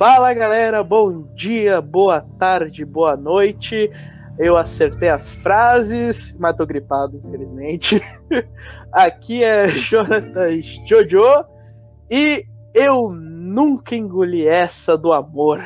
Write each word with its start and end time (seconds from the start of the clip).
Fala 0.00 0.32
galera, 0.32 0.82
bom 0.82 1.24
dia, 1.34 1.78
boa 1.78 2.22
tarde, 2.38 2.86
boa 2.86 3.18
noite. 3.18 3.90
Eu 4.38 4.56
acertei 4.56 5.10
as 5.10 5.30
frases, 5.30 6.38
mas 6.40 6.56
tô 6.56 6.64
gripado, 6.64 7.20
infelizmente. 7.22 8.02
Aqui 8.90 9.44
é 9.44 9.68
Jonathan 9.68 10.58
Jojo 10.88 11.44
e 12.10 12.46
eu 12.72 13.10
nunca 13.10 13.94
engoli 13.94 14.48
essa 14.48 14.96
do 14.96 15.12
amor. 15.12 15.62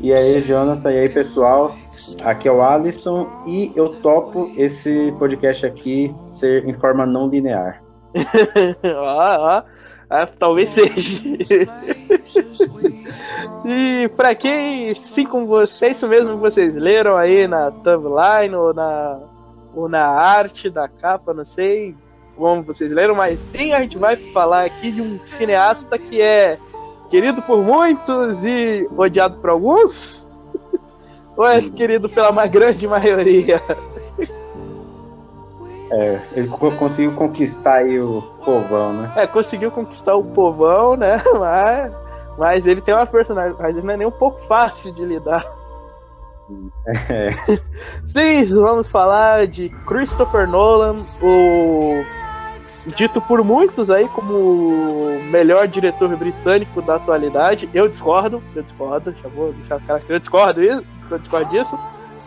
e 0.00 0.10
aí, 0.10 0.40
Jonathan, 0.40 0.90
e 0.90 1.00
aí, 1.00 1.08
pessoal? 1.10 1.76
Aqui 2.24 2.48
é 2.48 2.50
o 2.50 2.62
Alisson 2.62 3.28
e 3.46 3.70
eu 3.76 4.00
topo 4.00 4.50
esse 4.56 5.12
podcast 5.18 5.66
aqui 5.66 6.16
ser 6.30 6.66
em 6.66 6.72
forma 6.72 7.04
não 7.04 7.28
linear. 7.28 7.82
ó, 8.96 9.58
ó. 9.58 9.64
Ah, 10.14 10.26
talvez 10.26 10.68
seja. 10.68 11.22
e 13.64 14.10
para 14.14 14.34
quem, 14.34 14.94
sim, 14.94 15.24
como 15.24 15.46
vocês, 15.46 15.96
isso 15.96 16.06
mesmo 16.06 16.32
que 16.32 16.36
vocês 16.36 16.74
leram 16.74 17.16
aí 17.16 17.48
na 17.48 17.70
thumbline 17.70 18.54
ou 18.54 18.74
na, 18.74 19.20
ou 19.74 19.88
na 19.88 20.04
arte 20.04 20.68
da 20.68 20.86
capa, 20.86 21.32
não 21.32 21.46
sei 21.46 21.96
como 22.36 22.62
vocês 22.62 22.92
leram, 22.92 23.14
mas 23.14 23.40
sim, 23.40 23.72
a 23.72 23.80
gente 23.80 23.96
vai 23.96 24.16
falar 24.16 24.66
aqui 24.66 24.92
de 24.92 25.00
um 25.00 25.18
cineasta 25.18 25.98
que 25.98 26.20
é 26.20 26.58
querido 27.08 27.40
por 27.40 27.64
muitos 27.64 28.44
e 28.44 28.86
odiado 28.94 29.38
por 29.38 29.48
alguns. 29.48 30.28
ou 31.34 31.46
é 31.46 31.62
querido 31.70 32.10
pela 32.10 32.46
grande 32.46 32.86
maioria? 32.86 33.62
É, 35.92 36.20
ele 36.32 36.48
conseguiu 36.48 37.12
conquistar 37.12 37.74
aí 37.74 38.00
o 38.00 38.22
povão, 38.44 38.94
né? 38.94 39.12
É, 39.14 39.26
conseguiu 39.26 39.70
conquistar 39.70 40.14
o 40.14 40.24
povão, 40.24 40.96
né? 40.96 41.22
Mas, 41.38 41.92
mas 42.38 42.66
ele 42.66 42.80
tem 42.80 42.94
uma 42.94 43.04
personagem, 43.04 43.54
mas 43.58 43.76
ele 43.76 43.86
não 43.86 43.92
é 43.92 43.96
nem 43.98 44.06
um 44.06 44.10
pouco 44.10 44.40
fácil 44.40 44.90
de 44.90 45.04
lidar. 45.04 45.44
É. 46.86 47.58
Sim, 48.06 48.46
vamos 48.46 48.88
falar 48.88 49.46
de 49.46 49.68
Christopher 49.86 50.48
Nolan, 50.48 50.96
o 51.20 52.02
dito 52.96 53.20
por 53.20 53.44
muitos 53.44 53.90
aí 53.90 54.08
como 54.08 54.32
o 54.32 55.22
melhor 55.30 55.68
diretor 55.68 56.16
britânico 56.16 56.80
da 56.80 56.96
atualidade. 56.96 57.68
Eu 57.74 57.86
discordo, 57.86 58.42
eu 58.56 58.62
discordo, 58.62 59.14
já 59.22 59.28
vou 59.28 59.52
deixar 59.52 59.76
o 59.76 59.80
cara 59.82 60.00
que 60.00 60.10
eu 60.10 60.18
discordo 60.18 60.62
isso, 60.62 60.84
eu 61.10 61.18
discordo 61.18 61.50
disso. 61.50 61.78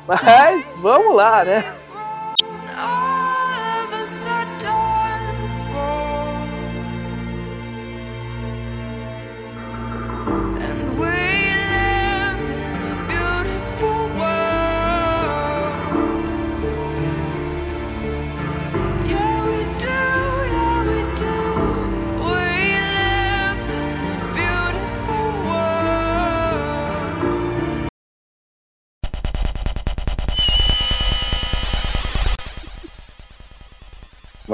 Mas 0.07 0.65
vamos 0.81 1.15
lá, 1.15 1.43
né? 1.43 1.65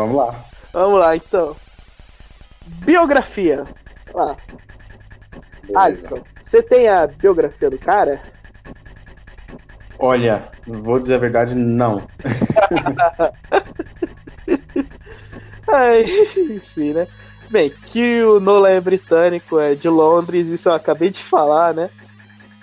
Vamos 0.02 0.16
lá. 0.16 0.44
Vamos 0.74 1.00
lá, 1.00 1.16
então. 1.16 1.56
Biografia. 2.66 3.68
Lá. 4.12 4.36
Alisson, 5.76 6.24
você 6.40 6.64
tem 6.64 6.90
a 6.90 7.06
biografia 7.06 7.70
do 7.70 7.78
cara? 7.78 8.20
Olha, 10.00 10.50
vou 10.66 11.00
dizer 11.00 11.14
a 11.16 11.20
verdade, 11.20 11.54
não. 11.54 12.02
Ai, 15.72 16.04
enfim, 16.50 16.94
né? 16.94 17.08
Bem, 17.52 17.70
que 17.70 18.24
o 18.24 18.40
Nolan 18.40 18.70
é 18.70 18.82
britânico, 18.82 19.60
é 19.60 19.76
de 19.76 19.88
Londres, 19.88 20.48
isso 20.48 20.68
eu 20.68 20.74
acabei 20.74 21.12
de 21.12 21.24
falar, 21.24 21.76
né? 21.76 21.92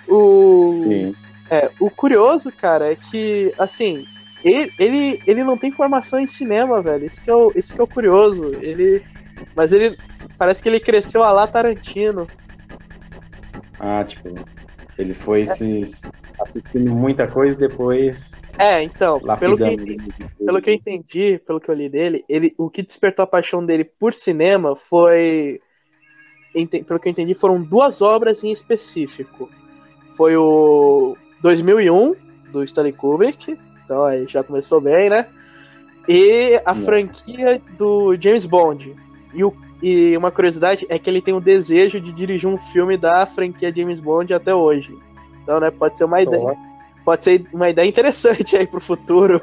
O, 0.07 0.83
Sim. 0.83 1.15
É, 1.49 1.71
o 1.79 1.89
curioso, 1.89 2.51
cara, 2.51 2.91
é 2.91 2.95
que, 2.95 3.53
assim, 3.57 4.05
ele, 4.43 4.71
ele, 4.79 5.21
ele 5.27 5.43
não 5.43 5.57
tem 5.57 5.71
formação 5.71 6.19
em 6.19 6.27
cinema, 6.27 6.81
velho. 6.81 7.05
Isso 7.05 7.23
que 7.23 7.29
é 7.29 7.35
o, 7.35 7.51
isso 7.55 7.73
que 7.73 7.81
é 7.81 7.83
o 7.83 7.87
curioso. 7.87 8.51
Ele, 8.61 9.03
mas 9.55 9.71
ele 9.73 9.97
parece 10.37 10.61
que 10.61 10.69
ele 10.69 10.79
cresceu 10.79 11.23
a 11.23 11.31
lá 11.31 11.47
Tarantino. 11.47 12.27
Ah, 13.79 14.03
tipo, 14.03 14.33
ele 14.97 15.13
foi 15.13 15.41
é. 15.41 15.45
se 15.45 15.83
assistindo 16.39 16.93
muita 16.93 17.27
coisa 17.27 17.55
e 17.55 17.67
depois. 17.67 18.31
É, 18.57 18.83
então, 18.83 19.19
pelo 19.39 19.57
que, 19.57 19.63
entendi, 19.63 19.97
pelo 20.37 20.61
que 20.61 20.69
eu 20.69 20.73
entendi, 20.73 21.41
pelo 21.45 21.61
que 21.61 21.71
eu 21.71 21.75
li 21.75 21.87
dele, 21.87 22.25
ele, 22.27 22.53
o 22.57 22.69
que 22.69 22.81
despertou 22.81 23.23
a 23.23 23.27
paixão 23.27 23.65
dele 23.65 23.83
por 23.83 24.13
cinema 24.13 24.75
foi. 24.75 25.61
Pelo 26.85 26.99
que 26.99 27.07
eu 27.07 27.11
entendi, 27.11 27.33
foram 27.33 27.61
duas 27.61 28.01
obras 28.01 28.43
em 28.43 28.51
específico. 28.51 29.49
Foi 30.17 30.35
o 30.35 31.15
2001, 31.41 32.15
do 32.51 32.63
Stanley 32.63 32.91
Kubrick, 32.91 33.57
então 33.89 34.05
aí 34.05 34.27
já 34.27 34.43
começou 34.43 34.79
bem, 34.79 35.09
né? 35.09 35.25
E 36.07 36.61
a 36.63 36.75
franquia 36.75 37.59
do 37.75 38.15
James 38.19 38.45
Bond. 38.45 38.95
E, 39.33 39.43
o, 39.43 39.51
e 39.81 40.15
uma 40.15 40.29
curiosidade 40.29 40.85
é 40.89 40.99
que 40.99 41.09
ele 41.09 41.21
tem 41.21 41.33
o 41.33 41.41
desejo 41.41 41.99
de 41.99 42.11
dirigir 42.11 42.47
um 42.47 42.57
filme 42.57 42.95
da 42.95 43.25
franquia 43.25 43.73
James 43.75 43.99
Bond 43.99 44.31
até 44.31 44.53
hoje. 44.53 44.95
Então, 45.41 45.59
né, 45.59 45.71
pode 45.71 45.97
ser 45.97 46.03
uma 46.03 46.21
ideia. 46.21 46.55
Pode 47.03 47.23
ser 47.23 47.47
uma 47.51 47.67
ideia 47.67 47.87
interessante 47.87 48.55
aí 48.55 48.67
pro 48.67 48.79
futuro. 48.79 49.41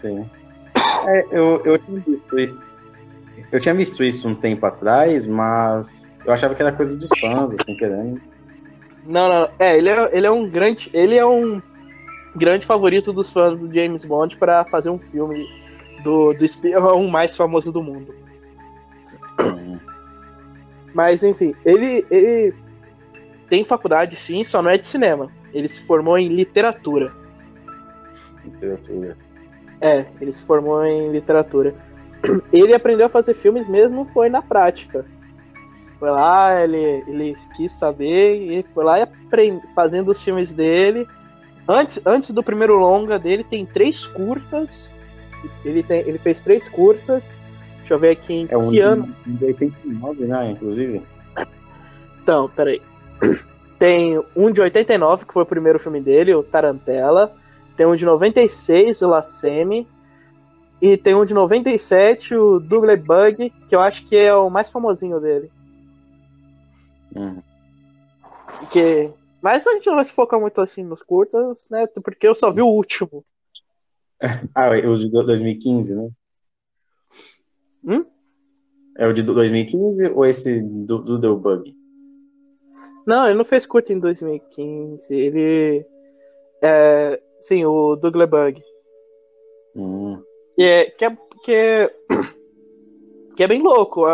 Sim. 0.00 0.24
É, 1.08 1.26
eu, 1.32 1.60
eu, 1.64 1.78
tinha 1.78 2.00
visto 2.00 2.38
isso, 2.38 2.58
eu 3.50 3.60
tinha 3.60 3.74
visto 3.74 4.04
isso 4.04 4.28
um 4.28 4.34
tempo 4.34 4.64
atrás, 4.64 5.26
mas 5.26 6.08
eu 6.24 6.32
achava 6.32 6.54
que 6.54 6.62
era 6.62 6.70
coisa 6.70 6.94
dos 6.94 7.10
fãs, 7.18 7.52
assim, 7.58 7.74
querendo. 7.76 8.20
Não, 9.04 9.28
não. 9.28 9.48
É, 9.58 9.76
ele 9.76 9.88
é, 9.88 10.08
ele 10.12 10.26
é 10.26 10.30
um 10.30 10.48
grande. 10.48 10.88
Ele 10.92 11.16
é 11.16 11.26
um 11.26 11.60
grande 12.38 12.64
favorito 12.64 13.12
dos 13.12 13.32
fãs 13.32 13.58
do 13.58 13.72
James 13.72 14.04
Bond 14.04 14.36
para 14.36 14.64
fazer 14.64 14.90
um 14.90 14.98
filme 14.98 15.44
do, 16.02 16.32
do 16.32 16.44
espião 16.44 17.06
mais 17.08 17.36
famoso 17.36 17.72
do 17.72 17.82
mundo. 17.82 18.14
Mas 20.94 21.22
enfim, 21.22 21.54
ele, 21.64 22.06
ele 22.10 22.54
tem 23.48 23.64
faculdade 23.64 24.16
sim, 24.16 24.42
só 24.42 24.62
não 24.62 24.70
é 24.70 24.78
de 24.78 24.86
cinema. 24.86 25.30
Ele 25.52 25.68
se 25.68 25.80
formou 25.80 26.18
em 26.18 26.28
literatura. 26.28 27.12
Literatura. 28.44 29.16
É, 29.80 30.06
ele 30.20 30.32
se 30.32 30.42
formou 30.42 30.84
em 30.84 31.10
literatura. 31.12 31.74
Ele 32.52 32.74
aprendeu 32.74 33.06
a 33.06 33.08
fazer 33.08 33.32
filmes 33.32 33.68
mesmo 33.68 34.04
foi 34.04 34.28
na 34.28 34.42
prática. 34.42 35.06
Foi 36.00 36.10
lá, 36.10 36.64
ele, 36.64 37.04
ele 37.06 37.36
quis 37.54 37.70
saber 37.70 38.40
e 38.40 38.62
foi 38.64 38.84
lá 38.84 39.00
e 39.00 39.06
fazendo 39.72 40.10
os 40.10 40.20
filmes 40.20 40.52
dele 40.52 41.06
Antes, 41.68 42.00
antes 42.06 42.30
do 42.30 42.42
primeiro 42.42 42.78
longa 42.78 43.18
dele, 43.18 43.44
tem 43.44 43.66
três 43.66 44.06
curtas. 44.06 44.90
Ele, 45.62 45.82
tem, 45.82 46.00
ele 46.00 46.16
fez 46.16 46.40
três 46.40 46.66
curtas. 46.66 47.38
Deixa 47.78 47.92
eu 47.92 47.98
ver 47.98 48.10
aqui 48.10 48.32
em 48.32 48.48
é 48.48 48.56
um 48.56 48.70
que 48.70 48.80
ano. 48.80 49.14
De 49.26 49.44
89, 49.44 50.24
né? 50.24 50.50
Inclusive. 50.52 51.02
Então, 52.22 52.48
peraí. 52.48 52.80
Tem 53.78 54.20
um 54.34 54.50
de 54.50 54.60
89, 54.60 55.24
que 55.24 55.32
foi 55.32 55.44
o 55.44 55.46
primeiro 55.46 55.78
filme 55.78 56.00
dele, 56.00 56.34
o 56.34 56.42
Tarantella. 56.42 57.32
Tem 57.76 57.86
um 57.86 57.94
de 57.94 58.04
96, 58.04 59.02
o 59.02 59.08
Laceme. 59.08 59.86
E 60.82 60.96
tem 60.96 61.14
um 61.14 61.24
de 61.24 61.32
97, 61.32 62.34
o 62.34 62.58
Double 62.58 62.96
Bug, 62.96 63.50
que 63.68 63.74
eu 63.74 63.80
acho 63.80 64.04
que 64.04 64.16
é 64.16 64.34
o 64.34 64.50
mais 64.50 64.70
famosinho 64.70 65.20
dele. 65.20 65.50
Uhum. 67.14 67.40
Que 68.70 69.10
mas 69.42 69.66
a 69.66 69.72
gente 69.72 69.86
não 69.86 69.96
vai 69.96 70.04
se 70.04 70.12
focar 70.12 70.40
muito 70.40 70.60
assim 70.60 70.84
nos 70.84 71.02
curtas, 71.02 71.68
né? 71.70 71.86
Porque 71.86 72.26
eu 72.26 72.34
só 72.34 72.50
vi 72.50 72.62
o 72.62 72.66
último. 72.66 73.24
ah, 74.54 74.70
o 74.70 74.96
de 74.96 75.08
2015, 75.10 75.94
né? 75.94 76.10
Hum? 77.84 78.04
É 78.96 79.06
o 79.06 79.12
de 79.12 79.22
2015 79.22 80.10
ou 80.10 80.26
esse 80.26 80.60
do, 80.60 80.98
do 80.98 81.20
The 81.20 81.28
Bug? 81.28 81.76
Não, 83.06 83.26
ele 83.26 83.38
não 83.38 83.44
fez 83.44 83.64
curta 83.64 83.92
em 83.92 83.98
2015. 83.98 85.14
Ele. 85.14 85.86
É, 86.60 87.20
sim, 87.38 87.64
o 87.64 87.94
Douglas 87.96 88.28
Bug. 88.28 88.62
Hum. 89.76 90.20
E 90.58 90.64
é, 90.64 90.90
que, 90.90 91.04
é, 91.04 91.18
que, 91.44 91.52
é, 91.52 91.88
que 93.36 93.42
é 93.42 93.46
bem 93.46 93.62
louco. 93.62 94.04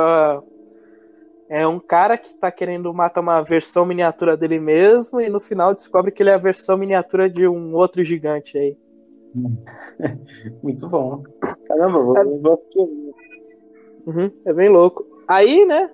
É 1.55 1.65
um 1.69 1.79
cara 1.79 2.19
que 2.19 2.35
tá 2.35 2.51
querendo 2.51 2.93
matar 2.93 3.21
uma 3.21 3.41
versão 3.41 3.87
miniatura 3.87 4.37
dele 4.37 4.59
mesmo 4.59 5.21
e 5.21 5.29
no 5.29 5.39
final 5.39 5.73
descobre 5.73 6.11
que 6.11 6.21
ele 6.21 6.31
é 6.31 6.35
a 6.35 6.39
versão 6.39 6.77
miniatura 6.77 7.31
de 7.31 7.47
um 7.47 7.77
outro 7.77 8.05
gigante 8.05 8.59
aí. 8.59 8.77
Muito 10.61 10.89
bom. 10.89 11.23
Caramba, 11.69 12.03
vou, 12.03 12.19
é... 12.19 12.25
vou 12.25 12.61
uhum, 14.05 14.33
é 14.45 14.53
bem 14.53 14.69
louco. 14.69 15.07
Aí, 15.29 15.65
né? 15.65 15.89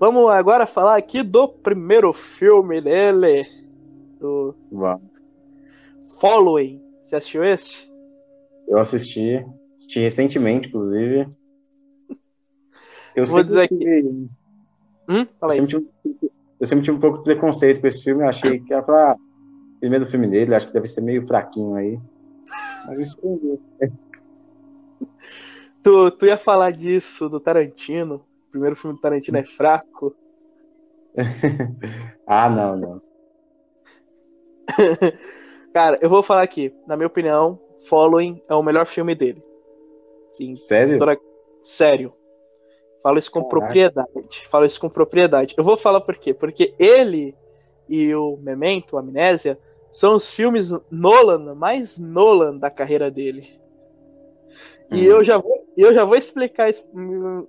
vamos 0.00 0.30
agora 0.30 0.66
falar 0.66 0.96
aqui 0.96 1.22
do 1.22 1.46
primeiro 1.48 2.10
filme 2.14 2.80
dele. 2.80 3.46
Do 4.18 4.54
Vamos. 4.72 5.02
Following. 6.18 6.80
Você 7.02 7.16
assistiu 7.16 7.44
esse? 7.44 7.92
Eu 8.66 8.78
assisti, 8.78 9.44
assisti 9.76 10.00
recentemente, 10.00 10.68
inclusive. 10.68 11.28
Eu 13.14 13.26
Vou 13.26 13.42
dizer 13.42 13.68
que- 13.68 13.76
tive- 13.76 14.30
Hum? 15.08 15.20
eu 15.20 15.26
Fala 15.40 15.52
aí. 15.52 15.58
sempre, 15.60 15.80
tive, 16.02 16.32
eu 16.60 16.66
sempre 16.66 16.84
tive 16.84 16.96
um 16.96 17.00
pouco 17.00 17.18
de 17.18 17.24
preconceito 17.24 17.80
com 17.80 17.86
esse 17.86 18.02
filme. 18.02 18.22
Eu 18.22 18.28
achei 18.28 18.60
que 18.60 18.72
era 18.72 18.82
pra. 18.82 19.16
Primeiro 19.80 20.06
filme 20.06 20.26
dele, 20.28 20.54
acho 20.54 20.66
que 20.68 20.72
deve 20.72 20.86
ser 20.86 21.02
meio 21.02 21.26
fraquinho 21.26 21.74
aí. 21.74 21.98
Mas 22.86 23.10
surpreendeu. 23.10 23.60
Tu, 25.82 26.10
tu 26.12 26.24
ia 26.24 26.38
falar 26.38 26.70
disso 26.70 27.28
do 27.28 27.38
Tarantino. 27.38 28.24
O 28.48 28.50
primeiro 28.50 28.74
filme 28.74 28.96
do 28.96 29.00
Tarantino 29.02 29.36
é 29.36 29.44
fraco. 29.44 30.16
Ah, 32.26 32.48
não, 32.48 32.74
não. 32.74 33.02
Cara, 35.74 35.98
eu 36.00 36.08
vou 36.08 36.22
falar 36.22 36.42
aqui. 36.42 36.74
Na 36.86 36.96
minha 36.96 37.06
opinião, 37.06 37.60
Following 37.86 38.40
é 38.48 38.54
o 38.54 38.62
melhor 38.62 38.86
filme 38.86 39.14
dele. 39.14 39.44
Sim, 40.32 40.56
Sério? 40.56 40.92
Doutora- 40.96 41.20
sério. 41.60 42.14
Falo 43.04 43.18
isso 43.18 43.30
com 43.30 43.44
Caraca. 43.44 43.50
propriedade. 43.50 44.48
Falo 44.50 44.64
isso 44.64 44.80
com 44.80 44.88
propriedade. 44.88 45.54
Eu 45.58 45.62
vou 45.62 45.76
falar 45.76 46.00
por 46.00 46.16
quê? 46.16 46.32
Porque 46.32 46.74
ele 46.78 47.36
e 47.86 48.14
o 48.14 48.38
Memento, 48.38 48.94
o 48.96 48.98
Amnésia, 48.98 49.58
são 49.92 50.16
os 50.16 50.30
filmes 50.30 50.70
Nolan, 50.90 51.54
mais 51.54 51.98
Nolan 51.98 52.56
da 52.56 52.70
carreira 52.70 53.10
dele. 53.10 53.46
E 54.90 55.00
Hum. 55.00 55.02
eu 55.06 55.22
já 55.22 55.36
vou, 55.36 55.66
eu 55.76 55.92
já 55.92 56.02
vou 56.04 56.16
explicar 56.16 56.70
isso. 56.70 56.86
hum, 56.94 57.46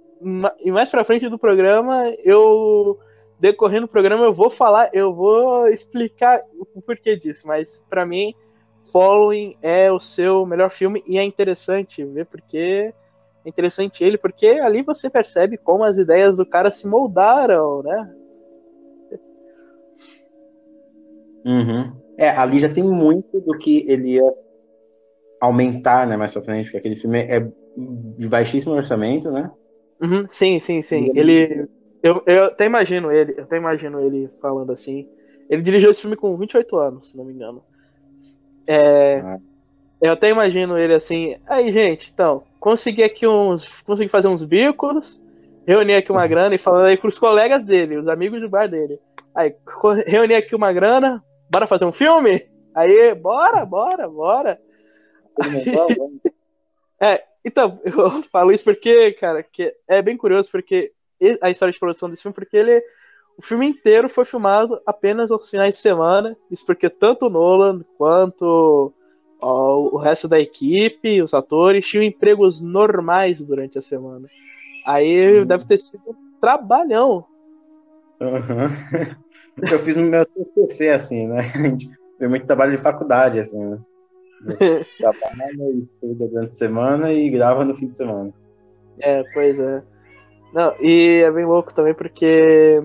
E 0.59 0.71
mais 0.71 0.89
pra 0.89 1.05
frente 1.05 1.29
do 1.29 1.39
programa, 1.39 2.03
eu 2.25 2.99
decorrendo 3.39 3.87
do 3.87 3.91
programa 3.91 4.25
eu 4.25 4.33
vou 4.33 4.49
falar, 4.49 4.89
eu 4.93 5.13
vou 5.13 5.67
explicar 5.69 6.41
o 6.59 6.81
porquê 6.81 7.15
disso, 7.15 7.47
mas 7.47 7.81
pra 7.89 8.05
mim 8.05 8.33
Following 8.91 9.55
é 9.61 9.91
o 9.91 9.99
seu 10.01 10.45
melhor 10.45 10.69
filme 10.69 11.01
e 11.07 11.17
é 11.17 11.23
interessante 11.23 12.03
ver 12.03 12.25
porque 12.25 12.93
interessante 13.45 14.03
ele 14.03 14.17
porque 14.17 14.47
ali 14.47 14.81
você 14.81 15.09
percebe 15.09 15.57
como 15.57 15.83
as 15.83 15.97
ideias 15.97 16.37
do 16.37 16.45
cara 16.45 16.71
se 16.71 16.87
moldaram, 16.87 17.83
né? 17.83 18.13
Uhum. 21.45 21.93
É, 22.17 22.29
ali 22.29 22.59
já 22.59 22.69
tem 22.69 22.83
muito 22.83 23.39
do 23.41 23.57
que 23.57 23.85
ele 23.87 24.13
ia 24.13 24.33
aumentar, 25.39 26.07
né, 26.07 26.17
mais 26.17 26.33
pra 26.33 26.41
frente, 26.41 26.65
porque 26.65 26.77
aquele 26.77 26.95
filme 26.95 27.19
é 27.19 27.39
de 28.17 28.27
baixíssimo 28.27 28.73
orçamento, 28.73 29.29
né? 29.31 29.51
Uhum, 30.01 30.25
sim, 30.29 30.59
sim, 30.59 30.81
sim. 30.81 31.11
Ele 31.13 31.43
é 31.43 31.43
Ele 31.43 31.69
eu, 32.01 32.21
eu 32.27 32.43
até 32.45 32.65
imagino 32.65 33.11
ele, 33.11 33.33
eu 33.35 33.43
até 33.43 33.57
imagino 33.57 33.99
ele 33.99 34.29
falando 34.39 34.71
assim. 34.71 35.09
Ele 35.49 35.61
dirigiu 35.61 35.89
esse 35.89 36.01
filme 36.01 36.15
com 36.15 36.37
28 36.37 36.77
anos, 36.77 37.09
se 37.11 37.17
não 37.17 37.25
me 37.25 37.33
engano. 37.33 37.63
É, 38.67 39.21
Ah. 39.23 39.39
Eu 40.01 40.11
até 40.11 40.29
imagino 40.29 40.77
ele 40.77 40.93
assim, 40.93 41.35
aí 41.47 41.71
gente, 41.71 42.11
então, 42.13 42.43
consegui 42.65 43.03
aqui 43.03 43.27
uns, 43.27 43.83
consegui 43.83 44.09
fazer 44.09 44.27
uns 44.27 44.43
bicos, 44.43 45.21
reuni 45.67 45.93
aqui 45.93 46.11
uma 46.11 46.25
grana 46.25 46.55
e 46.55 46.57
falando 46.57 46.87
aí 46.87 46.97
com 46.97 47.07
os 47.07 47.19
colegas 47.19 47.63
dele, 47.63 47.95
os 47.95 48.07
amigos 48.07 48.41
do 48.41 48.49
bar 48.49 48.67
dele. 48.67 48.99
Aí, 49.35 49.53
reuni 50.07 50.33
aqui 50.33 50.55
uma 50.55 50.73
grana, 50.73 51.23
bora 51.47 51.67
fazer 51.67 51.85
um 51.85 51.91
filme? 51.91 52.43
Aí, 52.73 53.13
bora, 53.13 53.63
bora, 53.67 54.09
bora. 54.09 54.59
É, 56.97 57.21
então, 57.43 57.77
eu 57.83 58.23
falo 58.31 58.53
isso 58.53 58.63
porque, 58.63 59.11
cara, 59.11 59.43
que 59.43 59.75
é 59.85 60.01
bem 60.01 60.15
curioso 60.15 60.49
porque 60.49 60.93
a 61.41 61.51
história 61.51 61.73
de 61.73 61.77
produção 61.77 62.09
desse 62.09 62.21
filme, 62.21 62.33
porque 62.33 62.55
ele 62.55 62.81
o 63.37 63.41
filme 63.41 63.67
inteiro 63.67 64.07
foi 64.07 64.23
filmado 64.23 64.81
apenas 64.85 65.29
aos 65.29 65.49
finais 65.49 65.75
de 65.75 65.81
semana. 65.81 66.37
Isso 66.49 66.65
porque 66.65 66.89
tanto 66.89 67.25
o 67.25 67.29
Nolan 67.29 67.83
quanto 67.97 68.93
o 69.41 69.97
resto 69.97 70.27
da 70.27 70.39
equipe, 70.39 71.21
os 71.21 71.33
atores, 71.33 71.85
tinham 71.87 72.03
empregos 72.03 72.61
normais 72.61 73.41
durante 73.41 73.77
a 73.77 73.81
semana. 73.81 74.27
Aí 74.85 75.41
Hum. 75.41 75.45
deve 75.45 75.65
ter 75.65 75.77
sido 75.77 76.03
um 76.09 76.15
trabalhão. 76.39 77.25
Uhum. 78.21 79.15
Eu 79.71 79.79
fiz 79.79 79.95
no 79.95 80.03
meu 80.03 80.25
TCC, 80.25 80.89
assim, 80.89 81.27
né? 81.27 81.51
Foi 82.17 82.27
muito 82.27 82.45
trabalho 82.45 82.75
de 82.75 82.81
faculdade, 82.81 83.39
assim, 83.39 83.57
né? 83.57 83.79
Trabalha 84.97 85.63
e 85.73 85.79
estuda 85.79 86.27
durante 86.27 86.51
a 86.51 86.55
semana 86.55 87.11
e 87.13 87.29
grava 87.29 87.63
no 87.65 87.75
fim 87.75 87.87
de 87.87 87.97
semana. 87.97 88.33
É, 88.99 89.23
pois 89.33 89.59
é. 89.59 89.81
Não, 90.53 90.73
e 90.79 91.21
é 91.25 91.31
bem 91.31 91.45
louco 91.45 91.73
também 91.73 91.93
porque. 91.93 92.81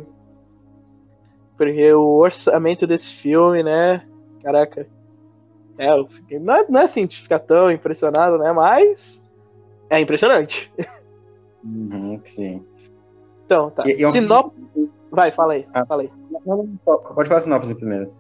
Porque 1.57 1.93
o 1.93 2.19
orçamento 2.19 2.87
desse 2.87 3.11
filme, 3.11 3.63
né? 3.63 4.03
Caraca. 4.43 4.87
É, 5.81 5.91
eu 5.99 6.07
fiquei. 6.09 6.39
Não 6.39 6.55
é, 6.55 6.67
não 6.69 6.81
é 6.81 6.85
assim 6.85 7.07
de 7.07 7.17
ficar 7.21 7.39
tão 7.39 7.71
impressionado, 7.71 8.37
né? 8.39 8.53
Mas. 8.53 9.23
É 9.89 9.99
impressionante. 9.99 10.73
Uhum, 11.65 12.21
sim. 12.25 12.65
Então, 13.45 13.71
tá. 13.71 13.83
E- 13.89 13.97
e 13.99 14.03
é 14.03 14.09
um- 14.09 14.13
Sinop... 14.13 14.55
Vai, 15.11 15.31
fala 15.31 15.55
aí. 15.55 15.67
Ah. 15.75 15.85
Fala 15.85 16.03
aí. 16.03 16.11
Pode 16.85 17.29
falar 17.29 17.39
a 17.39 17.41
sinopse 17.41 17.75
primeiro. 17.75 18.13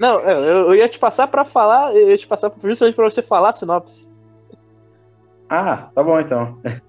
Não, 0.00 0.18
eu, 0.20 0.66
eu 0.68 0.74
ia 0.74 0.88
te 0.88 0.98
passar 0.98 1.28
pra 1.28 1.44
falar. 1.44 1.94
Eu 1.94 2.08
ia 2.10 2.16
te 2.18 2.26
passar 2.26 2.52
justamente 2.62 2.94
pra 2.96 3.04
você 3.10 3.22
falar 3.22 3.50
a 3.50 3.52
sinopse. 3.52 4.08
Ah, 5.48 5.90
tá 5.94 6.02
bom 6.02 6.18
então. 6.18 6.58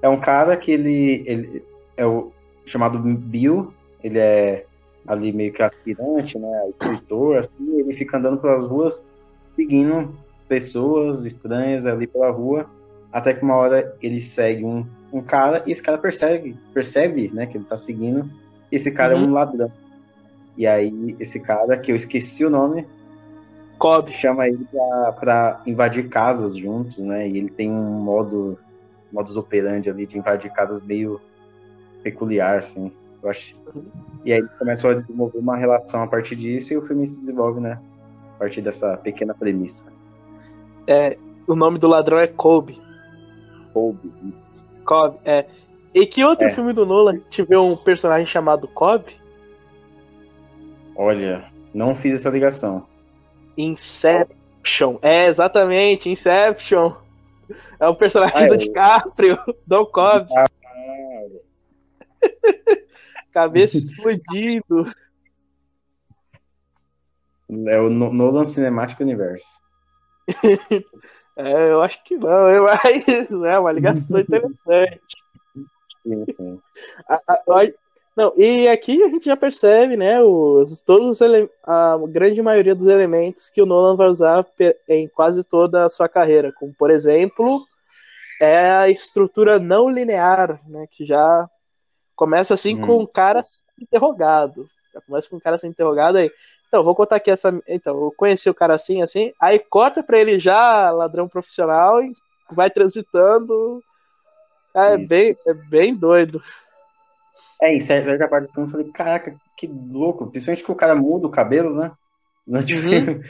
É 0.00 0.08
um 0.08 0.20
cara 0.20 0.56
que 0.56 0.70
ele, 0.70 1.24
ele 1.26 1.64
é 1.96 2.06
o 2.06 2.30
chamado 2.64 3.00
Bill, 3.00 3.74
ele 4.00 4.16
é 4.20 4.64
ali 5.04 5.32
meio 5.32 5.52
que 5.52 5.60
aspirante, 5.60 6.38
né, 6.38 6.68
escritor, 6.70 7.38
assim, 7.38 7.80
ele 7.80 7.92
fica 7.94 8.16
andando 8.16 8.38
pelas 8.38 8.62
ruas 8.70 9.04
seguindo 9.48 10.14
pessoas 10.46 11.24
estranhas 11.24 11.84
ali 11.84 12.06
pela 12.06 12.30
rua, 12.30 12.70
até 13.12 13.34
que 13.34 13.42
uma 13.42 13.56
hora 13.56 13.96
ele 14.00 14.20
segue 14.20 14.64
um, 14.64 14.86
um 15.12 15.20
cara 15.20 15.64
e 15.66 15.72
esse 15.72 15.82
cara 15.82 15.98
percebe, 15.98 16.56
percebe, 16.72 17.30
né, 17.34 17.46
que 17.46 17.56
ele 17.56 17.64
tá 17.64 17.76
seguindo, 17.76 18.30
esse 18.70 18.92
cara 18.92 19.14
é 19.14 19.16
um 19.16 19.32
ladrão. 19.32 19.72
E 20.56 20.66
aí 20.66 21.16
esse 21.18 21.40
cara, 21.40 21.76
que 21.76 21.90
eu 21.90 21.96
esqueci 21.96 22.44
o 22.44 22.50
nome, 22.50 22.86
Cobb. 23.78 24.10
chama 24.10 24.48
ele 24.48 24.66
pra, 24.70 25.12
pra 25.12 25.62
invadir 25.66 26.08
casas 26.08 26.56
juntos, 26.56 26.98
né? 26.98 27.28
E 27.28 27.38
ele 27.38 27.48
tem 27.48 27.70
um 27.70 28.02
modo 28.02 28.58
modus 29.12 29.36
operandi 29.36 29.88
ali 29.88 30.04
de 30.04 30.18
invadir 30.18 30.52
casas 30.52 30.80
meio 30.82 31.20
peculiar, 32.02 32.58
assim. 32.58 32.92
Eu 33.22 33.30
acho. 33.30 33.56
E 34.24 34.32
aí 34.32 34.40
eles 34.40 34.50
começam 34.58 34.90
a 34.90 34.94
desenvolver 34.94 35.38
uma 35.38 35.56
relação 35.56 36.02
a 36.02 36.06
partir 36.06 36.36
disso 36.36 36.72
e 36.72 36.76
o 36.76 36.86
filme 36.86 37.06
se 37.06 37.20
desenvolve, 37.20 37.60
né? 37.60 37.78
A 38.38 38.44
partir 38.46 38.62
dessa 38.62 38.96
pequena 38.98 39.34
premissa. 39.34 39.86
É, 40.86 41.18
o 41.44 41.56
nome 41.56 41.76
do 41.76 41.88
ladrão 41.88 42.18
é 42.18 42.28
Kobe. 42.28 42.80
Kobe. 43.72 44.12
Cobb, 44.84 45.18
é. 45.24 45.44
E 45.92 46.06
que 46.06 46.24
outro 46.24 46.46
É. 46.46 46.50
filme 46.50 46.72
do 46.72 46.86
Nolan 46.86 47.18
tiver 47.28 47.58
um 47.58 47.76
personagem 47.76 48.26
chamado 48.26 48.68
Cobb? 48.68 49.04
Olha, 50.94 51.50
não 51.74 51.96
fiz 51.96 52.14
essa 52.14 52.30
ligação. 52.30 52.86
Inception. 53.56 54.98
É, 55.02 55.26
exatamente, 55.26 56.08
Inception. 56.08 56.94
É 57.80 57.88
o 57.88 57.94
personagem 57.96 58.36
Ah, 58.36 58.44
é. 58.44 58.46
do 58.46 58.56
DiCaprio, 58.56 59.36
Don 59.66 59.84
Cobb. 59.86 60.28
Ah, 60.36 60.46
Cabeça 63.32 63.78
explodindo. 63.78 64.92
É 67.66 67.80
o 67.80 67.88
No- 67.88 68.12
Nolan 68.12 68.44
Cinematic 68.44 69.00
Universe. 69.00 69.60
É, 71.40 71.70
eu 71.70 71.80
acho 71.80 72.02
que 72.02 72.16
não, 72.16 72.64
mais. 72.64 73.30
É 73.30 73.58
uma 73.60 73.70
ligação 73.70 74.18
interessante. 74.18 75.00
Sim, 76.02 76.24
sim. 76.36 76.60
A- 77.08 77.14
a- 77.28 77.42
a- 77.62 77.72
não, 78.16 78.32
e 78.36 78.66
aqui 78.66 79.00
a 79.04 79.06
gente 79.06 79.26
já 79.26 79.36
percebe, 79.36 79.96
né, 79.96 80.20
os, 80.20 80.82
todos 80.82 81.06
os 81.06 81.20
ele- 81.20 81.48
a 81.64 81.96
grande 82.08 82.42
maioria 82.42 82.74
dos 82.74 82.88
elementos 82.88 83.50
que 83.50 83.62
o 83.62 83.66
Nolan 83.66 83.94
vai 83.94 84.08
usar 84.08 84.44
em 84.88 85.06
quase 85.06 85.44
toda 85.44 85.86
a 85.86 85.90
sua 85.90 86.08
carreira, 86.08 86.52
como 86.52 86.74
por 86.76 86.90
exemplo, 86.90 87.64
é 88.42 88.68
a 88.72 88.88
estrutura 88.88 89.60
não 89.60 89.88
linear, 89.88 90.60
né, 90.68 90.88
que 90.90 91.06
já 91.06 91.48
começa 92.16 92.54
assim 92.54 92.74
Hum. 92.82 92.84
com 92.84 92.98
um 93.02 93.06
cara 93.06 93.40
interrogado. 93.80 94.68
Já 94.92 95.00
começa 95.02 95.28
com 95.30 95.36
um 95.36 95.40
cara 95.40 95.56
sendo 95.56 95.70
interrogado 95.70 96.18
aí. 96.18 96.32
Então, 96.68 96.84
vou 96.84 96.94
contar 96.94 97.16
aqui 97.16 97.30
essa. 97.30 97.58
Então, 97.66 97.98
eu 98.00 98.12
conheci 98.16 98.48
o 98.48 98.54
cara 98.54 98.74
assim, 98.74 99.02
assim, 99.02 99.32
aí 99.40 99.58
corta 99.58 100.02
pra 100.02 100.18
ele 100.18 100.38
já, 100.38 100.90
ladrão 100.90 101.26
profissional, 101.26 102.02
e 102.02 102.12
vai 102.52 102.70
transitando. 102.70 103.82
É 104.74 104.96
Isso. 104.96 105.08
bem, 105.08 105.36
é 105.46 105.54
bem 105.54 105.94
doido. 105.94 106.42
É, 107.60 107.74
em 107.74 107.80
certa 107.80 108.28
parte 108.28 108.48
do 108.48 108.52
filme 108.52 108.68
eu 108.68 108.70
falei, 108.70 108.92
caraca, 108.92 109.34
que 109.56 109.66
louco. 109.66 110.30
Principalmente 110.30 110.62
que 110.62 110.70
o 110.70 110.76
cara 110.76 110.94
muda 110.94 111.26
o 111.26 111.30
cabelo, 111.30 111.74
né? 111.74 111.90
Durante 112.46 112.74
o 112.74 112.76
Uhum. 112.76 112.82
filme. 112.90 113.24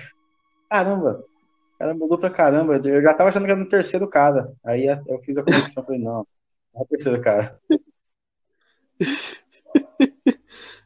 Caramba, 0.69 1.25
o 1.25 1.79
cara 1.79 1.95
mudou 1.95 2.19
pra 2.19 2.31
caramba. 2.31 2.77
Eu 2.77 3.03
já 3.03 3.15
tava 3.15 3.29
achando 3.31 3.45
que 3.45 3.53
era 3.53 3.61
no 3.61 3.69
terceiro 3.69 4.09
cara. 4.09 4.53
Aí 4.65 4.87
eu 5.07 5.19
fiz 5.25 5.39
a 5.39 5.43
conexão, 5.43 5.85
falei, 5.85 6.01
não, 6.01 6.27
não 6.75 6.83
é 6.83 6.85
o 6.85 6.87
terceiro 6.87 7.21
cara. 7.23 7.59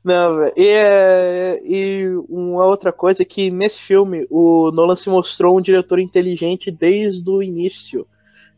Não, 0.05 0.37
velho. 0.37 0.53
E, 0.57 0.69
é, 0.69 1.61
e 1.65 2.07
uma 2.29 2.67
outra 2.67 2.93
coisa 2.93 3.23
é 3.23 3.27
que 3.27 3.51
nesse 3.51 3.81
filme 3.81 4.27
o 4.31 4.71
Nolan 4.73 4.97
se 4.97 5.09
mostrou 5.09 5.57
um 5.57 5.61
diretor 5.61 5.99
inteligente 6.01 6.71
desde 6.71 7.31
o 7.31 7.43
início. 7.43 8.07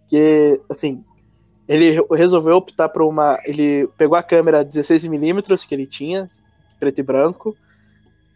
Que, 0.08 0.60
assim, 0.70 1.04
ele 1.68 1.98
resolveu 2.12 2.56
optar 2.56 2.88
por 2.88 3.02
uma. 3.02 3.38
Ele 3.44 3.88
pegou 3.98 4.16
a 4.16 4.22
câmera 4.22 4.64
16mm 4.64 5.66
que 5.66 5.74
ele 5.74 5.86
tinha, 5.86 6.30
preto 6.78 6.98
e 6.98 7.02
branco, 7.02 7.56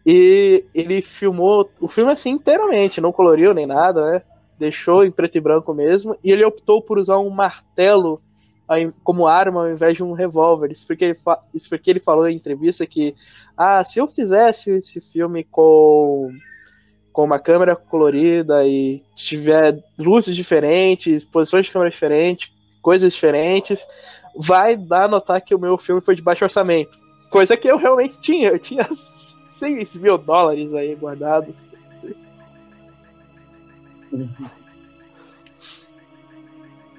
e 0.05 0.65
ele 0.73 1.01
filmou 1.01 1.69
o 1.79 1.87
filme 1.87 2.11
assim 2.11 2.31
inteiramente, 2.31 3.01
não 3.01 3.11
coloriu 3.11 3.53
nem 3.53 3.65
nada, 3.65 4.11
né? 4.11 4.21
Deixou 4.57 5.05
em 5.05 5.11
preto 5.11 5.37
e 5.37 5.41
branco 5.41 5.73
mesmo, 5.73 6.15
e 6.23 6.31
ele 6.31 6.43
optou 6.43 6.81
por 6.81 6.97
usar 6.97 7.19
um 7.19 7.29
martelo 7.29 8.19
como 9.03 9.27
arma 9.27 9.61
ao 9.61 9.71
invés 9.71 9.95
de 9.95 10.03
um 10.03 10.13
revólver. 10.13 10.71
Isso 10.71 10.85
porque, 10.85 11.05
ele 11.05 11.17
isso 11.53 11.69
porque 11.69 11.89
ele 11.89 11.99
falou 11.99 12.27
em 12.27 12.35
entrevista 12.35 12.85
que, 12.85 13.15
ah, 13.57 13.83
se 13.83 13.99
eu 13.99 14.07
fizesse 14.07 14.69
esse 14.71 15.01
filme 15.01 15.43
com, 15.43 16.29
com 17.11 17.23
uma 17.23 17.39
câmera 17.39 17.75
colorida 17.75 18.65
e 18.67 19.01
tiver 19.15 19.83
luzes 19.97 20.35
diferentes, 20.35 21.23
posições 21.23 21.65
de 21.65 21.71
câmera 21.71 21.89
diferentes, 21.89 22.51
coisas 22.81 23.13
diferentes, 23.13 23.85
vai 24.35 24.77
dar 24.77 25.05
a 25.05 25.07
notar 25.07 25.41
que 25.41 25.55
o 25.55 25.59
meu 25.59 25.77
filme 25.77 26.01
foi 26.01 26.15
de 26.15 26.21
baixo 26.21 26.45
orçamento. 26.45 26.99
Coisa 27.29 27.57
que 27.57 27.67
eu 27.67 27.77
realmente 27.77 28.19
tinha. 28.19 28.49
Eu 28.49 28.59
tinha 28.59 28.87
6 29.47 29.97
mil 29.97 30.17
dólares 30.17 30.73
aí 30.73 30.95
guardados. 30.95 31.67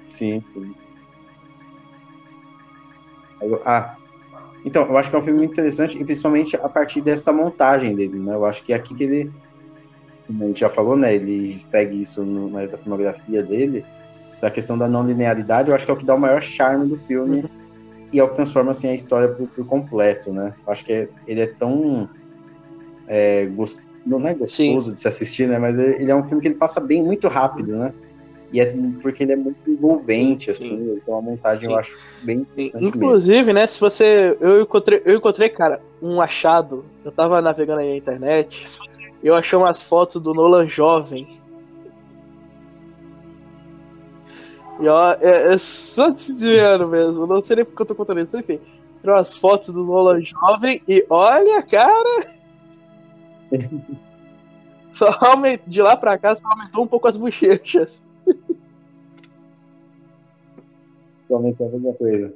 Sim, 0.07 0.43
sim. 0.53 0.80
Ah, 3.65 3.95
então, 4.63 4.85
eu 4.85 4.97
acho 4.97 5.09
que 5.09 5.15
é 5.15 5.19
um 5.19 5.23
filme 5.23 5.39
muito 5.39 5.53
interessante, 5.53 5.99
e 5.99 6.03
principalmente 6.03 6.55
a 6.55 6.69
partir 6.69 7.01
dessa 7.01 7.31
montagem 7.31 7.95
dele, 7.95 8.19
né? 8.19 8.35
Eu 8.35 8.45
acho 8.45 8.63
que 8.63 8.73
é 8.73 8.75
aqui 8.75 8.93
que 8.93 9.03
ele, 9.03 9.31
como 10.27 10.43
a 10.43 10.47
gente 10.47 10.59
já 10.59 10.69
falou, 10.69 10.95
né? 10.95 11.15
Ele 11.15 11.57
segue 11.57 12.01
isso 12.01 12.23
no, 12.23 12.49
na 12.49 12.67
filmografia 12.77 13.41
dele, 13.41 13.83
essa 14.33 14.49
questão 14.49 14.77
da 14.77 14.87
não 14.87 15.05
linearidade, 15.05 15.69
eu 15.69 15.75
acho 15.75 15.85
que 15.85 15.91
é 15.91 15.93
o 15.93 15.97
que 15.97 16.05
dá 16.05 16.15
o 16.15 16.19
maior 16.19 16.41
charme 16.41 16.87
do 16.87 16.97
filme 16.99 17.41
uhum. 17.41 17.49
e 18.11 18.19
é 18.19 18.23
o 18.23 18.29
que 18.29 18.35
transforma 18.35 18.71
assim 18.71 18.87
a 18.87 18.93
história 18.93 19.29
por, 19.29 19.47
por 19.47 19.65
completo, 19.65 20.31
né? 20.31 20.53
Eu 20.65 20.71
acho 20.71 20.85
que 20.85 20.93
é, 20.93 21.09
ele 21.27 21.41
é 21.41 21.47
tão 21.47 22.09
é, 23.07 23.45
gost... 23.47 23.81
não 24.05 24.27
é 24.27 24.33
gostoso 24.33 24.87
Sim. 24.87 24.93
de 24.93 24.99
se 24.99 25.07
assistir, 25.07 25.47
né? 25.47 25.57
Mas 25.57 25.77
ele 25.77 26.11
é 26.11 26.15
um 26.15 26.23
filme 26.23 26.41
que 26.41 26.47
ele 26.47 26.55
passa 26.55 26.79
bem 26.79 27.03
muito 27.03 27.27
rápido, 27.27 27.75
né? 27.75 27.93
E 28.51 28.59
é 28.59 28.75
porque 29.01 29.23
ele 29.23 29.31
é 29.31 29.35
muito 29.35 29.69
envolvente, 29.69 30.53
sim, 30.53 30.73
assim. 30.73 30.99
Então 31.01 31.17
a 31.17 31.21
montagem 31.21 31.69
sim. 31.69 31.71
eu 31.71 31.79
acho 31.79 31.97
bem. 32.21 32.45
Inclusive, 32.57 33.37
mesmo. 33.37 33.53
né? 33.53 33.67
Se 33.67 33.79
você. 33.79 34.37
Eu 34.41 34.61
encontrei, 34.61 35.01
eu 35.05 35.15
encontrei, 35.15 35.49
cara, 35.49 35.81
um 36.01 36.19
achado. 36.19 36.83
Eu 37.03 37.11
tava 37.11 37.41
navegando 37.41 37.79
aí 37.79 37.91
na 37.91 37.97
internet. 37.97 38.77
Eu 39.23 39.35
achei 39.35 39.57
umas 39.57 39.81
fotos 39.81 40.21
do 40.21 40.33
Nolan 40.33 40.67
jovem. 40.67 41.27
E 44.81 44.87
ó, 44.87 45.13
é, 45.21 45.53
é 45.53 45.57
só 45.57 46.09
desviando 46.09 46.87
mesmo. 46.87 47.25
Não 47.25 47.41
sei 47.41 47.57
nem 47.57 47.65
porque 47.65 47.81
eu 47.81 47.85
tô 47.85 47.95
contando 47.95 48.19
isso. 48.19 48.37
Enfim, 48.37 48.59
tem 49.01 49.11
umas 49.11 49.37
fotos 49.37 49.69
do 49.69 49.85
Nolan 49.85 50.21
jovem 50.21 50.81
e 50.87 51.05
olha, 51.09 51.61
cara. 51.63 52.27
Só 54.93 55.09
aument... 55.21 55.61
De 55.65 55.81
lá 55.81 55.95
pra 55.95 56.17
cá 56.17 56.35
só 56.35 56.45
aumentou 56.47 56.83
um 56.83 56.87
pouco 56.87 57.07
as 57.07 57.15
bochechas. 57.15 58.03
Aumentou 61.31 61.67
alguma 61.67 61.93
coisa. 61.93 62.33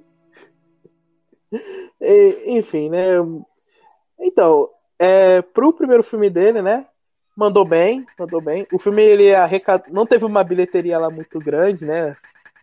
E, 2.01 2.57
enfim, 2.57 2.89
né? 2.89 3.17
Então, 4.19 4.69
é, 4.97 5.41
pro 5.41 5.73
primeiro 5.73 6.03
filme 6.03 6.29
dele, 6.29 6.61
né? 6.61 6.85
Mandou 7.35 7.65
bem, 7.65 8.05
mandou 8.17 8.41
bem. 8.41 8.65
O 8.71 8.79
filme 8.79 9.01
ele 9.03 9.33
arrecad... 9.33 9.83
não 9.91 10.05
teve 10.05 10.25
uma 10.25 10.43
bilheteria 10.43 10.97
lá 10.97 11.09
muito 11.09 11.39
grande, 11.39 11.85
né? 11.85 12.15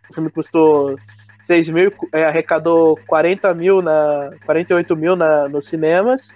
O 0.09 0.13
filme 0.13 0.29
custou 0.29 0.95
6 1.41 1.69
mil, 1.69 1.93
é, 2.11 2.25
arrecadou 2.25 2.97
40 3.05 3.53
mil 3.53 3.81
na 3.81 4.31
48 4.45 4.95
mil 4.95 5.15
na, 5.15 5.47
nos 5.47 5.67
cinemas. 5.67 6.33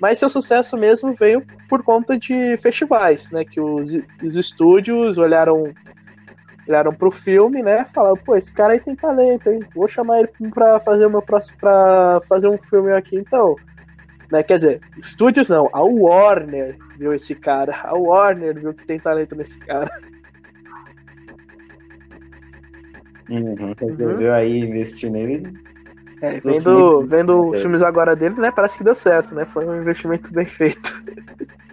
Mas 0.00 0.18
seu 0.18 0.28
sucesso 0.28 0.76
mesmo 0.76 1.12
veio 1.12 1.44
por 1.68 1.82
conta 1.82 2.18
de 2.18 2.56
festivais, 2.58 3.30
né? 3.30 3.44
Que 3.44 3.60
os, 3.60 3.92
os 4.22 4.36
estúdios 4.36 5.18
olharam 5.18 5.72
olharam 6.68 6.92
pro 6.92 7.10
filme, 7.10 7.62
né? 7.62 7.84
Falaram, 7.84 8.16
pô, 8.16 8.36
esse 8.36 8.52
cara 8.52 8.72
aí 8.72 8.80
tem 8.80 8.94
talento, 8.94 9.48
hein? 9.48 9.60
Vou 9.74 9.88
chamar 9.88 10.20
ele 10.20 10.28
pra 10.52 10.80
fazer 10.80 11.06
o 11.06 11.10
meu 11.10 11.22
próximo. 11.22 11.58
para 11.58 12.20
fazer 12.28 12.48
um 12.48 12.58
filme 12.58 12.92
aqui, 12.92 13.16
então. 13.16 13.56
Né? 14.30 14.42
Quer 14.42 14.56
dizer, 14.56 14.80
estúdios 14.98 15.48
não, 15.48 15.68
a 15.72 15.82
Warner 15.82 16.76
viu 16.98 17.12
esse 17.12 17.34
cara. 17.34 17.76
A 17.82 17.94
Warner 17.94 18.58
viu 18.58 18.74
que 18.74 18.84
tem 18.84 18.98
talento 18.98 19.34
nesse 19.34 19.58
cara. 19.60 19.90
Uhum, 23.28 23.74
uhum. 23.80 24.32
aí 24.32 24.60
investir 24.60 25.10
nele. 25.10 25.52
É, 26.20 26.40
vendo, 26.40 27.06
vendo 27.06 27.50
os 27.50 27.60
filmes 27.60 27.82
agora 27.82 28.16
dele, 28.16 28.36
né? 28.36 28.50
Parece 28.50 28.78
que 28.78 28.84
deu 28.84 28.94
certo, 28.94 29.34
né? 29.34 29.44
Foi 29.44 29.66
um 29.66 29.80
investimento 29.80 30.32
bem 30.32 30.46
feito. 30.46 30.92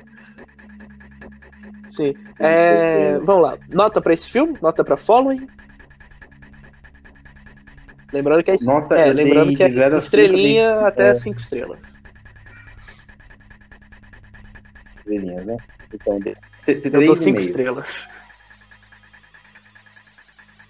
Sim. 1.91 2.15
É, 2.39 3.19
vamos 3.19 3.43
lá. 3.43 3.57
Nota 3.69 4.01
para 4.01 4.13
esse 4.13 4.29
filme? 4.29 4.57
Nota 4.62 4.83
para 4.83 4.98
Following? 4.98 5.48
Lembrando 8.13 8.43
que 8.43 8.51
é, 8.51 8.55
Nota 8.62 8.95
é 8.95 9.13
lembrando 9.13 9.55
que 9.55 9.63
é 9.63 9.67
estrelinha 9.67 10.74
cinco, 10.74 10.86
até 10.86 11.15
5 11.15 11.38
é. 11.38 11.41
estrelas. 11.41 12.00
Estrelinha, 14.98 15.41
né? 15.43 15.57
Então, 15.93 16.19
eu 16.67 17.05
dou 17.05 17.15
5 17.15 17.39
estrelas. 17.39 18.10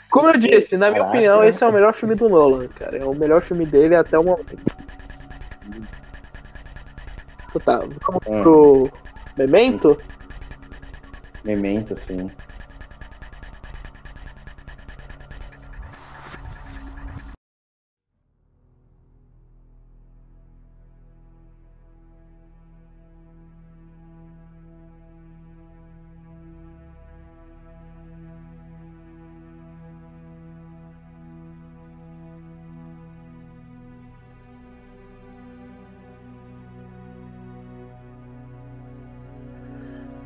Como 0.10 0.28
eu 0.28 0.38
disse, 0.38 0.76
na 0.76 0.90
minha 0.90 1.00
Caraca. 1.00 1.18
opinião, 1.18 1.44
esse 1.44 1.64
é 1.64 1.68
o 1.68 1.72
melhor 1.72 1.94
filme 1.94 2.16
do 2.16 2.28
Nolan, 2.28 2.68
cara. 2.68 2.98
É 2.98 3.06
o 3.06 3.14
melhor 3.14 3.42
filme 3.42 3.66
dele 3.66 3.96
até 3.96 4.20
o 4.20 4.24
momento. 4.24 4.58
Então 7.50 7.62
tá, 7.64 7.78
vamos 7.80 8.22
hum. 8.28 8.42
pro 8.42 8.92
Memento? 9.38 9.98
Memento, 11.44 11.96
sim. 11.96 12.32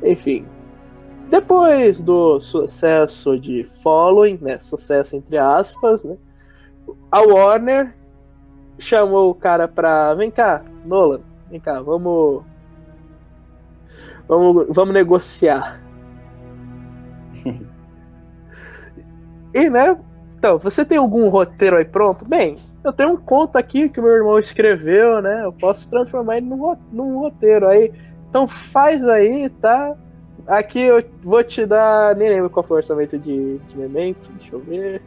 Enfim, 0.02 0.46
depois 1.28 2.00
do 2.00 2.40
sucesso 2.40 3.38
de 3.38 3.64
Following, 3.64 4.38
né, 4.40 4.58
sucesso 4.60 5.16
entre 5.16 5.36
aspas, 5.36 6.04
né, 6.04 6.16
a 7.10 7.20
Warner 7.20 7.94
chamou 8.78 9.30
o 9.30 9.34
cara 9.34 9.66
pra, 9.66 10.14
vem 10.14 10.30
cá, 10.30 10.62
Nolan, 10.84 11.20
vem 11.50 11.58
cá, 11.58 11.80
vamos 11.80 12.44
vamos, 14.28 14.66
vamos 14.68 14.94
negociar. 14.94 15.80
e, 19.54 19.70
né, 19.70 19.98
então, 20.38 20.58
você 20.58 20.84
tem 20.84 20.98
algum 20.98 21.28
roteiro 21.28 21.76
aí 21.76 21.84
pronto? 21.84 22.24
Bem, 22.28 22.54
eu 22.84 22.92
tenho 22.92 23.10
um 23.10 23.16
conto 23.16 23.56
aqui 23.56 23.88
que 23.88 24.00
meu 24.00 24.12
irmão 24.12 24.38
escreveu, 24.38 25.20
né, 25.20 25.44
eu 25.44 25.52
posso 25.52 25.90
transformar 25.90 26.36
ele 26.36 26.46
num, 26.46 26.76
num 26.92 27.18
roteiro 27.18 27.66
aí, 27.66 27.92
então 28.28 28.46
faz 28.46 29.06
aí, 29.08 29.48
tá? 29.48 29.96
Aqui 30.48 30.80
eu 30.80 31.02
vou 31.22 31.42
te 31.42 31.66
dar. 31.66 32.14
Nem 32.14 32.28
lembro 32.30 32.50
qual 32.50 32.64
foi 32.64 32.76
o 32.76 32.78
orçamento 32.78 33.18
de, 33.18 33.58
de 33.58 33.76
Memento. 33.76 34.30
Deixa 34.32 34.54
eu 34.54 34.60
ver. 34.60 35.02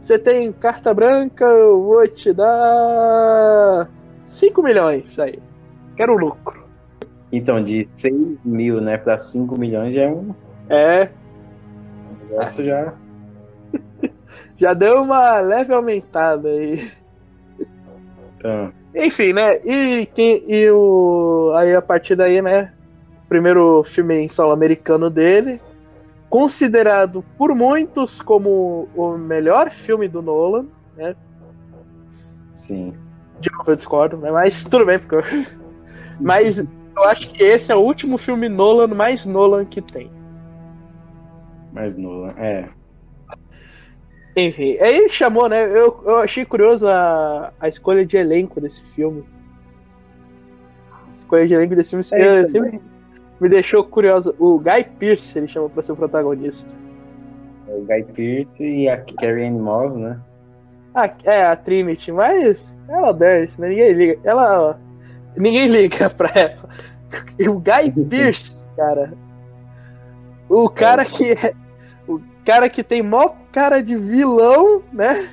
Você 0.00 0.18
tem 0.18 0.52
carta 0.52 0.94
branca, 0.94 1.44
eu 1.44 1.82
vou 1.82 2.06
te 2.06 2.32
dar 2.32 3.90
5 4.24 4.62
milhões 4.62 5.18
aí. 5.18 5.38
Quero 5.96 6.16
lucro. 6.16 6.64
Então, 7.32 7.62
de 7.64 7.84
6 7.84 8.44
mil, 8.44 8.80
né, 8.80 8.96
pra 8.98 9.18
5 9.18 9.58
milhões 9.58 9.94
já 9.94 10.02
é 10.02 10.08
um. 10.08 10.34
É. 10.68 11.10
O 12.08 12.30
negócio 12.30 12.64
já. 12.64 12.94
já 14.56 14.74
deu 14.74 15.02
uma 15.02 15.40
leve 15.40 15.74
aumentada 15.74 16.50
aí. 16.50 16.88
Ah. 18.44 18.70
Enfim, 18.94 19.32
né? 19.32 19.58
E, 19.64 20.08
e 20.16 20.70
o. 20.70 21.52
Aí 21.56 21.74
a 21.74 21.82
partir 21.82 22.14
daí, 22.14 22.40
né? 22.40 22.72
Primeiro 23.28 23.82
filme 23.84 24.16
em 24.16 24.28
solo 24.28 24.52
americano 24.52 25.10
dele, 25.10 25.60
considerado 26.28 27.24
por 27.36 27.54
muitos 27.54 28.20
como 28.20 28.88
o 28.94 29.16
melhor 29.16 29.70
filme 29.70 30.08
do 30.08 30.22
Nolan, 30.22 30.66
né? 30.96 31.14
Sim. 32.54 32.94
De 33.40 33.50
novo 33.52 33.70
eu 33.70 33.76
discordo, 33.76 34.16
né? 34.16 34.30
mas 34.30 34.64
tudo 34.64 34.86
bem, 34.86 34.98
porque 34.98 35.16
eu... 35.16 35.22
Mas 36.18 36.58
eu 36.96 37.04
acho 37.04 37.30
que 37.30 37.42
esse 37.42 37.70
é 37.70 37.76
o 37.76 37.80
último 37.80 38.16
filme 38.16 38.48
Nolan 38.48 38.86
mais 38.86 39.26
Nolan 39.26 39.66
que 39.66 39.82
tem. 39.82 40.10
Mais 41.74 41.94
Nolan, 41.94 42.32
é. 42.38 42.70
Enfim, 44.34 44.78
aí 44.78 44.96
ele 44.96 45.08
chamou, 45.10 45.46
né? 45.46 45.66
Eu, 45.66 46.02
eu 46.06 46.16
achei 46.16 46.46
curioso 46.46 46.88
a, 46.88 47.52
a 47.60 47.68
escolha 47.68 48.04
de 48.04 48.16
elenco 48.16 48.62
desse 48.62 48.82
filme. 48.82 49.24
A 50.90 51.10
escolha 51.10 51.46
de 51.46 51.52
elenco 51.52 51.76
desse 51.76 51.90
filme 51.90 52.04
é, 52.12 52.46
sempre 52.46 52.80
me 53.40 53.48
deixou 53.48 53.84
curioso. 53.84 54.34
O 54.38 54.58
Guy 54.58 54.84
Pearce 54.98 55.38
ele 55.38 55.48
chamou 55.48 55.68
pra 55.68 55.82
ser 55.82 55.92
o 55.92 55.96
protagonista. 55.96 56.72
O 57.68 57.84
Guy 57.84 58.04
Pearce 58.04 58.64
e 58.64 58.88
a 58.88 58.98
Carrie 58.98 59.46
Ann 59.46 59.58
Moss, 59.58 59.94
né? 59.94 60.18
Ah, 60.94 61.10
é, 61.24 61.42
a 61.42 61.56
Trinity, 61.56 62.10
mas 62.12 62.74
ela 62.88 63.12
desce, 63.12 63.60
né? 63.60 63.68
Ninguém 63.68 63.92
liga. 63.92 64.20
Ela. 64.24 64.80
Ninguém 65.36 65.68
liga 65.68 66.08
pra 66.16 66.30
ela. 66.34 66.68
O 67.48 67.58
Guy 67.58 68.04
Pearce, 68.08 68.66
cara. 68.76 69.12
O 70.48 70.68
cara 70.68 71.04
que 71.04 71.32
é. 71.32 71.52
O 72.08 72.20
cara 72.44 72.68
que 72.70 72.82
tem 72.82 73.02
mó 73.02 73.30
cara 73.52 73.82
de 73.82 73.96
vilão, 73.96 74.82
né? 74.92 75.28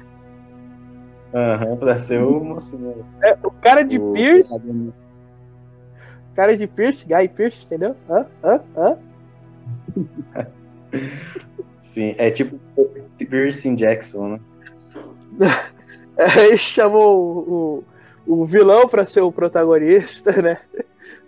Aham, 1.33 1.72
uhum, 1.72 1.77
pra 1.77 1.98
ser 1.98 2.22
o 2.22 2.43
mocinho. 2.43 3.05
É, 3.24 3.36
o 3.43 3.50
cara 3.50 3.83
de 3.83 3.98
o... 3.98 4.12
Pierce. 4.12 4.60
O 6.33 6.35
cara 6.35 6.57
de 6.57 6.65
Pierce, 6.65 7.05
Guy 7.05 7.27
Pierce, 7.29 7.63
entendeu? 7.63 7.95
Hã? 8.09 8.25
Hã? 8.43 8.63
Hã? 8.75 8.97
Sim, 11.79 12.15
é 12.17 12.31
tipo 12.31 12.59
Pierce 13.19 13.75
Jackson, 13.75 14.29
né? 14.29 14.39
Ele 16.39 16.57
chamou 16.57 17.83
o, 18.27 18.33
o, 18.33 18.41
o 18.41 18.45
vilão 18.45 18.89
para 18.89 19.05
ser 19.05 19.21
o 19.21 19.31
protagonista, 19.31 20.41
né? 20.41 20.59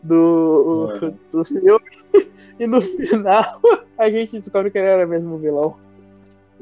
Do, 0.01 0.97
o, 1.31 1.38
do 1.38 1.45
filme. 1.45 1.79
E 2.57 2.65
no 2.65 2.79
final 2.79 3.59
a 3.97 4.09
gente 4.09 4.39
descobre 4.39 4.71
que 4.71 4.77
ele 4.77 4.88
era 4.88 5.05
mesmo 5.05 5.38
vilão. 5.38 5.77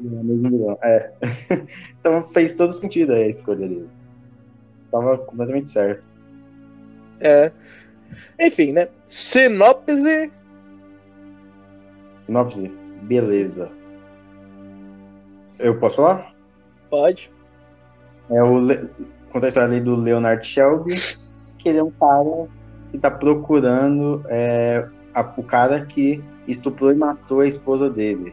Ele 0.00 0.12
era 0.12 0.24
mesmo 0.24 0.50
vilão, 0.50 0.78
é. 0.82 1.12
então 2.00 2.26
fez 2.26 2.52
todo 2.52 2.72
sentido 2.72 3.12
aí 3.12 3.22
a 3.22 3.28
escolha 3.28 3.68
dele. 3.68 3.88
Tava 4.90 5.18
completamente 5.18 5.70
certo. 5.70 6.04
É. 7.20 7.52
Enfim, 8.38 8.72
né? 8.72 8.88
Sinopse. 9.06 10.32
Sinopse. 12.26 12.68
Beleza. 13.02 13.70
Eu 15.58 15.78
posso 15.78 15.96
falar? 15.96 16.34
Pode. 16.90 17.30
É 18.30 18.42
o 18.42 18.58
Le... 18.58 18.88
Conta 19.30 19.46
a 19.46 19.48
história 19.48 19.80
do 19.80 19.96
Leonard 19.96 20.46
Shelby, 20.46 20.94
que 21.58 21.68
ele 21.68 21.78
é 21.78 21.82
um 21.82 21.90
cara 21.90 22.48
que 22.92 22.98
tá 22.98 23.10
procurando 23.10 24.24
é, 24.28 24.86
a, 25.12 25.22
o 25.36 25.42
cara 25.42 25.84
que 25.84 26.22
estuprou 26.46 26.92
e 26.92 26.94
matou 26.94 27.40
a 27.40 27.46
esposa 27.46 27.90
dele. 27.90 28.32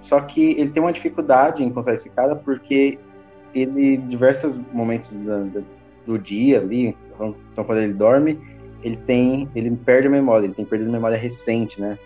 Só 0.00 0.20
que 0.20 0.52
ele 0.52 0.70
tem 0.70 0.82
uma 0.82 0.92
dificuldade 0.92 1.62
em 1.62 1.66
encontrar 1.66 1.92
esse 1.92 2.08
cara 2.10 2.34
porque 2.34 2.98
ele, 3.54 3.96
em 3.96 4.08
diversos 4.08 4.56
momentos 4.72 5.12
do, 5.14 5.64
do 6.06 6.18
dia 6.18 6.60
ali, 6.60 6.96
então 7.52 7.64
quando 7.64 7.78
ele 7.78 7.92
dorme, 7.92 8.40
ele 8.86 8.96
tem, 8.98 9.48
ele 9.52 9.68
perde 9.72 10.06
a 10.06 10.10
memória, 10.10 10.46
ele 10.46 10.54
tem 10.54 10.64
perdido 10.64 10.88
a 10.88 10.92
memória 10.92 11.18
recente, 11.18 11.80
né? 11.80 11.98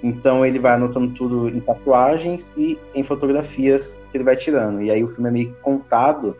Então 0.00 0.46
ele 0.46 0.60
vai 0.60 0.74
anotando 0.74 1.12
tudo 1.14 1.48
em 1.48 1.58
tatuagens 1.58 2.54
e 2.56 2.78
em 2.94 3.02
fotografias 3.02 4.00
que 4.10 4.16
ele 4.16 4.22
vai 4.22 4.36
tirando. 4.36 4.80
E 4.82 4.90
aí 4.90 5.02
o 5.02 5.08
filme 5.08 5.28
é 5.28 5.32
meio 5.32 5.48
que 5.48 5.60
contado 5.60 6.36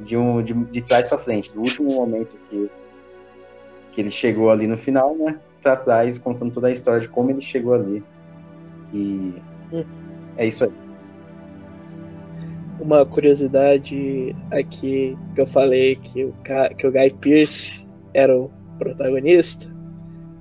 de, 0.00 0.16
um, 0.16 0.42
de, 0.42 0.54
de 0.54 0.82
trás 0.82 1.08
para 1.08 1.18
frente, 1.18 1.52
do 1.52 1.60
último 1.60 1.94
momento 1.94 2.36
que, 2.50 2.68
que 3.92 4.00
ele 4.00 4.10
chegou 4.10 4.50
ali 4.50 4.66
no 4.66 4.76
final, 4.76 5.14
né? 5.14 5.38
Para 5.62 5.76
trás, 5.76 6.18
contando 6.18 6.52
toda 6.52 6.66
a 6.66 6.72
história 6.72 7.02
de 7.02 7.08
como 7.08 7.30
ele 7.30 7.40
chegou 7.40 7.74
ali. 7.74 8.02
E 8.92 9.34
é 10.36 10.46
isso 10.48 10.64
aí. 10.64 10.72
Uma 12.80 13.06
curiosidade 13.06 14.34
aqui 14.50 15.16
que 15.32 15.40
eu 15.40 15.46
falei 15.46 15.94
que 15.94 16.24
o, 16.24 16.34
que 16.76 16.86
o 16.86 16.90
Guy 16.90 17.10
Pearce 17.20 17.87
era 18.12 18.36
o 18.36 18.50
protagonista 18.78 19.78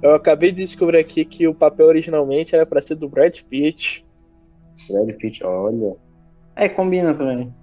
eu 0.01 0.13
acabei 0.13 0.51
de 0.51 0.63
descobrir 0.63 0.99
aqui 0.99 1.25
que 1.25 1.47
o 1.47 1.55
papel 1.55 1.87
originalmente 1.87 2.55
era 2.55 2.65
para 2.65 2.81
ser 2.81 2.95
do 2.95 3.09
Brad 3.09 3.39
Pitt. 3.41 4.05
Brad 4.89 5.15
Pitt, 5.15 5.43
olha. 5.43 5.95
É, 6.55 6.69
combina 6.69 7.13
também. 7.13 7.53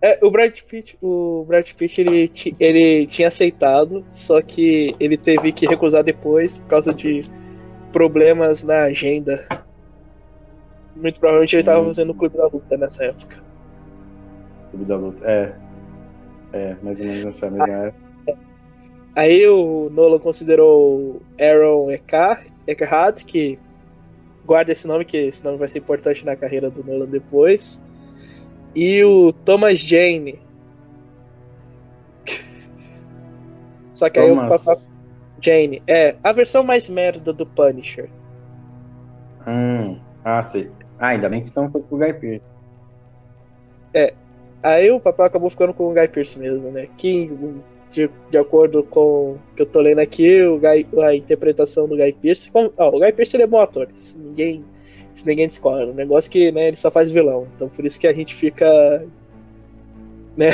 É, 0.00 0.18
o 0.24 0.30
Brad 0.30 0.56
Pitt, 0.62 0.96
o 1.02 1.44
Brad 1.46 1.68
Pitt 1.72 2.00
ele, 2.00 2.30
ele 2.60 3.06
tinha 3.06 3.28
aceitado, 3.28 4.04
só 4.10 4.40
que 4.40 4.94
ele 5.00 5.16
teve 5.16 5.50
que 5.52 5.66
recusar 5.66 6.04
depois 6.04 6.56
por 6.56 6.66
causa 6.66 6.94
de 6.94 7.22
problemas 7.92 8.62
na 8.62 8.84
agenda. 8.84 9.44
Muito 10.94 11.18
provavelmente 11.18 11.56
ele 11.56 11.62
estava 11.62 11.80
hum. 11.80 11.86
fazendo 11.86 12.10
o 12.10 12.14
Clube 12.14 12.36
da 12.36 12.46
Luta 12.46 12.76
nessa 12.76 13.06
época. 13.06 13.42
Clube 14.70 14.84
da 14.84 14.96
Luta, 14.96 15.24
é. 15.28 15.54
É, 16.52 16.76
mais 16.80 17.00
ou 17.00 17.06
menos 17.06 17.24
nessa 17.24 17.50
mesma 17.50 17.74
ah, 17.74 17.86
época. 17.86 18.05
Aí 19.16 19.48
o 19.48 19.88
Nolan 19.90 20.18
considerou 20.18 21.22
Aaron 21.40 21.90
Eckhart, 21.90 23.24
que 23.24 23.58
guarda 24.44 24.72
esse 24.72 24.86
nome, 24.86 25.06
que 25.06 25.16
esse 25.16 25.42
nome 25.42 25.56
vai 25.56 25.68
ser 25.68 25.78
importante 25.78 26.22
na 26.22 26.36
carreira 26.36 26.68
do 26.70 26.84
Nolan 26.84 27.06
depois. 27.06 27.82
E 28.74 29.02
o 29.02 29.32
Thomas 29.32 29.78
Jane. 29.78 30.38
Só 33.94 34.10
que 34.10 34.20
Thomas... 34.20 34.38
aí 34.38 34.46
o 34.46 34.50
papai... 34.50 34.74
Jane. 35.40 35.82
É, 35.86 36.16
a 36.22 36.32
versão 36.32 36.62
mais 36.62 36.86
merda 36.86 37.32
do 37.32 37.46
Punisher. 37.46 38.10
Hum, 39.48 39.98
ah, 40.22 40.42
sei. 40.42 40.70
Ah, 40.98 41.08
ainda 41.08 41.30
bem 41.30 41.40
que 41.40 41.48
estão 41.48 41.70
com 41.70 41.78
o 41.78 41.96
Guy 41.96 42.12
Pearce. 42.12 42.46
É. 43.94 44.12
Aí 44.62 44.90
o 44.90 45.00
papai 45.00 45.26
acabou 45.28 45.48
ficando 45.48 45.72
com 45.72 45.90
o 45.90 45.94
Guy 45.94 46.08
Pearce 46.08 46.38
mesmo, 46.38 46.70
né? 46.70 46.86
Que 46.98 47.34
de, 47.96 48.10
de 48.30 48.36
acordo 48.36 48.82
com 48.82 49.32
o 49.32 49.38
que 49.56 49.62
eu 49.62 49.66
tô 49.66 49.80
lendo 49.80 50.00
aqui, 50.00 50.42
o 50.42 50.58
Guy, 50.58 50.86
a 51.02 51.14
interpretação 51.14 51.88
do 51.88 51.96
Guy 51.96 52.12
Pearce. 52.12 52.50
Como, 52.50 52.70
ó, 52.76 52.88
o 52.94 53.00
Guy 53.00 53.12
Pearce 53.12 53.34
ele 53.34 53.44
é 53.44 53.46
bom 53.46 53.60
ator, 53.60 53.88
isso 53.94 54.18
ninguém, 54.18 54.62
isso 55.14 55.26
ninguém 55.26 55.48
discorda. 55.48 55.90
O 55.90 55.94
negócio 55.94 56.28
é 56.28 56.32
que 56.32 56.52
né, 56.52 56.68
ele 56.68 56.76
só 56.76 56.90
faz 56.90 57.10
vilão. 57.10 57.48
Então 57.56 57.68
por 57.68 57.84
isso 57.86 57.98
que 57.98 58.06
a 58.06 58.12
gente 58.12 58.34
fica. 58.34 59.04
Né? 60.36 60.50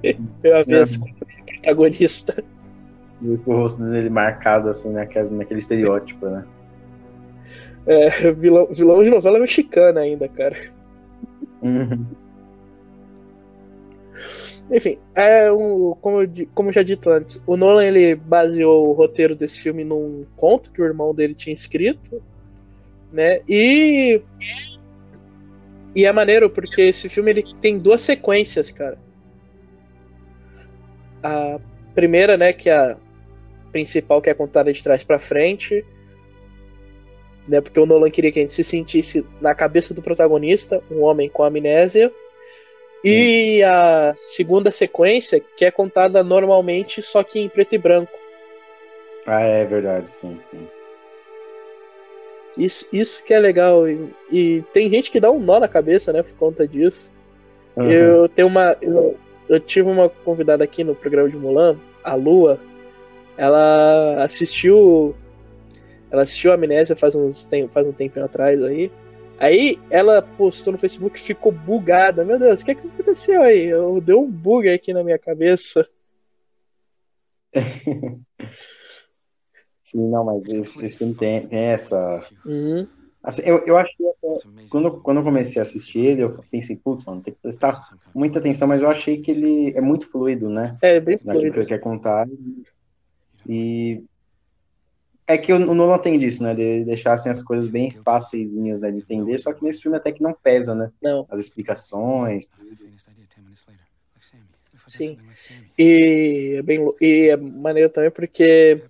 Pela 0.40 0.62
vez 0.62 0.94
é. 0.94 0.98
como 0.98 1.14
protagonista. 1.46 2.42
E 3.20 3.36
com 3.38 3.52
o 3.52 3.56
rosto 3.58 3.82
dele 3.82 4.08
marcado 4.08 4.70
assim 4.70 4.90
naquele, 4.90 5.28
naquele 5.30 5.60
estereótipo, 5.60 6.26
né? 6.26 6.44
É, 7.86 8.32
vilão, 8.32 8.68
vilão 8.70 9.02
de 9.02 9.10
novela 9.10 9.38
mexicana 9.38 10.00
ainda, 10.00 10.28
cara. 10.28 10.56
Uhum. 11.60 12.06
Enfim, 14.70 14.98
é 15.14 15.50
um, 15.50 15.94
como, 16.00 16.18
como 16.54 16.72
já 16.72 16.82
dito 16.82 17.08
antes, 17.08 17.42
o 17.46 17.56
Nolan 17.56 17.84
ele 17.84 18.14
baseou 18.14 18.88
o 18.88 18.92
roteiro 18.92 19.34
desse 19.34 19.58
filme 19.58 19.82
num 19.82 20.26
conto 20.36 20.70
que 20.70 20.82
o 20.82 20.84
irmão 20.84 21.14
dele 21.14 21.34
tinha 21.34 21.54
escrito, 21.54 22.22
né? 23.10 23.40
E 23.48 24.20
e 25.94 26.04
é 26.04 26.12
maneiro 26.12 26.50
porque 26.50 26.82
esse 26.82 27.08
filme 27.08 27.30
ele 27.30 27.44
tem 27.62 27.78
duas 27.78 28.02
sequências, 28.02 28.70
cara. 28.72 28.98
A 31.22 31.58
primeira, 31.94 32.36
né, 32.36 32.52
que 32.52 32.68
é 32.68 32.76
a 32.76 32.96
principal 33.72 34.20
que 34.20 34.28
é 34.28 34.34
contada 34.34 34.70
de 34.70 34.82
trás 34.82 35.02
para 35.02 35.18
frente, 35.18 35.84
né? 37.48 37.62
Porque 37.62 37.80
o 37.80 37.86
Nolan 37.86 38.10
queria 38.10 38.30
que 38.30 38.38
a 38.38 38.42
gente 38.42 38.52
se 38.52 38.62
sentisse 38.62 39.26
na 39.40 39.54
cabeça 39.54 39.94
do 39.94 40.02
protagonista, 40.02 40.82
um 40.90 41.00
homem 41.00 41.30
com 41.30 41.42
amnésia 41.42 42.12
e 43.04 43.62
a 43.62 44.14
segunda 44.18 44.70
sequência, 44.70 45.40
que 45.56 45.64
é 45.64 45.70
contada 45.70 46.22
normalmente, 46.24 47.00
só 47.00 47.22
que 47.22 47.38
em 47.38 47.48
preto 47.48 47.74
e 47.74 47.78
branco. 47.78 48.18
Ah, 49.26 49.42
é 49.42 49.64
verdade, 49.64 50.08
sim, 50.08 50.38
sim. 50.40 50.66
Isso, 52.56 52.88
isso 52.92 53.24
que 53.24 53.32
é 53.32 53.38
legal. 53.38 53.88
E, 53.88 54.12
e 54.32 54.64
tem 54.72 54.90
gente 54.90 55.10
que 55.10 55.20
dá 55.20 55.30
um 55.30 55.38
nó 55.38 55.60
na 55.60 55.68
cabeça, 55.68 56.12
né, 56.12 56.22
por 56.22 56.34
conta 56.34 56.66
disso. 56.66 57.16
Uhum. 57.76 57.90
Eu 57.90 58.28
tenho 58.28 58.48
uma. 58.48 58.76
Eu, 58.82 59.16
eu, 59.48 59.60
tive 59.60 59.88
uma 59.88 60.08
convidada 60.08 60.64
aqui 60.64 60.82
no 60.82 60.94
programa 60.94 61.28
de 61.28 61.36
Mulan, 61.36 61.78
a 62.02 62.14
Lua. 62.14 62.58
Ela 63.36 64.24
assistiu. 64.24 65.14
Ela 66.10 66.22
assistiu 66.22 66.50
a 66.50 66.54
Amnésia 66.54 66.96
faz, 66.96 67.14
uns, 67.14 67.48
faz 67.70 67.86
um 67.86 67.92
tempinho 67.92 68.24
atrás 68.24 68.60
aí. 68.64 68.90
Aí 69.38 69.78
ela 69.90 70.20
postou 70.20 70.72
no 70.72 70.78
Facebook 70.78 71.18
ficou 71.20 71.52
bugada. 71.52 72.24
Meu 72.24 72.38
Deus, 72.38 72.60
o 72.60 72.64
que, 72.64 72.72
é 72.72 72.74
que 72.74 72.86
aconteceu 72.86 73.42
aí? 73.42 73.66
Eu 73.66 74.00
deu 74.00 74.20
um 74.20 74.30
bug 74.30 74.68
aqui 74.68 74.92
na 74.92 75.04
minha 75.04 75.18
cabeça. 75.18 75.88
Sim, 79.82 80.08
não, 80.08 80.24
mas 80.24 80.42
esse, 80.52 80.84
esse 80.84 80.98
filme 80.98 81.14
tem, 81.14 81.46
tem 81.46 81.58
essa. 81.58 82.20
Uhum. 82.44 82.86
Assim, 83.22 83.42
eu, 83.42 83.58
eu 83.64 83.76
achei 83.76 83.94
quando, 84.70 85.00
quando 85.00 85.18
eu 85.18 85.24
comecei 85.24 85.60
a 85.60 85.62
assistir 85.62 86.00
ele, 86.00 86.22
eu 86.22 86.38
pensei, 86.50 86.76
putz, 86.76 87.04
mano, 87.04 87.22
tem 87.22 87.32
que 87.32 87.40
prestar 87.40 87.80
muita 88.14 88.38
atenção, 88.38 88.68
mas 88.68 88.82
eu 88.82 88.90
achei 88.90 89.20
que 89.20 89.30
ele 89.30 89.72
é 89.76 89.80
muito 89.80 90.08
fluido, 90.10 90.50
né? 90.50 90.76
É, 90.82 91.00
bem 91.00 91.16
Naquilo 91.24 91.40
fluido. 91.40 91.52
que 91.52 91.60
ele 91.60 91.66
quer 91.66 91.78
contar. 91.78 92.28
E 93.48 94.04
é 95.28 95.36
que 95.36 95.52
o 95.52 95.58
Nolan 95.58 95.98
tem 95.98 96.18
disso, 96.18 96.42
né? 96.42 96.54
De 96.54 96.84
deixar 96.84 97.12
assim, 97.12 97.28
as 97.28 97.42
coisas 97.42 97.68
bem 97.68 97.90
fáceis 97.90 98.56
né, 98.56 98.90
de 98.90 98.98
entender, 98.98 99.38
só 99.38 99.52
que 99.52 99.62
nesse 99.62 99.82
filme 99.82 99.96
até 99.96 100.10
que 100.10 100.22
não 100.22 100.32
pesa, 100.32 100.74
né? 100.74 100.90
Não. 101.02 101.26
As 101.30 101.38
explicações. 101.38 102.48
Sim. 104.86 105.18
E 105.78 106.54
é, 106.56 106.62
bem, 106.62 106.90
e 106.98 107.28
é 107.28 107.36
maneiro 107.36 107.90
também 107.90 108.10
porque 108.10 108.82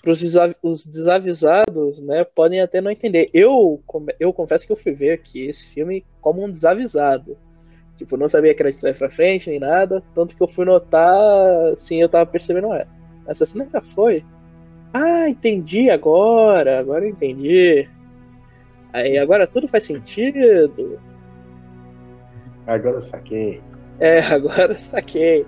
pros 0.00 0.22
os 0.62 0.86
desavisados, 0.86 2.00
né, 2.00 2.24
podem 2.24 2.62
até 2.62 2.80
não 2.80 2.90
entender. 2.90 3.28
Eu, 3.34 3.82
eu 4.18 4.32
confesso 4.32 4.66
que 4.66 4.72
eu 4.72 4.76
fui 4.76 4.92
ver 4.92 5.12
aqui 5.12 5.46
esse 5.46 5.68
filme 5.68 6.02
como 6.18 6.42
um 6.42 6.50
desavisado. 6.50 7.36
Tipo, 7.98 8.16
não 8.16 8.26
sabia 8.26 8.54
que 8.54 8.62
era 8.62 8.72
de 8.72 8.80
trás 8.80 8.96
pra 8.96 9.10
frente, 9.10 9.50
nem 9.50 9.60
nada. 9.60 10.02
Tanto 10.14 10.34
que 10.34 10.42
eu 10.42 10.48
fui 10.48 10.64
notar, 10.64 11.78
sim, 11.78 12.00
eu 12.00 12.08
tava 12.08 12.24
percebendo, 12.24 12.72
é, 12.72 12.86
essa 13.26 13.44
cena 13.44 13.68
já 13.70 13.82
foi. 13.82 14.24
Ah, 14.94 15.28
entendi 15.28 15.90
agora, 15.90 16.78
agora 16.78 17.04
eu 17.04 17.10
entendi. 17.10 17.88
Aí 18.92 19.18
agora 19.18 19.44
tudo 19.44 19.66
faz 19.66 19.82
sentido. 19.82 21.00
Agora 22.64 22.98
eu 22.98 23.02
saquei. 23.02 23.60
É, 23.98 24.20
agora 24.32 24.72
eu 24.72 24.78
saquei. 24.78 25.44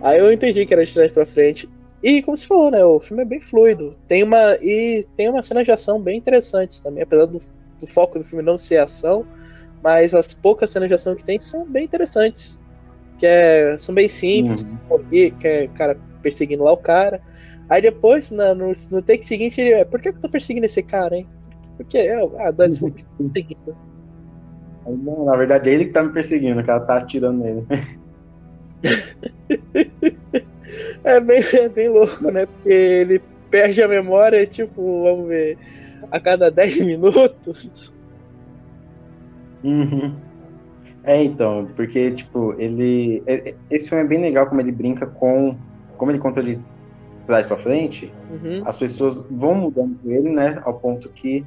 Aí 0.00 0.20
eu 0.20 0.32
entendi 0.32 0.64
que 0.64 0.72
era 0.72 0.84
de 0.84 0.94
trás 0.94 1.10
pra 1.10 1.26
frente. 1.26 1.68
E 2.00 2.22
como 2.22 2.36
você 2.36 2.46
falou, 2.46 2.70
né? 2.70 2.84
O 2.84 3.00
filme 3.00 3.24
é 3.24 3.26
bem 3.26 3.40
fluido. 3.40 3.96
Tem 4.06 4.22
uma. 4.22 4.56
E 4.62 5.04
tem 5.16 5.28
uma 5.28 5.42
cena 5.42 5.64
de 5.64 5.72
ação 5.72 6.00
bem 6.00 6.16
interessantes 6.16 6.80
também, 6.80 7.02
apesar 7.02 7.26
do, 7.26 7.40
do 7.80 7.86
foco 7.88 8.18
do 8.18 8.24
filme 8.24 8.44
não 8.44 8.56
ser 8.56 8.76
ação, 8.76 9.26
mas 9.82 10.14
as 10.14 10.32
poucas 10.32 10.70
cenas 10.70 10.88
de 10.88 10.94
ação 10.94 11.16
que 11.16 11.24
tem 11.24 11.40
são 11.40 11.66
bem 11.66 11.84
interessantes. 11.84 12.60
Que 13.18 13.26
é, 13.26 13.76
são 13.78 13.92
bem 13.92 14.08
simples, 14.08 14.62
uhum. 14.62 15.08
que 15.10 15.34
é 15.42 15.66
cara 15.68 15.98
perseguindo 16.22 16.62
lá 16.62 16.72
o 16.72 16.76
cara. 16.76 17.20
Aí 17.68 17.82
depois, 17.82 18.30
no, 18.30 18.54
no, 18.54 18.72
no 18.90 19.02
take 19.02 19.26
seguinte, 19.26 19.60
ele 19.60 19.72
é, 19.72 19.84
por 19.84 20.00
que 20.00 20.08
eu 20.08 20.20
tô 20.20 20.28
perseguindo 20.28 20.66
esse 20.66 20.82
cara, 20.82 21.16
hein? 21.16 21.26
Porque, 21.76 21.98
ah, 22.38 22.50
Dani, 22.50 22.76
tô 22.78 22.90
perseguindo. 22.90 23.76
Não, 24.86 25.24
na 25.24 25.36
verdade 25.36 25.68
é 25.68 25.74
ele 25.74 25.86
que 25.86 25.92
tá 25.92 26.02
me 26.02 26.12
perseguindo, 26.12 26.62
que 26.62 26.70
ela 26.70 26.80
tá 26.80 26.98
atirando 26.98 27.42
nele. 27.42 27.66
é, 31.02 31.20
bem, 31.20 31.40
é 31.54 31.68
bem 31.68 31.88
louco, 31.88 32.30
né? 32.30 32.46
Porque 32.46 32.70
ele 32.70 33.20
perde 33.50 33.82
a 33.82 33.88
memória, 33.88 34.46
tipo, 34.46 35.02
vamos 35.02 35.26
ver, 35.28 35.58
a 36.10 36.20
cada 36.20 36.50
10 36.50 36.80
minutos. 36.86 37.92
Uhum. 39.64 40.14
É, 41.02 41.22
então, 41.22 41.68
porque, 41.74 42.12
tipo, 42.12 42.54
ele. 42.58 43.22
É, 43.26 43.50
é, 43.50 43.54
esse 43.70 43.88
filme 43.88 44.04
é 44.04 44.06
bem 44.06 44.20
legal 44.20 44.46
como 44.46 44.60
ele 44.60 44.72
brinca 44.72 45.06
com. 45.06 45.56
Como 45.96 46.10
ele 46.10 46.18
conta 46.18 46.42
de 46.42 46.58
trás 47.26 47.44
para 47.44 47.56
frente, 47.56 48.12
uhum. 48.30 48.62
as 48.64 48.76
pessoas 48.76 49.20
vão 49.30 49.54
mudando 49.54 49.98
ele, 50.04 50.30
né? 50.30 50.60
Ao 50.64 50.74
ponto 50.74 51.08
que 51.10 51.44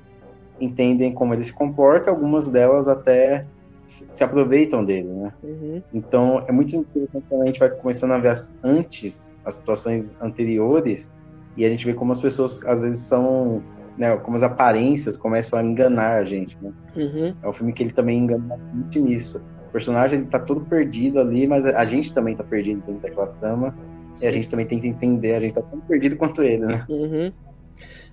entendem 0.59 1.13
como 1.13 1.33
ele 1.33 1.43
se 1.43 1.53
comporta, 1.53 2.09
algumas 2.09 2.49
delas 2.49 2.87
até 2.87 3.45
se 3.87 4.23
aproveitam 4.23 4.85
dele, 4.85 5.07
né? 5.07 5.33
Uhum. 5.43 5.81
Então 5.93 6.43
é 6.47 6.51
muito 6.51 6.75
interessante 6.75 7.25
quando 7.27 7.41
a 7.41 7.45
gente 7.47 7.59
vai 7.59 7.69
começando 7.69 8.11
a 8.11 8.17
ver 8.19 8.29
as, 8.29 8.53
antes 8.63 9.35
as 9.43 9.55
situações 9.55 10.15
anteriores 10.21 11.11
e 11.57 11.65
a 11.65 11.69
gente 11.69 11.85
vê 11.85 11.93
como 11.93 12.11
as 12.11 12.19
pessoas 12.19 12.63
às 12.65 12.79
vezes 12.79 12.99
são, 12.99 13.63
né? 13.97 14.15
Como 14.17 14.35
as 14.35 14.43
aparências 14.43 15.17
começam 15.17 15.57
a 15.57 15.63
enganar 15.63 16.19
a 16.19 16.23
gente, 16.23 16.57
né? 16.61 16.71
Uhum. 16.95 17.33
É 17.41 17.47
um 17.47 17.53
filme 17.53 17.73
que 17.73 17.81
ele 17.81 17.91
também 17.91 18.19
engana 18.19 18.57
muito 18.71 18.99
nisso. 18.99 19.41
O 19.69 19.71
personagem 19.71 20.19
ele 20.19 20.27
tá 20.27 20.39
todo 20.39 20.61
perdido 20.61 21.19
ali, 21.19 21.47
mas 21.47 21.65
a 21.65 21.85
gente 21.85 22.13
também 22.13 22.35
tá 22.35 22.43
perdido 22.43 22.81
dentro 22.85 23.01
daquela 23.01 23.27
trama 23.39 23.73
Sim. 24.15 24.25
e 24.25 24.27
a 24.27 24.31
gente 24.31 24.49
também 24.49 24.65
tenta 24.65 24.87
entender. 24.87 25.35
A 25.35 25.39
gente 25.39 25.53
tá 25.53 25.61
tão 25.61 25.79
perdido 25.81 26.15
quanto 26.15 26.43
ele, 26.43 26.65
né? 26.65 26.85
Uhum. 26.89 27.31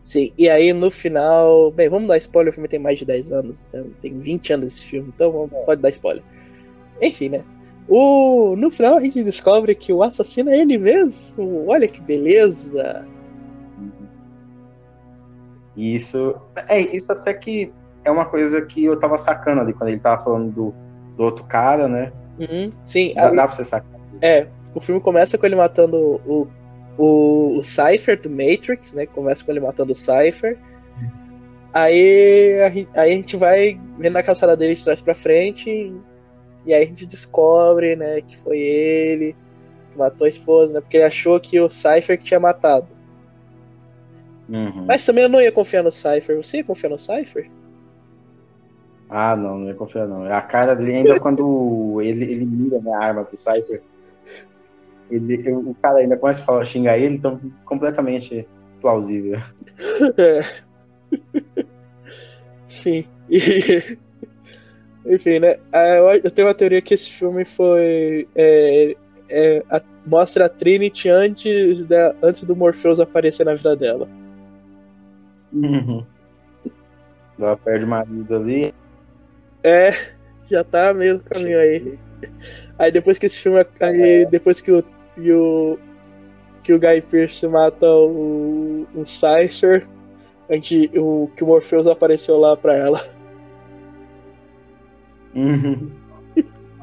Sim, 0.04 0.32
e 0.38 0.48
aí 0.48 0.72
no 0.72 0.90
final. 0.90 1.70
Bem, 1.72 1.88
vamos 1.88 2.08
dar 2.08 2.16
spoiler, 2.18 2.50
o 2.50 2.54
filme 2.54 2.68
tem 2.68 2.78
mais 2.78 2.98
de 2.98 3.04
10 3.04 3.32
anos, 3.32 3.66
então, 3.66 3.86
tem 4.00 4.16
20 4.16 4.52
anos 4.52 4.74
esse 4.74 4.84
filme, 4.84 5.12
então 5.14 5.48
pode 5.64 5.82
dar 5.82 5.88
spoiler. 5.88 6.22
Enfim, 7.02 7.28
né? 7.30 7.44
O, 7.88 8.54
no 8.56 8.70
final 8.70 8.96
a 8.96 9.00
gente 9.00 9.22
descobre 9.22 9.74
que 9.74 9.92
o 9.92 10.02
assassino 10.02 10.50
é 10.50 10.58
ele 10.58 10.78
mesmo. 10.78 11.66
Olha 11.68 11.88
que 11.88 12.00
beleza! 12.00 13.06
Isso. 15.76 16.36
É, 16.68 16.80
isso 16.80 17.12
até 17.12 17.34
que 17.34 17.72
é 18.04 18.10
uma 18.10 18.24
coisa 18.24 18.62
que 18.62 18.84
eu 18.84 18.98
tava 18.98 19.18
sacando 19.18 19.60
ali 19.60 19.72
quando 19.72 19.90
ele 19.90 20.00
tava 20.00 20.22
falando 20.22 20.50
do, 20.52 20.74
do 21.16 21.22
outro 21.22 21.44
cara, 21.44 21.86
né? 21.86 22.12
Uhum, 22.38 22.70
sim. 22.82 23.12
Dá, 23.14 23.30
dá 23.30 23.46
pra 23.46 23.56
você 23.56 23.64
sacar. 23.64 24.00
É, 24.22 24.46
o 24.76 24.80
filme 24.80 25.00
começa 25.00 25.36
com 25.36 25.46
ele 25.46 25.56
matando 25.56 26.20
o 26.24 26.46
o, 26.98 27.58
o 27.58 27.64
Cypher 27.64 28.20
do 28.20 28.30
Matrix, 28.30 28.92
né? 28.92 29.06
Começa 29.06 29.44
com 29.44 29.50
ele 29.50 29.60
matando 29.60 29.92
o 29.92 29.96
Cypher. 29.96 30.58
Aí 31.72 32.58
a, 32.94 33.00
aí 33.00 33.12
a 33.12 33.14
gente 33.14 33.36
vai 33.36 33.78
vendo 33.98 34.16
a 34.16 34.22
caçada 34.22 34.56
dele 34.56 34.74
de 34.74 34.82
trás 34.82 35.00
pra 35.00 35.14
frente. 35.14 35.92
E 36.64 36.74
aí 36.74 36.82
a 36.82 36.86
gente 36.86 37.06
descobre, 37.06 37.94
né, 37.94 38.20
que 38.22 38.36
foi 38.38 38.58
ele 38.58 39.36
que 39.92 39.98
matou 39.98 40.24
a 40.24 40.28
esposa, 40.28 40.74
né? 40.74 40.80
Porque 40.80 40.96
ele 40.96 41.04
achou 41.04 41.38
que 41.38 41.60
o 41.60 41.70
Cypher 41.70 42.18
que 42.18 42.24
tinha 42.24 42.40
matado. 42.40 42.88
Uhum. 44.48 44.84
Mas 44.86 45.04
também 45.04 45.24
eu 45.24 45.28
não 45.28 45.40
ia 45.40 45.52
confiar 45.52 45.82
no 45.82 45.92
Cypher. 45.92 46.36
Você 46.36 46.58
ia 46.58 46.64
confiar 46.64 46.90
no 46.90 46.98
Cypher? 46.98 47.50
Ah, 49.08 49.36
não, 49.36 49.58
não 49.58 49.68
ia 49.68 49.74
confiar 49.74 50.08
não. 50.08 50.24
A 50.32 50.40
cara 50.40 50.74
dele, 50.74 50.94
ainda 50.94 51.18
quando 51.20 52.00
ele, 52.00 52.24
ele 52.24 52.46
mira 52.46 52.80
né, 52.80 52.92
a 52.92 52.98
arma 52.98 53.24
pro 53.24 53.36
Cypher, 53.36 53.82
ele, 55.10 55.52
o 55.52 55.74
cara 55.74 55.98
ainda 55.98 56.16
começa 56.16 56.42
a 56.42 56.44
falar, 56.44 56.64
xingar 56.64 56.98
ele, 56.98 57.16
então 57.16 57.40
completamente 57.64 58.46
plausível. 58.80 59.40
É. 60.18 60.66
Sim. 62.66 63.04
E, 63.30 63.96
enfim, 65.06 65.38
né? 65.38 65.56
Ah, 65.72 66.18
eu 66.22 66.30
tenho 66.30 66.48
uma 66.48 66.54
teoria 66.54 66.82
que 66.82 66.94
esse 66.94 67.10
filme 67.10 67.44
foi. 67.44 68.28
É, 68.34 68.96
é, 69.30 69.64
a, 69.70 69.80
mostra 70.04 70.46
a 70.46 70.48
Trinity 70.48 71.08
antes, 71.08 71.84
da, 71.84 72.14
antes 72.22 72.44
do 72.44 72.56
Morpheus 72.56 73.00
aparecer 73.00 73.44
na 73.46 73.54
vida 73.54 73.74
dela. 73.76 74.08
Uhum. 75.52 76.04
Ela 77.38 77.56
perde 77.56 77.84
o 77.84 77.88
marido 77.88 78.36
ali. 78.36 78.74
É, 79.62 79.92
já 80.50 80.62
tá 80.62 80.92
meio 80.94 81.20
caminho 81.20 81.58
aí. 81.58 81.98
Aí 82.78 82.90
depois 82.90 83.18
que 83.18 83.26
esse 83.26 83.40
filme. 83.40 83.64
Aí 83.80 84.26
depois 84.26 84.60
que 84.60 84.70
o 84.70 84.84
e 85.16 85.32
o 85.32 85.78
que 86.66 86.72
o 86.72 86.80
Guy 86.80 87.00
Pearce 87.00 87.46
mata 87.46 87.88
o, 87.88 88.86
o 88.92 89.06
Cypher, 89.06 89.86
a 90.48 90.54
gente, 90.54 90.90
o, 90.98 91.30
que 91.36 91.44
o 91.44 91.46
Morpheus 91.46 91.86
apareceu 91.86 92.36
lá 92.38 92.56
pra 92.56 92.74
ela. 92.74 93.00
Uhum. 95.32 95.90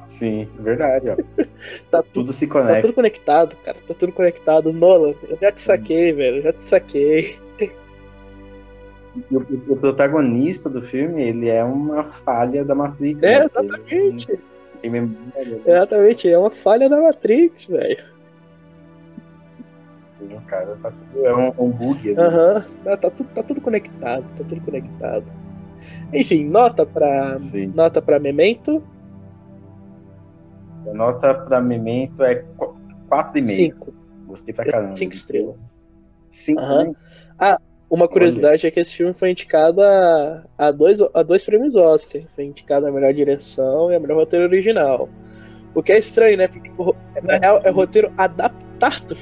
Sim, 0.08 0.48
verdade, 0.60 1.10
ó. 1.10 1.17
tá 1.91 2.02
tudo 2.02 2.32
se 2.32 2.48
conecta. 2.48 2.76
Tá 2.76 2.82
tudo 2.82 2.93
conectado, 2.93 3.58
cara. 3.58 3.78
Tá 3.86 3.93
tudo 3.93 4.13
conectado. 4.13 4.72
Nolan, 4.72 5.13
eu 5.28 5.38
já 5.38 5.52
te 5.52 5.60
saquei, 5.60 6.12
uhum. 6.12 6.17
velho. 6.17 6.38
Eu 6.38 6.43
já 6.43 6.54
te 6.54 6.63
saquei. 6.63 7.38
O, 9.32 9.38
o, 9.38 9.76
protagonista 9.76 10.69
do 10.69 10.82
filme, 10.82 11.24
ele 11.24 11.50
é 11.50 11.63
uma 11.63 12.06
falha 12.24 12.63
da 12.63 12.74
Matrix. 12.74 13.22
É, 13.24 13.39
né? 13.39 13.46
exatamente. 13.46 14.39
Ele 14.82 14.89
memória. 14.89 15.46
Né? 15.46 15.62
Exatamente, 15.65 16.30
é 16.30 16.38
uma 16.38 16.52
falha 16.52 16.89
da 16.89 17.02
Matrix, 17.02 17.65
velho 17.65 18.13
cara. 20.47 20.77
Tá 20.81 20.91
tudo, 20.91 21.25
é 21.25 21.36
um, 21.36 21.53
um 21.57 21.69
bug. 21.69 22.15
Aham, 22.17 22.65
uhum. 22.86 22.97
tá, 22.97 23.09
tudo, 23.09 23.29
tá 23.29 23.43
tudo 23.43 23.62
conectado, 23.62 24.25
tá 24.38 24.43
tudo 24.43 24.62
conectado. 24.62 25.25
Enfim, 26.13 26.45
nota 26.45 26.86
pra, 26.86 27.38
Sim. 27.39 27.71
nota 27.75 28.01
pra 28.01 28.19
Memento. 28.19 28.83
A 30.88 30.93
nota 30.93 31.33
pra 31.33 31.62
Memento 31.62 32.23
é 32.23 32.43
4,5. 33.09 33.47
5. 33.47 33.93
Gostei 34.27 34.53
pra 34.53 34.65
caramba. 34.65 34.95
5 34.95 35.13
estrelas. 35.13 35.55
5 36.29 36.62
uhum. 36.62 36.95
Ah, 37.38 37.59
uma 37.89 38.07
curiosidade 38.07 38.63
Olha. 38.63 38.67
é 38.69 38.71
que 38.71 38.79
esse 38.79 38.95
filme 38.95 39.13
foi 39.13 39.31
indicado 39.31 39.81
a, 39.81 40.43
a, 40.57 40.71
dois, 40.71 40.99
a 41.13 41.21
dois 41.21 41.43
prêmios 41.45 41.75
Oscar. 41.75 42.23
Foi 42.29 42.45
indicado 42.45 42.88
a 42.88 42.91
melhor 42.91 43.13
direção 43.13 43.91
e 43.91 43.95
a 43.95 43.99
melhor 43.99 44.17
roteiro 44.17 44.45
original. 44.45 45.09
O 45.75 45.81
que 45.81 45.91
é 45.91 45.99
estranho, 45.99 46.38
né? 46.38 46.47
Porque, 46.47 46.71
na 47.23 47.38
real, 47.38 47.62
é 47.63 47.69
roteiro 47.69 48.12
adaptado, 48.17 48.72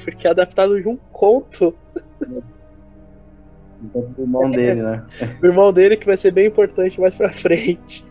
porque 0.04 0.26
é 0.26 0.30
adaptado 0.30 0.80
de 0.80 0.88
um 0.88 0.96
conto. 0.96 1.74
Então, 3.82 4.14
o 4.16 4.22
irmão 4.22 4.50
dele, 4.50 4.82
né? 4.82 5.04
O 5.42 5.46
irmão 5.46 5.72
dele 5.72 5.96
que 5.96 6.06
vai 6.06 6.16
ser 6.16 6.30
bem 6.30 6.46
importante 6.46 7.00
mais 7.00 7.14
pra 7.14 7.28
frente. 7.30 8.04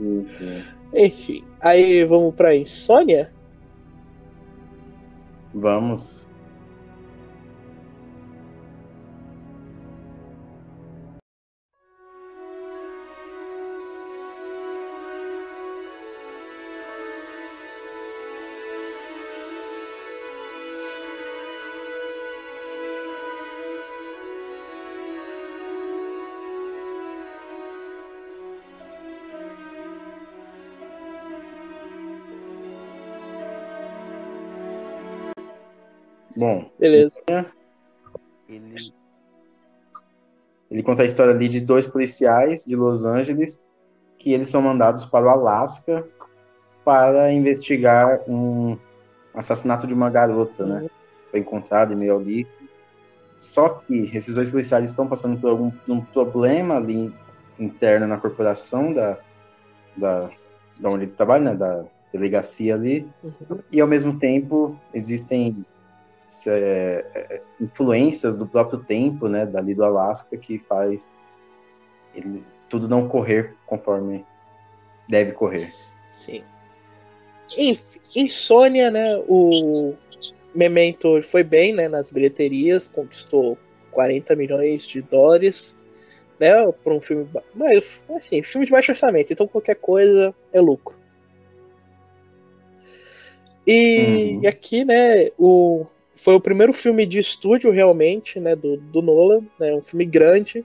Isso. 0.00 0.64
Enfim, 0.94 1.44
aí 1.60 2.04
vamos 2.04 2.34
pra 2.34 2.56
Insônia? 2.56 3.32
Vamos. 5.52 6.25
Bom, 36.36 36.70
Beleza. 36.78 37.20
ele, 38.48 38.92
ele 40.70 40.82
conta 40.82 41.02
a 41.02 41.06
história 41.06 41.32
ali 41.32 41.48
de 41.48 41.60
dois 41.60 41.86
policiais 41.86 42.64
de 42.64 42.76
Los 42.76 43.04
Angeles 43.06 43.60
que 44.18 44.32
eles 44.32 44.48
são 44.48 44.60
mandados 44.60 45.04
para 45.04 45.26
o 45.26 45.28
Alasca 45.28 46.06
para 46.84 47.32
investigar 47.32 48.20
um 48.28 48.76
assassinato 49.34 49.86
de 49.86 49.94
uma 49.94 50.08
garota, 50.08 50.64
né? 50.64 50.88
Foi 51.30 51.40
encontrado 51.40 51.92
em 51.92 51.96
meio 51.96 52.16
ali. 52.16 52.46
Só 53.36 53.68
que 53.68 54.10
esses 54.14 54.34
dois 54.34 54.48
policiais 54.48 54.88
estão 54.88 55.06
passando 55.06 55.38
por 55.38 55.50
algum 55.50 55.70
um 55.88 56.00
problema 56.00 56.76
ali 56.76 57.12
interno 57.58 58.06
na 58.06 58.18
corporação 58.18 58.92
da, 58.92 59.18
da, 59.96 60.30
da 60.80 60.88
onde 60.88 61.04
eles 61.04 61.14
trabalham, 61.14 61.44
né? 61.44 61.54
Da 61.54 61.84
delegacia 62.12 62.74
ali. 62.74 63.06
Uhum. 63.22 63.58
E 63.70 63.80
ao 63.80 63.88
mesmo 63.88 64.18
tempo 64.18 64.78
existem 64.94 65.64
é, 66.46 67.06
é, 67.14 67.42
influências 67.60 68.36
do 68.36 68.46
próprio 68.46 68.80
tempo, 68.80 69.28
né? 69.28 69.46
Dali 69.46 69.74
do 69.74 69.84
Alasca 69.84 70.36
que 70.36 70.58
faz 70.58 71.08
ele, 72.14 72.44
tudo 72.68 72.88
não 72.88 73.08
correr 73.08 73.54
conforme 73.66 74.24
deve 75.08 75.32
correr. 75.32 75.72
Sim. 76.10 76.42
Insônia, 78.16 78.90
né? 78.90 79.22
O 79.28 79.94
Memento 80.54 81.22
foi 81.22 81.44
bem, 81.44 81.72
né? 81.72 81.88
Nas 81.88 82.10
bilheterias, 82.10 82.88
conquistou 82.88 83.58
40 83.90 84.34
milhões 84.34 84.86
de 84.86 85.02
dólares, 85.02 85.76
né? 86.40 86.50
Por 86.82 86.92
um 86.92 87.00
filme, 87.00 87.28
mas 87.54 88.04
assim, 88.14 88.42
filme 88.42 88.66
de 88.66 88.72
baixo 88.72 88.92
orçamento, 88.92 89.32
então 89.32 89.46
qualquer 89.46 89.76
coisa 89.76 90.34
é 90.52 90.60
lucro. 90.60 90.96
E, 93.66 94.32
Uhum. 94.36 94.42
e 94.42 94.46
aqui, 94.46 94.84
né? 94.84 95.30
O 95.38 95.86
foi 96.16 96.34
o 96.34 96.40
primeiro 96.40 96.72
filme 96.72 97.04
de 97.04 97.18
estúdio 97.18 97.70
realmente, 97.70 98.40
né? 98.40 98.56
Do, 98.56 98.76
do 98.78 99.02
Nolan, 99.02 99.44
né? 99.60 99.74
Um 99.74 99.82
filme 99.82 100.04
grande. 100.04 100.64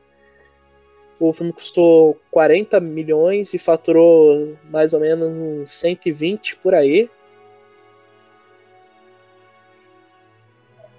O 1.19 1.31
filme 1.33 1.53
custou 1.53 2.19
40 2.31 2.79
milhões 2.79 3.53
e 3.53 3.59
faturou 3.59 4.57
mais 4.71 4.93
ou 4.93 4.99
menos 4.99 5.27
uns 5.27 5.69
120 5.71 6.55
por 6.55 6.73
aí. 6.73 7.09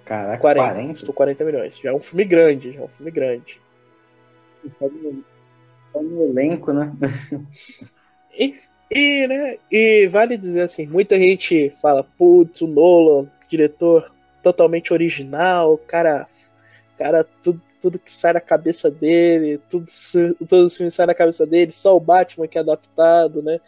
Caraca, 0.05 0.39
40, 0.39 0.73
40? 0.73 0.89
custou 0.93 1.13
40 1.13 1.45
milhões. 1.45 1.77
Já 1.77 1.89
é 1.89 1.93
um 1.93 2.01
filme 2.01 2.23
grande, 2.23 2.71
já 2.71 2.79
é 2.79 2.83
um 2.83 2.87
filme 2.87 3.11
grande. 3.11 3.59
Só 4.79 4.87
no, 4.87 5.23
só 5.91 6.01
no 6.01 6.25
elenco, 6.25 6.71
né? 6.71 6.93
E, 8.35 8.55
e, 8.89 9.27
né, 9.27 9.57
e 9.71 10.07
vale 10.07 10.37
dizer 10.37 10.61
assim, 10.61 10.87
muita 10.87 11.19
gente 11.19 11.69
fala, 11.81 12.03
putz, 12.03 12.61
o 12.61 12.67
Nolan, 12.67 13.29
diretor 13.47 14.11
totalmente 14.43 14.93
original, 14.93 15.77
cara, 15.87 16.27
cara, 16.97 17.23
tudo, 17.41 17.61
tudo 17.81 17.97
que 17.97 18.11
sai 18.11 18.33
da 18.33 18.41
cabeça 18.41 18.91
dele, 18.91 19.59
tudo, 19.69 19.85
todos 20.47 20.65
os 20.65 20.77
filmes 20.77 20.93
saem 20.93 21.07
da 21.07 21.15
cabeça 21.15 21.45
dele, 21.47 21.71
só 21.71 21.95
o 21.95 21.99
Batman 21.99 22.47
que 22.47 22.57
é 22.57 22.61
adaptado, 22.61 23.41
né? 23.41 23.59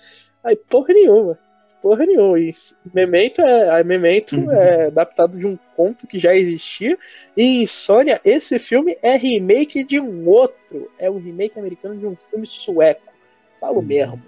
Aí, 0.44 0.56
porra 0.56 0.94
nenhuma. 0.94 1.40
Porra 1.82 2.06
nenhuma. 2.06 2.40
E 2.40 2.52
Memento 2.94 3.42
é, 3.42 3.84
Memento 3.84 4.36
Uhum. 4.36 4.52
é 4.52 4.86
adaptado 4.88 5.38
de 5.38 5.46
um 5.46 5.58
conto 5.76 6.08
que 6.08 6.18
já 6.18 6.36
existia. 6.36 6.98
E 7.38 7.62
Insônia, 7.64 8.20
esse 8.26 8.58
filme 8.58 8.98
é 9.04 9.16
remake 9.16 9.84
de 9.84 10.00
um 10.00 10.28
outro. 10.28 10.92
É 10.98 11.10
um 11.12 11.20
remake 11.20 11.60
americano 11.60 11.98
de 11.98 12.08
um 12.08 12.16
filme 12.16 12.46
sueco. 12.46 13.14
Falo 13.60 13.78
Uhum. 13.78 13.84
mesmo. 13.84 14.22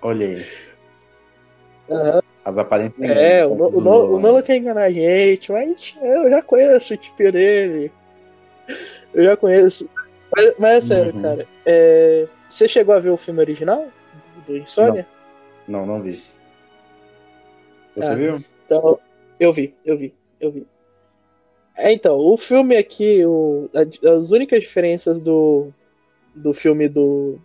Olha 0.00 0.26
aí. 0.26 0.46
Aham. 1.90 2.22
As 2.48 2.56
aparências. 2.56 3.06
É, 3.10 3.44
o, 3.46 3.52
o, 3.52 3.80
No- 3.80 4.14
o 4.14 4.18
Nolan 4.18 4.40
quer 4.40 4.56
enganar 4.56 4.84
a 4.84 4.90
gente, 4.90 5.52
mas 5.52 5.94
eu 6.00 6.30
já 6.30 6.40
conheço 6.40 6.94
o 6.94 6.96
tipo 6.96 7.30
dele. 7.30 7.92
Eu 9.12 9.24
já 9.24 9.36
conheço. 9.36 9.86
Mas, 10.34 10.54
mas 10.58 10.70
é 10.70 10.80
sério, 10.80 11.14
Uhum. 11.14 11.20
cara. 11.20 11.46
é, 11.66 12.26
você 12.48 12.66
chegou 12.66 12.94
a 12.94 12.98
ver 12.98 13.10
o 13.10 13.18
filme 13.18 13.40
original 13.40 13.86
do, 14.46 14.56
Insônia? 14.56 15.06
Não, 15.66 15.84
não 15.84 16.00
vi. 16.00 16.12
Você 16.12 16.38
Ah. 18.12 18.14
viu? 18.14 18.36
Então, 18.64 18.98
eu 19.38 19.52
vi, 19.52 19.74
eu 19.84 19.96
vi, 19.98 20.14
eu 20.40 20.50
vi. 20.50 20.66
É, 21.76 21.92
então, 21.92 22.16
o 22.18 22.36
filme 22.38 22.76
aqui, 22.78 23.26
o, 23.26 23.68
as 23.74 24.30
únicas 24.30 24.60
diferenças 24.60 25.20
do, 25.20 25.68
do 26.34 26.54
filme 26.54 26.88
do, 26.88 27.38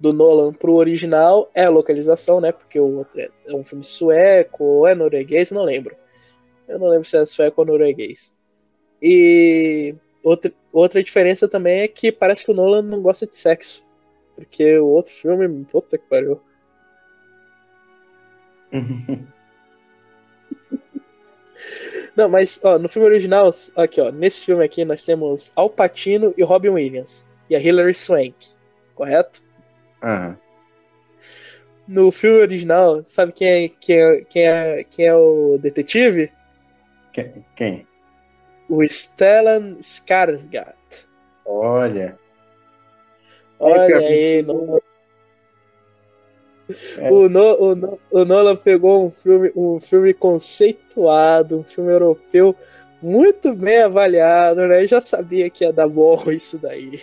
do 0.00 0.12
Nolan 0.14 0.52
pro 0.54 0.74
original 0.74 1.50
é 1.54 1.64
a 1.64 1.70
localização, 1.70 2.40
né? 2.40 2.50
Porque 2.50 2.80
o 2.80 2.96
outro 2.98 3.20
é, 3.20 3.28
é 3.46 3.54
um 3.54 3.62
filme 3.62 3.84
sueco 3.84 4.64
ou 4.64 4.88
é 4.88 4.94
norueguês, 4.94 5.50
não 5.50 5.62
lembro. 5.62 5.94
Eu 6.66 6.78
não 6.78 6.88
lembro 6.88 7.06
se 7.06 7.16
é 7.18 7.26
sueco 7.26 7.60
ou 7.60 7.66
norueguês. 7.66 8.32
E 9.02 9.94
outra, 10.22 10.50
outra 10.72 11.02
diferença 11.02 11.46
também 11.46 11.80
é 11.80 11.88
que 11.88 12.10
parece 12.10 12.44
que 12.44 12.50
o 12.50 12.54
Nolan 12.54 12.82
não 12.82 13.02
gosta 13.02 13.26
de 13.26 13.36
sexo. 13.36 13.84
Porque 14.34 14.78
o 14.78 14.86
outro 14.86 15.12
filme, 15.12 15.64
puta 15.66 15.98
que 15.98 16.08
pariu. 16.08 16.40
Não, 22.16 22.28
mas 22.28 22.58
ó, 22.64 22.78
no 22.78 22.88
filme 22.88 23.06
original, 23.06 23.52
aqui 23.76 24.00
ó, 24.00 24.10
nesse 24.10 24.40
filme 24.40 24.64
aqui 24.64 24.84
nós 24.84 25.04
temos 25.04 25.52
Al 25.54 25.70
Pacino 25.70 26.34
e 26.36 26.42
Robin 26.42 26.70
Williams 26.70 27.28
e 27.48 27.54
a 27.54 27.60
Hilary 27.60 27.94
Swank, 27.94 28.34
correto? 28.94 29.42
Aham. 30.02 30.36
No 31.86 32.10
filme 32.12 32.38
original, 32.40 33.04
sabe 33.04 33.32
quem 33.32 33.48
é, 33.64 33.68
quem 33.68 33.96
é, 34.00 34.24
quem 34.24 34.46
é, 34.46 34.84
quem 34.84 35.06
é 35.06 35.14
o 35.14 35.58
detetive? 35.58 36.32
Quem? 37.12 37.44
Quem? 37.56 37.86
O 38.68 38.82
Stellan 38.84 39.74
Skarsgård. 39.80 40.76
Olha. 41.44 42.16
Olha 43.58 43.98
aí, 43.98 44.44
É. 46.98 47.10
o, 47.10 47.28
no, 47.28 47.42
o, 47.60 47.74
No- 47.74 47.98
o 48.12 48.24
Nolan 48.24 48.56
pegou 48.56 49.04
um 49.06 49.10
filme, 49.10 49.50
um 49.56 49.80
filme 49.80 50.14
conceituado, 50.14 51.58
um 51.58 51.64
filme 51.64 51.90
europeu 51.90 52.54
muito 53.02 53.52
bem 53.54 53.78
avaliado, 53.82 54.66
né? 54.68 54.84
Eu 54.84 54.88
já 54.88 55.00
sabia 55.00 55.50
que 55.50 55.64
ia 55.64 55.72
dar 55.72 55.88
bom 55.88 56.22
isso 56.30 56.56
daí. 56.58 57.00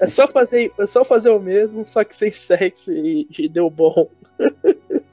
É 0.00 0.06
só 0.06 0.26
fazer, 0.26 0.72
é 0.78 0.86
só 0.86 1.04
fazer 1.04 1.30
o 1.30 1.40
mesmo, 1.40 1.86
só 1.86 2.02
que 2.04 2.14
sem 2.14 2.30
sexo 2.30 2.90
e, 2.92 3.28
e 3.38 3.48
deu 3.48 3.70
bom. 3.70 4.08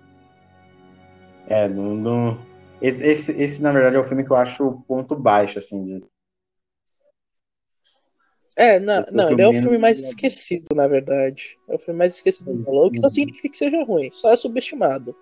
É, 1.49 1.67
não, 1.69 1.95
não- 1.95 2.45
Esse, 2.81 3.05
esse, 3.07 3.31
esse, 3.41 3.61
na 3.61 3.71
verdade, 3.71 3.95
é 3.95 3.99
o 3.99 4.07
filme 4.07 4.23
que 4.25 4.31
eu 4.31 4.35
acho 4.35 4.67
o 4.67 4.81
ponto 4.81 5.15
baixo, 5.15 5.57
assim. 5.57 5.83
De... 5.83 6.05
É, 8.55 8.77
o 8.77 8.81
não, 8.81 9.31
ele 9.31 9.41
é 9.41 9.47
o 9.47 9.53
filme 9.53 9.77
mais 9.77 9.97
esquecido, 9.97 10.75
na 10.75 10.87
verdade. 10.87 11.57
É 11.69 11.75
o 11.75 11.79
filme 11.79 11.97
mais 11.97 12.15
esquecido 12.15 12.53
do 12.53 12.63
Nolan, 12.63 12.87
o 12.87 12.91
que 12.91 12.99
não 12.99 13.09
significa 13.09 13.49
que 13.49 13.57
seja 13.57 13.83
ruim, 13.83 14.11
só 14.11 14.31
é 14.31 14.35
subestimado. 14.35 15.15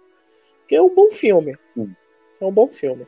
Porque 0.60 0.76
é 0.76 0.82
um 0.82 0.94
bom 0.94 1.10
filme, 1.10 1.54
Sim. 1.56 1.96
é 2.42 2.46
um 2.46 2.52
bom 2.52 2.70
filme. 2.72 3.06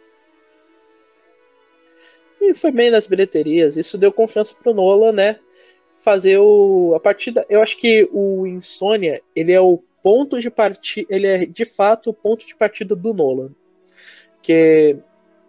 E 2.48 2.54
foi 2.54 2.72
bem 2.72 2.90
nas 2.90 3.08
bilheterias, 3.08 3.76
isso 3.76 3.98
deu 3.98 4.12
confiança 4.12 4.56
pro 4.56 4.74
Nolan, 4.74 5.12
né? 5.12 5.38
Fazer 5.98 6.38
o. 6.38 6.94
A 6.96 7.00
partida. 7.00 7.46
Eu 7.50 7.62
acho 7.62 7.76
que 7.78 8.08
o 8.14 8.48
Insônia, 8.48 9.22
ele 9.36 9.52
é 9.52 9.60
o 9.60 9.84
ponto 10.02 10.40
de 10.40 10.50
partida. 10.50 11.08
Ele 11.14 11.28
é 11.28 11.46
de 11.46 11.66
fato 11.66 12.10
o 12.10 12.14
ponto 12.14 12.48
de 12.48 12.56
partida 12.56 12.96
do 12.96 13.14
Nolan. 13.14 13.54
Que 14.42 14.96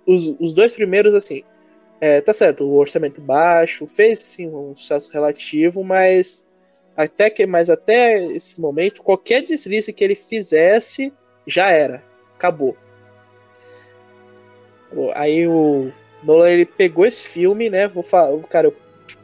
os, 0.05 0.35
os 0.41 0.53
dois 0.53 0.75
primeiros, 0.75 1.15
assim. 1.15 1.45
É, 2.01 2.21
tá 2.21 2.33
certo, 2.33 2.65
o 2.65 2.77
orçamento 2.77 3.21
baixo, 3.21 3.87
fez 3.87 4.21
sim 4.21 4.49
um 4.49 4.75
sucesso 4.75 5.13
relativo, 5.13 5.83
mas 5.83 6.47
até 6.97 7.29
que 7.29 7.45
mas 7.45 7.69
até 7.69 8.25
esse 8.25 8.61
momento, 8.61 9.03
qualquer 9.03 9.43
deslize 9.43 9.93
que 9.93 10.05
ele 10.05 10.15
fizesse 10.15 11.13
já 11.45 11.71
era, 11.71 12.05
acabou. 12.37 12.77
Aí 15.15 15.47
o 15.47 15.93
Nolan 16.23 16.51
ele 16.51 16.67
pegou 16.67 17.07
esse 17.07 17.23
filme, 17.23 17.71
né? 17.71 17.87
Vou 17.89 18.03
falar, 18.03 18.37
cara, 18.43 18.69
eu, 18.69 18.77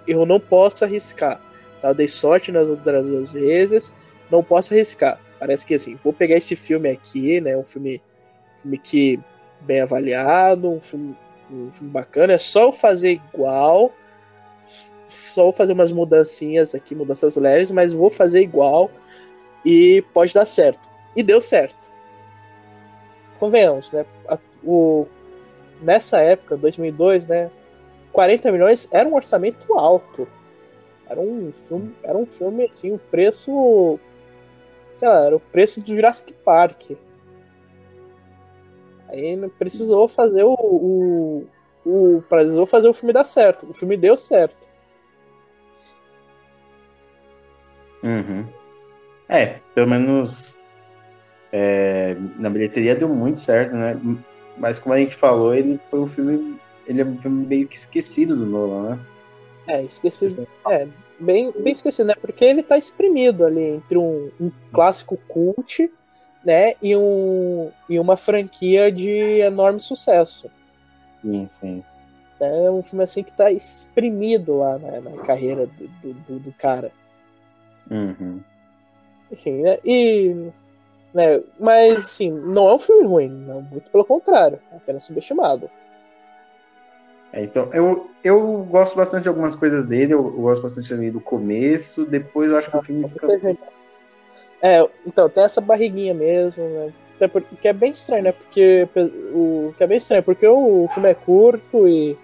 eu 0.07 0.27
não 0.27 0.39
posso 0.39 0.85
arriscar. 0.85 1.41
Tá? 1.81 1.89
Eu 1.89 1.95
dei 1.95 2.09
sorte 2.09 2.53
nas 2.53 2.69
outras 2.69 3.09
duas 3.09 3.33
vezes, 3.33 3.95
não 4.31 4.43
posso 4.43 4.73
arriscar. 4.73 5.21
Parece 5.39 5.67
que 5.67 5.75
assim, 5.75 5.99
vou 6.03 6.13
pegar 6.13 6.37
esse 6.37 6.57
filme 6.57 6.89
aqui, 6.89 7.41
né? 7.41 7.57
Um 7.57 7.65
filme, 7.65 8.03
filme 8.57 8.79
que 8.79 9.21
bem 9.61 9.81
avaliado, 9.81 10.71
um 10.71 10.81
filme, 10.81 11.17
um 11.51 11.71
filme 11.73 11.91
bacana. 11.91 12.35
É 12.35 12.39
só 12.39 12.65
eu 12.65 12.73
fazer 12.73 13.13
igual, 13.13 13.93
só 15.07 15.45
vou 15.45 15.53
fazer 15.53 15.73
umas 15.73 15.93
mudancinhas 15.93 16.75
aqui, 16.75 16.95
mudanças 16.95 17.37
leves, 17.37 17.71
mas 17.71 17.93
vou 17.93 18.11
fazer 18.11 18.41
igual 18.41 18.91
e 19.65 20.03
pode 20.13 20.33
dar 20.33 20.47
certo. 20.47 20.89
E 21.17 21.23
deu 21.23 21.41
certo. 21.41 21.91
Convenhamos, 23.39 23.93
né? 23.93 24.07
O, 24.63 25.07
nessa 25.85 26.20
época, 26.20 26.57
2002, 26.57 27.27
né? 27.27 27.51
40 28.12 28.53
milhões 28.53 28.88
era 28.92 29.09
um 29.09 29.14
orçamento 29.14 29.75
alto. 29.75 30.27
Era 31.09 31.20
um 31.20 31.53
filme, 31.53 31.94
era 32.03 32.16
um 32.16 32.27
filme 32.27 32.64
assim, 32.64 32.92
o 32.92 32.99
preço, 32.99 33.99
sei 34.92 35.09
lá, 35.09 35.27
era 35.27 35.37
o 35.37 35.40
preço 35.40 35.83
do 35.83 35.94
Jurassic 35.94 36.33
Park. 36.44 36.92
Aí 39.09 39.37
precisou 39.59 40.09
fazer 40.09 40.44
o, 40.44 40.55
o, 40.55 41.47
o. 41.85 42.23
Precisou 42.29 42.66
fazer 42.66 42.88
o 42.88 42.94
filme 42.94 43.12
dar 43.12 43.25
certo. 43.25 43.68
O 43.68 43.75
filme 43.75 43.97
deu 43.97 44.16
certo. 44.16 44.68
Uhum. 48.03 48.47
É, 49.29 49.61
pelo 49.75 49.87
menos 49.87 50.59
é, 51.53 52.16
na 52.37 52.51
bilheteria 52.51 52.94
deu 52.94 53.09
muito 53.09 53.40
certo, 53.40 53.75
né? 53.77 53.97
Mas 54.57 54.79
como 54.79 54.95
a 54.95 54.99
gente 54.99 55.17
falou, 55.17 55.55
ele 55.55 55.81
foi 55.90 56.01
um 56.01 56.09
filme. 56.09 56.59
Ele 56.87 57.01
é 57.01 57.05
um 57.05 57.19
filme 57.19 57.47
meio 57.47 57.67
que 57.67 57.77
esquecido 57.77 58.37
do 58.37 58.47
Nolan, 58.47 58.90
né? 58.90 59.01
É, 59.67 59.83
esquecido. 59.83 60.47
É, 60.69 60.87
bem, 61.19 61.51
bem 61.53 61.73
esquecido, 61.73 62.09
né? 62.09 62.14
Porque 62.21 62.45
ele 62.45 62.62
tá 62.62 62.77
exprimido 62.77 63.45
ali 63.45 63.62
entre 63.62 63.97
um, 63.99 64.31
um 64.40 64.51
clássico 64.73 65.17
cult, 65.29 65.90
né? 66.45 66.75
E, 66.83 66.95
um, 66.95 67.71
e 67.88 67.99
uma 67.99 68.17
franquia 68.17 68.93
de 68.93 69.11
enorme 69.40 69.81
sucesso. 69.81 70.51
Sim, 71.23 71.47
sim. 71.47 71.85
É 72.40 72.71
um 72.71 72.83
filme 72.83 73.05
assim 73.05 73.23
que 73.23 73.33
tá 73.33 73.51
exprimido 73.51 74.59
lá 74.59 74.79
né, 74.79 75.01
na 75.01 75.23
carreira 75.23 75.67
do, 75.67 76.12
do, 76.12 76.38
do 76.38 76.53
cara. 76.53 76.93
Uhum. 77.90 78.40
Enfim, 79.31 79.62
né? 79.62 79.79
E. 79.85 80.51
Né, 81.14 81.40
mas, 81.61 81.98
assim, 81.98 82.31
não 82.31 82.68
é 82.68 82.74
um 82.74 82.79
filme 82.79 83.07
ruim, 83.07 83.29
não, 83.29 83.62
muito 83.62 83.88
pelo 83.90 84.05
contrário, 84.05 84.59
é 84.72 84.77
apenas 84.77 85.05
subestimado. 85.05 85.70
É, 87.33 87.44
então, 87.44 87.70
eu, 87.72 88.11
eu 88.22 88.64
gosto 88.64 88.96
bastante 88.96 89.22
de 89.22 89.29
algumas 89.29 89.55
coisas 89.55 89.87
dele, 89.87 90.12
eu, 90.12 90.18
eu 90.18 90.42
gosto 90.42 90.62
bastante 90.62 90.92
ali 90.92 91.12
do 91.12 91.20
começo, 91.20 92.05
depois 92.05 92.50
eu 92.50 92.59
acho 92.59 92.68
que 92.68 92.77
o 92.77 92.83
filme 92.83 93.09
fica. 93.09 93.29
É, 94.61 94.88
então, 95.07 95.29
tem 95.29 95.44
essa 95.44 95.61
barriguinha 95.61 96.14
mesmo, 96.14 96.64
né? 96.64 96.92
Até 97.14 97.29
porque 97.29 97.68
é 97.68 97.72
bem 97.72 97.92
estranho, 97.92 98.24
né? 98.24 98.33
Porque 98.33 98.88
o 99.33 99.72
que 99.77 99.85
é 99.85 99.87
bem 99.87 99.98
estranho, 99.98 100.22
porque 100.22 100.46
o 100.48 100.88
filme 100.88 101.09
é 101.11 101.14
curto 101.14 101.87
e 101.87 102.18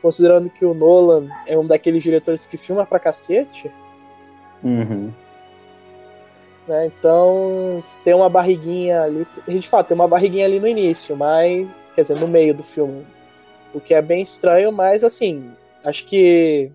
considerando 0.00 0.50
que 0.50 0.64
o 0.64 0.74
Nolan 0.74 1.28
é 1.46 1.56
um 1.56 1.66
daqueles 1.66 2.02
diretores 2.02 2.44
que 2.44 2.56
filma 2.56 2.84
pra 2.84 2.98
cacete, 2.98 3.70
Uhum. 4.62 5.12
Né? 6.66 6.86
Então, 6.86 7.82
tem 8.04 8.14
uma 8.14 8.28
barriguinha 8.28 9.02
ali. 9.02 9.26
De 9.46 9.68
fato, 9.68 9.88
tem 9.88 9.94
uma 9.94 10.08
barriguinha 10.08 10.46
ali 10.46 10.60
no 10.60 10.68
início, 10.68 11.16
mas. 11.16 11.68
Quer 11.94 12.02
dizer, 12.02 12.18
no 12.18 12.28
meio 12.28 12.54
do 12.54 12.62
filme. 12.62 13.06
O 13.74 13.80
que 13.80 13.94
é 13.94 14.02
bem 14.02 14.22
estranho, 14.22 14.72
mas 14.72 15.02
assim. 15.04 15.50
Acho 15.84 16.04
que 16.06 16.70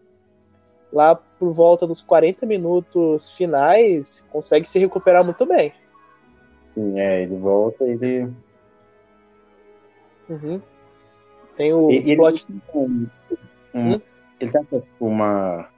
lá 0.92 1.16
por 1.16 1.52
volta 1.52 1.86
dos 1.86 2.02
40 2.02 2.46
minutos 2.46 3.36
finais 3.36 4.26
consegue 4.30 4.68
se 4.68 4.80
recuperar 4.80 5.24
muito 5.24 5.46
bem. 5.46 5.74
Sim, 6.64 7.00
é, 7.00 7.24
ele 7.24 7.36
volta 7.38 7.84
e 7.86 7.92
ele. 7.92 8.34
Uhum. 10.30 10.62
Tem 11.56 11.74
o 11.74 11.90
e, 11.90 12.16
plot. 12.16 12.46
Ele, 12.50 12.62
um, 12.74 13.08
um, 13.74 13.94
hum? 13.94 14.02
ele 14.40 14.52
tá 14.52 14.60
com 14.66 14.84
uma 15.00 15.70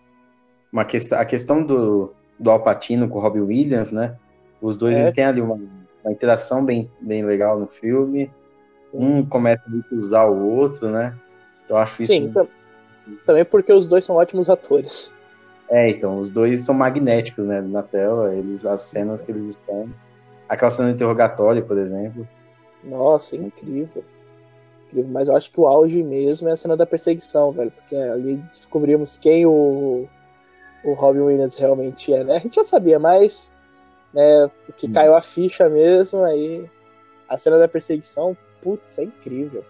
uma 0.71 0.85
questão, 0.85 1.19
a 1.19 1.25
questão 1.25 1.63
do, 1.63 2.13
do 2.39 2.49
Alpatino 2.49 3.09
com 3.09 3.19
o 3.19 3.21
Robbie 3.21 3.41
Williams, 3.41 3.91
né? 3.91 4.15
Os 4.61 4.77
dois 4.77 4.97
é. 4.97 5.11
têm 5.11 5.25
ali 5.25 5.41
uma, 5.41 5.59
uma 6.03 6.11
interação 6.11 6.63
bem, 6.63 6.89
bem 7.01 7.23
legal 7.23 7.59
no 7.59 7.67
filme. 7.67 8.31
Um 8.93 9.25
começa 9.25 9.63
a 9.67 9.95
usar 9.95 10.25
o 10.25 10.47
outro, 10.47 10.89
né? 10.89 11.15
Eu 11.67 11.77
acho 11.77 12.01
isso. 12.01 12.11
Sim, 12.11 12.33
também 13.25 13.45
porque 13.45 13.71
os 13.71 13.87
dois 13.87 14.05
são 14.05 14.15
ótimos 14.15 14.49
atores. 14.49 15.13
É, 15.69 15.89
então, 15.89 16.19
os 16.19 16.31
dois 16.31 16.61
são 16.61 16.73
magnéticos, 16.73 17.45
né? 17.45 17.61
Na 17.61 17.83
tela, 17.83 18.33
eles, 18.33 18.65
as 18.65 18.81
cenas 18.81 19.21
que 19.21 19.31
eles 19.31 19.49
estão. 19.49 19.87
Aquela 20.47 20.71
cena 20.71 20.89
do 20.89 20.95
interrogatório, 20.95 21.63
por 21.63 21.77
exemplo. 21.77 22.27
Nossa, 22.83 23.35
incrível. 23.35 24.03
incrível. 24.87 25.11
Mas 25.11 25.29
eu 25.29 25.37
acho 25.37 25.51
que 25.51 25.61
o 25.61 25.67
auge 25.67 26.01
mesmo 26.01 26.49
é 26.49 26.53
a 26.53 26.57
cena 26.57 26.75
da 26.75 26.87
perseguição, 26.87 27.51
velho. 27.51 27.69
Porque 27.69 27.95
ali 27.95 28.37
descobrimos 28.51 29.15
quem 29.15 29.45
o 29.45 30.07
o 30.83 30.93
Robin 30.93 31.19
Williams 31.19 31.55
realmente 31.55 32.13
é, 32.13 32.23
né? 32.23 32.35
A 32.37 32.39
gente 32.39 32.55
já 32.55 32.63
sabia, 32.63 32.99
mas 32.99 33.51
né, 34.13 34.49
porque 34.65 34.87
hum. 34.87 34.93
caiu 34.93 35.15
a 35.15 35.21
ficha 35.21 35.69
mesmo, 35.69 36.23
aí 36.23 36.69
a 37.27 37.37
cena 37.37 37.59
da 37.59 37.67
perseguição, 37.67 38.35
putz, 38.61 38.99
é 38.99 39.03
incrível. 39.03 39.63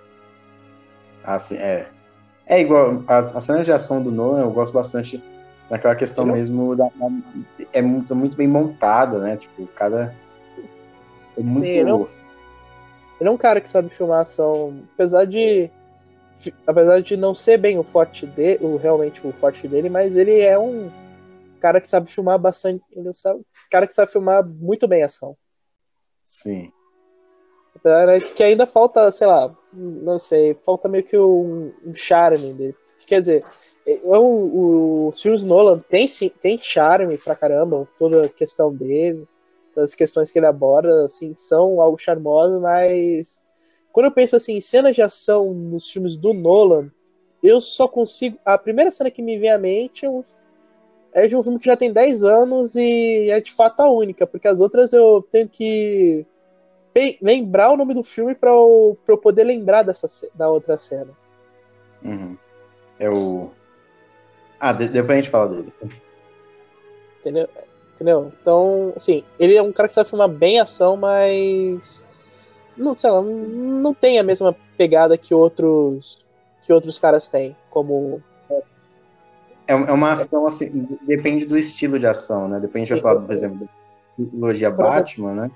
Assim, 1.24 1.58
é. 1.58 1.88
É 2.46 2.60
igual, 2.60 3.04
as, 3.08 3.36
as 3.36 3.44
cenas 3.44 3.66
de 3.66 3.72
ação 3.72 4.02
do 4.02 4.12
Nolan 4.12 4.42
eu 4.42 4.52
gosto 4.52 4.74
bastante 4.74 5.24
daquela 5.70 5.96
questão 5.96 6.26
mesmo 6.26 6.76
da, 6.76 6.86
da, 6.86 7.08
é 7.72 7.82
muito, 7.82 8.16
muito 8.16 8.36
bem 8.36 8.48
montada, 8.48 9.20
né? 9.20 9.38
Tipo, 9.38 9.64
o 9.64 9.68
cara 9.68 10.16
é 11.38 11.42
muito 11.42 11.66
Sim, 11.66 11.72
ele, 11.72 11.90
é 11.90 11.94
um, 11.94 12.08
ele 13.20 13.30
é 13.30 13.32
um 13.32 13.38
cara 13.38 13.62
que 13.62 13.70
sabe 13.70 13.90
filmar 13.90 14.22
ação, 14.22 14.82
apesar 14.96 15.26
de 15.26 15.70
apesar 16.66 17.02
de 17.02 17.18
não 17.18 17.34
ser 17.34 17.58
bem 17.58 17.78
o 17.78 17.84
forte 17.84 18.26
dele, 18.26 18.64
o, 18.66 18.78
realmente 18.78 19.26
o 19.26 19.34
forte 19.34 19.68
dele, 19.68 19.90
mas 19.90 20.16
ele 20.16 20.40
é 20.40 20.58
um 20.58 20.90
cara 21.60 21.82
que 21.82 21.88
sabe 21.88 22.10
filmar 22.10 22.40
bastante, 22.40 22.84
ele 22.92 23.14
sabe, 23.14 23.42
cara 23.70 23.86
que 23.86 23.94
sabe 23.94 24.12
filmar 24.12 24.46
muito 24.48 24.88
bem 24.88 25.04
a 25.04 25.08
ação. 25.08 25.36
Sim. 26.26 26.72
Apesar 27.76 28.20
que 28.22 28.44
ainda 28.44 28.66
falta, 28.66 29.12
sei 29.12 29.28
lá, 29.28 29.56
não 29.74 30.20
sei, 30.20 30.58
falta 30.66 30.90
meio 30.90 31.04
que 31.04 31.18
um, 31.18 31.74
um 31.86 31.94
charme 31.94 32.54
dele. 32.54 32.76
Quer 33.06 33.20
dizer, 33.20 33.46
o, 34.04 34.18
o, 34.18 35.08
o 35.08 35.12
Sirius 35.12 35.44
Nolan 35.44 35.80
tem, 35.80 36.08
tem 36.42 36.58
charme 36.58 37.18
pra 37.18 37.36
caramba, 37.36 37.88
toda 37.98 38.26
a 38.26 38.30
questão 38.30 38.74
dele, 38.74 39.28
as 39.78 39.94
questões 39.94 40.32
que 40.32 40.40
ele 40.40 40.46
aborda, 40.46 41.06
assim, 41.06 41.34
são 41.34 41.80
algo 41.82 41.98
charmoso, 41.98 42.60
mas 42.60 43.44
quando 43.92 44.06
eu 44.06 44.12
penso 44.12 44.36
assim, 44.36 44.56
em 44.56 44.62
cenas 44.62 44.96
de 44.96 45.02
ação 45.02 45.54
nos 45.54 45.90
filmes 45.90 46.18
do 46.18 46.34
Nolan, 46.34 46.92
eu 47.42 47.60
só 47.60 47.88
consigo. 47.88 48.38
A 48.46 48.58
primeira 48.58 48.92
cena 48.92 49.10
que 49.10 49.22
me 49.22 49.38
vem 49.38 49.52
à 49.52 49.58
mente 49.58 50.06
é, 50.06 50.10
um... 50.10 50.22
é 51.14 51.28
de 51.28 51.36
um 51.36 51.44
filme 51.44 51.60
que 51.60 51.66
já 51.66 51.76
tem 51.76 51.92
10 51.92 52.24
anos 52.24 52.76
e 52.76 53.30
é 53.30 53.40
de 53.40 53.52
fato 53.52 53.82
a 53.82 53.92
única, 53.92 54.28
porque 54.28 54.48
as 54.48 54.60
outras 54.60 54.94
eu 54.94 55.26
tenho 55.32 55.48
que 55.48 56.26
lembrar 57.22 57.72
o 57.72 57.78
nome 57.78 57.94
do 57.94 58.04
filme 58.04 58.36
para 58.36 58.52
eu, 58.52 58.98
pra 59.06 59.14
eu 59.14 59.18
poder 59.18 59.44
lembrar 59.44 59.84
dessa, 59.84 60.08
da 60.34 60.50
outra 60.50 60.78
cena. 60.78 61.18
Uhum. 62.04 62.38
É 62.98 63.10
o. 63.10 63.50
Ah, 64.60 64.74
depois 64.74 65.10
a 65.10 65.16
gente 65.16 65.30
fala 65.30 65.48
dele. 65.50 65.74
Entendeu? 67.20 67.48
Entendeu? 67.96 68.32
Então, 68.42 68.94
assim, 68.96 69.24
ele 69.38 69.56
é 69.56 69.62
um 69.62 69.72
cara 69.72 69.88
que 69.88 69.94
sabe 69.94 70.10
filmar 70.10 70.28
bem 70.28 70.60
ação, 70.60 70.98
mas 70.98 72.04
não 72.80 72.96
sei 72.96 73.12
lá, 73.12 73.22
não 73.22 73.94
tem 73.94 74.18
a 74.18 74.24
mesma 74.24 74.56
pegada 74.78 75.18
que 75.18 75.34
outros 75.34 76.26
que 76.62 76.74
outros 76.74 76.98
caras 77.00 77.28
têm, 77.28 77.56
como 77.70 78.22
é, 79.70 79.74
é 79.74 79.76
uma 79.76 80.14
ação 80.14 80.48
assim, 80.48 80.88
depende 81.04 81.46
do 81.46 81.56
estilo 81.56 82.00
de 82.00 82.08
ação, 82.08 82.48
né? 82.48 82.60
Depende, 82.60 82.92
vai 82.92 83.00
falar, 83.00 83.22
por 83.22 83.32
exemplo, 83.32 83.70
da 84.18 84.26
trilogia 84.26 84.72
Batman, 84.72 85.34
né? 85.36 85.52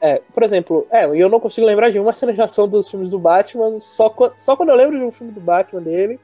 É, 0.00 0.20
por 0.34 0.42
exemplo, 0.42 0.84
é, 0.90 1.06
eu 1.06 1.28
não 1.28 1.38
consigo 1.38 1.64
lembrar 1.64 1.90
de 1.90 2.00
uma 2.00 2.12
cena 2.12 2.32
de 2.32 2.40
ação 2.42 2.68
dos 2.68 2.90
filmes 2.90 3.10
do 3.10 3.20
Batman, 3.20 3.78
só, 3.78 4.12
só 4.36 4.56
quando 4.56 4.70
eu 4.70 4.74
lembro 4.74 4.98
de 4.98 5.04
um 5.04 5.12
filme 5.12 5.32
do 5.32 5.40
Batman 5.40 5.80
dele, 5.80 6.18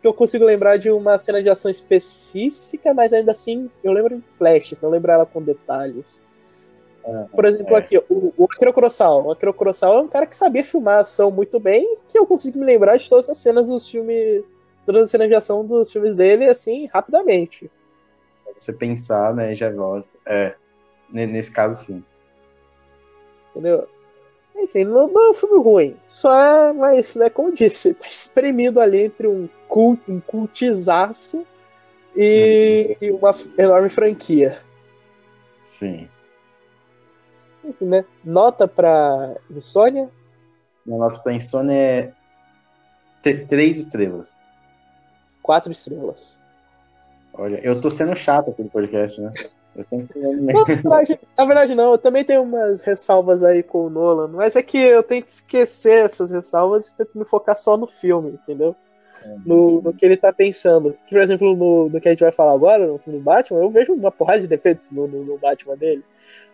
que 0.00 0.06
eu 0.06 0.14
consigo 0.14 0.44
lembrar 0.44 0.78
de 0.78 0.92
uma 0.92 1.22
cena 1.22 1.42
de 1.42 1.50
ação 1.50 1.70
específica, 1.70 2.94
mas 2.94 3.12
ainda 3.12 3.32
assim 3.32 3.68
eu 3.82 3.92
lembro 3.92 4.16
de 4.16 4.24
flashes, 4.38 4.80
não 4.80 4.90
lembro 4.90 5.10
ela 5.10 5.26
com 5.26 5.42
detalhes. 5.42 6.22
Por 7.34 7.44
exemplo, 7.44 7.74
é. 7.76 7.78
aqui, 7.78 7.98
o, 7.98 8.32
o 8.36 8.44
Akira 8.44 8.72
Kurosawa. 8.72 9.22
O 9.24 9.32
Akira 9.32 9.52
Kurosawa 9.52 10.00
é 10.00 10.02
um 10.02 10.08
cara 10.08 10.26
que 10.26 10.36
sabia 10.36 10.64
filmar 10.64 11.00
ação 11.00 11.30
muito 11.30 11.58
bem, 11.58 11.96
que 12.06 12.18
eu 12.18 12.26
consigo 12.26 12.58
me 12.58 12.64
lembrar 12.64 12.96
de 12.96 13.08
todas 13.08 13.28
as 13.30 13.38
cenas 13.38 13.68
dos 13.68 13.88
filmes, 13.88 14.44
todas 14.84 15.04
as 15.04 15.10
cenas 15.10 15.28
de 15.28 15.34
ação 15.34 15.64
dos 15.64 15.92
filmes 15.92 16.14
dele, 16.14 16.46
assim, 16.46 16.86
rapidamente. 16.86 17.70
Você 18.58 18.72
pensar, 18.72 19.34
né, 19.34 19.54
já 19.54 19.70
volta. 19.70 20.08
É, 20.26 20.54
nesse 21.10 21.50
caso, 21.50 21.84
sim. 21.84 22.04
Entendeu? 23.50 23.88
Enfim, 24.56 24.84
não, 24.84 25.08
não 25.08 25.28
é 25.28 25.30
um 25.30 25.34
filme 25.34 25.62
ruim. 25.62 25.96
Só 26.04 26.32
é, 26.32 26.72
mas, 26.72 27.14
né, 27.14 27.30
como 27.30 27.48
eu 27.48 27.54
disse, 27.54 27.94
tá 27.94 28.08
espremido 28.08 28.80
ali 28.80 29.02
entre 29.02 29.26
um 29.26 29.48
culto, 29.66 30.12
um 30.12 30.20
cultizaço 30.20 31.46
e 32.14 32.96
uhum. 33.02 33.16
uma 33.16 33.30
enorme 33.56 33.88
franquia. 33.88 34.60
Sim. 35.64 36.08
Enfim, 37.64 37.86
né? 37.86 38.04
Nota 38.24 38.66
pra 38.66 39.36
Insônia? 39.50 40.10
Minha 40.84 40.98
nota 40.98 41.20
pra 41.20 41.32
Insônia 41.32 41.74
é 41.74 42.12
três 43.46 43.78
estrelas. 43.78 44.34
Quatro 45.42 45.70
estrelas. 45.70 46.38
Olha, 47.32 47.60
eu 47.62 47.80
tô 47.80 47.90
sendo 47.90 48.14
chato 48.16 48.50
aqui 48.50 48.62
no 48.62 48.70
podcast, 48.70 49.20
né? 49.20 49.32
Eu 49.74 49.84
sempre. 49.84 50.20
na, 50.20 50.64
verdade, 50.64 51.20
na 51.38 51.44
verdade, 51.44 51.74
não, 51.74 51.92
eu 51.92 51.98
também 51.98 52.24
tenho 52.24 52.42
umas 52.42 52.82
ressalvas 52.82 53.42
aí 53.44 53.62
com 53.62 53.86
o 53.86 53.90
Nolan, 53.90 54.28
mas 54.28 54.56
é 54.56 54.62
que 54.62 54.78
eu 54.78 55.02
tento 55.02 55.28
esquecer 55.28 55.98
essas 55.98 56.30
ressalvas 56.30 56.88
e 56.88 56.96
tento 56.96 57.16
me 57.16 57.24
focar 57.24 57.56
só 57.56 57.76
no 57.76 57.86
filme, 57.86 58.30
entendeu? 58.30 58.74
No, 59.44 59.82
no, 59.82 59.92
que 59.92 60.04
ele 60.04 60.16
tá 60.16 60.32
pensando. 60.32 60.96
Por 61.08 61.20
exemplo, 61.20 61.54
no, 61.54 61.88
no, 61.88 62.00
que 62.00 62.08
a 62.08 62.12
gente 62.12 62.22
vai 62.22 62.32
falar 62.32 62.52
agora, 62.52 62.86
no 62.86 62.98
filme 62.98 63.18
do 63.18 63.24
Batman, 63.24 63.60
eu 63.60 63.70
vejo 63.70 63.92
uma 63.92 64.10
porrada 64.10 64.40
de 64.40 64.46
defeitos 64.46 64.90
no, 64.90 65.06
no, 65.06 65.24
no 65.24 65.38
Batman 65.38 65.76
dele. 65.76 66.02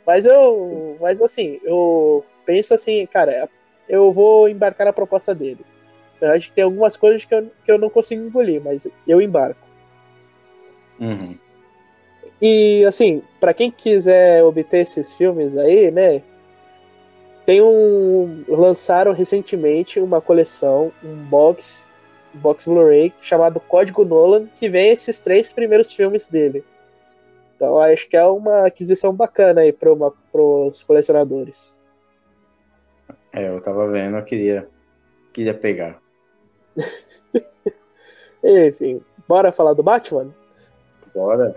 Mas 0.06 0.26
eu. 0.26 0.96
Mas 1.00 1.20
assim, 1.22 1.60
eu 1.62 2.24
penso 2.44 2.74
assim, 2.74 3.06
cara, 3.06 3.48
eu 3.88 4.12
vou 4.12 4.48
embarcar 4.48 4.86
na 4.86 4.92
proposta 4.92 5.34
dele. 5.34 5.64
Eu 6.20 6.30
acho 6.30 6.48
que 6.48 6.54
tem 6.54 6.64
algumas 6.64 6.96
coisas 6.96 7.24
que 7.24 7.34
eu, 7.34 7.50
que 7.64 7.70
eu 7.70 7.78
não 7.78 7.90
consigo 7.90 8.24
engolir, 8.24 8.62
mas 8.62 8.86
eu 9.06 9.20
embarco. 9.20 9.66
Uhum. 10.98 11.36
E, 12.40 12.84
assim, 12.84 13.22
para 13.40 13.54
quem 13.54 13.70
quiser 13.70 14.42
obter 14.44 14.78
esses 14.78 15.14
filmes 15.14 15.56
aí, 15.56 15.90
né? 15.90 16.22
Tem 17.44 17.62
um. 17.62 18.44
Lançaram 18.48 19.12
recentemente 19.12 20.00
uma 20.00 20.20
coleção, 20.20 20.92
um 21.02 21.14
box, 21.14 21.86
box 22.37 22.66
Blu-ray, 22.66 23.12
chamado 23.20 23.61
Código 23.61 24.05
Nolan, 24.05 24.47
que 24.57 24.68
vem 24.68 24.91
esses 24.91 25.20
três 25.20 25.53
primeiros 25.53 25.93
filmes 25.93 26.28
dele. 26.28 26.64
Então 27.55 27.80
acho 27.80 28.09
que 28.09 28.16
é 28.16 28.24
uma 28.24 28.66
aquisição 28.66 29.14
bacana 29.14 29.62
aí 29.62 29.72
para 29.72 29.91
os 29.93 30.82
colecionadores. 30.82 31.74
É, 33.32 33.49
eu 33.49 33.61
tava 33.61 33.89
vendo, 33.91 34.16
eu 34.16 34.24
queria, 34.24 34.68
queria 35.32 35.55
pegar. 35.55 36.01
Enfim, 38.45 39.03
bora 39.26 39.51
falar 39.51 39.72
do 39.72 39.82
Batman? 39.82 40.34
Bora. 41.14 41.55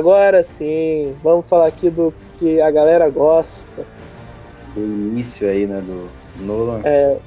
Agora 0.00 0.42
sim, 0.42 1.14
vamos 1.22 1.46
falar 1.46 1.66
aqui 1.66 1.90
do 1.90 2.10
que 2.38 2.58
a 2.58 2.70
galera 2.70 3.06
gosta. 3.10 3.84
Do 4.74 4.80
início 4.80 5.46
aí, 5.46 5.66
né, 5.66 5.78
do 5.82 6.08
Nolan. 6.42 6.80
É, 6.84 7.18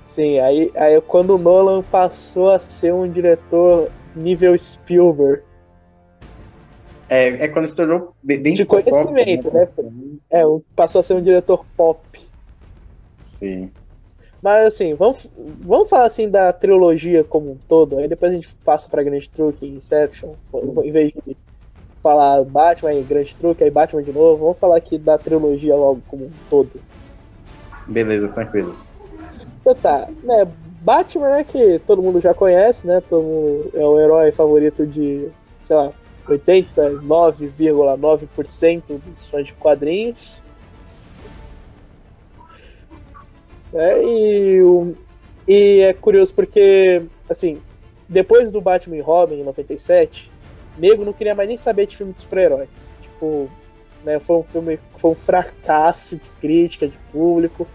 sim, 0.00 0.38
aí, 0.38 0.70
aí 0.76 1.00
quando 1.00 1.34
o 1.34 1.38
Nolan 1.38 1.82
passou 1.82 2.52
a 2.52 2.60
ser 2.60 2.94
um 2.94 3.10
diretor 3.10 3.90
nível 4.14 4.56
Spielberg. 4.56 5.42
É, 7.08 7.46
é 7.46 7.48
quando 7.48 7.66
se 7.66 7.74
tornou 7.74 8.14
bem 8.22 8.52
de 8.52 8.64
conhecimento, 8.64 9.50
pop, 9.50 9.82
né? 9.82 9.90
né? 9.90 10.18
É, 10.30 10.42
passou 10.76 11.00
a 11.00 11.02
ser 11.02 11.14
um 11.14 11.22
diretor 11.22 11.66
pop. 11.76 12.00
Sim. 13.24 13.72
Mas 14.40 14.66
assim, 14.66 14.94
vamos, 14.94 15.28
vamos 15.36 15.88
falar 15.88 16.04
assim 16.04 16.30
da 16.30 16.52
trilogia 16.52 17.24
como 17.24 17.50
um 17.50 17.58
todo, 17.68 17.98
aí 17.98 18.06
depois 18.06 18.30
a 18.30 18.36
gente 18.36 18.54
passa 18.64 18.88
pra 18.88 19.02
Grand 19.02 19.18
Truque 19.34 19.66
Inception, 19.66 20.34
em 20.84 20.92
vez 20.92 21.12
de 21.12 21.36
falar 22.02 22.42
Batman 22.44 22.94
e 22.94 23.02
Grande 23.02 23.34
Truque, 23.36 23.64
aí 23.64 23.70
Batman 23.70 24.02
de 24.02 24.12
novo. 24.12 24.44
Vamos 24.44 24.58
falar 24.58 24.76
aqui 24.76 24.98
da 24.98 25.16
trilogia 25.18 25.76
logo 25.76 26.00
como 26.08 26.26
um 26.26 26.30
todo. 26.48 26.80
Beleza, 27.86 28.28
tranquilo. 28.28 28.74
Então 29.60 29.74
tá, 29.74 30.08
né? 30.22 30.46
Batman, 30.82 31.28
né, 31.30 31.44
que 31.44 31.78
todo 31.86 32.02
mundo 32.02 32.18
já 32.20 32.32
conhece, 32.32 32.86
né? 32.86 33.02
Todo 33.08 33.22
mundo 33.22 33.70
é 33.74 33.84
o 33.84 34.00
herói 34.00 34.32
favorito 34.32 34.86
de, 34.86 35.28
sei 35.60 35.76
lá, 35.76 35.92
89,9% 36.26 38.82
dos 38.86 39.28
fãs 39.28 39.46
de 39.46 39.52
quadrinhos. 39.54 40.42
É, 43.74 44.02
e, 44.02 44.58
e 45.46 45.80
é 45.80 45.92
curioso 45.92 46.34
porque, 46.34 47.02
assim, 47.28 47.60
depois 48.08 48.50
do 48.50 48.60
Batman 48.60 48.96
e 48.96 49.00
Robin 49.00 49.36
em 49.36 49.44
97, 49.44 50.28
nego 50.78 51.04
não 51.04 51.12
queria 51.12 51.34
mais 51.34 51.48
nem 51.48 51.56
saber 51.56 51.86
de 51.86 51.96
filme 51.96 52.12
de 52.12 52.20
super-herói. 52.20 52.68
Tipo, 53.00 53.48
né, 54.04 54.18
foi 54.18 54.36
um 54.36 54.42
filme 54.42 54.78
foi 54.96 55.10
um 55.10 55.14
fracasso 55.14 56.16
de 56.16 56.28
crítica, 56.40 56.88
de 56.88 56.98
público. 57.12 57.66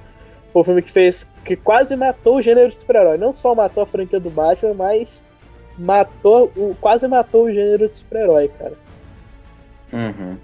Foi 0.52 0.62
um 0.62 0.66
filme 0.66 0.82
que 0.82 0.92
fez 0.92 1.32
que 1.44 1.56
quase 1.56 1.96
matou 1.96 2.38
o 2.38 2.42
gênero 2.42 2.70
de 2.70 2.76
super-herói. 2.76 3.18
Não 3.18 3.34
só 3.34 3.54
matou 3.54 3.84
a 3.84 3.86
franquia 3.86 4.20
do 4.20 4.30
Batman, 4.30 4.74
mas 4.74 5.26
matou, 5.78 6.52
quase 6.80 7.08
matou 7.08 7.46
o 7.46 7.54
gênero 7.54 7.88
de 7.88 7.96
super-herói, 7.98 8.50
cara. 8.50 8.74
Uhum. 9.92 10.38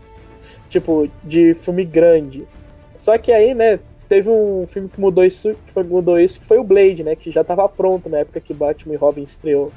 Tipo, 0.70 1.10
de 1.24 1.54
filme 1.56 1.86
grande. 1.86 2.48
Só 2.96 3.18
que 3.18 3.32
aí, 3.32 3.54
né, 3.54 3.80
teve 4.08 4.30
um 4.30 4.68
filme 4.68 4.90
que 4.90 5.00
mudou 5.00 5.24
isso, 5.24 5.56
que 5.66 5.74
foi, 5.74 5.84
mudou 5.84 6.20
isso, 6.20 6.40
que 6.40 6.46
foi 6.46 6.58
o 6.58 6.64
Blade, 6.64 7.04
né, 7.04 7.16
que 7.16 7.32
já 7.32 7.44
tava 7.44 7.68
pronto 7.70 8.10
na 8.10 8.20
época 8.20 8.42
que 8.42 8.54
Batman 8.54 8.94
e 8.94 8.98
Robin 8.98 9.24
estreou. 9.24 9.72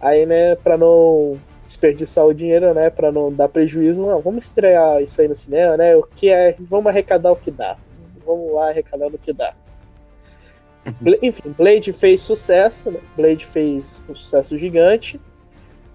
Aí, 0.00 0.26
né, 0.26 0.56
pra 0.56 0.76
não 0.76 1.38
desperdiçar 1.66 2.24
o 2.24 2.32
dinheiro, 2.32 2.72
né, 2.72 2.88
para 2.88 3.12
não 3.12 3.30
dar 3.30 3.48
prejuízo. 3.48 4.06
Não, 4.06 4.20
vamos 4.20 4.44
estrear 4.44 5.02
isso 5.02 5.20
aí 5.20 5.28
no 5.28 5.34
cinema, 5.34 5.76
né? 5.76 5.94
O 5.94 6.02
que 6.02 6.30
é, 6.30 6.56
vamos 6.60 6.86
arrecadar 6.86 7.32
o 7.32 7.36
que 7.36 7.50
dá. 7.50 7.76
Vamos 8.24 8.54
lá 8.54 8.70
arrecadar 8.70 9.08
o 9.08 9.18
que 9.18 9.32
dá. 9.32 9.52
Uhum. 10.86 11.14
Enfim, 11.20 11.50
Blade 11.50 11.92
fez 11.92 12.20
sucesso, 12.20 12.90
né? 12.90 13.00
Blade 13.16 13.44
fez 13.44 14.00
um 14.08 14.14
sucesso 14.14 14.56
gigante. 14.56 15.20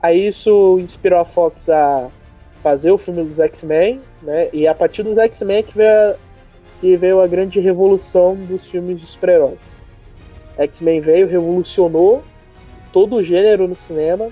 Aí 0.01 0.27
isso 0.27 0.77
inspirou 0.79 1.19
a 1.19 1.25
Fox 1.25 1.69
a 1.69 2.09
fazer 2.59 2.91
o 2.91 2.97
filme 2.97 3.23
dos 3.23 3.39
X-Men, 3.39 4.01
né? 4.21 4.49
E 4.53 4.67
a 4.67 4.75
partir 4.75 5.03
dos 5.03 5.17
X-Men 5.17 5.63
que 5.63 5.75
veio 5.75 5.89
a, 5.89 6.15
que 6.79 6.97
veio 6.97 7.21
a 7.21 7.27
grande 7.27 7.59
revolução 7.59 8.35
dos 8.35 8.69
filmes 8.69 8.99
de 8.99 9.07
super-herói. 9.07 9.57
X-Men 10.57 10.99
veio, 10.99 11.27
revolucionou 11.27 12.23
todo 12.91 13.15
o 13.15 13.23
gênero 13.23 13.67
no 13.67 13.75
cinema 13.75 14.29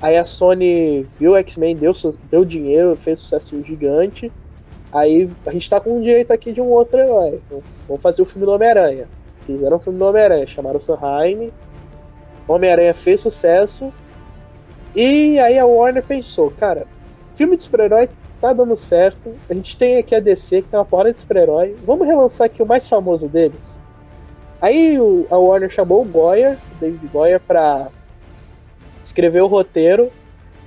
Aí 0.00 0.16
a 0.16 0.24
Sony 0.24 1.02
viu 1.18 1.32
o 1.32 1.36
X-Men, 1.36 1.76
deu, 1.76 1.92
deu 2.28 2.44
dinheiro, 2.44 2.96
fez 2.96 3.18
sucesso 3.18 3.62
gigante. 3.62 4.32
Aí 4.92 5.30
a 5.46 5.52
gente 5.52 5.68
tá 5.68 5.78
com 5.78 6.00
direito 6.00 6.32
aqui 6.32 6.52
de 6.52 6.60
um 6.60 6.68
outro 6.68 6.98
herói. 6.98 7.40
Vamos 7.86 8.02
fazer 8.02 8.22
o 8.22 8.24
filme 8.24 8.46
do 8.46 8.52
Homem-Aranha. 8.52 9.06
Fizeram 9.46 9.76
o 9.76 9.80
filme 9.80 9.98
do 9.98 10.04
Homem-Aranha, 10.06 10.46
chamaram 10.46 10.80
Sanheim. 10.80 11.52
Homem-Aranha 12.48 12.94
fez 12.94 13.20
sucesso. 13.20 13.92
E 14.94 15.38
aí 15.38 15.58
a 15.58 15.66
Warner 15.66 16.02
pensou, 16.02 16.50
cara, 16.50 16.86
filme 17.28 17.54
de 17.54 17.62
super-herói 17.62 18.08
tá 18.40 18.52
dando 18.52 18.76
certo. 18.76 19.34
A 19.48 19.54
gente 19.54 19.76
tem 19.76 19.98
aqui 19.98 20.14
a 20.14 20.20
DC, 20.20 20.62
que 20.62 20.68
tem 20.68 20.78
uma 20.78 20.84
porra 20.84 21.12
de 21.12 21.20
super-herói. 21.20 21.76
Vamos 21.84 22.08
relançar 22.08 22.46
aqui 22.46 22.62
o 22.62 22.66
mais 22.66 22.88
famoso 22.88 23.28
deles. 23.28 23.80
Aí 24.60 24.98
o, 24.98 25.26
a 25.30 25.38
Warner 25.38 25.70
chamou 25.70 26.02
o 26.02 26.04
Goyer, 26.04 26.58
o 26.72 26.80
David 26.80 27.06
Goyer, 27.08 27.40
pra 27.40 27.88
escreveu 29.02 29.44
o 29.44 29.48
roteiro. 29.48 30.10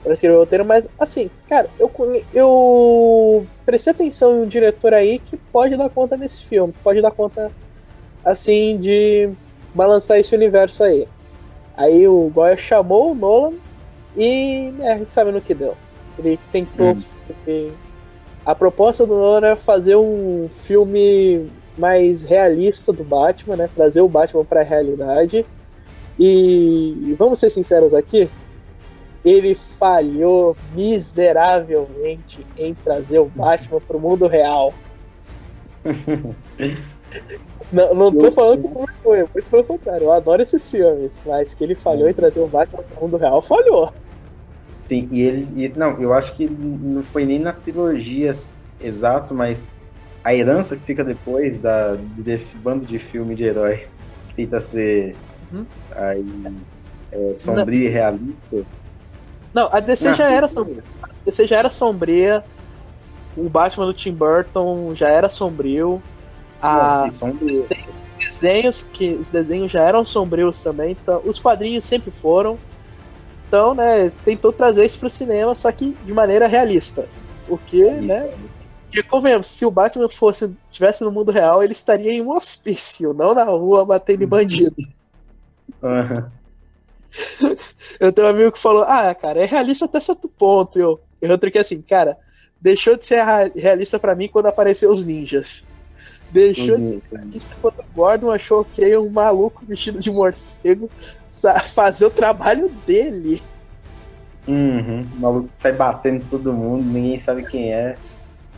Para 0.04 0.14
escrever 0.14 0.36
o 0.36 0.40
roteiro, 0.40 0.66
mas 0.66 0.90
assim, 1.00 1.32
cara, 1.48 1.70
eu, 1.80 1.90
eu 2.34 3.46
prestei 3.66 3.92
atenção 3.92 4.34
em 4.34 4.42
um 4.42 4.48
diretor 4.48 4.94
aí 4.94 5.18
que 5.18 5.38
pode 5.38 5.78
dar 5.78 5.90
conta 5.90 6.18
nesse 6.18 6.44
filme, 6.44 6.74
pode 6.84 7.02
dar 7.02 7.12
conta 7.12 7.50
assim 8.26 8.78
de 8.78 9.30
balançar 9.74 10.20
esse 10.20 10.36
universo 10.36 10.84
aí. 10.84 11.08
Aí 11.76 12.06
o 12.06 12.30
Goya 12.34 12.58
chamou 12.58 13.12
o 13.12 13.16
Nolan 13.16 13.54
e 14.16 14.72
né, 14.78 14.92
a 14.92 14.98
gente 14.98 15.14
sabe 15.14 15.32
no 15.32 15.42
que 15.42 15.54
deu. 15.54 15.76
Ele 16.20 16.40
tentou. 16.52 16.96
Hum. 17.48 17.72
A 18.46 18.54
proposta 18.54 19.06
do 19.06 19.16
Nolan 19.16 19.38
era 19.38 19.56
fazer 19.56 19.96
um 19.96 20.48
filme 20.50 21.50
mais 21.78 22.22
realista 22.22 22.94
do 22.94 23.04
Batman, 23.04 23.56
né? 23.56 23.70
Trazer 23.74 24.02
o 24.02 24.08
Batman 24.08 24.46
para 24.46 24.62
a 24.62 24.64
realidade. 24.64 25.46
E 26.20 27.16
vamos 27.18 27.40
ser 27.40 27.50
sinceros 27.50 27.94
aqui, 27.94 28.30
ele 29.26 29.56
falhou 29.56 30.56
miseravelmente 30.74 32.46
em 32.58 32.76
trazer 32.76 33.20
o 33.20 33.26
Batman 33.26 33.80
pro 33.82 34.00
mundo 34.00 34.28
real. 34.28 34.74
não, 37.72 37.94
não 37.96 38.12
tô 38.12 38.32
falando 38.32 38.68
que 38.68 38.74
foi 38.74 38.86
ruim, 39.04 39.28
muito 39.34 39.50
pelo 39.50 39.64
contrário, 39.64 40.04
eu 40.06 40.12
adoro 40.12 40.42
esses 40.42 40.70
filmes, 40.70 41.20
mas 41.26 41.54
que 41.54 41.64
ele 41.64 41.76
falhou 41.76 42.08
em 42.08 42.14
trazer 42.14 42.42
o 42.42 42.48
Batman 42.48 42.84
pro 42.84 43.02
mundo 43.02 43.18
real, 43.18 43.42
falhou. 43.42 43.92
Sim, 44.84 45.08
e 45.12 45.22
ele. 45.22 45.66
E, 45.66 45.70
não, 45.70 46.00
eu 46.02 46.14
acho 46.14 46.36
que 46.36 46.48
não 46.48 47.04
foi 47.04 47.26
nem 47.26 47.40
na 47.40 47.54
trilogia 47.54 48.32
exato, 48.80 49.34
mas 49.34 49.66
a 50.24 50.36
herança 50.36 50.78
que 50.78 50.86
fica 50.86 51.04
depois 51.04 51.60
da, 51.60 51.96
desse 51.96 52.58
bando 52.60 52.86
de 52.86 53.00
filme 53.00 53.36
de 53.36 53.46
herói 53.46 53.88
que 54.28 54.36
tenta 54.36 54.60
ser 54.60 55.18
Uhum. 55.52 55.68
Aí, 55.96 56.26
é, 57.12 57.34
sombria 57.38 57.90
e 57.90 57.92
realista. 57.92 58.66
Não, 59.54 59.70
a 59.72 59.80
DC 59.80 60.10
não, 60.10 60.16
já 60.16 60.32
era 60.32 60.48
sombria. 60.48 60.84
A 61.02 61.08
DC 61.26 61.48
já 61.48 61.60
era 61.60 61.70
sombria. 61.70 62.44
O 63.38 63.50
Batman 63.50 63.86
do 63.86 63.94
Tim 63.94 64.14
Burton 64.14 64.96
já 64.96 65.10
era 65.10 65.30
sombrio. 65.30 66.02
A 66.62 67.12
sombrio. 67.12 67.68
desenhos, 68.18 68.84
que 68.84 69.14
os 69.14 69.30
desenhos 69.30 69.70
já 69.70 69.82
eram 69.84 70.04
sombrios 70.04 70.62
também, 70.62 70.98
então 71.00 71.22
os 71.26 71.40
quadrinhos 71.40 71.84
sempre 71.84 72.10
foram. 72.10 72.58
Então, 73.48 73.76
né, 73.76 74.12
tentou 74.24 74.52
trazer 74.52 74.86
isso 74.86 74.98
pro 74.98 75.10
cinema, 75.10 75.54
só 75.54 75.72
que 75.72 75.96
de 76.04 76.14
maneira 76.14 76.48
realista. 76.48 77.08
O 77.48 77.58
que, 77.58 77.86
isso, 77.86 78.02
né? 78.02 78.34
Porque, 78.86 79.04
convenhamos, 79.04 79.48
se 79.48 79.66
o 79.66 79.72
Batman 79.72 80.08
fosse 80.08 80.56
tivesse 80.70 81.04
no 81.04 81.12
mundo 81.12 81.32
real, 81.32 81.62
ele 81.62 81.74
estaria 81.74 82.14
em 82.14 82.22
um 82.22 82.32
hospício, 82.32 83.14
não 83.14 83.36
na 83.36 83.44
rua 83.44 83.86
batendo 83.86 84.24
em 84.24 84.28
bandido. 84.28 84.76
Uhum. 85.84 86.24
Eu 88.00 88.12
tenho 88.12 88.28
um 88.28 88.32
amigo 88.32 88.52
que 88.52 88.60
falou: 88.60 88.84
Ah, 88.84 89.14
cara, 89.14 89.42
é 89.42 89.46
realista 89.46 89.86
até 89.86 90.00
certo 90.00 90.28
ponto. 90.28 90.80
Eu, 90.80 91.00
eu 91.22 91.38
troquei 91.38 91.62
assim, 91.62 91.82
cara, 91.82 92.18
deixou 92.60 92.96
de 92.96 93.06
ser 93.06 93.24
realista 93.56 94.00
para 94.00 94.16
mim 94.16 94.28
quando 94.28 94.48
apareceu 94.48 94.90
os 94.92 95.06
ninjas. 95.06 95.66
Deixou 96.32 96.76
uhum. 96.76 96.82
de 96.82 96.88
ser 96.88 97.02
realista 97.12 97.56
quando 97.62 97.80
o 97.80 97.86
Gordon 97.94 98.32
achou 98.32 98.66
que 98.66 98.98
um 98.98 99.10
maluco 99.10 99.66
vestido 99.66 100.00
de 100.00 100.10
morcego 100.10 100.90
fazer 101.74 102.06
o 102.06 102.12
trabalho 102.12 102.70
dele. 102.88 103.42
Uhum. 104.48 105.06
O 105.16 105.20
maluco 105.20 105.50
sai 105.56 105.74
batendo 105.74 106.26
todo 106.30 106.54
mundo, 106.54 106.84
ninguém 106.84 107.20
sabe 107.20 107.44
quem 107.44 107.74
é. 107.74 107.98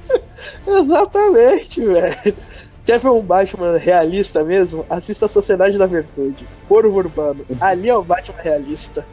Exatamente, 0.65 1.81
velho. 1.83 2.37
Quer 2.85 2.99
ver 2.99 3.09
um 3.09 3.21
Batman 3.21 3.77
realista 3.77 4.43
mesmo? 4.43 4.85
Assista 4.89 5.25
a 5.25 5.29
Sociedade 5.29 5.77
da 5.77 5.87
Virtude. 5.87 6.47
Corvo 6.67 6.97
Urbano. 6.97 7.45
Ali 7.59 7.89
é 7.89 7.95
o 7.95 8.03
Batman 8.03 8.39
realista. 8.39 9.05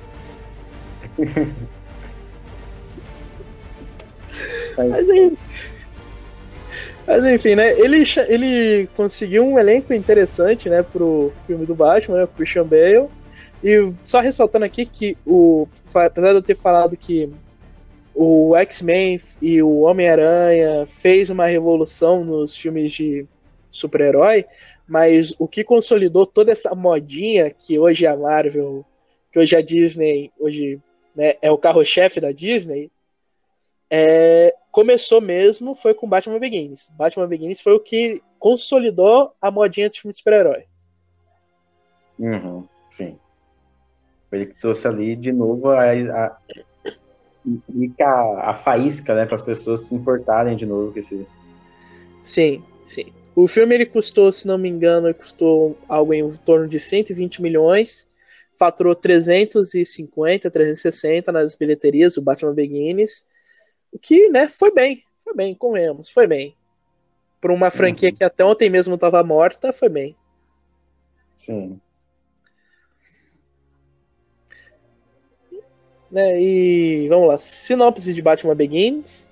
Mas, 4.77 5.07
mas 7.07 7.25
enfim, 7.27 7.55
né? 7.55 7.79
Ele, 7.79 8.05
ele 8.29 8.89
conseguiu 8.97 9.45
um 9.45 9.59
elenco 9.59 9.93
interessante, 9.93 10.68
né, 10.68 10.83
pro 10.83 11.33
filme 11.47 11.66
do 11.66 11.75
Batman, 11.75 12.18
né, 12.18 12.25
o 12.25 12.29
Christian 12.29 12.64
Bale. 12.64 13.09
E 13.62 13.93
só 14.03 14.20
ressaltando 14.20 14.64
aqui 14.64 14.85
que 14.85 15.16
o 15.27 15.68
apesar 15.95 16.31
de 16.31 16.37
eu 16.37 16.43
ter 16.43 16.57
falado 16.57 16.97
que 16.97 17.31
o 18.14 18.57
X-Men 18.57 19.20
e 19.41 19.62
o 19.62 19.81
Homem-Aranha 19.81 20.87
fez 20.87 21.31
uma 21.31 21.47
revolução 21.47 22.25
nos 22.25 22.57
filmes 22.57 22.93
de 22.93 23.27
super-herói, 23.73 24.45
mas 24.87 25.35
o 25.39 25.49
que 25.49 25.64
consolidou 25.64 26.27
toda 26.27 26.53
essa 26.53 26.75
modinha 26.75 27.51
que 27.51 27.79
hoje 27.79 28.07
é 28.07 28.09
a 28.09 28.16
Marvel, 28.16 28.85
que 29.33 29.39
hoje 29.39 29.57
a 29.57 29.62
Disney, 29.62 30.31
hoje 30.39 30.81
né, 31.16 31.35
é 31.41 31.51
o 31.51 31.59
carro-chefe 31.59 32.20
da 32.20 32.31
Disney, 32.31 32.91
é, 33.91 34.55
começou 34.70 35.20
mesmo 35.20 35.75
foi 35.75 35.95
com 35.95 36.09
Batman 36.09 36.39
Begins. 36.39 36.91
Batman 36.97 37.27
Begins 37.27 37.61
foi 37.61 37.75
o 37.75 37.81
que 37.81 38.20
consolidou 38.39 39.33
a 39.41 39.51
modinha 39.51 39.91
de 39.91 40.01
filme 40.01 40.12
de 40.12 40.18
super-herói. 40.18 40.64
Uhum, 42.18 42.66
sim. 42.91 43.18
Ele 44.31 44.47
trouxe 44.47 44.89
ali 44.89 45.14
de 45.14 45.31
novo 45.31 45.70
a, 45.70 45.93
a, 45.93 46.39
a, 48.01 48.51
a 48.51 48.55
faísca, 48.55 49.14
né, 49.14 49.27
para 49.27 49.35
as 49.35 49.43
pessoas 49.43 49.81
se 49.81 49.95
importarem 49.95 50.57
de 50.57 50.64
novo 50.64 50.93
com 50.93 50.99
esse. 50.99 51.27
Sim, 52.23 52.62
sim. 52.87 53.12
O 53.35 53.47
filme 53.47 53.74
ele 53.74 53.87
custou, 53.87 54.30
se 54.30 54.47
não 54.47 54.59
me 54.59 54.68
engano, 54.68 55.12
custou 55.14 55.78
algo 55.89 56.12
em 56.12 56.28
torno 56.37 56.68
de 56.68 56.78
120 56.78 57.41
milhões, 57.41 58.07
faturou 58.53 58.95
350, 58.95 60.51
360 60.51 61.33
nas 61.33 61.57
bilheterias, 61.57 62.16
o 62.18 62.22
Batman 62.22 62.53
Begins, 62.53 63.26
o 63.91 63.99
que, 63.99 64.28
né, 64.28 64.49
foi 64.49 64.72
bem, 64.72 65.03
foi 65.18 65.35
bem, 65.35 65.55
comemos, 65.55 66.11
foi 66.11 66.26
bem. 66.26 66.55
Para 67.41 67.53
uma 67.53 67.70
franquia 67.70 68.11
uhum. 68.11 68.14
que 68.14 68.22
até 68.22 68.45
ontem 68.45 68.68
mesmo 68.68 68.95
estava 68.95 69.22
morta, 69.24 69.72
foi 69.72 69.89
bem. 69.89 70.14
Sim. 71.35 71.80
Né, 76.11 76.39
e 76.39 77.09
vamos 77.09 77.28
lá, 77.28 77.39
sinopse 77.39 78.12
de 78.12 78.20
Batman 78.20 78.55
Begins. 78.55 79.26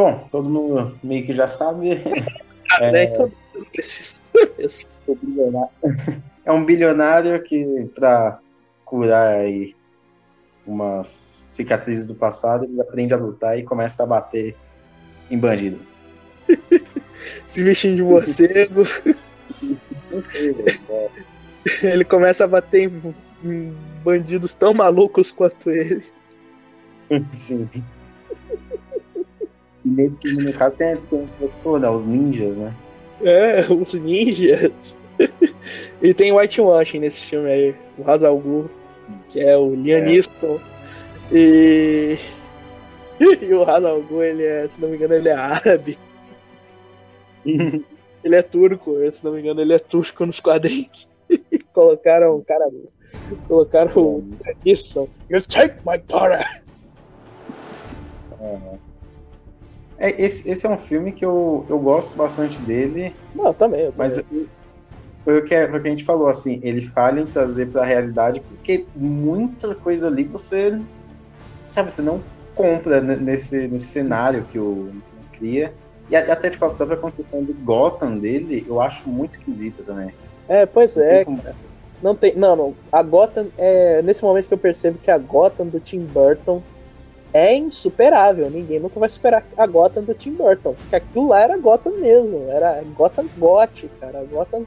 Bom, 0.00 0.26
todo 0.32 0.48
mundo 0.48 0.98
meio 1.04 1.26
que 1.26 1.34
já 1.34 1.46
sabe. 1.46 1.90
é, 2.80 2.90
né? 2.90 3.06
Todo 3.08 3.34
mundo 3.54 3.66
precisa 3.70 4.18
É 6.46 6.50
um 6.50 6.64
bilionário 6.64 7.42
que, 7.42 7.86
para 7.94 8.38
curar 8.82 9.40
aí 9.40 9.76
umas 10.66 11.08
cicatrizes 11.08 12.06
do 12.06 12.14
passado, 12.14 12.64
ele 12.64 12.80
aprende 12.80 13.12
a 13.12 13.18
lutar 13.18 13.58
e 13.58 13.62
começa 13.62 14.02
a 14.02 14.06
bater 14.06 14.56
em 15.30 15.36
bandido. 15.36 15.78
Se 17.46 17.62
vestindo 17.62 17.96
de 17.96 18.02
morcego. 18.02 18.80
ele 21.82 22.04
começa 22.06 22.44
a 22.44 22.48
bater 22.48 22.90
em 23.44 23.74
bandidos 24.02 24.54
tão 24.54 24.72
malucos 24.72 25.30
quanto 25.30 25.70
ele. 25.70 26.02
Sim. 27.34 27.68
E 29.84 29.88
nesse 29.88 30.18
filme, 30.18 30.44
no 30.44 30.52
caso, 30.52 30.76
tem, 30.76 30.96
tem 30.96 31.28
né, 31.78 31.90
os 31.90 32.04
ninjas, 32.04 32.56
né? 32.56 32.74
É, 33.22 33.66
os 33.72 33.94
ninjas. 33.94 34.96
e 36.02 36.14
tem 36.14 36.32
whitewashing 36.32 37.00
nesse 37.00 37.20
filme 37.20 37.50
aí. 37.50 37.74
O 37.98 38.10
Hazal 38.10 38.38
Ghul, 38.38 38.70
que 39.28 39.40
é 39.40 39.56
o 39.56 39.74
Liam 39.74 39.98
é. 39.98 40.20
E... 41.32 42.18
e 43.42 43.54
o 43.54 43.68
Hazal 43.68 44.02
Ghul, 44.02 44.22
ele 44.22 44.44
é, 44.44 44.68
se 44.68 44.80
não 44.80 44.88
me 44.88 44.96
engano, 44.96 45.14
ele 45.14 45.28
é 45.28 45.34
árabe. 45.34 45.98
ele 47.44 48.36
é 48.36 48.42
turco, 48.42 48.96
se 49.10 49.24
não 49.24 49.32
me 49.32 49.40
engano, 49.40 49.60
ele 49.60 49.72
é 49.72 49.78
turco 49.78 50.26
nos 50.26 50.40
quadrinhos. 50.40 51.10
Colocaram 51.72 52.36
o 52.36 52.44
cara 52.44 52.68
Colocaram 53.46 53.92
o 53.96 54.24
Nissan. 54.64 55.06
You 55.28 55.40
take 55.42 55.76
my 55.86 55.98
daughter! 55.98 56.62
Uhum. 58.40 58.78
É, 60.00 60.20
esse, 60.20 60.48
esse 60.50 60.66
é 60.66 60.70
um 60.70 60.78
filme 60.78 61.12
que 61.12 61.24
eu, 61.24 61.66
eu 61.68 61.78
gosto 61.78 62.16
bastante 62.16 62.58
dele. 62.62 63.14
Não, 63.34 63.52
também. 63.52 63.82
Eu 63.82 63.94
mas 63.94 64.14
foi 64.14 64.22
o, 65.38 65.44
que, 65.44 65.68
foi 65.68 65.78
o 65.78 65.82
que 65.82 65.88
a 65.88 65.90
gente 65.90 66.04
falou, 66.04 66.28
assim, 66.28 66.58
ele 66.62 66.88
falha 66.88 67.20
em 67.20 67.26
trazer 67.26 67.70
pra 67.70 67.84
realidade, 67.84 68.40
porque 68.40 68.86
muita 68.96 69.74
coisa 69.74 70.06
ali 70.06 70.24
você, 70.24 70.80
sabe, 71.66 71.92
você 71.92 72.00
não 72.00 72.22
compra 72.54 73.02
nesse, 73.02 73.68
nesse 73.68 73.86
cenário 73.86 74.44
que 74.50 74.58
o 74.58 74.90
cria. 75.32 75.74
E 76.08 76.16
até 76.16 76.50
tipo, 76.50 76.64
a 76.64 76.70
própria 76.70 76.96
construção 76.96 77.44
do 77.44 77.54
Gotham 77.54 78.18
dele, 78.18 78.64
eu 78.66 78.80
acho 78.80 79.08
muito 79.08 79.32
esquisita 79.32 79.82
também. 79.82 80.12
É, 80.48 80.66
pois 80.66 80.96
é. 80.96 81.24
Não 82.02 82.16
tem. 82.16 82.34
Não, 82.34 82.56
não. 82.56 82.74
A 82.90 83.02
Gotham 83.02 83.48
é. 83.56 84.02
Nesse 84.02 84.24
momento 84.24 84.48
que 84.48 84.54
eu 84.54 84.58
percebo 84.58 84.98
que 84.98 85.10
a 85.10 85.18
Gotham 85.18 85.66
do 85.66 85.78
Tim 85.78 86.00
Burton 86.00 86.62
é 87.32 87.54
insuperável. 87.56 88.50
Ninguém 88.50 88.80
nunca 88.80 88.98
vai 88.98 89.08
superar 89.08 89.44
a 89.56 89.66
Gotham 89.66 90.02
do 90.02 90.14
Tim 90.14 90.32
Burton. 90.32 90.74
Porque 90.74 90.96
aquilo 90.96 91.28
lá 91.28 91.40
era 91.40 91.56
Gotham 91.56 91.96
mesmo. 91.98 92.50
Era 92.50 92.82
Gotham 92.96 93.26
gótica, 93.38 93.92
cara. 94.00 94.24
Gotham, 94.24 94.64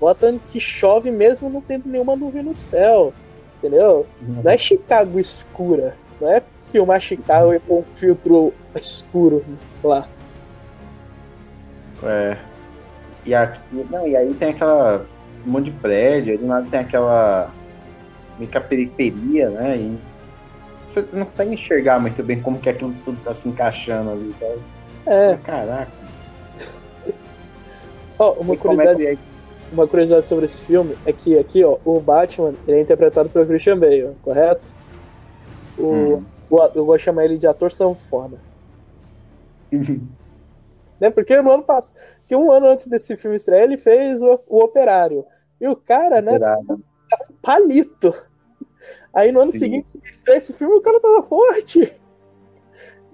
Gotham 0.00 0.38
que 0.38 0.58
chove 0.58 1.10
mesmo 1.10 1.50
não 1.50 1.60
tendo 1.60 1.88
nenhuma 1.88 2.16
nuvem 2.16 2.42
no 2.42 2.54
céu. 2.54 3.12
Entendeu? 3.58 4.06
Uhum. 4.20 4.42
Não 4.42 4.50
é 4.50 4.56
Chicago 4.56 5.18
escura. 5.18 5.94
Não 6.20 6.30
é 6.30 6.42
filmar 6.58 7.00
Chicago 7.00 7.54
e 7.54 7.58
pôr 7.58 7.78
um 7.78 7.90
filtro 7.90 8.52
escuro 8.74 9.44
lá. 9.82 10.06
É. 12.02 12.36
E, 13.24 13.34
aqui, 13.34 13.60
não, 13.90 14.06
e 14.06 14.16
aí 14.16 14.32
tem 14.34 14.50
aquela 14.50 15.04
um 15.46 15.50
monte 15.50 15.66
de 15.66 15.78
prédio, 15.78 16.32
aí 16.32 16.38
do 16.38 16.46
nada 16.46 16.66
tem 16.70 16.80
aquela 16.80 17.50
meio 18.38 18.50
que 18.50 18.56
a 18.56 18.60
periferia, 18.60 19.50
né? 19.50 19.76
E 19.76 19.98
você 20.90 21.18
não 21.18 21.26
consegue 21.26 21.54
enxergar 21.54 22.00
muito 22.00 22.22
bem 22.22 22.40
como 22.40 22.58
que 22.58 22.68
aquilo 22.68 22.94
tudo 23.04 23.18
tá 23.22 23.32
se 23.32 23.48
encaixando 23.48 24.10
ali, 24.10 24.34
sabe? 24.38 24.60
É. 25.06 25.36
Caraca. 25.36 25.90
Ó, 28.18 28.34
oh, 28.36 28.42
uma 28.42 28.56
curiosidade, 28.56 29.18
uma 29.72 29.86
curiosidade 29.86 30.26
sobre 30.26 30.44
esse 30.44 30.66
filme 30.66 30.96
é 31.06 31.12
que 31.12 31.38
aqui, 31.38 31.64
ó, 31.64 31.78
o 31.84 32.00
Batman 32.00 32.54
ele 32.66 32.78
é 32.78 32.80
interpretado 32.80 33.30
pelo 33.30 33.46
Christian 33.46 33.78
Bale, 33.78 34.14
correto? 34.22 34.72
O, 35.78 35.86
hum. 35.86 36.24
o 36.50 36.70
eu 36.74 36.84
vou 36.84 36.98
chamar 36.98 37.24
ele 37.24 37.38
de 37.38 37.46
ator 37.46 37.70
sanfona. 37.72 38.36
né? 41.00 41.10
Porque 41.10 41.40
no 41.40 41.50
ano 41.50 41.62
passado, 41.62 41.98
que 42.26 42.36
um 42.36 42.50
ano 42.50 42.66
antes 42.66 42.86
desse 42.88 43.16
filme 43.16 43.36
estrear, 43.36 43.62
ele 43.62 43.76
fez 43.76 44.20
o, 44.20 44.38
o 44.46 44.62
Operário. 44.62 45.24
E 45.60 45.66
o 45.68 45.76
cara, 45.76 46.20
né, 46.20 46.38
tava 46.38 46.74
um 46.74 46.82
palito. 47.40 48.12
Aí 49.12 49.32
no 49.32 49.40
ano 49.40 49.52
Sim. 49.52 49.58
seguinte, 49.58 49.98
estreia 50.04 50.38
esse 50.38 50.52
filme, 50.52 50.74
o 50.74 50.80
cara 50.80 51.00
tava 51.00 51.22
forte. 51.22 51.92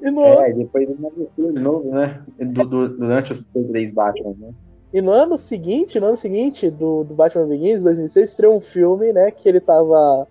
E 0.00 0.10
no 0.10 0.22
é, 0.22 0.50
ano... 0.50 0.58
depois 0.58 0.86
de 0.86 1.60
novo, 1.60 1.90
né? 1.90 2.22
Do, 2.38 2.66
do, 2.66 2.88
durante 2.96 3.32
os 3.32 3.44
três 3.70 3.90
Batman, 3.90 4.34
né? 4.38 4.50
E 4.92 5.00
no 5.02 5.10
ano 5.10 5.38
seguinte, 5.38 5.98
no 5.98 6.06
ano 6.06 6.16
seguinte 6.16 6.70
do, 6.70 7.04
do 7.04 7.14
Batman 7.14 7.46
Begins, 7.46 7.82
2006, 7.82 8.30
estreou 8.30 8.56
um 8.56 8.60
filme, 8.60 9.12
né, 9.12 9.30
que 9.30 9.48
ele 9.48 9.60
tava 9.60 10.26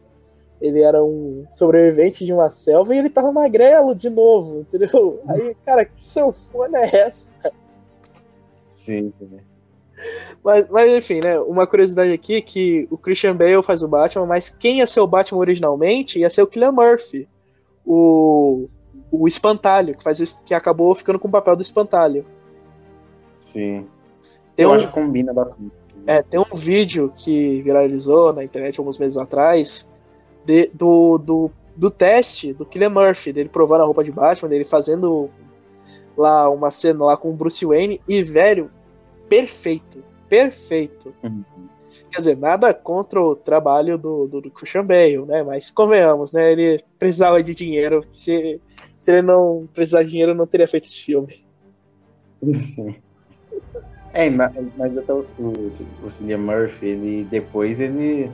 ele 0.62 0.82
era 0.82 1.04
um 1.04 1.46
sobrevivente 1.50 2.26
de 2.26 2.34
uma 2.34 2.50
selva 2.50 2.96
e 2.96 2.98
ele 2.98 3.10
tava 3.10 3.32
magrelo 3.32 3.94
de 3.94 4.10
novo, 4.10 4.62
entendeu? 4.62 5.22
Aí, 5.28 5.54
cara, 5.66 5.86
que 5.86 6.04
sanfona 6.04 6.80
é 6.80 6.96
essa? 6.96 7.52
Sim, 8.68 9.14
Mas, 10.44 10.68
mas 10.70 10.92
enfim, 10.92 11.22
né? 11.22 11.40
Uma 11.40 11.66
curiosidade 11.66 12.12
aqui 12.12 12.42
que 12.42 12.88
o 12.92 12.98
Christian 12.98 13.36
Bale 13.36 13.64
faz 13.64 13.82
o 13.82 13.88
Batman, 13.88 14.26
mas 14.26 14.50
quem 14.50 14.80
ia 14.80 14.88
ser 14.88 15.00
o 15.00 15.08
Batman 15.08 15.40
originalmente 15.40 16.20
ia 16.20 16.30
ser 16.30 16.42
o 16.42 16.48
Killian 16.48 16.72
Murphy, 16.72 17.28
o, 17.86 18.68
o 19.12 19.28
espantalho, 19.28 19.96
que, 19.96 20.04
faz 20.04 20.20
o, 20.20 20.44
que 20.44 20.54
acabou 20.54 20.94
ficando 20.94 21.20
com 21.20 21.28
o 21.28 21.32
papel 21.32 21.56
do 21.56 21.62
espantalho. 21.62 22.26
Sim. 23.40 23.88
Tem 24.56 24.64
Eu 24.64 24.70
um, 24.70 24.74
acho 24.74 24.88
que 24.88 24.94
combina 24.94 25.34
bastante. 25.34 25.72
É, 26.08 26.22
tem 26.22 26.40
um 26.40 26.56
vídeo 26.56 27.12
que 27.16 27.62
viralizou 27.62 28.32
na 28.32 28.44
internet 28.44 28.80
alguns 28.80 29.00
meses 29.00 29.18
atrás 29.18 29.88
de, 30.46 30.70
do, 30.74 31.18
do, 31.18 31.52
do 31.76 31.90
teste 31.90 32.54
do 32.54 32.66
Killian 32.66 32.90
Murphy, 32.90 33.34
dele 33.34 33.50
provando 33.50 33.82
a 33.82 33.86
roupa 33.86 34.04
de 34.04 34.12
Batman, 34.12 34.50
dele 34.50 34.66
fazendo 34.66 35.30
lá 36.16 36.50
uma 36.50 36.70
cena 36.70 37.06
lá 37.06 37.18
com 37.18 37.30
o 37.30 37.34
Bruce 37.34 37.66
Wayne, 37.66 38.00
e 38.08 38.22
velho, 38.22 38.72
perfeito. 39.30 40.04
Perfeito. 40.30 41.14
Uhum. 41.24 41.44
Quer 42.12 42.18
dizer, 42.20 42.38
nada 42.38 42.74
contra 42.74 43.22
o 43.22 43.36
trabalho 43.36 43.98
do, 43.98 44.28
do, 44.28 44.42
do 44.42 44.52
Christian 44.52 44.86
Bale, 44.86 45.26
né? 45.26 45.44
Mas 45.44 45.70
convenhamos, 45.70 46.32
né? 46.32 46.52
Ele 46.52 46.84
precisava 46.98 47.42
de 47.44 47.54
dinheiro. 47.54 48.04
Se, 48.12 48.62
se 49.00 49.12
ele 49.12 49.22
não 49.22 49.68
precisasse 49.74 50.06
de 50.06 50.12
dinheiro, 50.12 50.34
não 50.34 50.48
teria 50.48 50.68
feito 50.68 50.86
esse 50.86 51.02
filme. 51.02 51.46
Sim. 52.62 52.96
É, 54.14 54.30
mas, 54.30 54.58
mas 54.78 54.98
até 54.98 55.14
o, 55.14 55.24
o, 55.40 56.06
o 56.06 56.10
Cillian 56.12 56.38
Murphy, 56.38 56.86
ele 56.86 57.28
depois 57.30 57.82
ele, 57.82 58.32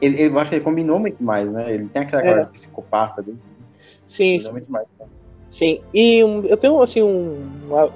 ele. 0.00 0.22
Eu 0.22 0.38
acho 0.40 0.50
que 0.50 0.56
ele 0.56 0.64
combinou 0.64 0.98
muito 0.98 1.22
mais, 1.22 1.48
né? 1.50 1.72
Ele 1.72 1.88
tem 1.88 2.02
aquela 2.02 2.22
é. 2.22 2.24
cara 2.24 2.42
de 2.44 2.50
psicopata 2.50 3.22
dele. 3.22 3.38
Sim, 4.06 4.40
sim. 4.40 4.50
Muito 4.50 4.72
mais, 4.72 4.86
né? 4.98 5.06
Sim, 5.54 5.78
e 5.94 6.18
eu 6.18 6.56
tenho 6.56 6.82
assim 6.82 7.00
um, 7.00 7.38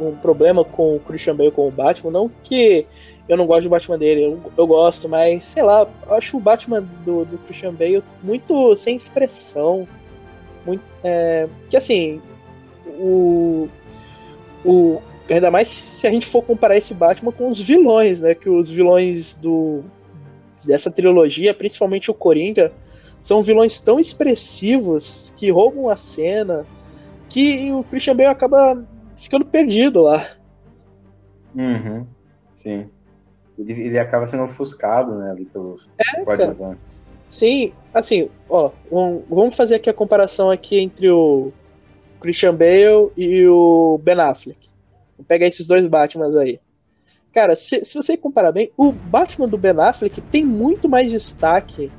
um 0.00 0.14
problema 0.14 0.64
com 0.64 0.94
o 0.94 1.00
Christian 1.00 1.34
Bale 1.34 1.50
com 1.50 1.66
o 1.66 1.72
Batman, 1.72 2.12
não 2.12 2.30
que 2.44 2.86
eu 3.28 3.36
não 3.36 3.48
gosto 3.48 3.64
do 3.64 3.70
Batman 3.70 3.98
dele, 3.98 4.26
eu, 4.26 4.40
eu 4.56 4.64
gosto, 4.64 5.08
mas 5.08 5.42
sei 5.42 5.64
lá, 5.64 5.84
eu 6.06 6.14
acho 6.14 6.36
o 6.36 6.40
Batman 6.40 6.80
do, 7.04 7.24
do 7.24 7.36
Christian 7.38 7.74
Bale 7.74 8.04
muito 8.22 8.76
sem 8.76 8.94
expressão, 8.94 9.88
muito, 10.64 10.84
é, 11.02 11.48
que 11.68 11.76
assim, 11.76 12.22
o, 12.86 13.68
o 14.64 15.02
ainda 15.28 15.50
mais 15.50 15.66
se 15.66 16.06
a 16.06 16.12
gente 16.12 16.26
for 16.26 16.42
comparar 16.42 16.76
esse 16.76 16.94
Batman 16.94 17.32
com 17.32 17.48
os 17.48 17.60
vilões, 17.60 18.20
né, 18.20 18.36
que 18.36 18.48
os 18.48 18.70
vilões 18.70 19.34
do 19.34 19.82
dessa 20.64 20.92
trilogia, 20.92 21.52
principalmente 21.52 22.08
o 22.08 22.14
Coringa, 22.14 22.72
são 23.20 23.42
vilões 23.42 23.80
tão 23.80 23.98
expressivos 23.98 25.34
que 25.36 25.50
roubam 25.50 25.88
a 25.88 25.96
cena 25.96 26.64
que 27.28 27.72
o 27.72 27.84
Christian 27.84 28.16
Bale 28.16 28.28
acaba 28.28 28.84
ficando 29.16 29.44
perdido 29.44 30.02
lá. 30.02 30.24
Uhum. 31.54 32.06
Sim. 32.54 32.88
Ele, 33.58 33.72
ele 33.72 33.98
acaba 33.98 34.26
sendo 34.26 34.44
ofuscado, 34.44 35.16
né, 35.16 35.30
ali 35.30 35.44
pelos 35.44 35.88
é, 35.98 36.24
coadjuvantes. 36.24 37.02
Sim, 37.28 37.72
assim, 37.92 38.30
ó, 38.48 38.70
um, 38.90 39.22
vamos 39.28 39.54
fazer 39.54 39.74
aqui 39.74 39.90
a 39.90 39.94
comparação 39.94 40.50
aqui 40.50 40.78
entre 40.78 41.10
o 41.10 41.52
Christian 42.20 42.54
Bale 42.54 43.10
e 43.16 43.46
o 43.46 44.00
Ben 44.02 44.18
Affleck. 44.20 44.70
Vou 45.16 45.26
pegar 45.26 45.46
esses 45.46 45.66
dois 45.66 45.86
Batmans 45.86 46.36
aí. 46.36 46.60
Cara, 47.32 47.54
se, 47.54 47.84
se 47.84 47.94
você 47.94 48.16
comparar 48.16 48.52
bem, 48.52 48.72
o 48.76 48.92
Batman 48.92 49.48
do 49.48 49.58
Ben 49.58 49.78
Affleck 49.78 50.20
tem 50.22 50.44
muito 50.44 50.88
mais 50.88 51.10
destaque 51.10 51.92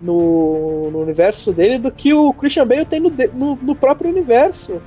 no, 0.00 0.90
no, 0.90 1.00
universo 1.00 1.52
dele 1.52 1.78
do 1.78 1.92
que 1.92 2.14
o 2.14 2.32
Christian 2.32 2.66
Bale 2.66 2.86
tem 2.86 3.00
no, 3.00 3.10
no, 3.34 3.56
no 3.56 3.74
próprio 3.74 4.10
universo. 4.10 4.80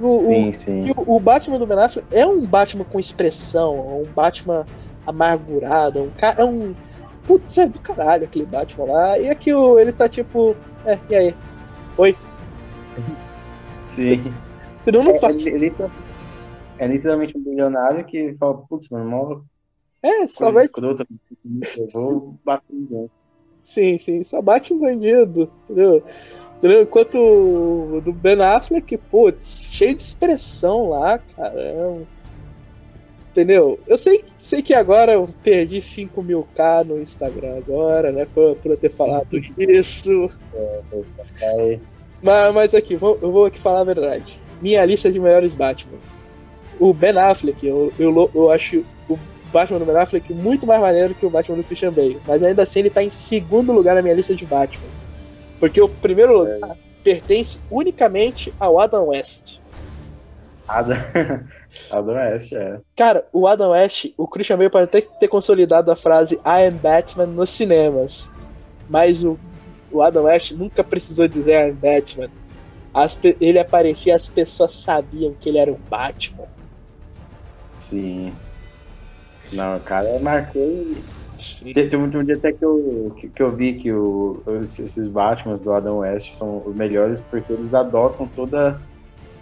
O, 0.00 0.28
sim, 0.28 0.48
o, 0.48 0.54
sim. 0.54 0.90
O, 0.96 1.16
o, 1.16 1.20
Batman 1.20 1.58
do 1.58 1.66
Ben 1.66 1.78
Affleck 1.78 2.06
é 2.10 2.26
um 2.26 2.46
Batman 2.46 2.84
com 2.84 2.98
expressão, 2.98 3.74
é 3.74 4.08
um 4.08 4.12
Batman 4.14 4.66
amargurado, 5.06 5.98
é 5.98 6.02
um 6.02 6.10
cara. 6.10 6.42
É 6.42 6.44
um. 6.44 6.74
Putz, 7.26 7.56
é 7.58 7.66
do 7.66 7.80
caralho 7.80 8.24
aquele 8.24 8.46
Batman 8.46 8.84
lá. 8.84 9.18
E 9.18 9.30
aqui 9.30 9.52
o, 9.52 9.78
ele 9.78 9.92
tá 9.92 10.08
tipo. 10.08 10.56
É, 10.84 10.98
e 11.08 11.14
aí? 11.14 11.34
Oi? 11.96 12.16
Sim. 13.86 14.20
Eu 14.86 15.04
não 15.04 15.12
é, 15.12 15.18
faço. 15.18 15.48
Ele, 15.48 15.66
ele, 15.66 15.74
é 16.78 16.86
literalmente 16.86 17.36
um 17.36 17.42
bilionário 17.42 18.04
que 18.04 18.34
fala, 18.40 18.58
putz, 18.68 18.88
mano, 18.88 19.08
mó. 19.08 19.40
É, 20.02 20.26
só 20.26 20.50
vai. 20.50 20.64
Escrota, 20.64 21.06
eu 21.44 21.88
vou 21.92 22.38
bater 22.44 22.74
em 22.74 23.08
Sim, 23.62 23.96
sim, 23.98 24.24
só 24.24 24.42
bate 24.42 24.72
um 24.72 24.78
bandido, 24.78 25.50
entendeu? 25.64 26.02
entendeu? 26.58 26.82
Enquanto 26.82 27.16
o 27.16 28.00
do 28.00 28.12
Ben 28.12 28.40
Affleck, 28.40 28.96
putz, 28.96 29.68
cheio 29.70 29.94
de 29.94 30.02
expressão 30.02 30.88
lá, 30.88 31.18
caramba. 31.18 32.06
Entendeu? 33.30 33.80
Eu 33.86 33.96
sei, 33.96 34.24
sei 34.38 34.60
que 34.60 34.74
agora 34.74 35.12
eu 35.12 35.26
perdi 35.42 35.80
5 35.80 36.22
mil 36.22 36.46
K 36.54 36.84
no 36.84 37.00
Instagram 37.00 37.56
agora, 37.56 38.12
né? 38.12 38.26
Por, 38.26 38.56
por 38.56 38.72
eu 38.72 38.76
ter 38.76 38.90
falado 38.90 39.26
isso. 39.56 40.28
É, 41.40 41.78
mas, 42.22 42.54
mas 42.54 42.74
aqui, 42.74 42.94
vou, 42.94 43.18
eu 43.22 43.32
vou 43.32 43.46
aqui 43.46 43.58
falar 43.58 43.80
a 43.80 43.84
verdade. 43.84 44.38
Minha 44.60 44.84
lista 44.84 45.10
de 45.10 45.18
melhores 45.18 45.54
Batman. 45.54 45.98
O 46.78 46.92
Ben 46.92 47.16
Affleck, 47.16 47.66
eu, 47.66 47.90
eu, 47.98 48.30
eu 48.34 48.50
acho 48.50 48.84
Batman 49.52 49.78
do 49.78 49.84
Ben 49.84 49.96
Affleck 49.96 50.32
muito 50.32 50.66
mais 50.66 50.80
maneiro 50.80 51.14
que 51.14 51.26
o 51.26 51.30
Batman 51.30 51.58
do 51.58 51.64
Christian 51.64 51.92
Bale. 51.92 52.20
Mas 52.26 52.42
ainda 52.42 52.62
assim 52.62 52.80
ele 52.80 52.90
tá 52.90 53.02
em 53.02 53.10
segundo 53.10 53.72
lugar 53.72 53.94
na 53.94 54.02
minha 54.02 54.14
lista 54.14 54.34
de 54.34 54.46
Batmans. 54.46 55.04
Porque 55.60 55.80
o 55.80 55.88
primeiro 55.88 56.36
lugar 56.36 56.56
é. 56.70 56.76
pertence 57.04 57.60
unicamente 57.70 58.52
ao 58.58 58.80
Adam 58.80 59.08
West. 59.08 59.60
Adam, 60.66 60.96
Adam 61.90 62.14
West, 62.14 62.52
é. 62.52 62.80
Cara, 62.96 63.26
o 63.32 63.46
Adam 63.46 63.70
West, 63.70 64.12
o 64.16 64.26
Christian 64.26 64.56
Bale 64.56 64.70
pode 64.70 64.84
até 64.84 65.00
ter 65.00 65.28
consolidado 65.28 65.90
a 65.90 65.96
frase 65.96 66.36
I 66.36 66.66
am 66.66 66.78
Batman 66.78 67.26
nos 67.26 67.50
cinemas. 67.50 68.28
Mas 68.88 69.24
o, 69.24 69.38
o 69.90 70.02
Adam 70.02 70.24
West 70.24 70.52
nunca 70.52 70.82
precisou 70.82 71.28
dizer 71.28 71.52
I 71.52 71.70
am 71.70 71.74
Batman. 71.74 72.30
As, 72.94 73.18
ele 73.40 73.58
aparecia, 73.58 74.14
as 74.14 74.28
pessoas 74.28 74.74
sabiam 74.76 75.34
que 75.38 75.48
ele 75.48 75.58
era 75.58 75.72
o 75.72 75.78
Batman. 75.88 76.48
Sim. 77.74 78.32
Não, 79.52 79.78
cara 79.80 80.18
marcou. 80.18 80.86
Teve 81.74 81.96
um, 81.96 82.04
um 82.04 82.24
dia 82.24 82.36
até 82.36 82.52
que 82.52 82.64
eu, 82.64 83.12
que, 83.16 83.28
que 83.28 83.42
eu 83.42 83.50
vi 83.50 83.74
que 83.74 83.92
o, 83.92 84.42
esses 84.62 85.08
Batmans 85.08 85.60
do 85.60 85.72
Adam 85.72 85.98
West 85.98 86.34
são 86.34 86.62
os 86.64 86.74
melhores 86.74 87.20
porque 87.20 87.52
eles 87.52 87.74
adotam 87.74 88.28
toda, 88.36 88.80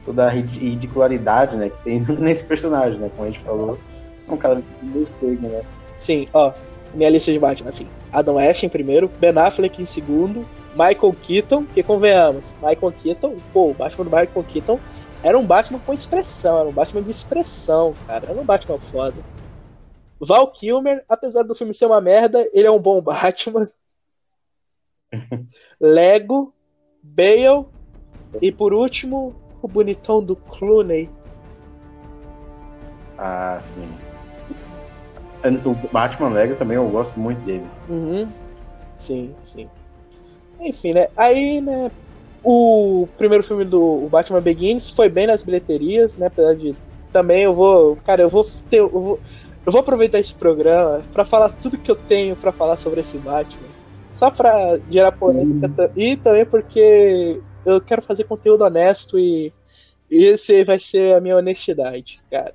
toda 0.05 0.27
a 0.27 0.31
ridicularidade 0.31 1.57
né, 1.57 1.69
que 1.69 1.85
tem 1.85 2.01
nesse 2.19 2.45
personagem, 2.45 2.99
né? 2.99 3.11
Como 3.15 3.29
a 3.29 3.31
gente 3.31 3.45
falou. 3.45 3.79
É 4.27 4.33
um 4.33 4.37
cara 4.37 4.63
gostei, 4.95 5.37
né? 5.37 5.63
Sim, 5.99 6.27
ó. 6.33 6.53
Minha 6.95 7.11
lista 7.11 7.31
de 7.31 7.39
Batman, 7.39 7.69
assim. 7.69 7.87
Adam 8.13 8.37
West 8.37 8.63
em 8.63 8.69
primeiro, 8.69 9.11
Ben 9.21 9.37
Affleck 9.37 9.81
em 9.81 9.87
segundo, 9.87 10.45
Michael 10.73 11.15
Keaton, 11.23 11.65
que 11.73 11.83
convenhamos, 11.83 12.55
Michael 12.61 12.93
Keaton, 13.01 13.37
pô, 13.53 13.71
o 13.71 13.75
Batman 13.75 14.05
do 14.05 14.11
Michael 14.11 14.45
Keaton 14.49 14.81
era 15.23 15.39
um 15.39 15.47
Batman 15.47 15.79
com 15.85 15.93
expressão, 15.93 16.61
era 16.61 16.69
um 16.69 16.73
Batman 16.73 17.03
de 17.03 17.11
expressão, 17.11 17.95
cara. 18.07 18.25
Era 18.29 18.41
um 18.41 18.45
Batman 18.45 18.79
foda. 18.79 19.17
Val 20.21 20.51
Kilmer, 20.53 21.03
apesar 21.09 21.43
do 21.43 21.55
filme 21.55 21.73
ser 21.73 21.87
uma 21.87 22.01
merda, 22.01 22.49
ele 22.53 22.67
é 22.67 22.71
um 22.71 22.81
bom 22.81 23.01
Batman. 23.01 23.67
Lego, 25.81 26.53
Bale 27.03 27.67
e 28.41 28.53
por 28.53 28.73
último, 28.73 29.35
o 29.63 29.67
bonitão 29.67 30.23
do 30.23 30.37
Clooney. 30.37 31.11
Ah, 33.19 33.59
sim. 33.61 33.89
O 35.65 35.75
Batman 35.89 36.29
Lego 36.29 36.55
também 36.57 36.77
eu 36.77 36.89
gosto 36.89 37.19
muito 37.19 37.41
dele. 37.41 37.67
Uhum. 37.89 38.29
Sim, 38.97 39.35
sim. 39.43 39.69
Enfim, 40.61 40.93
né? 40.93 41.09
Aí, 41.17 41.61
né? 41.61 41.91
O 42.43 43.09
primeiro 43.17 43.43
filme 43.43 43.65
do 43.65 44.09
Batman 44.11 44.41
Begins 44.41 44.91
foi 44.91 45.09
bem 45.09 45.27
nas 45.27 45.43
bilheterias, 45.43 46.17
né? 46.17 46.27
Apesar 46.27 46.55
de. 46.55 46.75
Também 47.13 47.43
eu 47.43 47.55
vou. 47.55 47.97
Cara, 47.97 48.23
eu 48.23 48.29
vou 48.29 48.45
ter. 48.69 48.79
Eu 48.79 48.89
vou, 48.89 49.21
eu 49.65 49.73
vou 49.73 49.81
aproveitar 49.81 50.19
esse 50.19 50.35
programa 50.35 51.01
para 51.13 51.25
falar 51.25 51.51
tudo 51.51 51.79
que 51.79 51.91
eu 51.91 51.97
tenho 51.97 52.35
para 52.35 52.53
falar 52.53 52.77
sobre 52.77 53.01
esse 53.01 53.19
Batman. 53.19 53.69
Só 54.13 54.31
pra 54.31 54.79
gerar 54.91 55.13
polêmica. 55.13 55.69
Uhum. 55.83 55.91
E 55.95 56.17
também 56.17 56.45
porque 56.45 57.41
eu 57.65 57.81
quero 57.81 58.03
fazer 58.03 58.25
conteúdo 58.25 58.65
honesto 58.65 59.19
e 59.19 59.53
esse 60.11 60.65
vai 60.65 60.79
ser 60.79 61.15
a 61.15 61.21
minha 61.21 61.37
honestidade, 61.37 62.21
cara. 62.31 62.55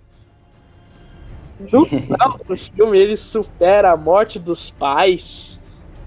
No 1.71 1.85
final 1.87 2.39
do 2.45 2.57
filme, 2.57 2.97
ele 2.97 3.15
supera 3.15 3.91
a 3.91 3.97
morte 3.97 4.39
dos 4.39 4.71
pais. 4.71 5.61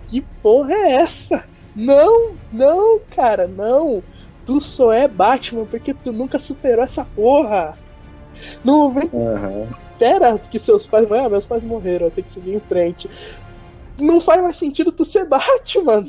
Que 0.08 0.20
porra 0.42 0.74
é 0.74 0.92
essa? 0.96 1.44
Não, 1.74 2.36
não, 2.52 3.00
cara, 3.14 3.46
não. 3.46 4.02
Tu 4.44 4.60
só 4.60 4.92
é 4.92 5.06
Batman 5.06 5.64
porque 5.64 5.94
tu 5.94 6.12
nunca 6.12 6.38
superou 6.38 6.84
essa 6.84 7.04
porra. 7.04 7.78
No 8.64 8.88
momento 8.90 9.16
uhum 9.16 9.87
espera 9.98 10.38
que 10.38 10.58
seus 10.58 10.86
pais. 10.86 11.10
Ah, 11.10 11.28
meus 11.28 11.44
pais 11.46 11.62
morreram, 11.62 12.10
tem 12.10 12.22
que 12.22 12.32
seguir 12.32 12.54
em 12.54 12.60
frente. 12.60 13.10
Não 13.98 14.20
faz 14.20 14.40
mais 14.40 14.56
sentido 14.56 14.92
tu 14.92 15.04
ser 15.04 15.24
Batman. 15.24 16.06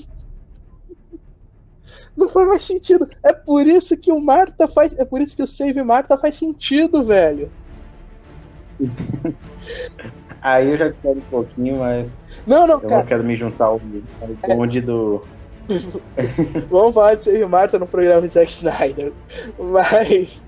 Não 2.16 2.30
faz 2.30 2.48
mais 2.48 2.64
sentido. 2.64 3.10
É 3.24 3.34
por 3.34 3.66
isso 3.66 3.98
que 3.98 4.12
o 4.12 4.20
Marta 4.20 4.68
faz. 4.68 4.98
É 5.00 5.06
por 5.06 5.22
isso 5.22 5.36
que 5.36 5.44
o 5.44 5.48
Save 5.48 5.82
Marta 5.84 6.18
faz 6.18 6.36
sentido, 6.36 7.04
velho. 7.04 7.52
Aí 10.42 10.70
eu 10.70 10.78
já 10.78 10.92
quero 10.92 11.18
um 11.18 11.22
pouquinho, 11.22 11.80
mas. 11.80 12.16
Não, 12.46 12.68
não, 12.68 12.76
eu 12.76 12.82
cara. 12.82 12.98
não 12.98 13.06
quero 13.06 13.24
me 13.24 13.36
juntar 13.36 13.66
ao 13.66 13.82
bonde 14.48 14.82
do. 14.82 15.24
Vamos 16.70 16.94
falar 16.94 17.16
de 17.16 17.24
Save 17.24 17.46
Marta 17.46 17.80
no 17.80 17.88
programa 17.88 18.22
de 18.22 18.28
Zack 18.30 18.52
Snyder. 18.52 19.12
Mas. 19.58 20.46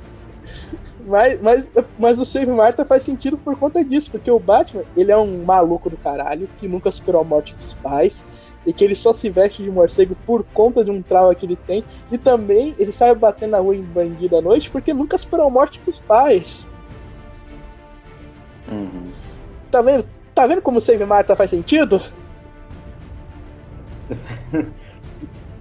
Mas, 1.06 1.42
mas, 1.42 1.72
mas 1.98 2.20
o 2.20 2.26
Save 2.26 2.52
Marta 2.52 2.86
faz 2.86 3.04
sentido 3.04 3.38
por 3.38 3.58
conta 3.58 3.84
disso, 3.84 4.12
porque 4.12 4.30
o 4.30 4.40
Batman, 4.40 4.84
ele 4.96 5.12
é 5.12 5.18
um 5.18 5.44
maluco 5.44 5.90
do 5.90 5.98
caralho, 5.98 6.50
que 6.58 6.68
nunca 6.68 6.92
superou 6.92 7.22
a 7.22 7.24
morte 7.24 7.56
dos 7.56 7.74
pais, 7.74 8.26
e 8.66 8.72
que 8.72 8.84
ele 8.84 8.96
só 8.96 9.12
se 9.14 9.30
veste 9.30 9.64
de 9.64 9.72
morcego 9.72 10.16
por 10.26 10.44
conta 10.54 10.84
de 10.84 10.92
um 10.92 11.02
trauma 11.02 11.34
que 11.34 11.46
ele 11.46 11.56
tem, 11.56 11.84
e 12.12 12.18
também 12.18 12.76
ele 12.78 12.92
sabe 12.92 13.20
bater 13.20 13.48
na 13.48 13.60
rua 13.60 13.76
em 13.76 13.84
bandido 13.84 14.38
à 14.38 14.42
noite 14.42 14.70
porque 14.70 14.94
nunca 14.94 15.18
superou 15.18 15.48
a 15.48 15.50
morte 15.50 15.80
dos 15.80 16.00
pais. 16.00 16.68
Uhum. 18.72 19.10
Tá 19.70 19.82
vendo? 19.82 20.06
Tá 20.34 20.48
vendo 20.48 20.62
como 20.62 20.78
o 20.78 20.82
Save 20.82 21.06
Marta 21.06 21.36
faz 21.36 21.50
sentido? 21.50 22.02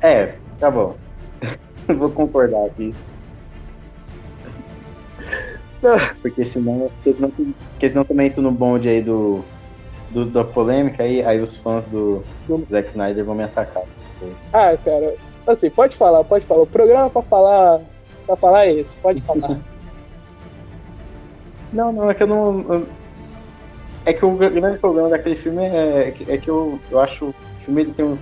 É, 0.02 0.38
tá 0.58 0.70
bom. 0.70 0.96
Vou 1.86 2.10
concordar 2.10 2.64
aqui. 2.64 2.94
Porque 6.22 6.44
senão, 6.44 6.90
porque 7.02 7.14
senão, 7.14 7.30
porque 7.30 7.88
senão 7.88 8.04
também 8.04 8.26
entro 8.26 8.42
no 8.42 8.52
bonde 8.52 8.88
aí 8.88 9.02
do, 9.02 9.42
do, 10.10 10.26
da 10.26 10.44
polêmica, 10.44 11.02
aí, 11.02 11.24
aí 11.24 11.40
os 11.40 11.56
fãs 11.56 11.86
do, 11.86 12.22
do 12.46 12.66
Zack 12.70 12.88
Snyder 12.88 13.24
vão 13.24 13.34
me 13.34 13.44
atacar. 13.44 13.84
Ah, 14.52 14.76
cara, 14.76 15.14
assim, 15.46 15.70
pode 15.70 15.96
falar, 15.96 16.22
pode 16.24 16.44
falar. 16.44 16.62
O 16.62 16.66
programa 16.66 17.08
pra 17.08 17.22
falar, 17.22 17.80
pra 18.26 18.36
falar 18.36 18.66
é 18.66 18.74
esse, 18.74 18.96
pode 18.98 19.22
falar. 19.22 19.60
não, 21.72 21.92
não, 21.92 22.10
é 22.10 22.14
que 22.14 22.22
eu 22.22 22.26
não. 22.26 22.60
Eu, 22.72 22.86
é 24.04 24.12
que 24.12 24.24
o 24.24 24.34
grande 24.34 24.78
problema 24.78 25.08
daquele 25.08 25.36
filme 25.36 25.64
é, 25.64 26.08
é 26.08 26.10
que, 26.10 26.30
é 26.30 26.38
que 26.38 26.50
eu, 26.50 26.78
eu 26.90 27.00
acho 27.00 27.26
o 27.26 27.34
filme 27.64 27.82
ele 27.82 27.94
tem 27.94 28.04
um. 28.04 28.18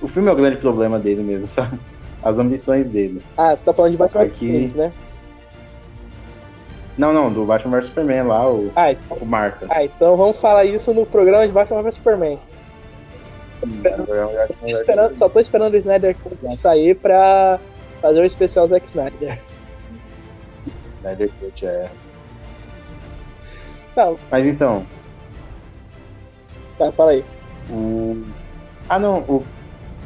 O 0.00 0.08
filme 0.08 0.28
é 0.28 0.32
o 0.32 0.36
grande 0.36 0.58
problema 0.58 0.98
dele 0.98 1.22
mesmo, 1.22 1.46
sabe? 1.48 1.78
As 2.22 2.38
ambições 2.38 2.88
dele. 2.88 3.20
Ah, 3.36 3.54
você 3.54 3.64
tá 3.64 3.72
falando 3.72 3.92
de 3.92 3.98
Batman 3.98 4.22
Aqui- 4.22 4.72
né? 4.74 4.92
Não, 6.96 7.12
não, 7.12 7.32
do 7.32 7.44
Batman 7.44 7.78
vs 7.78 7.86
Superman 7.88 8.22
lá, 8.24 8.48
o, 8.50 8.70
Ah, 8.76 8.92
então, 8.92 9.16
o 9.20 9.26
Marta. 9.26 9.66
ah, 9.68 9.84
então 9.84 10.16
vamos 10.16 10.38
falar 10.40 10.64
isso 10.64 10.94
no 10.94 11.04
programa 11.04 11.46
de 11.46 11.52
Batman 11.52 11.82
vs 11.82 11.96
Superman. 11.96 12.38
Esperando- 13.62 15.18
só 15.18 15.28
tô 15.28 15.40
esperando 15.40 15.74
o 15.74 15.76
Snyder 15.78 16.14
Cut 16.22 16.56
sair 16.56 16.94
pra 16.94 17.58
fazer 18.00 18.20
um 18.20 18.24
especial 18.24 18.68
Zack 18.68 18.86
Snyder. 18.86 19.40
Snyder 21.00 21.30
Cut, 21.40 21.66
é. 21.66 21.88
Não, 23.96 24.18
Mas 24.30 24.46
então, 24.46 24.84
tá, 26.78 26.90
fala 26.92 27.12
aí. 27.12 27.24
o. 27.70 28.22
Ah 28.88 28.98
não, 28.98 29.20
o. 29.20 29.44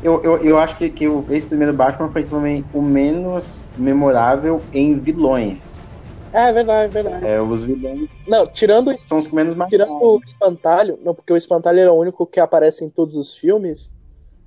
Eu, 0.02 0.22
eu, 0.22 0.36
eu 0.44 0.58
acho 0.58 0.76
que, 0.76 0.88
que 0.90 1.08
o, 1.08 1.26
esse 1.30 1.46
primeiro 1.46 1.72
Batman 1.72 2.08
foi 2.10 2.22
também 2.22 2.64
o 2.72 2.80
menos 2.80 3.66
memorável 3.76 4.62
em 4.72 4.96
vilões. 4.98 5.84
Ah, 6.32 6.48
é 6.48 6.52
verdade, 6.52 6.84
é 6.84 6.88
verdade. 7.02 7.26
É, 7.26 7.40
os 7.40 7.64
vilões 7.64 8.08
Não, 8.26 8.46
tirando, 8.46 8.90
o- 8.92 8.98
são 8.98 9.18
os 9.18 9.26
que 9.26 9.34
menos 9.34 9.54
tirando 9.68 9.88
marcaram. 9.90 10.14
o 10.14 10.20
espantalho, 10.24 10.98
não, 11.02 11.14
porque 11.14 11.32
o 11.32 11.36
espantalho 11.36 11.80
é 11.80 11.90
o 11.90 11.94
único 11.94 12.26
que 12.26 12.38
aparece 12.40 12.84
em 12.84 12.90
todos 12.90 13.16
os 13.16 13.34
filmes. 13.36 13.90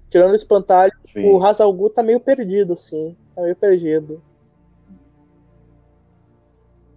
Tirando 0.10 0.32
o 0.32 0.36
espantalho, 0.36 0.92
Sim. 1.02 1.26
o 1.26 1.44
Hazal 1.44 1.72
Ghul 1.74 1.90
tá 1.90 2.04
meio 2.04 2.20
perdido, 2.20 2.76
sim. 2.78 3.16
Tá 3.36 3.42
meio 3.42 3.56
perdido. 3.56 4.22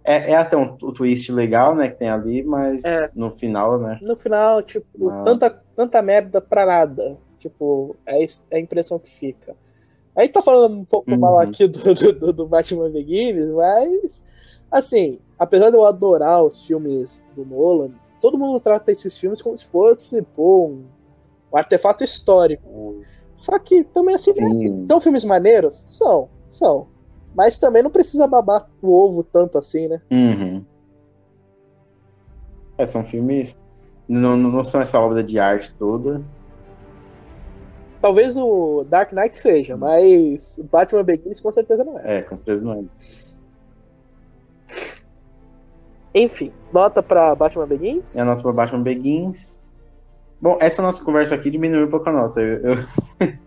É, 0.03 0.31
é 0.31 0.35
até 0.35 0.55
um, 0.55 0.77
um 0.83 0.93
twist 0.93 1.31
legal, 1.31 1.75
né, 1.75 1.89
que 1.89 1.97
tem 1.97 2.09
ali, 2.09 2.43
mas 2.43 2.83
É. 2.85 3.09
no 3.15 3.31
final, 3.31 3.79
né? 3.79 3.97
No 4.03 4.15
final, 4.15 4.61
tipo, 4.61 5.09
Ah. 5.09 5.23
tanta, 5.23 5.63
tanta 5.75 6.01
merda 6.01 6.39
pra 6.39 6.65
nada. 6.65 7.17
Tipo, 7.39 7.95
é 8.05 8.23
é 8.23 8.27
a 8.57 8.59
impressão 8.59 8.99
que 8.99 9.09
fica. 9.09 9.55
A 10.15 10.21
gente 10.21 10.31
tá 10.33 10.41
falando 10.41 10.75
um 10.77 10.85
pouco 10.85 11.09
Uhum. 11.11 11.17
mal 11.19 11.39
aqui 11.39 11.67
do, 11.67 11.93
do, 11.93 12.33
do 12.33 12.47
Batman 12.47 12.89
Begins, 12.89 13.49
mas, 13.49 14.23
assim, 14.77 15.19
apesar 15.39 15.69
de 15.69 15.77
eu 15.77 15.85
adorar 15.85 16.43
os 16.43 16.65
filmes 16.65 17.25
do 17.35 17.45
Nolan, 17.45 17.91
todo 18.19 18.37
mundo 18.37 18.59
trata 18.59 18.91
esses 18.91 19.17
filmes 19.17 19.41
como 19.41 19.57
se 19.57 19.65
fosse, 19.65 20.21
pô, 20.21 20.67
um, 20.67 20.83
um 21.51 21.57
artefato 21.57 22.03
histórico. 22.03 23.03
Só 23.35 23.57
que 23.59 23.83
também, 23.85 24.15
assim, 24.15 24.33
Sim. 24.33 24.45
assim, 24.47 24.85
são 24.89 24.99
filmes 24.99 25.23
maneiros? 25.23 25.75
São, 25.75 26.29
são. 26.47 26.87
Mas 27.33 27.59
também 27.59 27.83
não 27.83 27.91
precisa 27.91 28.27
babar 28.27 28.69
o 28.81 28.91
ovo 28.91 29.23
tanto 29.23 29.57
assim, 29.57 29.87
né? 29.87 30.01
Uhum. 30.11 30.63
É, 32.77 32.85
são 32.85 33.03
filmes. 33.03 33.55
Não, 34.07 34.37
não 34.37 34.63
são 34.63 34.81
essa 34.81 34.99
obra 34.99 35.23
de 35.23 35.39
arte 35.39 35.73
toda. 35.73 36.21
Talvez 38.01 38.37
o 38.37 38.85
Dark 38.87 39.11
Knight 39.13 39.37
seja, 39.37 39.75
mas 39.75 40.57
o 40.59 40.63
Batman 40.63 41.03
Begins 41.03 41.39
com 41.39 41.51
certeza 41.51 41.83
não 41.83 41.97
é. 41.97 42.19
É, 42.19 42.21
com 42.21 42.35
certeza 42.35 42.61
não 42.61 42.73
é. 42.73 42.83
Enfim, 46.15 46.53
nota 46.71 47.03
pra 47.03 47.35
Batman 47.35 47.67
Begins? 47.67 48.15
É 48.15 48.21
a 48.21 48.25
nota 48.25 48.41
para 48.41 48.53
Batman 48.53 48.81
Begins. 48.81 49.61
Bom, 50.41 50.57
essa 50.61 50.81
nossa 50.81 51.03
conversa 51.03 51.35
aqui 51.35 51.49
diminuiu 51.51 51.87
um 51.87 51.89
pouco 51.89 52.07
a 52.07 52.13
nota. 52.13 52.39
Eu, 52.39 52.59
eu... 52.63 52.75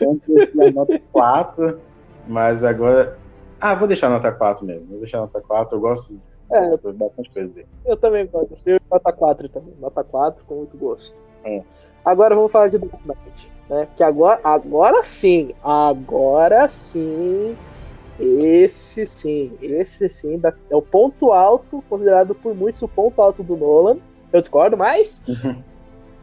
eu 0.00 0.10
antes 0.12 0.28
eu 0.28 0.66
a 0.66 0.70
nota 0.70 1.02
4, 1.12 1.80
mas 2.26 2.64
agora. 2.64 3.18
Ah, 3.60 3.74
vou 3.74 3.86
deixar 3.86 4.06
a 4.06 4.10
nota 4.10 4.32
4 4.32 4.64
mesmo. 4.64 4.86
Vou 4.86 5.00
deixar 5.00 5.18
a 5.18 5.22
nota 5.22 5.38
4. 5.42 5.76
Eu 5.76 5.80
gosto 5.80 6.18
É. 6.50 6.70
bastante 6.92 7.30
coisa 7.30 7.48
dele. 7.48 7.68
Eu 7.84 7.96
também 7.96 8.26
gosto. 8.26 8.66
Eu 8.66 8.80
nota 8.90 9.12
4 9.12 9.48
também. 9.50 9.74
Nota 9.78 10.02
4 10.02 10.44
com 10.46 10.54
muito 10.54 10.78
gosto. 10.78 11.20
É. 11.44 11.62
Agora 12.02 12.34
vamos 12.34 12.50
falar 12.50 12.68
de 12.68 12.78
Dark 12.78 13.04
Knight. 13.04 13.52
Né? 13.68 13.86
Que 13.94 14.02
agora, 14.02 14.40
agora 14.42 15.02
sim, 15.04 15.52
agora 15.62 16.66
sim, 16.68 17.56
esse 18.20 19.06
sim, 19.06 19.52
esse 19.60 20.08
sim 20.08 20.40
é 20.68 20.76
o 20.76 20.82
ponto 20.82 21.32
alto, 21.32 21.82
considerado 21.88 22.34
por 22.34 22.54
muitos 22.54 22.82
o 22.82 22.88
ponto 22.88 23.20
alto 23.20 23.42
do 23.42 23.56
Nolan. 23.56 23.98
Eu 24.32 24.40
discordo, 24.40 24.76
mas, 24.76 25.22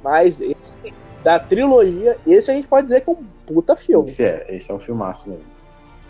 mas 0.04 0.40
esse 0.40 0.94
da 1.24 1.40
trilogia, 1.40 2.16
esse 2.26 2.52
a 2.52 2.54
gente 2.54 2.68
pode 2.68 2.88
dizer 2.88 3.02
que 3.02 3.10
é 3.10 3.14
um 3.14 3.26
puta 3.46 3.76
filme. 3.76 4.08
Esse 4.08 4.24
é, 4.24 4.46
esse 4.56 4.72
é 4.72 4.74
um 4.74 4.80
filmaço 4.80 5.30
mesmo. 5.30 5.46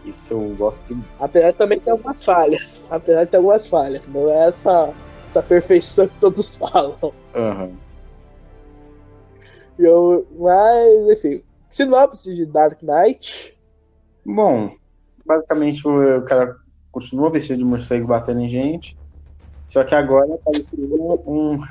Isso 0.05 0.33
eu 0.33 0.55
gosto 0.55 0.93
de 0.93 1.03
Apesar 1.19 1.51
de 1.51 1.57
também 1.57 1.79
ter 1.79 1.91
algumas 1.91 2.23
falhas. 2.23 2.88
Apesar 2.91 3.23
de 3.25 3.31
ter 3.31 3.38
algumas 3.38 3.67
falhas. 3.67 4.07
Não 4.07 4.29
é 4.29 4.47
essa, 4.47 4.93
essa 5.27 5.41
perfeição 5.41 6.07
que 6.07 6.19
todos 6.19 6.55
falam. 6.57 7.13
Aham. 7.35 7.71
Eu, 9.77 10.27
mas, 10.38 11.17
enfim. 11.17 11.43
Sinopse 11.69 12.33
de 12.33 12.45
Dark 12.45 12.81
Knight. 12.81 13.57
Bom, 14.25 14.71
basicamente 15.28 15.88
o, 15.88 16.21
cara 16.23 16.55
continua 16.91 17.30
vestido 17.30 17.57
de 17.57 17.65
morcego 17.65 18.07
batendo 18.07 18.39
em 18.39 18.49
gente. 18.49 18.97
Só 19.67 19.84
que 19.84 19.93
agora 19.93 20.34
apareceu 20.34 20.80
um, 21.28 21.61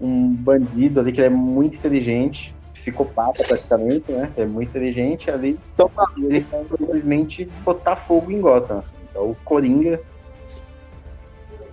um 0.00 0.34
bandido 0.34 1.00
ali 1.00 1.12
que 1.12 1.20
ele 1.20 1.26
é 1.26 1.30
muito 1.30 1.76
inteligente, 1.76 2.54
psicopata 2.72 3.42
praticamente, 3.46 4.12
né? 4.12 4.32
É 4.36 4.44
muito 4.44 4.68
inteligente 4.68 5.30
ali. 5.30 5.58
Então, 5.74 5.90
E 6.16 6.24
ele 6.24 6.40
vai 6.40 6.64
simplesmente 6.64 7.44
botar 7.64 7.96
fogo 7.96 8.30
em 8.30 8.40
Gotham. 8.40 8.78
Assim. 8.78 8.96
Então 9.10 9.30
o 9.30 9.36
Coringa. 9.44 10.00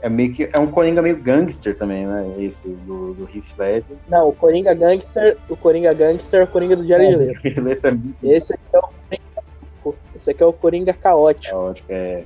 É 0.02 0.10
meio 0.10 0.34
que. 0.34 0.50
É 0.52 0.60
um 0.60 0.68
Coringa 0.68 1.02
meio 1.02 1.18
gangster 1.18 1.78
também, 1.78 2.06
né? 2.06 2.36
Esse 2.40 2.68
do, 2.68 3.14
do 3.14 3.24
Heath 3.24 3.58
Ledger. 3.58 3.98
Não, 4.10 4.30
o 4.30 4.34
Coringa 4.34 4.74
Gangster. 4.74 5.38
O 5.48 5.56
Coringa 5.56 5.94
Gangster 5.94 6.42
é 6.42 6.44
o 6.44 6.48
Coringa 6.48 6.76
do 6.76 6.86
Jared 6.86 7.16
Leto. 7.16 7.40
Ele 7.46 7.72
é 7.72 7.76
também 7.76 8.16
Esse 8.24 8.54
é 8.74 8.80
o 8.80 8.90
Coringa. 9.84 10.04
Esse 10.16 10.32
aqui 10.32 10.44
é 10.44 10.46
o 10.46 10.54
Coringa 10.54 10.94
caótico. 10.94 11.56
caótico, 11.56 11.92
é. 11.92 12.24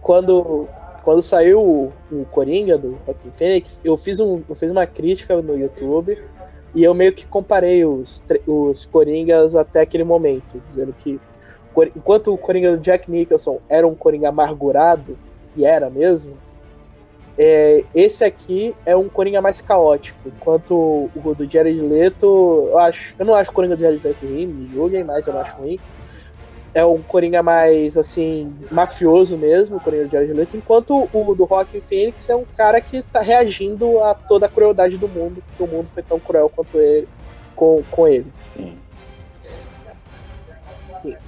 Quando, 0.00 0.68
quando 1.02 1.22
saiu 1.22 1.60
o, 1.60 1.92
o 2.10 2.24
Coringa 2.26 2.78
do 2.78 2.98
Joaquin 3.04 3.32
Phoenix, 3.32 3.80
eu 3.84 3.96
fiz, 3.96 4.20
um, 4.20 4.42
eu 4.48 4.54
fiz 4.54 4.70
uma 4.70 4.86
crítica 4.86 5.40
no 5.40 5.58
YouTube 5.58 6.22
e 6.74 6.84
eu 6.84 6.94
meio 6.94 7.12
que 7.12 7.26
comparei 7.26 7.84
os, 7.84 8.24
os 8.46 8.84
Coringas 8.86 9.56
até 9.56 9.80
aquele 9.80 10.04
momento, 10.04 10.62
dizendo 10.66 10.92
que 10.92 11.20
enquanto 11.94 12.32
o 12.32 12.38
Coringa 12.38 12.76
do 12.76 12.78
Jack 12.78 13.10
Nicholson 13.10 13.60
era 13.68 13.86
um 13.86 13.94
Coringa 13.94 14.28
amargurado, 14.28 15.18
e 15.56 15.64
era 15.64 15.88
mesmo, 15.88 16.36
é, 17.38 17.84
esse 17.94 18.24
aqui 18.24 18.74
é 18.84 18.96
um 18.96 19.08
Coringa 19.08 19.42
mais 19.42 19.60
caótico, 19.60 20.28
enquanto 20.28 21.10
o 21.14 21.34
do 21.34 21.48
Jared 21.48 21.80
Leto, 21.82 22.68
eu 22.70 22.78
acho, 22.78 23.14
eu 23.18 23.26
não 23.26 23.34
acho 23.34 23.50
o 23.50 23.54
Coringa 23.54 23.76
do 23.76 23.82
Jared 23.82 24.02
Leto 24.02 24.26
ruim, 24.26 24.46
me 24.46 24.68
julguem, 24.68 25.04
mas 25.04 25.26
eu 25.26 25.34
não 25.34 25.40
acho 25.40 25.56
ruim. 25.56 25.78
É 26.72 26.84
um 26.84 27.02
Coringa 27.02 27.42
mais, 27.42 27.96
assim, 27.96 28.54
mafioso 28.70 29.36
mesmo, 29.36 29.76
o 29.76 29.80
Coringa 29.80 30.06
do 30.06 30.12
Jared 30.12 30.32
Leto, 30.32 30.56
enquanto 30.56 31.08
o 31.12 31.34
do 31.34 31.46
Joaquin 31.46 31.82
Phoenix 31.82 32.28
é 32.28 32.36
um 32.36 32.46
cara 32.56 32.80
que 32.80 33.02
tá 33.02 33.20
reagindo 33.20 33.98
a 34.00 34.14
toda 34.14 34.46
a 34.46 34.48
crueldade 34.48 34.96
do 34.96 35.08
mundo, 35.08 35.42
porque 35.42 35.62
o 35.62 35.66
mundo 35.66 35.90
foi 35.90 36.02
tão 36.02 36.18
cruel 36.18 36.48
quanto 36.48 36.80
ele, 36.80 37.08
com, 37.54 37.82
com 37.90 38.08
ele. 38.08 38.32
Sim. 38.44 38.85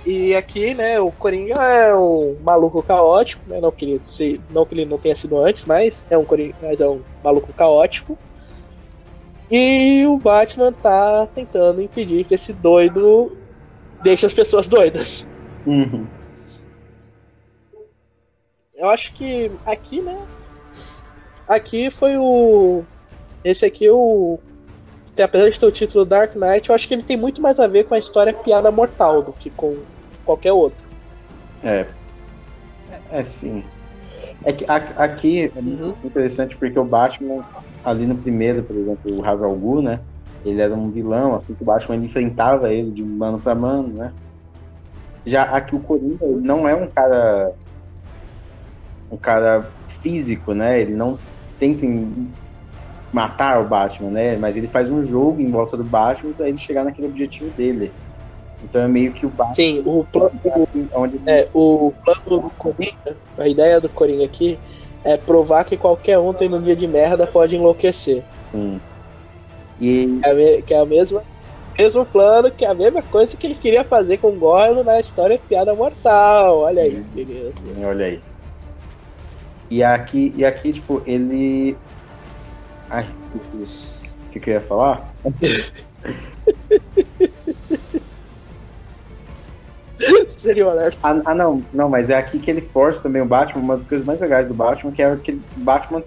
E 0.06 0.34
aqui, 0.34 0.74
né, 0.74 1.00
o 1.00 1.10
Coringa 1.10 1.54
é 1.54 1.94
um 1.94 2.36
maluco 2.42 2.82
caótico, 2.82 3.42
né? 3.46 3.60
Não 3.60 3.70
que 3.70 3.84
ele, 3.84 4.00
se, 4.04 4.40
não, 4.50 4.64
que 4.64 4.74
ele 4.74 4.84
não 4.84 4.98
tenha 4.98 5.14
sido 5.14 5.38
antes, 5.38 5.64
mas 5.64 6.06
é 6.08 6.16
um 6.16 6.24
Coringa, 6.24 6.54
mas 6.62 6.80
é 6.80 6.88
um 6.88 7.02
maluco 7.22 7.52
caótico. 7.52 8.18
E 9.50 10.04
o 10.06 10.18
Batman 10.18 10.72
tá 10.72 11.26
tentando 11.26 11.80
impedir 11.80 12.24
que 12.24 12.34
esse 12.34 12.52
doido 12.52 13.36
deixe 14.02 14.26
as 14.26 14.34
pessoas 14.34 14.68
doidas. 14.68 15.26
Uhum. 15.66 16.06
Eu 18.74 18.90
acho 18.90 19.12
que 19.12 19.50
aqui, 19.66 20.00
né? 20.00 20.18
Aqui 21.48 21.90
foi 21.90 22.16
o. 22.16 22.84
Esse 23.42 23.64
aqui, 23.64 23.88
o. 23.88 24.38
Apesar 25.22 25.50
de 25.50 25.58
ter 25.58 25.66
o 25.66 25.72
título 25.72 26.04
Dark 26.04 26.34
Knight, 26.34 26.68
eu 26.68 26.74
acho 26.74 26.86
que 26.86 26.94
ele 26.94 27.02
tem 27.02 27.16
muito 27.16 27.40
mais 27.40 27.58
a 27.58 27.66
ver 27.66 27.84
com 27.84 27.94
a 27.94 27.98
história 27.98 28.32
Piada 28.32 28.70
Mortal 28.70 29.22
do 29.22 29.32
que 29.32 29.50
com 29.50 29.76
qualquer 30.24 30.52
outro. 30.52 30.86
É. 31.62 31.86
É 33.10 33.22
sim. 33.22 33.64
É 34.44 34.52
que 34.52 34.64
aqui 34.68 35.52
é 35.54 35.58
uhum. 35.58 35.94
interessante 36.04 36.56
porque 36.56 36.78
o 36.78 36.84
Batman, 36.84 37.44
ali 37.84 38.06
no 38.06 38.16
primeiro, 38.16 38.62
por 38.62 38.76
exemplo, 38.76 39.16
o 39.16 39.24
Hazal 39.24 39.54
Ghul, 39.54 39.82
né? 39.82 40.00
Ele 40.44 40.60
era 40.60 40.72
um 40.72 40.90
vilão, 40.90 41.34
assim, 41.34 41.54
que 41.54 41.62
o 41.62 41.66
Batman 41.66 41.96
enfrentava 41.96 42.72
ele 42.72 42.90
de 42.90 43.02
mano 43.02 43.40
para 43.40 43.54
mano, 43.54 43.88
né? 43.88 44.12
Já 45.26 45.42
aqui 45.42 45.74
o 45.74 45.80
Coringa 45.80 46.24
não 46.26 46.68
é 46.68 46.74
um 46.74 46.86
cara 46.86 47.52
um 49.10 49.16
cara 49.16 49.68
físico, 50.00 50.54
né? 50.54 50.80
Ele 50.80 50.94
não 50.94 51.18
tenta 51.58 51.84
matar 53.12 53.60
o 53.60 53.68
Batman, 53.68 54.10
né? 54.10 54.36
Mas 54.36 54.56
ele 54.56 54.68
faz 54.68 54.90
um 54.90 55.04
jogo 55.04 55.40
em 55.40 55.50
volta 55.50 55.76
do 55.76 55.84
Batman 55.84 56.32
para 56.32 56.48
ele 56.48 56.58
chegar 56.58 56.84
naquele 56.84 57.08
objetivo 57.08 57.50
dele. 57.50 57.92
Então 58.62 58.82
é 58.82 58.88
meio 58.88 59.12
que 59.12 59.24
o 59.24 59.28
Batman. 59.28 59.54
Sim, 59.54 59.82
o 59.84 60.04
plano. 60.04 60.32
Onde... 60.94 61.20
É, 61.26 61.48
o 61.54 61.92
plano 62.04 62.42
do 62.42 62.50
Coringa, 62.50 63.16
a 63.38 63.48
ideia 63.48 63.80
do 63.80 63.88
Coringa 63.88 64.24
aqui 64.24 64.58
é 65.04 65.16
provar 65.16 65.64
que 65.64 65.76
qualquer 65.76 66.18
um 66.18 66.32
tem 66.32 66.52
um 66.52 66.60
dia 66.60 66.76
de 66.76 66.86
merda 66.86 67.26
pode 67.26 67.56
enlouquecer. 67.56 68.24
Sim. 68.30 68.80
E... 69.80 70.20
É, 70.24 70.62
que 70.62 70.74
é 70.74 70.80
a 70.80 70.84
mesma 70.84 71.22
mesmo 71.78 72.04
plano, 72.04 72.50
que 72.50 72.64
é 72.64 72.68
a 72.68 72.74
mesma 72.74 73.00
coisa 73.00 73.36
que 73.36 73.46
ele 73.46 73.54
queria 73.54 73.84
fazer 73.84 74.16
com 74.18 74.28
o 74.28 74.32
Gordon 74.32 74.82
na 74.82 74.98
história 74.98 75.40
Piada 75.48 75.72
Mortal. 75.74 76.58
Olha 76.58 76.82
aí, 76.82 77.00
beleza. 77.14 77.52
Olha 77.86 78.06
aí. 78.06 78.20
E 79.70 79.84
aqui, 79.84 80.32
e 80.36 80.44
aqui 80.44 80.72
tipo, 80.72 81.00
ele. 81.06 81.76
Ai, 82.90 83.06
o 83.34 83.38
que, 84.30 84.40
que 84.40 84.50
eu 84.50 84.54
ia 84.54 84.60
falar? 84.60 85.12
Seria 90.28 90.66
alerta. 90.66 90.98
Ah, 91.02 91.20
ah, 91.24 91.34
não, 91.34 91.64
não, 91.72 91.88
mas 91.88 92.08
é 92.10 92.16
aqui 92.16 92.38
que 92.38 92.50
ele 92.50 92.60
força 92.60 93.02
também 93.02 93.20
o 93.20 93.26
Batman, 93.26 93.62
uma 93.62 93.76
das 93.76 93.86
coisas 93.86 94.06
mais 94.06 94.20
legais 94.20 94.46
do 94.46 94.54
Batman, 94.54 94.92
que 94.92 95.02
é 95.02 95.10
aquele 95.10 95.42
Batman 95.56 96.02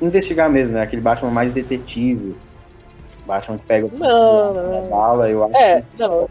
investigar 0.00 0.48
mesmo, 0.50 0.74
né? 0.74 0.82
Aquele 0.82 1.02
Batman 1.02 1.30
mais 1.30 1.52
detetive. 1.52 2.34
Batman 3.26 3.58
que 3.58 3.66
pega 3.66 3.88
não, 3.92 4.54
não. 4.54 4.88
bala, 4.88 5.28
eu 5.28 5.44
acho. 5.44 5.56
É, 5.56 5.82
que... 5.82 5.86
não. 5.98 6.28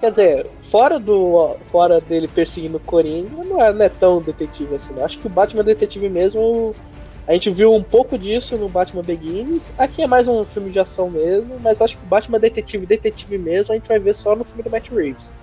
Quer 0.00 0.10
dizer, 0.10 0.50
fora 0.60 0.98
do. 0.98 1.56
Fora 1.64 2.00
dele 2.00 2.28
perseguindo 2.28 2.76
o 2.76 2.80
Coringa, 2.80 3.44
não 3.44 3.60
é, 3.60 3.72
não 3.72 3.84
é 3.84 3.88
tão 3.88 4.22
detetive 4.22 4.74
assim. 4.74 4.94
Não. 4.94 5.04
Acho 5.04 5.18
que 5.18 5.26
o 5.26 5.30
Batman 5.30 5.64
detetive 5.64 6.08
mesmo. 6.08 6.74
A 7.26 7.32
gente 7.34 7.50
viu 7.50 7.72
um 7.72 7.82
pouco 7.82 8.18
disso 8.18 8.56
no 8.58 8.68
Batman 8.68 9.02
Begins. 9.02 9.72
Aqui 9.78 10.02
é 10.02 10.06
mais 10.08 10.26
um 10.26 10.44
filme 10.44 10.70
de 10.70 10.80
ação 10.80 11.08
mesmo, 11.08 11.56
mas 11.62 11.80
acho 11.80 11.96
que 11.96 12.04
o 12.04 12.08
Batman 12.08 12.40
detetive, 12.40 12.84
detetive 12.84 13.38
mesmo, 13.38 13.72
a 13.72 13.76
gente 13.76 13.86
vai 13.86 14.00
ver 14.00 14.14
só 14.14 14.34
no 14.34 14.44
filme 14.44 14.62
do 14.62 14.70
Matt 14.70 14.90
Reeves. 14.90 15.36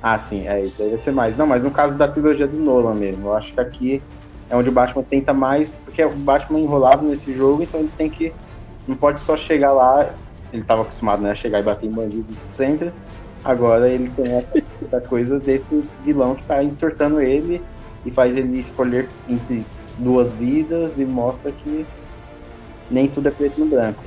Ah, 0.00 0.16
sim, 0.18 0.46
é, 0.46 0.60
isso 0.60 0.80
deve 0.80 0.96
ser 0.98 1.10
mais. 1.10 1.36
Não, 1.36 1.46
mas 1.46 1.64
no 1.64 1.70
caso 1.70 1.96
da 1.96 2.06
trilogia 2.06 2.46
do 2.46 2.58
Nolan 2.58 2.94
mesmo, 2.94 3.26
eu 3.26 3.34
acho 3.34 3.52
que 3.52 3.60
aqui 3.60 4.02
é 4.48 4.54
onde 4.54 4.68
o 4.68 4.72
Batman 4.72 5.02
tenta 5.02 5.32
mais, 5.32 5.68
porque 5.68 6.04
o 6.04 6.10
Batman 6.10 6.60
enrolado 6.60 7.04
nesse 7.04 7.34
jogo, 7.34 7.64
então 7.64 7.80
ele 7.80 7.90
tem 7.96 8.08
que. 8.08 8.32
Não 8.86 8.96
pode 8.96 9.18
só 9.18 9.36
chegar 9.36 9.72
lá. 9.72 10.08
Ele 10.52 10.62
estava 10.62 10.82
acostumado 10.82 11.20
né, 11.22 11.32
a 11.32 11.34
chegar 11.34 11.58
e 11.58 11.62
bater 11.64 11.86
em 11.86 11.90
bandido 11.90 12.36
sempre. 12.52 12.92
Agora 13.44 13.88
ele 13.88 14.08
tem 14.10 14.44
essa 14.86 15.00
coisa 15.00 15.40
desse 15.40 15.84
vilão 16.04 16.36
que 16.36 16.44
tá 16.44 16.62
entortando 16.62 17.20
ele 17.20 17.60
e 18.04 18.12
faz 18.12 18.36
ele 18.36 18.58
escolher 18.58 19.08
entre 19.28 19.66
duas 19.98 20.32
vidas 20.32 20.98
e 20.98 21.04
mostra 21.04 21.52
que 21.52 21.86
nem 22.90 23.08
tudo 23.08 23.28
é 23.28 23.30
preto 23.30 23.60
no 23.60 23.66
branco. 23.66 24.02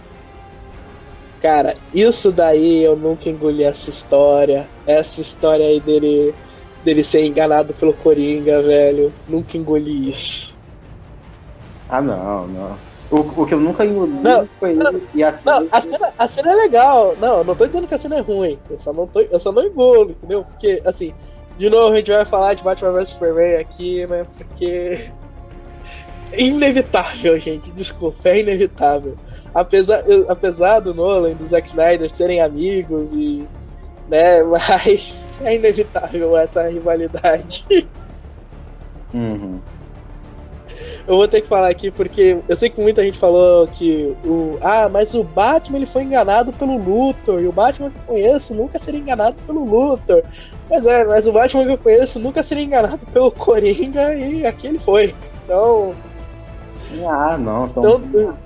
Cara, 1.41 1.75
isso 1.93 2.31
daí 2.31 2.83
eu 2.83 2.97
nunca 2.97 3.29
engoli 3.29 3.63
essa 3.63 3.89
história. 3.89 4.67
Essa 4.85 5.21
história 5.21 5.65
aí 5.65 5.79
dele, 5.79 6.33
dele 6.83 7.03
ser 7.03 7.25
enganado 7.25 7.73
pelo 7.73 7.93
Coringa, 7.93 8.61
velho. 8.61 9.13
Nunca 9.27 9.57
engoli 9.57 10.09
isso. 10.09 10.57
Ah, 11.87 12.01
não, 12.01 12.47
não. 12.47 12.77
O, 13.09 13.41
o 13.41 13.45
que 13.45 13.53
eu 13.53 13.59
nunca 13.59 13.85
engoli 13.85 14.11
não, 14.11 14.47
foi 14.59 14.73
não, 14.75 15.01
e 15.15 15.23
a, 15.23 15.39
não, 15.43 15.67
a, 15.71 15.81
cena, 15.81 16.13
a 16.17 16.27
cena 16.27 16.51
é 16.51 16.55
legal. 16.55 17.15
Não, 17.19 17.37
eu 17.39 17.43
não 17.43 17.55
tô 17.55 17.65
dizendo 17.65 17.87
que 17.87 17.95
a 17.95 17.99
cena 17.99 18.17
é 18.17 18.21
ruim. 18.21 18.59
Eu 18.69 18.79
só 18.79 18.93
não, 18.93 19.07
tô, 19.07 19.21
eu 19.21 19.39
só 19.39 19.51
não 19.51 19.65
engulo, 19.65 20.11
entendeu? 20.11 20.43
Porque, 20.43 20.81
assim, 20.85 21.13
de 21.57 21.69
novo 21.69 21.93
a 21.93 21.97
gente 21.97 22.11
vai 22.11 22.25
falar 22.25 22.53
de 22.53 22.63
Batman 22.63 22.91
vs 22.91 23.09
Superman 23.09 23.55
aqui, 23.55 24.05
né? 24.05 24.25
Porque. 24.25 25.11
Inevitável, 26.33 27.39
gente. 27.39 27.71
Desculpa, 27.71 28.29
é 28.29 28.39
inevitável. 28.39 29.17
Apesar, 29.53 30.07
eu, 30.07 30.29
apesar 30.29 30.79
do 30.79 30.93
Nolan 30.93 31.31
e 31.31 31.35
do 31.35 31.45
Zack 31.45 31.67
Snyder 31.67 32.09
serem 32.09 32.41
amigos 32.41 33.13
e. 33.13 33.47
né? 34.07 34.43
Mas 34.43 35.31
é 35.41 35.55
inevitável 35.55 36.37
essa 36.37 36.67
rivalidade. 36.67 37.65
Uhum. 39.13 39.59
Eu 41.07 41.15
vou 41.15 41.27
ter 41.27 41.41
que 41.41 41.47
falar 41.47 41.69
aqui 41.69 41.89
porque 41.89 42.37
eu 42.47 42.55
sei 42.55 42.69
que 42.69 42.79
muita 42.79 43.03
gente 43.03 43.17
falou 43.17 43.65
que 43.67 44.15
o 44.23 44.59
ah, 44.61 44.87
mas 44.87 45.15
o 45.15 45.23
Batman 45.23 45.79
ele 45.79 45.87
foi 45.87 46.03
enganado 46.03 46.53
pelo 46.53 46.77
Luthor 46.77 47.41
e 47.41 47.47
o 47.47 47.51
Batman 47.51 47.89
que 47.89 47.97
eu 47.97 48.03
conheço 48.15 48.53
nunca 48.53 48.77
seria 48.77 48.99
enganado 48.99 49.35
pelo 49.47 49.65
Luthor. 49.65 50.23
Mas 50.69 50.85
é, 50.85 51.03
mas 51.05 51.25
o 51.25 51.31
Batman 51.31 51.65
que 51.65 51.71
eu 51.71 51.77
conheço 51.79 52.19
nunca 52.19 52.43
seria 52.43 52.63
enganado 52.63 52.99
pelo 53.07 53.31
Coringa 53.31 54.13
e 54.13 54.45
aqui 54.45 54.67
ele 54.67 54.77
foi. 54.77 55.15
Então, 55.43 55.95
ah, 57.07 57.37
não, 57.37 57.67
são 57.67 57.99
então, 57.99 58.37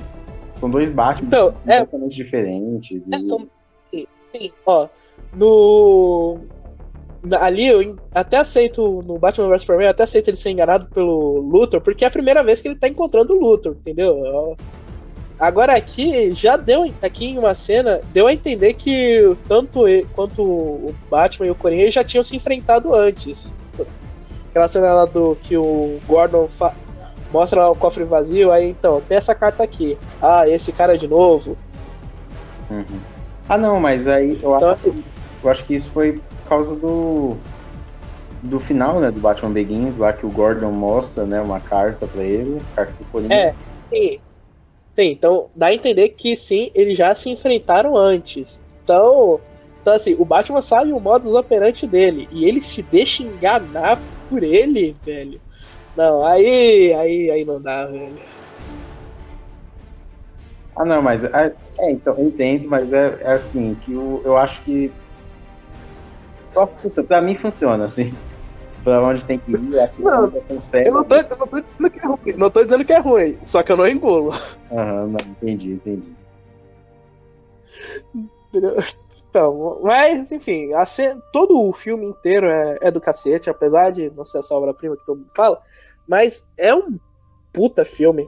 são 0.53 0.69
dois 0.69 0.89
Batman 0.89 1.27
então, 1.27 1.47
é 1.67 1.79
completamente 1.79 2.13
é, 2.13 2.23
diferentes. 2.23 3.09
É, 3.11 3.15
e... 3.15 3.25
são, 3.25 3.47
sim, 3.91 4.07
sim, 4.25 4.51
ó, 4.65 4.87
no 5.35 6.39
ali 7.31 7.67
eu 7.67 7.97
até 8.13 8.37
aceito 8.37 9.01
no 9.05 9.17
Batman 9.17 9.47
vs 9.47 9.61
Superman, 9.61 9.87
eu 9.87 9.91
até 9.91 10.03
aceito 10.03 10.29
ele 10.29 10.37
ser 10.37 10.49
enganado 10.49 10.87
pelo 10.87 11.39
Luthor, 11.39 11.79
porque 11.79 12.03
é 12.03 12.07
a 12.07 12.11
primeira 12.11 12.43
vez 12.43 12.59
que 12.59 12.67
ele 12.67 12.75
tá 12.75 12.87
encontrando 12.87 13.33
o 13.33 13.39
Luthor, 13.39 13.73
entendeu? 13.73 14.57
Agora 15.39 15.75
aqui 15.75 16.33
já 16.33 16.57
deu 16.57 16.83
aqui 17.01 17.25
em 17.25 17.37
uma 17.37 17.55
cena 17.55 18.01
deu 18.13 18.27
a 18.27 18.33
entender 18.33 18.73
que 18.73 19.35
tanto 19.47 19.87
ele, 19.87 20.07
quanto 20.13 20.43
o 20.43 20.95
Batman 21.09 21.47
e 21.47 21.51
o 21.51 21.55
Coringa 21.55 21.89
já 21.89 22.03
tinham 22.03 22.23
se 22.23 22.35
enfrentado 22.35 22.93
antes. 22.93 23.53
Aquela 24.49 24.67
cena 24.67 24.93
lá 24.93 25.05
do 25.05 25.35
que 25.41 25.57
o 25.57 25.99
Gordon 26.07 26.47
mostra 27.33 27.61
lá 27.61 27.71
o 27.71 27.75
cofre 27.75 28.03
vazio, 28.03 28.51
aí 28.51 28.69
então, 28.69 29.01
tem 29.01 29.17
essa 29.17 29.33
carta 29.33 29.63
aqui. 29.63 29.97
Ah, 30.21 30.47
esse 30.47 30.71
cara 30.71 30.95
de 30.95 31.07
novo. 31.07 31.57
Uhum. 32.69 32.99
Ah 33.49 33.57
não, 33.57 33.79
mas 33.79 34.07
aí 34.07 34.39
eu 34.41 34.55
então, 34.55 34.69
acho, 34.69 34.89
assim, 34.89 35.03
eu 35.43 35.49
acho 35.49 35.65
que 35.65 35.73
isso 35.73 35.89
foi 35.89 36.13
por 36.13 36.47
causa 36.47 36.75
do 36.75 37.35
do 38.41 38.59
final, 38.59 38.99
né, 38.99 39.09
do 39.09 39.21
Batman 39.21 39.51
Begins, 39.51 39.95
lá 39.95 40.11
que 40.11 40.25
o 40.25 40.29
Gordon 40.29 40.71
mostra, 40.71 41.25
né, 41.25 41.41
uma 41.41 41.61
carta 41.61 42.05
para 42.05 42.23
ele, 42.23 42.61
carta 42.75 42.93
do 42.99 43.05
Coringa. 43.05 43.33
É, 43.33 43.55
sim. 43.75 44.19
Sim, 44.95 45.11
então 45.11 45.49
dá 45.55 45.67
a 45.67 45.73
entender 45.73 46.09
que 46.09 46.35
sim, 46.35 46.69
eles 46.75 46.97
já 46.97 47.15
se 47.15 47.29
enfrentaram 47.29 47.97
antes. 47.97 48.61
Então, 48.83 49.39
então 49.81 49.93
assim, 49.93 50.15
o 50.19 50.25
Batman 50.25 50.61
sabe 50.61 50.91
o 50.91 50.99
modus 50.99 51.33
operandi 51.33 51.87
dele 51.87 52.27
e 52.31 52.45
ele 52.45 52.61
se 52.61 52.83
deixa 52.83 53.23
enganar 53.23 53.99
por 54.29 54.43
ele, 54.43 54.95
velho. 55.03 55.41
Não, 55.95 56.23
aí, 56.25 56.93
aí, 56.93 57.31
aí 57.31 57.45
não 57.45 57.61
dá, 57.61 57.85
velho. 57.85 58.19
Ah, 60.75 60.85
não, 60.85 61.01
mas 61.01 61.23
é, 61.23 61.55
é 61.79 61.91
então 61.91 62.15
eu 62.17 62.27
entendo, 62.27 62.67
mas 62.67 62.91
é, 62.91 63.19
é 63.21 63.31
assim 63.33 63.75
que 63.75 63.91
eu, 63.91 64.21
eu 64.25 64.37
acho 64.37 64.63
que 64.63 64.91
Pra 67.07 67.21
mim 67.21 67.35
funciona, 67.35 67.85
assim. 67.85 68.15
Pra 68.83 69.01
onde 69.01 69.25
tem 69.25 69.39
que 69.39 69.51
ir, 69.51 69.79
aqui 69.79 70.01
não, 70.01 70.29
consegue. 70.29 70.87
Eu 70.87 70.93
não 70.93 71.03
tô, 71.03 71.15
eu 71.15 71.37
não 71.39 71.47
tô 71.47 71.61
dizendo 71.61 71.89
que 71.89 71.99
é 71.99 72.07
ruim. 72.07 72.37
Não 72.37 72.49
tô 72.49 72.63
dizendo 72.63 72.85
que 72.85 72.93
é 72.93 72.99
ruim, 72.99 73.37
só 73.43 73.63
que 73.63 73.71
eu 73.71 73.77
não 73.77 73.87
engulo. 73.87 74.31
Aham, 74.71 75.07
não, 75.07 75.19
entendi, 75.31 75.73
entendi. 75.73 76.13
Então, 79.29 79.79
mas, 79.81 80.31
enfim, 80.31 80.69
cena, 80.85 81.19
todo 81.31 81.59
o 81.59 81.73
filme 81.73 82.05
inteiro 82.05 82.45
é, 82.45 82.77
é, 82.81 82.91
do 82.91 83.01
cacete, 83.01 83.49
apesar 83.49 83.89
de 83.89 84.11
não 84.11 84.23
ser 84.23 84.39
essa 84.39 84.53
obra-prima 84.53 84.95
que 84.95 85.05
todo 85.05 85.17
mundo 85.17 85.31
fala, 85.33 85.59
mas 86.07 86.47
é 86.57 86.73
um 86.73 86.97
puta 87.51 87.85
filme. 87.85 88.25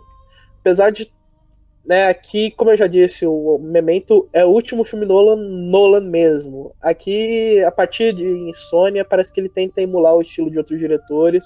Apesar 0.60 0.92
de 0.92 1.12
né, 1.86 2.08
aqui, 2.08 2.50
como 2.52 2.72
eu 2.72 2.78
já 2.78 2.88
disse, 2.88 3.28
o 3.28 3.60
Memento 3.60 4.28
é 4.34 4.44
o 4.44 4.50
último 4.50 4.84
filme 4.84 5.06
Nolan, 5.06 5.36
Nolan 5.36 6.02
mesmo. 6.02 6.74
Aqui, 6.82 7.64
a 7.64 7.72
partir 7.72 8.12
de 8.14 8.26
Insônia, 8.50 9.06
parece 9.06 9.32
que 9.32 9.40
ele 9.40 9.50
tenta 9.50 9.82
emular 9.82 10.16
o 10.16 10.22
estilo 10.22 10.50
de 10.50 10.58
outros 10.58 10.80
diretores. 10.80 11.46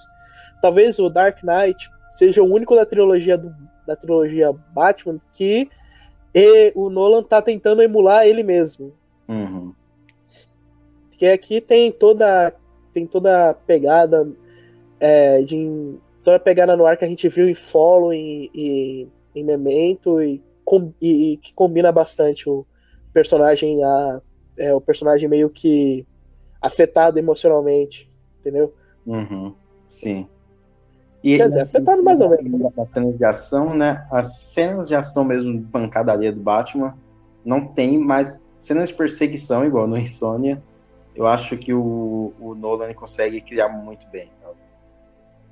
Talvez 0.61 0.97
o 0.97 1.09
Dark 1.09 1.43
Knight 1.43 1.89
seja 2.09 2.41
o 2.41 2.51
único 2.51 2.73
da 2.73 2.85
trilogia 2.85 3.37
do, 3.37 3.53
da 3.85 3.95
trilogia 3.95 4.53
Batman 4.73 5.17
que 5.33 5.69
e 6.33 6.71
o 6.75 6.89
Nolan 6.89 7.23
tá 7.23 7.41
tentando 7.41 7.81
emular 7.81 8.25
ele 8.25 8.43
mesmo. 8.43 8.93
Uhum. 9.27 9.73
Porque 11.09 11.27
aqui 11.27 11.59
tem 11.59 11.91
toda 11.91 12.53
tem 12.93 13.05
toda 13.05 13.49
a 13.49 13.53
pegada 13.53 14.27
é, 14.99 15.41
de 15.41 15.97
toda 16.29 16.37
a 16.37 16.39
pegada 16.39 16.77
no 16.77 16.85
ar 16.85 16.95
que 16.95 17.03
a 17.03 17.07
gente 17.07 17.27
viu 17.27 17.49
em 17.49 17.55
Follow 17.55 18.13
e, 18.13 18.51
e 18.53 19.07
em 19.35 19.43
Memento 19.43 20.21
e, 20.21 20.41
e, 21.01 21.33
e, 21.33 21.37
que 21.37 21.51
combina 21.53 21.91
bastante 21.91 22.47
o 22.47 22.65
personagem 23.11 23.83
a 23.83 24.21
é, 24.55 24.73
o 24.73 24.79
personagem 24.79 25.27
meio 25.27 25.49
que 25.49 26.05
afetado 26.61 27.17
emocionalmente, 27.17 28.11
entendeu? 28.39 28.73
Uhum. 29.07 29.55
Sim. 29.87 30.27
E 31.23 31.37
Quer 31.37 31.47
dizer, 31.47 31.61
afetado 31.61 32.03
mais 32.03 32.21
ou 32.21 32.29
menos. 32.29 32.77
As 32.77 32.91
cenas 32.91 33.17
de 33.17 33.25
ação, 33.25 33.73
né? 33.73 34.05
As 34.11 34.35
cenas 34.35 34.87
de 34.87 34.95
ação 34.95 35.23
mesmo 35.23 35.57
de 35.57 35.65
pancadaria 35.65 36.31
do 36.31 36.41
Batman 36.41 36.95
não 37.43 37.65
tem, 37.65 37.97
mas 37.97 38.39
cenas 38.57 38.89
de 38.89 38.95
perseguição, 38.95 39.65
igual 39.65 39.87
no 39.87 39.97
Insônia, 39.97 40.61
eu 41.15 41.25
acho 41.25 41.57
que 41.57 41.73
o, 41.73 42.33
o 42.39 42.53
Nolan 42.53 42.93
consegue 42.93 43.41
criar 43.41 43.69
muito 43.69 44.05
bem. 44.11 44.29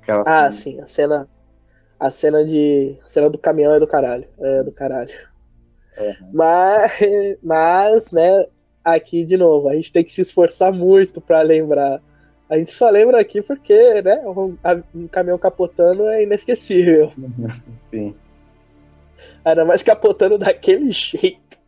Aquela 0.08 0.22
ah, 0.22 0.50
cena... 0.50 0.52
sim, 0.52 0.80
a 0.80 0.86
cena 0.86 1.28
a 1.98 2.10
cena 2.10 2.44
de. 2.44 2.96
A 3.04 3.08
cena 3.08 3.28
do 3.28 3.38
caminhão 3.38 3.74
é 3.74 3.80
do 3.80 3.86
caralho. 3.86 4.26
É 4.38 4.62
do 4.62 4.70
caralho. 4.70 5.12
Uhum. 5.98 6.30
Mas, 6.32 6.92
mas, 7.42 8.12
né, 8.12 8.46
aqui 8.84 9.24
de 9.24 9.36
novo, 9.36 9.68
a 9.68 9.74
gente 9.74 9.92
tem 9.92 10.04
que 10.04 10.12
se 10.12 10.20
esforçar 10.20 10.72
muito 10.72 11.20
para 11.20 11.42
lembrar. 11.42 12.00
A 12.48 12.56
gente 12.56 12.70
só 12.70 12.88
lembra 12.88 13.20
aqui 13.20 13.42
porque, 13.42 14.00
né, 14.00 14.22
um, 14.26 14.56
um 14.94 15.08
caminhão 15.08 15.38
capotando 15.38 16.08
é 16.08 16.22
inesquecível. 16.22 17.12
Sim. 17.80 18.14
Ainda 19.44 19.64
mais 19.64 19.82
capotando 19.82 20.38
daquele 20.38 20.92
jeito. 20.92 21.58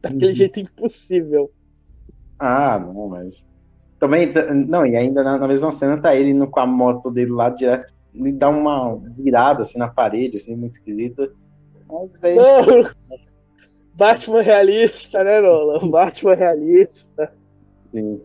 Daquele 0.00 0.28
uhum. 0.28 0.34
jeito 0.34 0.60
impossível. 0.60 1.50
Ah, 2.38 2.78
não, 2.78 3.08
mas. 3.08 3.48
Também, 4.02 4.32
não, 4.66 4.84
e 4.84 4.96
ainda 4.96 5.22
na, 5.22 5.38
na 5.38 5.46
mesma 5.46 5.70
cena 5.70 5.96
tá 5.96 6.12
ele 6.12 6.30
indo 6.30 6.48
com 6.48 6.58
a 6.58 6.66
moto 6.66 7.08
dele 7.08 7.30
lá 7.30 7.48
direto 7.48 7.94
me 8.12 8.32
dá 8.32 8.48
uma 8.48 8.96
virada 9.16 9.62
assim 9.62 9.78
na 9.78 9.88
parede, 9.88 10.36
assim, 10.36 10.54
muito 10.54 10.72
esquisita. 10.72 11.30
Mas. 11.88 12.20
Batman 13.94 14.40
realista, 14.40 15.22
né, 15.22 15.40
Nolan? 15.40 15.86
Batman 15.88 16.34
realista. 16.34 17.32
Sim. 17.92 18.20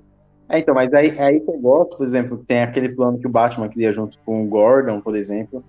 É, 0.49 0.59
então, 0.59 0.73
mas 0.73 0.93
aí, 0.93 1.09
é 1.09 1.23
aí 1.23 1.39
que 1.41 1.49
eu 1.49 1.59
gosto, 1.59 1.97
por 1.97 2.05
exemplo, 2.05 2.43
tem 2.47 2.63
aquele 2.63 2.95
plano 2.95 3.19
que 3.19 3.27
o 3.27 3.29
Batman 3.29 3.67
cria 3.67 3.91
junto 3.91 4.17
com 4.25 4.43
o 4.43 4.47
Gordon, 4.47 5.01
por 5.01 5.15
exemplo. 5.15 5.63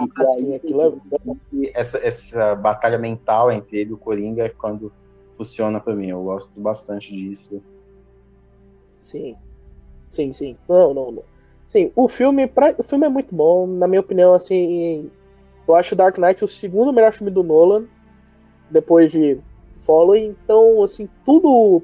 E 0.00 0.02
ah, 0.16 0.22
aí, 0.22 0.40
sim, 0.40 0.54
aquilo 0.54 1.00
é... 1.62 1.70
essa, 1.74 1.98
essa 1.98 2.54
batalha 2.54 2.98
mental 2.98 3.52
entre 3.52 3.78
ele 3.78 3.90
e 3.90 3.92
o 3.92 3.98
Coringa 3.98 4.44
é 4.44 4.48
quando 4.48 4.90
funciona 5.36 5.78
para 5.78 5.94
mim. 5.94 6.08
Eu 6.08 6.24
gosto 6.24 6.58
bastante 6.58 7.14
disso. 7.14 7.62
Sim. 9.02 9.36
Sim, 10.08 10.32
sim. 10.32 10.56
Não, 10.68 10.94
não, 10.94 11.10
não. 11.10 11.22
Sim, 11.66 11.90
o 11.96 12.06
filme, 12.06 12.46
pra, 12.46 12.72
o 12.78 12.82
filme 12.84 13.04
é 13.04 13.08
muito 13.08 13.34
bom, 13.34 13.66
na 13.66 13.88
minha 13.88 14.00
opinião, 14.00 14.32
assim, 14.32 15.10
eu 15.66 15.74
acho 15.74 15.96
Dark 15.96 16.18
Knight 16.18 16.44
o 16.44 16.48
segundo 16.48 16.92
melhor 16.92 17.12
filme 17.12 17.30
do 17.30 17.42
Nolan, 17.42 17.86
depois 18.70 19.10
de 19.10 19.38
Following, 19.78 20.36
então, 20.44 20.82
assim, 20.82 21.08
tudo 21.24 21.82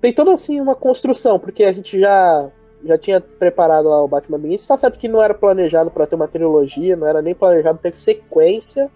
tem 0.00 0.12
toda, 0.12 0.32
assim, 0.32 0.60
uma 0.60 0.74
construção, 0.74 1.38
porque 1.38 1.64
a 1.64 1.72
gente 1.72 1.98
já 1.98 2.50
já 2.84 2.96
tinha 2.96 3.20
preparado 3.20 3.88
lá 3.88 4.02
o 4.02 4.08
Batman 4.08 4.38
Begins, 4.38 4.66
tá 4.66 4.76
certo 4.76 4.98
que 4.98 5.08
não 5.08 5.20
era 5.20 5.34
planejado 5.34 5.90
para 5.90 6.06
ter 6.06 6.14
uma 6.14 6.28
trilogia, 6.28 6.94
não 6.96 7.06
era 7.06 7.20
nem 7.20 7.34
planejado 7.34 7.78
ter 7.78 7.96
sequência, 7.96 8.90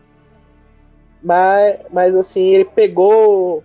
mas, 1.22 1.80
mas 1.90 2.14
assim, 2.14 2.42
ele 2.42 2.64
pegou 2.64 3.64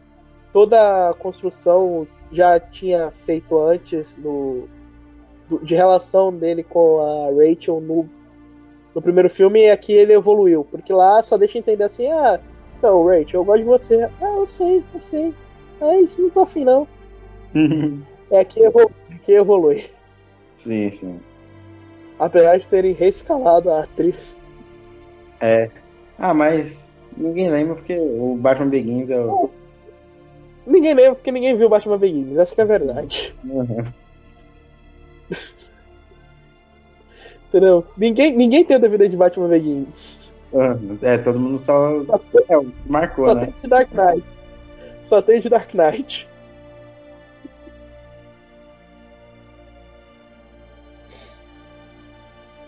toda 0.51 1.09
a 1.09 1.13
construção 1.13 2.07
já 2.31 2.59
tinha 2.59 3.11
feito 3.11 3.59
antes 3.59 4.17
no 4.17 4.67
de 5.61 5.75
relação 5.75 6.35
dele 6.35 6.63
com 6.63 6.99
a 6.99 7.27
Rachel 7.29 7.79
no, 7.79 8.09
no 8.95 9.01
primeiro 9.01 9.29
filme 9.29 9.63
é 9.63 9.77
que 9.77 9.93
ele 9.93 10.13
evoluiu. 10.13 10.65
Porque 10.65 10.91
lá 10.91 11.21
só 11.21 11.37
deixa 11.37 11.59
entender 11.59 11.83
assim, 11.83 12.11
ah, 12.11 12.39
então, 12.77 13.05
Rachel, 13.05 13.41
eu 13.41 13.45
gosto 13.45 13.59
de 13.59 13.65
você. 13.65 14.09
Ah, 14.21 14.35
eu 14.37 14.47
sei, 14.47 14.83
eu 14.93 15.01
sei. 15.01 15.33
É 15.81 15.99
isso, 15.99 16.21
não 16.21 16.29
tô 16.29 16.41
afim, 16.41 16.63
não. 16.63 16.87
é 18.31 18.43
que, 18.43 18.59
evolu 18.61 18.91
que 19.23 19.33
evolui. 19.33 19.85
Sim, 20.55 20.91
sim. 20.91 21.19
Apesar 22.17 22.57
de 22.57 22.67
terem 22.67 22.93
reescalado 22.93 23.69
a 23.69 23.81
atriz. 23.81 24.39
É. 25.39 25.69
Ah, 26.17 26.33
mas 26.33 26.95
ninguém 27.15 27.49
lembra 27.49 27.75
porque 27.75 27.97
o 27.97 28.37
Batman 28.39 28.69
Begins 28.69 29.09
é 29.09 29.19
o. 29.19 29.49
Ninguém 30.65 30.93
lembra 30.93 31.15
porque 31.15 31.31
ninguém 31.31 31.55
viu 31.55 31.67
o 31.67 31.69
Batman 31.69 31.97
Begins, 31.97 32.37
essa 32.37 32.59
é 32.59 32.63
a 32.63 32.65
verdade. 32.65 33.35
Uhum. 33.43 33.85
Entendeu? 37.47 37.85
Ninguém, 37.95 38.35
ninguém 38.35 38.65
tem 38.65 38.77
o 38.77 38.79
DVD 38.79 39.07
de 39.07 39.15
Batman 39.15 39.47
Begins. 39.47 40.33
É, 41.01 41.17
todo 41.17 41.39
mundo 41.39 41.59
só. 41.59 42.01
É, 42.49 42.55
marcou, 42.85 43.25
só 43.25 43.35
né? 43.35 43.45
tem 43.45 43.53
de 43.53 43.67
Dark 43.67 43.89
Knight. 43.91 44.27
Só 45.03 45.21
tem 45.21 45.39
de 45.39 45.49
Dark 45.49 45.73
Knight. 45.73 46.27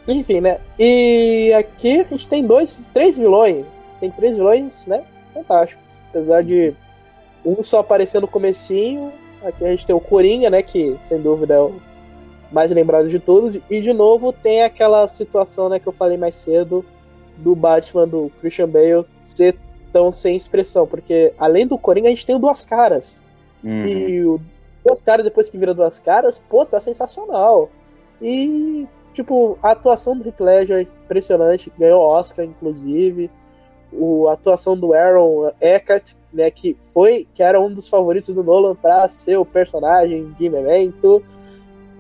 Enfim, 0.07 0.39
né? 0.39 0.61
E 0.79 1.53
aqui 1.53 1.99
a 1.99 2.03
gente 2.03 2.27
tem 2.27 2.45
dois, 2.45 2.87
três 2.93 3.17
vilões. 3.17 3.91
Tem 3.99 4.09
três 4.11 4.37
vilões, 4.37 4.85
né? 4.85 5.03
Fantásticos. 5.33 6.01
Apesar 6.09 6.43
de 6.43 6.73
um 7.47 7.63
só 7.63 7.79
aparecer 7.79 8.19
no 8.19 8.27
comecinho. 8.27 9.13
Aqui 9.41 9.63
a 9.63 9.69
gente 9.69 9.85
tem 9.85 9.95
o 9.95 10.01
Coringa, 10.01 10.49
né? 10.49 10.61
Que 10.61 10.97
sem 11.01 11.21
dúvida 11.21 11.53
é 11.53 11.59
o 11.59 11.75
mais 12.51 12.71
lembrado 12.71 13.07
de 13.07 13.19
todos. 13.19 13.57
E 13.69 13.79
de 13.79 13.93
novo 13.93 14.33
tem 14.33 14.63
aquela 14.63 15.07
situação 15.07 15.69
né, 15.69 15.79
que 15.79 15.87
eu 15.87 15.93
falei 15.93 16.17
mais 16.17 16.35
cedo 16.35 16.83
do 17.37 17.55
Batman 17.55 18.07
do 18.07 18.31
Christian 18.41 18.67
Bale 18.67 19.05
ser 19.21 19.55
tão 19.93 20.11
sem 20.11 20.35
expressão. 20.35 20.85
Porque 20.85 21.33
além 21.37 21.65
do 21.65 21.77
Coringa, 21.77 22.07
a 22.07 22.09
gente 22.09 22.25
tem 22.25 22.35
o 22.35 22.39
Duas 22.39 22.65
Caras. 22.65 23.23
Uhum. 23.63 23.85
E 23.85 24.25
o 24.25 24.41
Duas 24.83 25.01
Caras, 25.01 25.23
depois 25.23 25.49
que 25.49 25.57
vira 25.57 25.73
Duas 25.73 25.99
Caras, 25.99 26.39
pô, 26.39 26.65
tá 26.65 26.81
sensacional. 26.81 27.69
E, 28.21 28.85
tipo, 29.13 29.57
a 29.63 29.71
atuação 29.71 30.17
do 30.17 30.27
Heath 30.27 30.39
Ledger 30.41 30.77
é 30.79 30.81
impressionante. 30.81 31.71
Ganhou 31.77 32.01
Oscar, 32.01 32.43
inclusive. 32.43 33.29
O, 33.91 34.27
a 34.27 34.33
atuação 34.33 34.77
do 34.77 34.93
Aaron 34.93 35.51
Eckhart, 35.61 36.13
né, 36.33 36.51
que 36.51 36.75
foi 36.93 37.27
que 37.33 37.41
era 37.41 37.59
um 37.59 37.73
dos 37.73 37.87
favoritos 37.87 38.33
do 38.33 38.43
Nolan 38.43 38.75
para 38.75 39.07
ser 39.07 39.37
o 39.37 39.45
personagem 39.45 40.33
de 40.37 40.49
Memento 40.49 41.23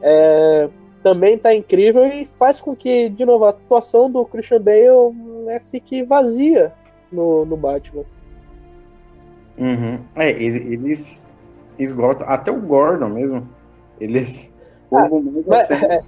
é, 0.01 0.69
também 1.01 1.35
está 1.35 1.53
incrível 1.53 2.05
e 2.05 2.25
faz 2.25 2.59
com 2.59 2.75
que, 2.75 3.09
de 3.09 3.25
novo, 3.25 3.45
a 3.45 3.49
atuação 3.49 4.09
do 4.09 4.25
Christian 4.25 4.61
Bale 4.61 5.13
né, 5.45 5.59
fique 5.59 6.03
vazia 6.03 6.73
no, 7.11 7.45
no 7.45 7.55
Batman. 7.55 8.03
Uhum. 9.57 9.99
É, 10.15 10.29
eles 10.31 11.27
esgotam, 11.79 12.27
até 12.29 12.51
o 12.51 12.59
Gordon 12.59 13.09
mesmo, 13.09 13.47
eles. 13.99 14.51
Ah, 14.89 15.05
mas, 15.45 15.69
é, 15.69 15.99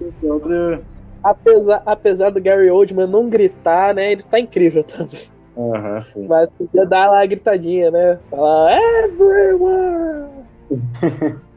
apesar, 1.22 1.82
apesar 1.84 2.30
do 2.30 2.40
Gary 2.40 2.70
Oldman 2.70 3.06
não 3.06 3.28
gritar, 3.28 3.94
né, 3.94 4.12
ele 4.12 4.22
tá 4.22 4.40
incrível 4.40 4.82
também. 4.82 5.20
Uhum. 5.60 6.26
Mas 6.26 6.50
podia 6.50 6.86
dar 6.86 7.10
lá 7.10 7.22
a 7.22 7.26
gritadinha, 7.26 7.90
né? 7.90 8.18
Falar, 8.30 8.78
everyone! 9.04 10.40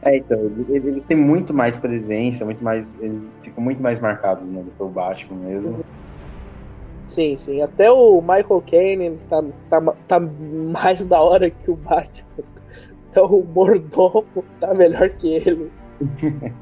É, 0.00 0.16
então, 0.16 0.38
eles, 0.38 0.84
eles 0.84 1.04
têm 1.04 1.16
muito 1.16 1.52
mais 1.52 1.76
presença, 1.76 2.44
muito 2.44 2.62
mais. 2.62 2.94
Eles 3.00 3.34
ficam 3.42 3.62
muito 3.62 3.82
mais 3.82 3.98
marcados 3.98 4.48
né, 4.48 4.62
do 4.62 4.70
que 4.70 4.82
o 4.82 4.88
Batman 4.88 5.36
mesmo. 5.38 5.84
Sim, 7.06 7.36
sim. 7.36 7.60
Até 7.60 7.90
o 7.90 8.20
Michael 8.20 8.62
Caine 8.64 9.18
tá, 9.28 9.42
tá, 9.68 9.80
tá 10.06 10.20
mais 10.20 11.04
da 11.04 11.20
hora 11.20 11.50
que 11.50 11.70
o 11.70 11.74
Batman. 11.74 12.44
Então 13.10 13.26
o 13.26 13.44
mordomo 13.44 14.24
tá 14.60 14.72
melhor 14.72 15.10
que 15.10 15.34
ele. 15.34 15.70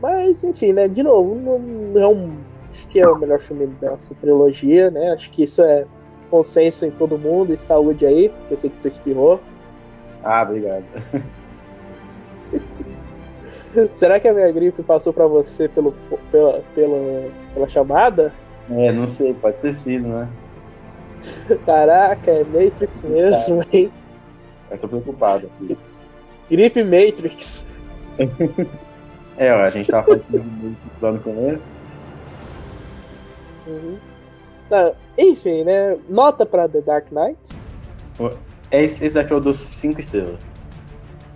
Mas, 0.00 0.44
enfim, 0.44 0.72
né? 0.72 0.88
De 0.88 1.02
novo, 1.02 1.34
não, 1.34 1.58
não 1.58 2.02
é 2.02 2.08
um. 2.08 2.36
Acho 2.70 2.88
que 2.88 3.00
é 3.00 3.08
o 3.08 3.18
melhor 3.18 3.40
filme 3.40 3.66
dessa 3.80 4.14
trilogia, 4.14 4.90
né? 4.90 5.12
Acho 5.12 5.30
que 5.30 5.42
isso 5.42 5.62
é 5.62 5.86
consenso 6.30 6.84
em 6.84 6.90
todo 6.90 7.18
mundo 7.18 7.54
e 7.54 7.58
saúde 7.58 8.06
aí, 8.06 8.32
que 8.46 8.54
eu 8.54 8.58
sei 8.58 8.70
que 8.70 8.78
tu 8.78 8.88
espirrou. 8.88 9.40
Ah, 10.22 10.42
obrigado. 10.42 10.84
Será 13.92 14.18
que 14.18 14.28
a 14.28 14.32
minha 14.32 14.50
gripe 14.50 14.82
passou 14.82 15.12
pra 15.12 15.26
você 15.26 15.68
pelo, 15.68 15.92
pela, 16.30 16.62
pela, 16.74 17.30
pela 17.54 17.68
chamada? 17.68 18.32
É, 18.70 18.92
não 18.92 19.06
sei, 19.06 19.34
pode 19.34 19.56
ter 19.58 19.72
sido, 19.72 20.08
né? 20.08 20.28
Caraca, 21.64 22.30
é 22.30 22.44
Matrix 22.44 23.02
mesmo, 23.02 23.64
hein? 23.72 23.90
Eu 24.70 24.78
tô 24.78 24.88
preocupado. 24.88 25.50
Gripe 26.50 26.84
Matrix. 26.84 27.66
é, 29.38 29.52
ó, 29.54 29.62
a 29.62 29.70
gente 29.70 29.90
tava 29.90 30.04
falando 30.04 30.76
lá 31.00 31.12
no 31.12 31.20
começo. 31.20 31.66
Uhum. 33.66 33.98
Tá, 34.68 34.92
enfim, 35.16 35.64
né? 35.64 35.96
Nota 36.08 36.44
pra 36.44 36.68
The 36.68 36.80
Dark 36.80 37.06
Knight. 37.10 37.38
É 38.70 38.82
esse, 38.82 39.04
esse 39.04 39.14
daqui 39.14 39.32
é 39.32 39.36
o 39.36 39.40
dos 39.40 39.58
5 39.58 40.00
estrelas. 40.00 40.40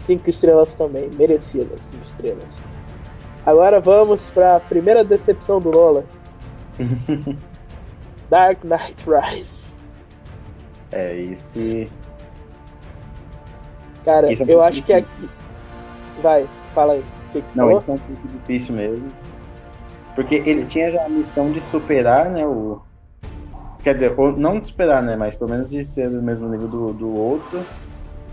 5 0.00 0.28
estrelas 0.28 0.74
também, 0.74 1.08
merecidas, 1.10 1.86
5 1.86 2.02
estrelas. 2.02 2.62
Agora 3.46 3.80
vamos 3.80 4.28
pra 4.30 4.60
primeira 4.60 5.02
decepção 5.04 5.60
do 5.60 5.70
Nolan. 5.70 6.04
Dark 8.28 8.64
Knight 8.64 9.04
Rise. 9.06 9.80
É, 10.90 11.16
esse. 11.16 11.90
Cara, 14.04 14.30
é 14.30 14.34
eu 14.46 14.62
acho 14.62 14.80
difícil. 14.80 14.84
que 14.84 14.92
aqui. 14.92 15.30
Vai, 16.22 16.46
fala 16.74 16.94
aí. 16.94 17.04
Não, 17.54 17.70
esse 17.70 17.90
é 17.90 17.92
um 17.92 17.98
pouco 17.98 18.28
difícil 18.28 18.74
mesmo. 18.74 19.06
Porque 20.14 20.44
Sim. 20.44 20.50
ele 20.50 20.66
tinha 20.66 20.92
já 20.92 21.04
a 21.04 21.08
missão 21.08 21.50
de 21.50 21.60
superar, 21.60 22.30
né, 22.30 22.46
o, 22.46 22.80
Quer 23.82 23.94
dizer, 23.94 24.16
não 24.38 24.60
de 24.60 24.66
superar, 24.66 25.02
né? 25.02 25.16
Mas 25.16 25.34
pelo 25.34 25.50
menos 25.50 25.68
de 25.68 25.84
ser 25.84 26.08
do 26.08 26.22
mesmo 26.22 26.48
nível 26.48 26.68
do, 26.68 26.92
do 26.92 27.16
outro 27.16 27.60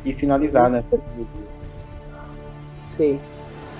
e 0.05 0.13
finalizar, 0.13 0.69
né? 0.69 0.81
Sim. 2.87 3.19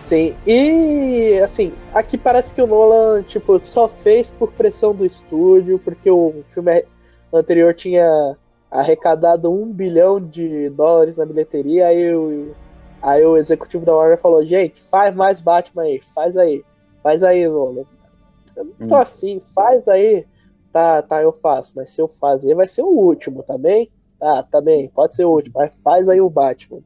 Sim. 0.03 0.35
E 0.47 1.39
assim, 1.43 1.71
aqui 1.93 2.17
parece 2.17 2.53
que 2.53 2.61
o 2.61 2.65
Nolan, 2.65 3.21
tipo, 3.21 3.59
só 3.59 3.87
fez 3.87 4.31
por 4.31 4.51
pressão 4.51 4.95
do 4.95 5.05
estúdio, 5.05 5.77
porque 5.77 6.09
o 6.09 6.43
filme 6.47 6.85
anterior 7.31 7.73
tinha 7.75 8.35
arrecadado 8.71 9.51
um 9.51 9.71
bilhão 9.71 10.19
de 10.19 10.69
dólares 10.69 11.17
na 11.17 11.25
bilheteria, 11.25 11.87
aí 11.87 12.15
o, 12.15 12.51
aí 13.01 13.25
o 13.25 13.37
executivo 13.37 13.85
da 13.85 13.95
Warner 13.95 14.19
falou, 14.19 14.43
gente, 14.43 14.81
faz 14.81 15.15
mais 15.15 15.41
Batman 15.41 15.83
aí, 15.83 16.01
faz 16.13 16.37
aí, 16.37 16.63
faz 17.01 17.23
aí, 17.23 17.47
Nolan. 17.47 17.85
Eu 18.55 18.65
não 18.65 18.87
tô 18.87 18.95
hum. 18.95 18.97
afim, 18.97 19.39
faz 19.39 19.87
aí. 19.87 20.25
Tá, 20.71 21.01
tá, 21.01 21.21
eu 21.21 21.33
faço, 21.33 21.73
mas 21.75 21.91
se 21.91 22.01
eu 22.01 22.07
fazer, 22.07 22.53
vai 22.53 22.67
ser 22.67 22.83
o 22.83 22.89
último, 22.89 23.41
tá 23.41 23.57
bem? 23.57 23.91
Tá, 24.19 24.43
tá 24.43 24.61
bem, 24.61 24.87
pode 24.89 25.15
ser 25.15 25.25
o 25.25 25.31
último, 25.31 25.55
mas 25.57 25.81
faz 25.81 26.07
aí 26.07 26.21
o 26.21 26.29
Batman. 26.29 26.81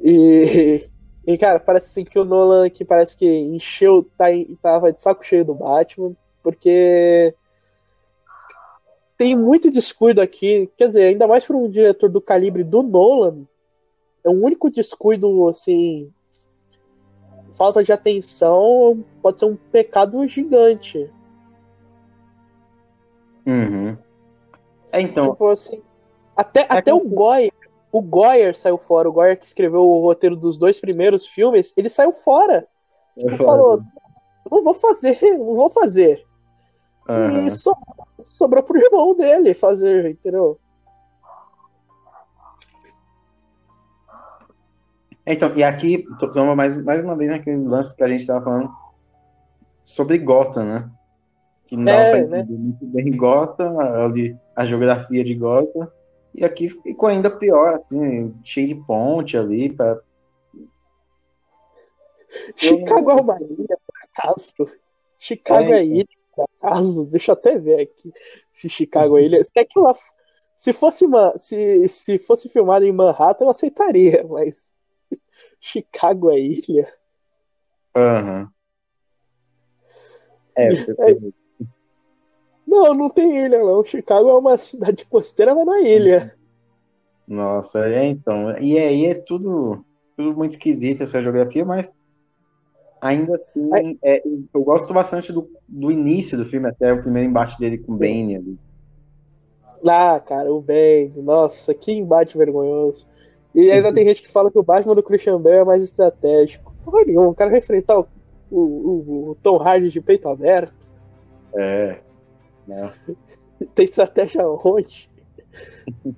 E, 0.00 0.86
e 1.26 1.38
cara, 1.38 1.58
parece 1.58 1.90
assim 1.90 2.04
que 2.04 2.18
o 2.18 2.24
Nolan 2.24 2.68
que 2.68 2.84
parece 2.84 3.16
que 3.16 3.26
encheu, 3.26 4.06
tá, 4.18 4.26
tava 4.60 4.92
de 4.92 5.00
saco 5.00 5.24
cheio 5.24 5.44
do 5.44 5.54
Batman, 5.54 6.14
porque 6.42 7.34
tem 9.16 9.36
muito 9.36 9.70
descuido 9.70 10.20
aqui, 10.20 10.70
quer 10.76 10.88
dizer, 10.88 11.04
ainda 11.04 11.26
mais 11.26 11.44
para 11.44 11.56
um 11.56 11.68
diretor 11.68 12.08
do 12.08 12.20
calibre 12.20 12.64
do 12.64 12.82
Nolan, 12.82 13.46
é 14.24 14.28
um 14.28 14.44
único 14.44 14.70
descuido, 14.70 15.48
assim, 15.48 16.12
falta 17.52 17.82
de 17.82 17.92
atenção 17.92 19.04
pode 19.22 19.38
ser 19.38 19.46
um 19.46 19.56
pecado 19.56 20.26
gigante. 20.26 21.10
Uhum. 23.46 23.96
É, 24.92 25.00
então. 25.00 25.30
Tipo 25.32 25.48
assim, 25.48 25.82
até, 26.36 26.60
é 26.60 26.66
até 26.68 26.94
o 26.94 27.00
Goyer, 27.00 27.52
o 27.92 28.00
Goyer 28.00 28.56
saiu 28.56 28.78
fora, 28.78 29.08
o 29.08 29.12
Goyer 29.12 29.38
que 29.38 29.44
escreveu 29.44 29.82
o 29.82 30.00
roteiro 30.00 30.36
dos 30.36 30.58
dois 30.58 30.80
primeiros 30.80 31.26
filmes, 31.26 31.72
ele 31.76 31.88
saiu 31.88 32.12
fora. 32.12 32.66
Ele 33.16 33.36
falou, 33.36 33.82
não 34.50 34.62
vou 34.62 34.74
fazer, 34.74 35.18
não 35.36 35.54
vou 35.54 35.68
fazer. 35.68 36.24
Uhum. 37.08 37.46
E 37.46 37.50
so, 37.50 37.74
sobrou 38.22 38.62
pro 38.62 38.78
irmão 38.78 39.14
dele 39.14 39.52
fazer, 39.52 40.10
entendeu? 40.10 40.58
Então, 45.32 45.56
e 45.56 45.62
aqui, 45.62 46.04
toma 46.32 46.56
mais, 46.56 46.76
mais 46.76 47.02
uma 47.02 47.16
vez 47.16 47.30
naquele 47.30 47.56
lance 47.56 47.94
que 47.94 48.02
a 48.02 48.08
gente 48.08 48.26
tava 48.26 48.44
falando 48.44 48.70
sobre 49.84 50.18
Gotham, 50.18 50.64
né? 50.64 50.90
que 51.70 51.76
não 51.76 51.92
é, 51.92 52.26
né? 52.26 52.44
muito 52.48 52.84
bem 52.84 53.16
Gotham, 53.16 53.78
ali, 53.78 54.36
a 54.56 54.66
geografia 54.66 55.22
de 55.22 55.36
Gotham. 55.36 55.88
E 56.34 56.44
aqui 56.44 56.68
ficou 56.68 57.08
ainda 57.08 57.30
pior, 57.30 57.74
assim, 57.74 58.34
cheio 58.42 58.66
de 58.66 58.74
ponte 58.74 59.36
ali. 59.36 59.72
Pra... 59.72 60.00
Chicago 62.56 63.12
é 63.12 63.14
uma 63.14 63.36
ilha, 63.40 63.78
por 63.86 63.94
acaso. 64.02 64.78
Chicago 65.16 65.72
é, 65.72 65.78
é 65.78 65.84
ilha, 65.84 66.06
por 66.34 66.44
acaso. 66.56 67.06
Deixa 67.06 67.30
eu 67.30 67.34
até 67.34 67.56
ver 67.56 67.82
aqui 67.82 68.10
se 68.52 68.68
Chicago 68.68 69.16
é 69.16 69.22
ilha. 69.22 69.44
Se, 69.44 69.52
é 69.54 69.64
que 69.64 69.78
ela, 69.78 69.92
se, 70.56 70.72
fosse, 70.72 71.06
uma, 71.06 71.38
se, 71.38 71.88
se 71.88 72.18
fosse 72.18 72.48
filmado 72.48 72.84
em 72.84 72.92
Manhattan, 72.92 73.44
eu 73.44 73.50
aceitaria, 73.50 74.26
mas 74.28 74.72
Chicago 75.60 76.30
é 76.30 76.38
ilha. 76.38 76.94
Aham. 77.94 78.42
Uhum. 78.42 78.48
É, 80.56 80.68
é, 81.10 81.30
não, 82.70 82.94
não 82.94 83.10
tem 83.10 83.36
ilha, 83.44 83.58
não. 83.58 83.82
Chicago 83.84 84.30
é 84.30 84.38
uma 84.38 84.56
cidade 84.56 85.04
costeira, 85.06 85.54
mas 85.54 85.66
não 85.66 85.74
é 85.74 85.82
ilha. 85.82 86.34
Nossa, 87.26 87.86
é 87.86 88.06
então. 88.06 88.56
E 88.58 88.78
aí 88.78 89.06
é 89.06 89.14
tudo, 89.14 89.84
tudo 90.16 90.36
muito 90.36 90.52
esquisito 90.52 91.02
essa 91.02 91.20
geografia, 91.20 91.64
mas 91.64 91.90
ainda 93.00 93.34
assim, 93.34 93.98
é, 94.04 94.22
eu 94.24 94.62
gosto 94.62 94.92
bastante 94.92 95.32
do, 95.32 95.50
do 95.68 95.90
início 95.90 96.38
do 96.38 96.44
filme, 96.44 96.68
até 96.68 96.92
o 96.92 97.02
primeiro 97.02 97.28
embate 97.28 97.58
dele 97.58 97.78
com 97.78 97.92
o 97.92 97.96
Bane 97.96 98.36
ali. 98.36 98.58
Ah, 99.88 100.20
cara, 100.20 100.52
o 100.52 100.60
Bane, 100.60 101.14
nossa, 101.16 101.74
que 101.74 101.92
embate 101.92 102.38
vergonhoso. 102.38 103.06
E 103.54 103.70
ainda 103.70 103.92
tem 103.92 104.06
gente 104.06 104.22
que 104.22 104.30
fala 104.30 104.50
que 104.50 104.58
o 104.58 104.62
Batman 104.62 104.94
do 104.94 105.02
Christian 105.02 105.40
Bale 105.40 105.56
é 105.56 105.64
mais 105.64 105.82
estratégico. 105.82 106.72
Porra 106.84 107.04
nenhuma, 107.04 107.28
o 107.28 107.34
cara 107.34 107.50
vai 107.50 107.58
enfrentar 107.58 107.98
o, 107.98 108.06
o, 108.50 108.60
o, 108.60 109.30
o 109.30 109.34
Tom 109.42 109.56
Hardy 109.56 109.88
de 109.88 110.00
peito 110.00 110.28
aberto. 110.28 110.88
É. 111.54 111.98
Não. 112.66 112.90
Tem 113.74 113.84
estratégia 113.84 114.46
onde? 114.46 115.10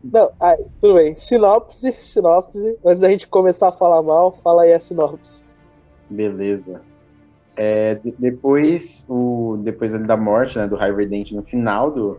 Não, 0.05 0.31
aí, 0.41 0.65
tudo 0.81 0.95
bem. 0.95 1.17
Sinopse, 1.17 1.93
sinopse. 1.93 2.79
Antes 2.85 3.01
da 3.01 3.09
gente 3.09 3.27
começar 3.27 3.69
a 3.69 3.73
falar 3.73 4.03
mal, 4.03 4.31
fala 4.31 4.63
aí 4.63 4.73
a 4.73 4.79
sinopse. 4.79 5.45
Beleza. 6.09 6.83
É, 7.57 7.99
depois, 8.19 9.07
o, 9.09 9.59
depois 9.63 9.93
da 9.93 10.17
morte 10.17 10.59
né, 10.59 10.67
do 10.67 10.77
Harvey 10.77 11.07
Dent 11.07 11.33
no 11.33 11.43
final 11.43 11.91
do, 11.91 12.19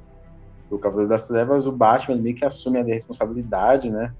do 0.70 0.78
Cavaleiro 0.78 1.10
das 1.10 1.28
Trevas, 1.28 1.66
o 1.66 1.72
Batman 1.72 2.18
meio 2.18 2.36
que 2.36 2.46
assume 2.46 2.80
a 2.80 2.84
responsabilidade, 2.84 3.90
né? 3.90 4.14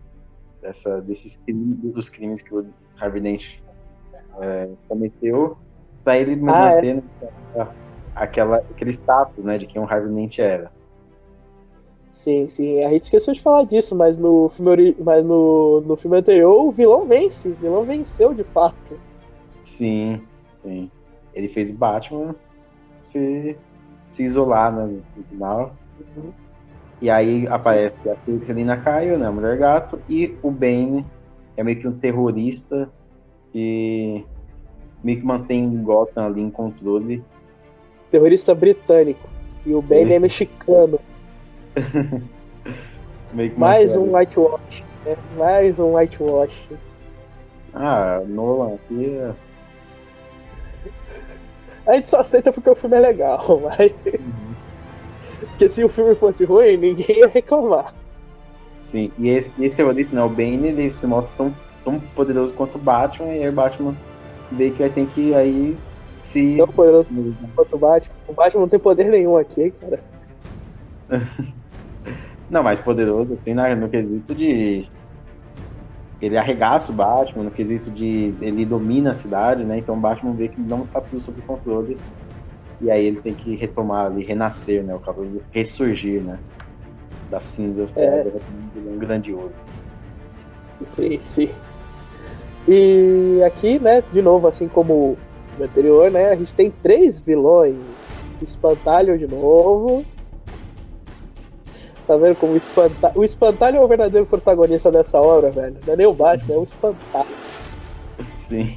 Dessa, 0.64 1.02
desses 1.02 1.38
crimes, 1.38 1.78
dos 1.78 2.10
crimes 2.10 2.42
que 2.42 2.56
o 2.56 2.66
Harvey 2.98 3.22
Dent 3.22 3.60
é, 4.40 4.70
cometeu, 4.88 5.58
para 6.04 6.18
ele 6.18 6.42
ah, 6.48 6.72
é 6.74 7.68
aquela, 8.16 8.58
aquele 8.58 8.92
status, 8.92 9.44
né, 9.44 9.58
de 9.58 9.68
quem 9.68 9.82
o 9.82 9.86
Harvey 9.86 10.14
Dent 10.14 10.40
era. 10.40 10.72
Sim, 12.10 12.48
sim. 12.48 12.84
A 12.84 12.90
gente 12.90 13.04
esqueceu 13.04 13.34
de 13.34 13.42
falar 13.42 13.64
disso, 13.66 13.96
mas 13.96 14.18
no 14.18 14.48
filme, 14.48 14.96
mas 15.00 15.26
no, 15.26 15.82
no 15.82 15.98
filme 15.98 16.18
anterior 16.18 16.64
o 16.64 16.72
vilão 16.72 17.06
vence. 17.06 17.50
O 17.50 17.56
vilão 17.56 17.84
venceu 17.84 18.34
de 18.34 18.44
fato. 18.44 19.00
Sim, 19.58 20.22
sim. 20.62 20.92
Ele 21.34 21.48
fez 21.48 21.72
o 21.72 21.74
Batman 21.74 22.36
se, 23.02 23.58
se 24.12 24.24
isolar 24.24 24.72
né, 24.72 25.02
no 25.18 25.24
final. 25.24 25.76
Uhum. 26.16 26.32
E 27.04 27.10
aí 27.10 27.46
aparece 27.48 28.02
sim. 28.02 28.10
a 28.10 28.46
Celina 28.46 28.78
Caio, 28.78 29.20
né, 29.20 29.28
a 29.28 29.32
Mulher 29.32 29.58
Gato, 29.58 30.00
e 30.08 30.38
o 30.42 30.50
Bane 30.50 31.06
é 31.58 31.64
meio 31.64 31.78
que 31.78 31.86
um 31.86 32.00
terrorista 32.00 32.90
que 33.52 34.26
meio 35.04 35.20
que 35.20 35.26
mantém 35.26 35.84
Gotham 35.84 36.26
ali 36.26 36.42
em 36.42 36.50
controle 36.50 37.22
terrorista 38.10 38.56
britânico. 38.56 39.28
E 39.66 39.74
o 39.74 39.82
Bane 39.82 40.14
é 40.14 40.20
mexicano. 40.20 41.00
Mais 43.58 43.98
um 43.98 44.16
whitewash. 44.16 44.84
Né? 45.04 45.18
Mais 45.36 45.80
um 45.80 45.96
whitewash. 45.96 46.70
Ah, 47.74 48.22
Nolan 48.26 48.76
aqui. 48.76 49.18
É- 49.18 49.34
A 51.86 51.96
gente 51.96 52.10
só 52.10 52.20
aceita 52.20 52.54
porque 52.54 52.70
o 52.70 52.76
filme 52.76 52.96
é 52.96 53.00
legal, 53.00 53.44
mas. 53.60 54.72
Porque 55.46 55.70
se 55.70 55.84
o 55.84 55.90
filme 55.90 56.16
fosse 56.16 56.46
ruim, 56.46 56.78
ninguém 56.78 57.20
ia 57.20 57.28
reclamar. 57.28 57.94
Sim, 58.80 59.12
e 59.18 59.30
esse, 59.30 59.52
esse 59.64 59.76
terrorista, 59.76 60.16
né, 60.16 60.22
o 60.22 60.30
Bane, 60.30 60.68
ele 60.68 60.92
se 60.92 61.08
mostra 61.08 61.36
tão, 61.38 61.54
tão 61.84 62.00
poderoso 62.00 62.54
quanto 62.54 62.76
o 62.76 62.82
Batman, 62.82 63.34
e 63.34 63.44
aí 63.44 63.50
o 63.50 63.54
Batman 63.54 63.96
vê 64.52 64.70
que 64.70 64.80
vai 64.80 64.90
ter 64.90 65.08
que 65.08 65.34
aí 65.34 65.78
se. 66.14 66.58
Tão 66.58 66.68
poderoso 66.68 67.08
quanto 67.56 67.76
o 67.76 67.80
Batman. 67.80 68.16
O 68.28 68.34
Batman 68.34 68.62
não 68.62 68.70
tem 68.70 68.80
poder 68.80 69.06
nenhum 69.06 69.38
aqui, 69.38 69.72
cara. 69.72 70.04
não, 72.50 72.62
mais 72.62 72.80
poderoso, 72.80 73.34
assim, 73.34 73.54
no 73.54 73.90
quesito 73.90 74.36
de. 74.36 74.88
ele 76.22 76.38
arregaça 76.38 76.92
o 76.92 76.96
Batman 76.96 77.44
no 77.46 77.52
quesito 77.52 77.90
de 77.90 78.36
ele 78.42 78.66
domina 78.66 79.12
a 79.12 79.16
cidade, 79.16 79.64
né? 79.64 79.78
Então 79.78 79.96
o 79.96 80.00
Batman 80.00 80.34
vê 80.34 80.50
que 80.50 80.60
não 80.60 80.86
tá 80.86 81.02
tudo 81.02 81.22
sob 81.22 81.42
controle. 81.42 81.98
E 82.82 82.92
aí 82.92 83.06
ele 83.06 83.22
tem 83.22 83.34
que 83.34 83.56
retomar 83.56 84.08
ali, 84.08 84.24
renascer, 84.24 84.84
né? 84.84 84.94
O 84.94 85.00
cabelo 85.00 85.42
ressurgir, 85.52 86.22
né? 86.22 86.38
Das 87.30 87.44
cinzas 87.44 87.92
É. 87.96 88.24
para 88.24 88.32
um 88.80 88.98
grandioso. 88.98 89.56
Sim, 90.86 91.18
sim. 91.20 91.50
E 92.68 93.42
aqui, 93.46 93.80
né, 93.80 94.04
de 94.12 94.22
novo, 94.22 94.48
assim 94.48 94.68
como 94.68 94.94
o 94.94 95.18
filme 95.46 95.66
anterior, 95.66 96.12
né, 96.12 96.30
a 96.30 96.36
gente 96.36 96.54
tem 96.54 96.72
três 96.72 97.26
vilões. 97.26 98.24
Espantalho 98.42 99.18
de 99.18 99.28
novo. 99.28 100.06
Tá 102.06 102.18
vendo 102.18 102.36
como 102.36 102.54
o 102.54 102.58
Espantalho... 102.58 103.14
O 103.18 103.24
Espantalho 103.24 103.78
é 103.78 103.80
o 103.80 103.88
verdadeiro 103.88 104.26
protagonista 104.26 104.92
dessa 104.92 105.22
obra, 105.22 105.50
velho. 105.52 105.78
Não 105.86 105.94
é 105.94 105.98
nem 105.98 106.06
o 106.06 106.14
Batman, 106.14 106.56
é 106.56 106.58
o 106.58 106.64
Espantalho. 106.64 107.30
Sim. 108.38 108.76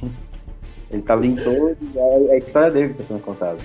Ele 0.89 1.01
tá 1.01 1.15
em 1.17 1.35
todo, 1.35 1.77
é 1.95 2.33
a 2.33 2.37
história 2.37 2.71
dele 2.71 2.89
que 2.89 2.93
tá 2.95 3.03
sendo 3.03 3.19
contada. 3.19 3.57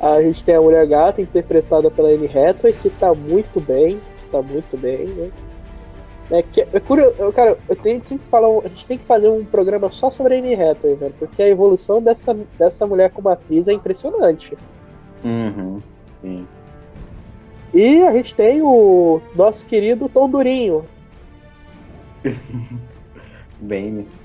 A 0.00 0.20
gente 0.20 0.44
tem 0.44 0.54
a 0.54 0.60
Mulher 0.60 0.86
Gata, 0.86 1.22
interpretada 1.22 1.90
pela 1.90 2.08
Anne 2.08 2.26
Hathaway, 2.26 2.72
que 2.72 2.90
tá 2.90 3.14
muito 3.14 3.60
bem. 3.60 4.00
Tá 4.30 4.42
muito 4.42 4.76
bem, 4.76 5.06
né? 5.06 5.30
É, 6.30 6.42
que, 6.42 6.62
é 6.62 6.80
curioso, 6.80 7.14
eu, 7.18 7.32
cara, 7.32 7.58
eu 7.68 7.76
tenho, 7.76 8.00
tenho 8.00 8.18
que 8.18 8.26
falar, 8.26 8.48
a 8.64 8.68
gente 8.68 8.86
tem 8.86 8.96
que 8.96 9.04
fazer 9.04 9.28
um 9.28 9.44
programa 9.44 9.90
só 9.90 10.10
sobre 10.10 10.34
a 10.34 10.38
Anne 10.38 10.54
Hathaway, 10.54 10.96
velho, 10.96 11.14
porque 11.18 11.42
a 11.42 11.48
evolução 11.48 12.00
dessa, 12.00 12.34
dessa 12.58 12.86
mulher 12.86 13.10
como 13.10 13.28
atriz 13.28 13.68
é 13.68 13.72
impressionante. 13.74 14.56
Uhum. 15.22 15.82
Sim. 16.22 16.48
E 17.74 18.02
a 18.02 18.12
gente 18.12 18.34
tem 18.34 18.62
o 18.62 19.20
nosso 19.36 19.66
querido 19.66 20.08
Tom 20.08 20.30
Durinho, 20.30 20.86
Bem, 23.60 24.04
que 24.04 24.21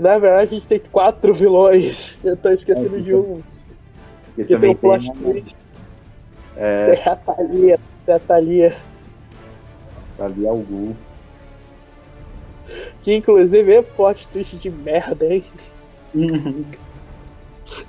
na 0.00 0.18
verdade 0.18 0.42
a 0.42 0.46
gente 0.46 0.66
tem 0.66 0.80
quatro 0.80 1.32
vilões, 1.32 2.18
eu 2.24 2.36
tô 2.36 2.50
esquecendo 2.50 2.96
É, 2.96 3.00
de 3.00 3.14
uns. 3.14 3.68
ele 4.36 4.48
Que 4.48 4.56
tem 4.56 4.70
o 4.70 4.74
plot 4.78 5.12
tem, 5.12 5.32
twist, 5.32 5.64
é, 6.56 6.94
tem 6.94 7.02
a 7.04 7.16
Thalia, 7.16 7.78
tem 8.04 8.14
a 8.14 8.20
Thalia, 8.20 8.76
ali 10.18 10.46
algo. 10.46 10.96
que 13.02 13.14
inclusive 13.14 13.72
é 13.74 13.82
plot 13.82 14.28
twist 14.30 14.56
de 14.58 14.70
merda, 14.70 15.26
hein? 15.26 15.44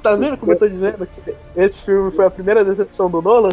Tá 0.02 0.16
vendo 0.16 0.38
como 0.38 0.52
eu 0.52 0.58
tô 0.58 0.68
dizendo 0.68 1.06
que 1.08 1.22
esse 1.56 1.82
filme 1.84 2.12
foi 2.12 2.26
a 2.26 2.32
primeira 2.32 2.64
decepção 2.64 3.10
do 3.10 3.22
Nolan? 3.22 3.50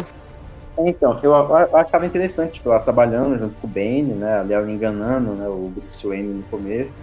Então, 0.79 1.19
eu, 1.21 1.31
eu 1.31 1.75
achava 1.75 2.05
interessante, 2.05 2.53
tipo, 2.55 2.69
ela 2.69 2.79
trabalhando 2.79 3.37
junto 3.37 3.57
com 3.57 3.67
o 3.67 3.69
Bane, 3.69 4.15
né? 4.15 4.39
Ali 4.39 4.53
ela 4.53 4.69
enganando 4.71 5.35
né, 5.35 5.47
o 5.47 5.69
Bruce 5.69 6.05
Wayne 6.07 6.33
no 6.33 6.45
começo. 6.47 6.97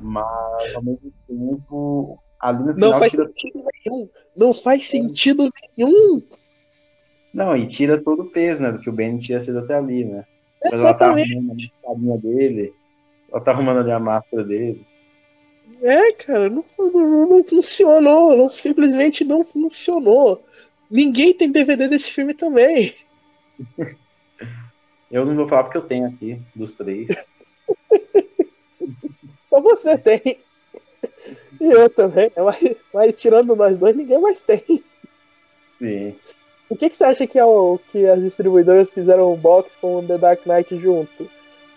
Mas 0.00 0.74
ao 0.74 0.82
mesmo 0.82 1.12
tempo, 1.26 2.18
ali 2.40 2.64
no 2.64 2.74
final 2.74 2.90
Não 2.90 2.98
faz 2.98 3.10
tira. 3.10 3.26
sentido 3.26 3.64
nenhum. 3.84 4.08
Não 4.36 4.54
faz 4.54 4.86
sentido 4.86 5.50
nenhum. 5.76 6.22
Não, 7.34 7.56
e 7.56 7.66
tira 7.66 8.02
todo 8.02 8.22
o 8.22 8.30
peso, 8.30 8.62
né? 8.62 8.72
Do 8.72 8.80
que 8.80 8.88
o 8.88 8.92
Bane 8.92 9.18
tinha 9.18 9.40
sido 9.40 9.58
até 9.58 9.74
ali, 9.74 10.04
né? 10.04 10.24
Mas 10.64 10.80
ela 10.80 10.94
tá 10.94 11.12
Exatamente. 11.12 11.72
arrumando 11.84 12.14
a 12.14 12.16
dele. 12.16 12.74
Ela 13.30 13.40
tá 13.40 13.50
arrumando 13.50 13.80
ali 13.80 13.90
a 13.90 13.98
máscara 13.98 14.44
dele. 14.44 14.86
É, 15.82 16.12
cara, 16.12 16.48
não, 16.48 16.64
não, 16.78 17.28
não 17.28 17.44
funcionou. 17.44 18.36
Não, 18.36 18.48
simplesmente 18.48 19.24
não 19.24 19.44
funcionou. 19.44 20.44
Ninguém 20.90 21.34
tem 21.34 21.52
DVD 21.52 21.86
desse 21.88 22.10
filme 22.10 22.34
também. 22.34 22.94
Eu 25.10 25.24
não 25.24 25.34
vou 25.34 25.48
falar 25.48 25.64
porque 25.64 25.78
eu 25.78 25.86
tenho 25.86 26.06
aqui, 26.06 26.38
dos 26.54 26.72
três. 26.72 27.08
Só 29.48 29.60
você 29.60 29.98
tem. 29.98 30.38
E 31.60 31.72
eu 31.72 31.90
também. 31.90 32.30
Mas, 32.36 32.76
mas 32.94 33.20
tirando 33.20 33.56
nós 33.56 33.78
dois, 33.78 33.96
ninguém 33.96 34.20
mais 34.20 34.42
tem. 34.42 34.62
Sim. 35.78 36.14
O 36.68 36.76
que, 36.76 36.90
que 36.90 36.96
você 36.96 37.04
acha 37.04 37.26
que, 37.26 37.38
é 37.38 37.44
o, 37.44 37.78
que 37.86 38.06
as 38.06 38.20
distribuidoras 38.20 38.90
fizeram 38.90 39.32
um 39.32 39.36
box 39.36 39.76
com 39.76 39.96
o 39.96 40.06
The 40.06 40.18
Dark 40.18 40.46
Knight 40.46 40.76
junto? 40.76 41.28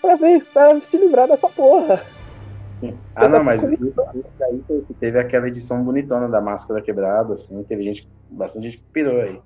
Pra 0.01 0.15
ver, 0.17 0.45
pra 0.47 0.79
se 0.81 0.97
livrar 0.97 1.27
dessa 1.27 1.47
porra. 1.49 2.03
Ah, 3.15 3.29
não, 3.29 3.43
mas 3.43 3.61
daí 3.61 4.63
o 4.69 4.93
teve 4.99 5.19
aquela 5.19 5.47
edição 5.47 5.83
bonitona 5.83 6.27
da 6.27 6.41
máscara 6.41 6.81
quebrada, 6.81 7.35
assim, 7.35 7.61
teve 7.63 7.83
gente, 7.83 8.09
bastante 8.29 8.63
gente 8.63 8.77
que 8.79 8.83
pirou 8.91 9.21
aí. 9.21 9.39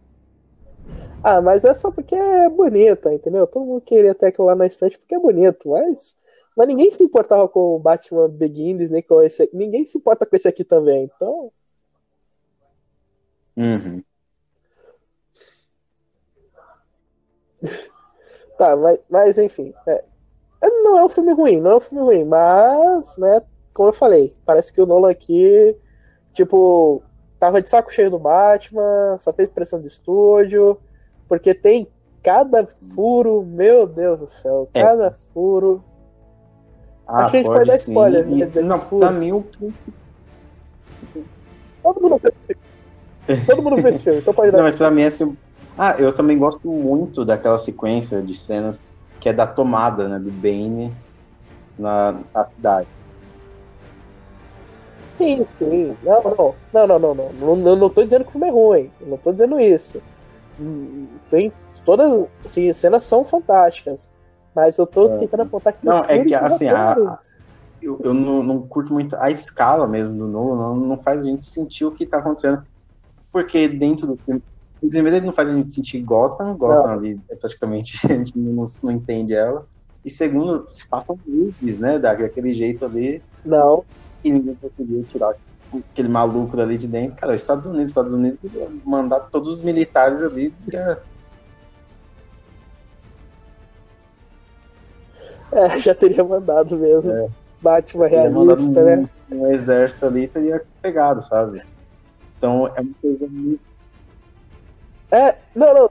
Ah, 1.21 1.41
mas 1.41 1.65
é 1.65 1.73
só 1.73 1.91
porque 1.91 2.15
é 2.15 2.49
bonita, 2.49 3.13
entendeu? 3.13 3.45
Todo 3.45 3.65
mundo 3.65 3.81
queria 3.81 4.15
ter 4.15 4.27
aquilo 4.27 4.47
lá 4.47 4.55
na 4.55 4.65
estante 4.65 4.97
porque 4.97 5.15
é 5.15 5.19
bonito, 5.19 5.69
mas. 5.69 6.15
Mas 6.55 6.67
ninguém 6.67 6.89
se 6.91 7.03
importava 7.03 7.47
com 7.49 7.75
o 7.75 7.79
Batman 7.79 8.29
Begins, 8.29 8.89
nem 8.89 9.01
com 9.01 9.21
esse 9.21 9.43
aqui. 9.43 9.55
Ninguém 9.55 9.83
se 9.83 9.97
importa 9.97 10.25
com 10.25 10.35
esse 10.35 10.47
aqui 10.47 10.63
também. 10.63 11.09
Então. 11.15 11.51
Uhum. 13.57 14.03
Tá, 18.57 18.73
mas, 18.77 18.99
mas 19.09 19.37
enfim. 19.37 19.73
é. 19.85 20.03
É, 20.61 20.69
Não 20.69 20.97
é 20.97 21.03
um 21.03 21.09
filme 21.09 21.33
ruim, 21.33 21.59
não 21.59 21.71
é 21.71 21.75
um 21.75 21.79
filme 21.81 22.01
ruim, 22.03 22.23
mas, 22.23 23.17
né, 23.17 23.41
como 23.73 23.89
eu 23.89 23.93
falei, 23.93 24.33
parece 24.45 24.71
que 24.71 24.81
o 24.81 24.85
Nolan 24.85 25.11
aqui, 25.11 25.75
tipo, 26.31 27.03
tava 27.37 27.61
de 27.61 27.67
saco 27.69 27.91
cheio 27.91 28.09
do 28.09 28.17
Batman, 28.17 29.17
só 29.19 29.33
fez 29.33 29.49
pressão 29.49 29.81
de 29.81 29.87
estúdio, 29.87 30.77
porque 31.27 31.53
tem 31.53 31.85
cada 32.23 32.65
furo, 32.65 33.43
meu 33.43 33.85
Deus 33.85 34.21
do 34.21 34.27
céu, 34.29 34.69
É. 34.73 34.81
cada 34.81 35.11
furo. 35.11 35.83
Ah, 37.07 37.21
Acho 37.21 37.31
que 37.31 37.37
a 37.37 37.43
gente 37.43 37.51
pode 37.51 37.67
dar 37.67 37.75
spoiler, 37.75 38.27
né, 38.27 38.37
E, 38.37 38.45
desses 38.45 38.69
não, 38.69 38.77
furos. 38.77 39.09
pra 39.09 39.19
mim, 39.19 39.31
o 39.31 39.43
Todo 41.83 42.01
mundo 42.01 42.19
fez 42.19 42.33
esse 42.41 42.53
filme. 42.53 43.45
Todo 43.45 43.63
mundo 43.63 43.75
fez 43.81 43.95
esse 43.95 44.03
filme, 44.03 44.19
então 44.21 44.33
pode 44.33 44.51
dar 44.51 44.57
Não, 44.57 44.63
mas 44.65 44.75
pra 44.75 44.89
mim, 44.91 45.03
assim. 45.03 45.37
Ah, 45.77 45.95
eu 45.99 46.13
também 46.13 46.37
gosto 46.37 46.67
muito 46.67 47.25
daquela 47.25 47.57
sequência 47.57 48.21
de 48.21 48.33
cenas 48.33 48.79
que 49.19 49.29
é 49.29 49.33
da 49.33 49.45
tomada, 49.45 50.07
né? 50.07 50.19
Do 50.19 50.31
Bane 50.31 50.95
na, 51.77 52.23
na 52.33 52.45
cidade. 52.45 52.87
Sim, 55.09 55.43
sim. 55.45 55.97
Não, 56.03 56.23
não. 56.23 56.55
Não, 56.73 56.87
não, 56.99 57.15
não, 57.15 57.33
não. 57.55 57.75
Não, 57.75 57.89
tô 57.89 58.03
dizendo 58.03 58.23
que 58.23 58.29
o 58.29 58.31
filme 58.31 58.47
é 58.47 58.51
ruim. 58.51 58.91
Não 59.01 59.17
tô 59.17 59.31
dizendo 59.31 59.59
isso. 59.59 60.01
Hum, 60.59 61.07
Tem 61.29 61.51
todas. 61.85 62.27
Assim, 62.43 62.69
as 62.69 62.77
cenas 62.77 63.03
são 63.03 63.23
fantásticas. 63.23 64.11
Mas 64.55 64.77
eu 64.77 64.87
tô 64.87 65.05
É. 65.07 65.17
tentando 65.17 65.43
apontar 65.43 65.73
que 65.73 65.85
Não, 65.85 66.03
é 66.05 66.23
que 66.23 66.33
assim, 66.33 66.67
a, 66.67 66.95
eu, 67.81 67.99
eu 68.03 68.13
não, 68.13 68.41
não 68.41 68.67
curto 68.67 68.93
muito 68.93 69.15
a 69.17 69.29
escala 69.29 69.87
mesmo 69.87 70.17
do 70.17 70.27
Nolan, 70.27 70.55
não, 70.57 70.75
não 70.75 71.03
faz 71.03 71.21
a 71.23 71.25
gente 71.25 71.45
sentir 71.45 71.85
o 71.85 71.91
que 71.91 72.05
tá 72.05 72.19
acontecendo. 72.19 72.63
Porque 73.31 73.67
dentro 73.67 74.07
do 74.07 74.17
filme. 74.23 74.41
Primeiro, 74.79 75.17
ele 75.17 75.25
não 75.25 75.33
faz 75.33 75.49
a 75.49 75.53
gente 75.55 75.71
sentir 75.73 76.01
Gotham, 76.03 76.55
Gotham 76.57 76.91
ali 76.91 77.19
é 77.29 77.35
praticamente 77.35 77.97
a 78.05 78.13
gente 78.17 78.37
não, 78.37 78.63
não 78.83 78.91
entende 78.91 79.33
ela. 79.33 79.67
E 80.03 80.09
segundo, 80.09 80.65
se 80.69 80.87
passam 80.87 81.19
meses, 81.25 81.79
né? 81.79 81.97
Daquele 81.97 82.53
jeito 82.53 82.85
ali. 82.85 83.23
Não. 83.43 83.83
e 84.23 84.31
ninguém 84.31 84.55
conseguiu 84.55 85.03
tirar 85.05 85.33
aquele 85.91 86.07
maluco 86.07 86.55
dali 86.55 86.77
de 86.77 86.87
dentro. 86.87 87.15
Cara, 87.17 87.33
os 87.33 87.41
Estados 87.41 87.67
Unidos, 87.67 87.89
Estados 87.89 88.13
Unidos 88.13 88.39
mandar 88.83 89.19
todos 89.31 89.55
os 89.57 89.61
militares 89.63 90.21
ali. 90.21 90.51
pra- 90.51 91.01
É, 95.55 95.79
já 95.79 95.95
teria 95.95 96.23
mandado 96.23 96.77
mesmo. 96.77 97.13
É. 97.13 97.27
Batman 97.61 98.07
realista, 98.07 98.81
um, 98.81 98.83
né? 98.83 99.03
um 99.33 99.51
exército 99.51 100.05
ali 100.05 100.27
teria 100.27 100.61
pegado, 100.81 101.21
sabe? 101.21 101.61
Então 102.37 102.67
é 102.75 102.81
uma 102.81 102.91
coisa 103.01 103.27
muito. 103.27 103.61
É, 105.11 105.35
não, 105.55 105.73
não. 105.73 105.89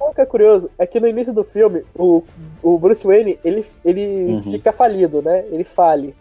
O 0.00 0.12
que 0.12 0.20
é 0.20 0.26
curioso 0.26 0.70
é 0.76 0.86
que 0.86 1.00
no 1.00 1.06
início 1.06 1.32
do 1.32 1.44
filme, 1.44 1.84
o, 1.94 2.22
o 2.62 2.78
Bruce 2.78 3.06
Wayne, 3.06 3.38
ele, 3.44 3.64
ele 3.84 4.32
Uhum. 4.32 4.38
fica 4.38 4.72
falido, 4.72 5.22
né? 5.22 5.44
Ele 5.50 5.64
fale. 5.64 6.14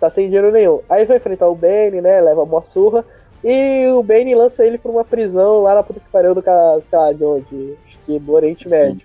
Tá 0.00 0.08
sem 0.08 0.26
dinheiro 0.26 0.52
nenhum. 0.52 0.80
Aí 0.88 1.04
vai 1.04 1.16
enfrentar 1.16 1.48
o 1.48 1.54
Bane, 1.56 2.00
né? 2.00 2.20
Leva 2.20 2.44
uma 2.44 2.62
surra. 2.62 3.04
E 3.42 3.86
o 3.88 4.02
Bane 4.02 4.34
lança 4.34 4.64
ele 4.64 4.78
pra 4.78 4.90
uma 4.90 5.04
prisão 5.04 5.62
lá 5.62 5.74
na 5.74 5.82
puta 5.82 6.00
que 6.00 6.08
pariu 6.10 6.34
do 6.34 6.42
sei 6.82 6.98
lá, 6.98 7.12
de 7.12 7.24
onde? 7.24 7.76
Acho 7.84 7.98
que 8.00 8.18
do 8.18 8.32
Oriente 8.32 8.68
Sim. 8.68 8.96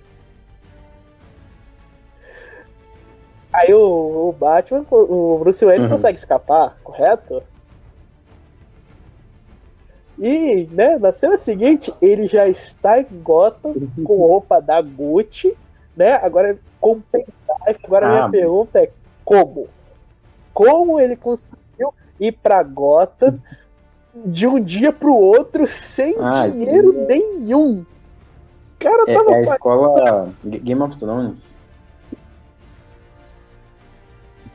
Aí 3.53 3.73
o, 3.73 4.29
o 4.29 4.33
Batman, 4.33 4.85
o 4.89 5.37
Bruce 5.39 5.63
Wayne 5.63 5.83
Uhum. 5.83 5.91
consegue 5.91 6.17
escapar, 6.17 6.77
correto? 6.83 7.43
E, 10.17 10.67
né, 10.67 10.97
na 10.99 11.11
cena 11.11 11.37
seguinte, 11.37 11.91
ele 12.01 12.27
já 12.27 12.47
está 12.47 12.99
em 12.99 13.07
Gotham 13.21 13.73
com 14.03 14.17
roupa 14.17 14.59
da 14.61 14.81
Gucci, 14.81 15.55
né? 15.95 16.13
Agora 16.13 16.59
com 16.79 17.01
pendrive. 17.01 17.33
Agora 17.83 18.05
a 18.05 18.09
minha 18.09 18.23
Ah, 18.23 18.29
pergunta 18.29 18.79
é 18.79 18.91
como? 19.25 19.69
Como 20.53 20.99
ele 20.99 21.15
conseguiu 21.15 21.93
ir 22.19 22.31
pra 22.33 22.61
Gotham 22.61 23.39
de 24.27 24.45
um 24.45 24.59
dia 24.59 24.93
pro 24.93 25.15
outro 25.15 25.65
sem 25.65 26.13
Ah, 26.19 26.47
dinheiro 26.47 26.91
isso 26.91 27.07
nenhum? 27.07 27.85
cara 28.79 29.07
é, 29.07 29.15
tava. 29.15 29.31
É 29.31 29.35
a 29.39 29.41
escola 29.43 30.35
Game 30.43 30.81
of 30.81 30.97
Thrones. 30.97 31.57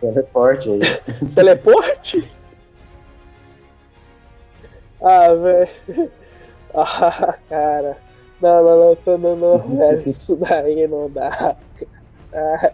Teleporte 0.00 0.70
aí. 0.70 0.80
Teleporte? 1.34 2.30
Ah, 5.02 5.34
velho. 5.34 6.10
Ah, 6.74 7.34
cara. 7.48 7.96
Não, 8.42 8.62
não, 8.62 8.98
não, 9.06 9.18
não, 9.18 9.36
não, 9.36 9.58
velho. 9.58 10.02
Isso 10.06 10.36
daí 10.36 10.86
não 10.86 11.10
dá. 11.10 11.56
Ah. 12.32 12.72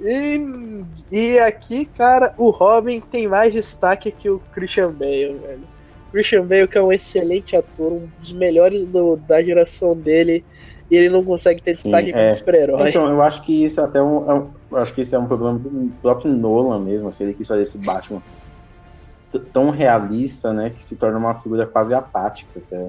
E, 0.00 0.84
e 1.12 1.38
aqui, 1.38 1.84
cara, 1.84 2.34
o 2.36 2.50
Robin 2.50 3.00
tem 3.00 3.28
mais 3.28 3.52
destaque 3.52 4.10
que 4.10 4.28
o 4.28 4.40
Christian 4.52 4.92
Bale, 4.92 5.34
velho. 5.34 5.74
Christian 6.10 6.46
Bale, 6.46 6.68
que 6.68 6.78
é 6.78 6.82
um 6.82 6.92
excelente 6.92 7.56
ator, 7.56 7.92
um 7.92 8.08
dos 8.16 8.32
melhores 8.32 8.86
do, 8.86 9.16
da 9.16 9.42
geração 9.42 9.96
dele, 9.96 10.44
e 10.94 10.96
ele 10.96 11.08
não 11.10 11.24
consegue 11.24 11.60
ter 11.60 11.72
destaque 11.72 12.06
Sim, 12.06 12.12
como 12.12 12.24
é. 12.24 12.30
super-herói. 12.30 12.88
Então, 12.88 13.10
eu 13.10 13.20
acho 13.20 13.44
que 13.44 13.64
isso 13.64 13.80
é 13.80 13.84
até 13.84 14.00
um, 14.00 14.30
é 14.30 14.34
um, 14.34 14.54
eu 14.70 14.78
acho 14.78 14.94
que 14.94 15.00
isso 15.00 15.14
é 15.14 15.18
um 15.18 15.26
problema 15.26 15.58
do 15.58 15.92
próprio 16.00 16.32
Nolan 16.32 16.84
mesmo, 16.84 17.08
assim, 17.08 17.24
ele 17.24 17.34
quis 17.34 17.46
fazer 17.46 17.62
esse 17.62 17.78
Batman 17.78 18.22
tão 19.52 19.70
realista, 19.70 20.52
né, 20.52 20.70
que 20.70 20.84
se 20.84 20.96
torna 20.96 21.18
uma 21.18 21.40
figura 21.40 21.66
quase 21.66 21.92
apática, 21.92 22.48
até. 22.56 22.88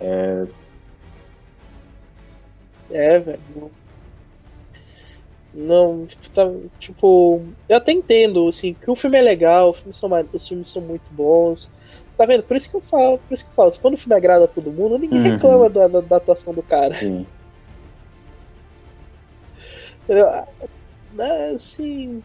É, 0.00 0.46
é 2.90 3.18
velho. 3.18 3.70
Não, 5.54 6.06
tipo, 6.06 6.30
tá, 6.30 6.50
tipo, 6.78 7.42
eu 7.68 7.76
até 7.76 7.92
entendo, 7.92 8.48
assim, 8.48 8.74
que 8.74 8.90
o 8.90 8.96
filme 8.96 9.18
é 9.18 9.22
legal, 9.22 9.70
os 9.70 9.78
filmes 9.78 9.96
são, 9.98 10.10
os 10.32 10.48
filmes 10.48 10.70
são 10.70 10.82
muito 10.82 11.12
bons. 11.12 11.70
Tá 12.16 12.26
vendo? 12.26 12.42
Por 12.42 12.56
isso 12.56 12.70
que 12.70 12.76
eu 12.76 12.80
falo, 12.80 13.18
por 13.18 13.32
isso 13.32 13.44
que 13.44 13.50
eu 13.50 13.54
falo, 13.54 13.72
quando 13.80 13.94
o 13.94 13.96
filme 13.96 14.14
agrada 14.14 14.44
a 14.44 14.48
todo 14.48 14.72
mundo, 14.72 14.98
ninguém 14.98 15.18
uhum. 15.18 15.30
reclama 15.30 15.70
da, 15.70 15.88
da, 15.88 16.00
da, 16.00 16.16
atuação 16.16 16.52
do 16.52 16.62
cara. 16.62 16.92
Sim. 16.92 17.26
Né, 21.14 21.50
assim, 21.54 22.22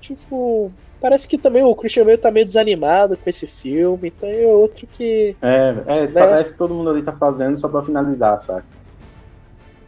tipo, 0.00 0.72
parece 1.00 1.28
que 1.28 1.36
também 1.36 1.62
o 1.62 1.74
Christian 1.74 2.04
Bale 2.04 2.18
tá 2.18 2.30
meio 2.30 2.46
desanimado 2.46 3.16
com 3.16 3.28
esse 3.28 3.46
filme, 3.46 4.08
então 4.08 4.28
é 4.28 4.46
outro 4.46 4.86
que. 4.86 5.36
É, 5.42 5.74
é 5.86 6.06
né? 6.06 6.12
parece 6.12 6.52
que 6.52 6.58
todo 6.58 6.74
mundo 6.74 6.90
ali 6.90 7.02
tá 7.02 7.12
fazendo 7.12 7.56
só 7.58 7.68
pra 7.68 7.82
finalizar, 7.82 8.38
sabe? 8.38 8.64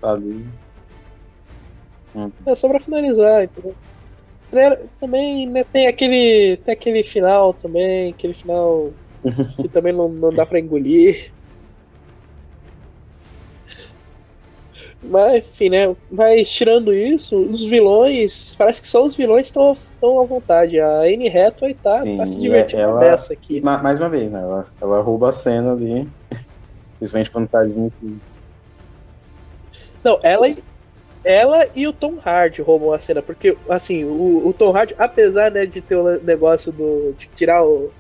Tá 0.00 0.12
ali. 0.12 0.46
Hum. 2.14 2.30
É 2.46 2.54
só 2.54 2.68
pra 2.68 2.80
finalizar, 2.80 3.44
entendeu? 3.44 3.74
Também 5.00 5.46
né, 5.46 5.64
tem 5.64 5.86
aquele. 5.86 6.56
Tem 6.58 6.72
aquele 6.72 7.02
final 7.02 7.52
também, 7.52 8.10
aquele 8.10 8.34
final 8.34 8.92
que 9.56 9.68
também 9.68 9.92
não, 9.92 10.08
não 10.08 10.32
dá 10.32 10.46
pra 10.46 10.58
engolir. 10.58 11.32
Mas, 15.02 15.48
enfim, 15.48 15.70
né? 15.70 15.94
Mas 16.10 16.50
tirando 16.50 16.92
isso, 16.92 17.38
os 17.40 17.64
vilões. 17.64 18.54
Parece 18.56 18.80
que 18.82 18.88
só 18.88 19.04
os 19.04 19.16
vilões 19.16 19.46
estão, 19.46 19.72
estão 19.72 20.20
à 20.20 20.24
vontade. 20.24 20.80
A 20.80 21.02
Anne 21.02 21.28
Hathaway 21.28 21.74
tá, 21.74 22.02
Sim, 22.02 22.16
tá 22.16 22.26
se 22.26 22.36
divertindo 22.36 22.82
ela, 22.82 23.00
nessa 23.00 23.32
aqui. 23.32 23.60
Mais 23.60 23.98
uma 23.98 24.08
vez, 24.08 24.30
né? 24.30 24.40
Ela, 24.40 24.66
ela 24.80 25.00
rouba 25.00 25.28
a 25.28 25.32
cena 25.32 25.72
ali. 25.72 26.08
Principalmente 26.98 27.30
quando 27.30 27.48
tá 27.48 27.60
ali. 27.60 27.92
Não, 30.02 30.18
ela, 30.22 30.48
ela 31.24 31.66
e 31.74 31.86
o 31.86 31.92
Tom 31.92 32.18
Hardy 32.24 32.62
roubam 32.62 32.92
a 32.92 32.98
cena, 32.98 33.22
porque, 33.22 33.56
assim, 33.68 34.04
o, 34.04 34.48
o 34.48 34.52
Tom 34.52 34.76
Hardy, 34.76 34.94
apesar 34.98 35.50
né, 35.50 35.64
de 35.66 35.80
ter 35.80 35.96
o 35.96 36.20
negócio 36.22 36.72
do, 36.72 37.14
de 37.16 37.28
tirar 37.36 37.64
o. 37.64 37.90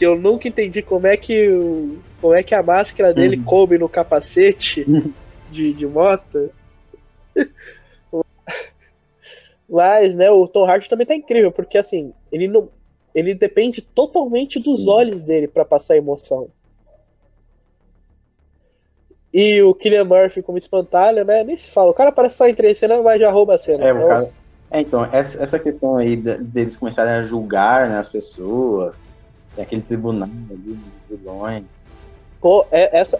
que 0.00 0.06
eu 0.06 0.18
nunca 0.18 0.48
entendi 0.48 0.80
como 0.80 1.06
é 1.06 1.14
que, 1.14 1.50
o, 1.50 1.98
como 2.22 2.32
é 2.32 2.42
que 2.42 2.54
a 2.54 2.62
máscara 2.62 3.12
dele 3.12 3.36
uhum. 3.36 3.44
coube 3.44 3.76
no 3.76 3.86
capacete 3.86 4.86
de, 5.50 5.74
de 5.74 5.86
moto. 5.86 6.50
Mas, 9.68 10.16
né, 10.16 10.30
o 10.30 10.48
Tom 10.48 10.64
Hardy 10.64 10.88
também 10.88 11.06
tá 11.06 11.14
incrível, 11.14 11.52
porque, 11.52 11.76
assim, 11.76 12.14
ele 12.32 12.48
não. 12.48 12.70
Ele 13.14 13.34
depende 13.34 13.82
totalmente 13.82 14.58
dos 14.58 14.84
Sim. 14.84 14.90
olhos 14.90 15.22
dele 15.22 15.46
para 15.46 15.66
passar 15.66 15.98
emoção. 15.98 16.48
E 19.34 19.60
o 19.60 19.74
Killian 19.74 20.04
Murphy 20.04 20.40
como 20.40 20.56
espantalho, 20.56 21.26
né? 21.26 21.44
Nem 21.44 21.58
se 21.58 21.68
fala. 21.68 21.90
O 21.90 21.94
cara 21.94 22.10
parece 22.10 22.36
só 22.36 22.48
em 22.48 22.54
três 22.54 22.78
cenas, 22.78 23.02
mas 23.04 23.20
já 23.20 23.30
rouba 23.30 23.56
a 23.56 23.58
cena. 23.58 23.84
É, 23.86 23.92
o 23.92 24.06
cara... 24.08 24.30
é 24.70 24.80
então, 24.80 25.04
essa, 25.12 25.42
essa 25.42 25.58
questão 25.58 25.98
aí 25.98 26.16
deles 26.16 26.76
começarem 26.76 27.12
a 27.12 27.22
julgar 27.22 27.86
né, 27.86 27.98
as 27.98 28.08
pessoas, 28.08 28.94
tem 29.54 29.64
aquele 29.64 29.82
tribunal 29.82 30.28
ali, 30.50 30.78
vilões. 31.08 31.64
Pô, 32.40 32.64
é, 32.70 32.98
essa, 32.98 33.18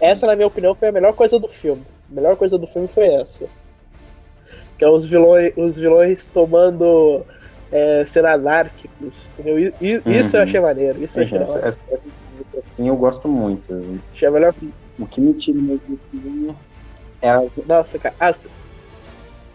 essa, 0.00 0.26
na 0.26 0.36
minha 0.36 0.46
opinião, 0.46 0.74
foi 0.74 0.88
a 0.88 0.92
melhor 0.92 1.14
coisa 1.14 1.38
do 1.38 1.48
filme. 1.48 1.82
A 2.10 2.14
melhor 2.14 2.36
coisa 2.36 2.58
do 2.58 2.66
filme 2.66 2.88
foi 2.88 3.06
essa. 3.06 3.46
Que 4.78 4.84
é 4.84 4.88
os 4.88 5.04
vilões, 5.04 5.52
os 5.56 5.76
vilões 5.76 6.26
tomando 6.26 7.24
é, 7.70 8.04
ser 8.06 8.24
anárquicos. 8.24 9.30
Entendeu? 9.38 9.58
E, 9.58 10.02
isso 10.06 10.36
uhum. 10.36 10.42
eu 10.42 10.42
achei 10.42 10.60
maneiro. 10.60 11.02
Isso 11.02 11.18
eu 11.18 11.24
achei 11.24 11.38
essa, 11.38 11.58
essa, 11.60 11.88
sim, 12.76 12.88
eu 12.88 12.96
gosto 12.96 13.28
muito. 13.28 14.00
Achei 14.12 14.28
a 14.28 14.30
melhor 14.30 14.54
o 14.98 15.06
que 15.06 15.20
me 15.20 15.34
tira 15.34 15.58
mesmo 15.58 15.80
do 15.88 16.00
filme 16.10 16.54
é. 17.22 17.30
Nossa, 17.66 17.98
cara, 17.98 18.14
a, 18.18 18.30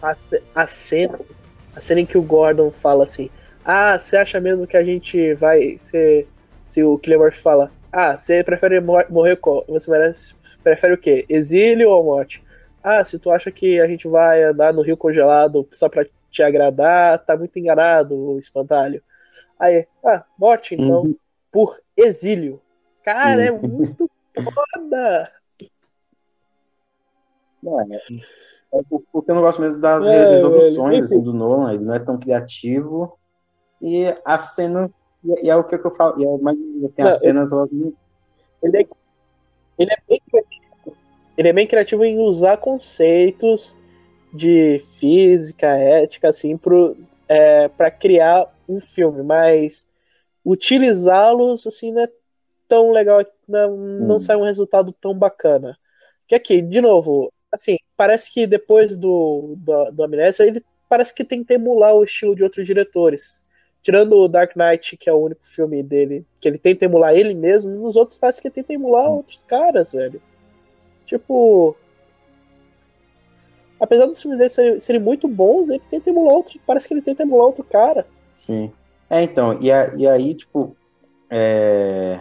a, 0.02 0.14
a 0.54 0.66
cena. 0.66 1.20
A 1.76 1.80
cena 1.80 2.00
em 2.00 2.06
que 2.06 2.16
o 2.16 2.22
Gordon 2.22 2.70
fala 2.70 3.04
assim: 3.04 3.30
Ah, 3.70 3.98
você 3.98 4.16
acha 4.16 4.40
mesmo 4.40 4.66
que 4.66 4.78
a 4.78 4.82
gente 4.82 5.34
vai. 5.34 5.76
Se, 5.78 6.26
se 6.66 6.82
o 6.82 6.96
Killian 6.96 7.30
fala: 7.32 7.70
Ah, 7.92 8.16
você 8.16 8.42
prefere 8.42 8.80
morrer 8.80 9.36
com. 9.36 9.62
Você 9.68 9.90
merece, 9.90 10.34
prefere 10.62 10.94
o 10.94 10.98
quê? 10.98 11.26
Exílio 11.28 11.90
ou 11.90 12.02
morte? 12.02 12.42
Ah, 12.82 13.04
se 13.04 13.18
tu 13.18 13.30
acha 13.30 13.50
que 13.50 13.78
a 13.78 13.86
gente 13.86 14.08
vai 14.08 14.42
andar 14.42 14.72
no 14.72 14.80
rio 14.80 14.96
congelado 14.96 15.68
só 15.70 15.86
pra 15.86 16.06
te 16.30 16.42
agradar, 16.42 17.22
tá 17.26 17.36
muito 17.36 17.58
enganado, 17.58 18.16
o 18.16 18.38
espantalho. 18.38 19.02
Aí, 19.60 19.86
ah, 20.02 20.24
morte 20.38 20.74
então, 20.74 21.02
uhum. 21.02 21.16
por 21.52 21.78
exílio. 21.94 22.62
Cara, 23.04 23.44
é 23.44 23.52
uhum. 23.52 23.58
é 23.58 23.68
muito 23.68 24.10
foda! 24.34 25.32
Não, 27.62 27.80
é, 27.82 27.84
é 28.72 28.82
porque 28.88 29.30
eu 29.30 29.34
não 29.34 29.42
gosto 29.42 29.60
mesmo 29.60 29.78
das 29.82 30.06
é, 30.06 30.30
resoluções 30.30 31.04
assim, 31.04 31.20
do 31.20 31.34
Nolan, 31.34 31.74
ele 31.74 31.84
não 31.84 31.94
é 31.94 31.98
tão 31.98 32.18
criativo. 32.18 33.17
E 33.80 34.14
as 34.24 34.54
cenas, 34.54 34.90
e 35.24 35.48
é 35.48 35.56
o 35.56 35.64
que 35.64 35.74
eu 35.74 35.94
falo, 35.94 36.20
e 36.20 36.24
é 36.24 36.38
mais 36.38 36.58
assim, 36.84 37.02
não, 37.02 37.08
as 37.08 37.20
cenas 37.20 37.52
elas 37.52 37.70
ele, 38.62 38.76
é, 38.76 38.86
ele, 39.78 39.90
é 39.92 39.98
bem 40.08 40.20
criativo, 40.28 40.96
ele 41.36 41.48
é 41.48 41.52
bem 41.52 41.66
criativo 41.66 42.04
em 42.04 42.18
usar 42.18 42.56
conceitos 42.56 43.78
de 44.32 44.78
física, 44.98 45.68
ética, 45.68 46.28
assim, 46.28 46.56
pro, 46.56 46.96
é, 47.28 47.68
para 47.68 47.90
criar 47.90 48.52
um 48.68 48.80
filme, 48.80 49.22
mas 49.22 49.86
utilizá-los 50.44 51.66
assim 51.66 51.92
não 51.92 52.02
é 52.02 52.08
tão 52.68 52.90
legal, 52.90 53.24
não, 53.48 53.76
não 53.76 54.16
hum. 54.16 54.20
sai 54.20 54.36
um 54.36 54.44
resultado 54.44 54.92
tão 55.00 55.14
bacana. 55.14 55.76
Que 56.26 56.34
aqui, 56.34 56.60
de 56.60 56.80
novo, 56.80 57.32
assim, 57.50 57.78
parece 57.96 58.32
que 58.32 58.46
depois 58.46 58.96
do, 58.96 59.54
do, 59.56 59.90
do 59.90 60.02
Amnésia, 60.04 60.44
ele 60.44 60.62
parece 60.88 61.14
que 61.14 61.24
tenta 61.24 61.54
emular 61.54 61.94
o 61.94 62.04
estilo 62.04 62.36
de 62.36 62.42
outros 62.42 62.66
diretores. 62.66 63.42
Tirando 63.82 64.14
o 64.16 64.28
Dark 64.28 64.54
Knight, 64.56 64.96
que 64.96 65.08
é 65.08 65.12
o 65.12 65.18
único 65.18 65.46
filme 65.46 65.82
dele, 65.82 66.26
que 66.40 66.48
ele 66.48 66.58
tenta 66.58 66.84
emular 66.84 67.14
ele 67.14 67.34
mesmo, 67.34 67.70
nos 67.70 67.96
outros 67.96 68.18
parece 68.18 68.40
que 68.40 68.48
ele 68.48 68.54
tenta 68.54 68.72
emular 68.72 69.10
outros 69.10 69.42
caras, 69.42 69.92
velho. 69.92 70.20
Tipo. 71.06 71.76
Apesar 73.80 74.06
dos 74.06 74.20
filmes 74.20 74.38
dele 74.38 74.50
serem, 74.50 74.80
serem 74.80 75.00
muito 75.00 75.28
bons, 75.28 75.68
ele 75.68 75.82
tenta 75.90 76.10
emular 76.10 76.34
outro. 76.34 76.58
Parece 76.66 76.88
que 76.88 76.94
ele 76.94 77.02
tenta 77.02 77.22
emular 77.22 77.46
outro 77.46 77.64
cara. 77.64 78.06
Sim. 78.34 78.72
É, 79.08 79.22
então, 79.22 79.58
e, 79.60 79.70
a, 79.70 79.94
e 79.96 80.06
aí, 80.06 80.34
tipo. 80.34 80.76
É... 81.30 82.20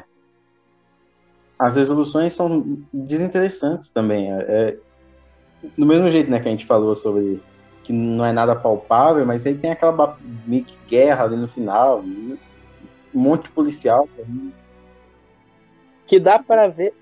As 1.57 1.75
resoluções 1.75 2.33
são 2.33 2.77
desinteressantes 2.93 3.89
também. 3.89 4.31
É, 4.31 4.37
é 4.39 4.77
do 5.75 5.85
mesmo 5.85 6.09
jeito 6.09 6.29
né, 6.29 6.39
que 6.39 6.47
a 6.47 6.51
gente 6.51 6.65
falou 6.65 6.93
sobre 6.93 7.41
que 7.87 7.93
não 7.93 8.25
é 8.25 8.33
nada 8.33 8.53
palpável, 8.53 9.25
mas 9.25 9.47
aí 9.47 9.55
tem 9.55 9.71
aquela 9.71 10.17
meio 10.45 10.65
que 10.65 10.77
guerra 10.89 11.23
ali 11.23 11.37
no 11.37 11.47
final, 11.47 12.01
um 12.01 12.37
monte 13.13 13.43
de 13.43 13.51
policial. 13.51 14.09
Que 16.05 16.19
dá 16.19 16.37
para 16.37 16.67
ver 16.67 16.93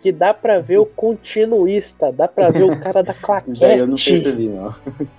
que 0.00 0.12
dá 0.12 0.32
para 0.32 0.60
ver 0.60 0.78
o 0.78 0.86
continuista, 0.86 2.12
dá 2.12 2.28
para 2.28 2.52
ver 2.52 2.62
o 2.62 2.78
cara 2.78 3.02
da 3.02 3.12
claquete. 3.20 3.64
eu 3.64 3.86
não 3.88 3.96
percebi, 3.96 4.46
não. 4.46 4.72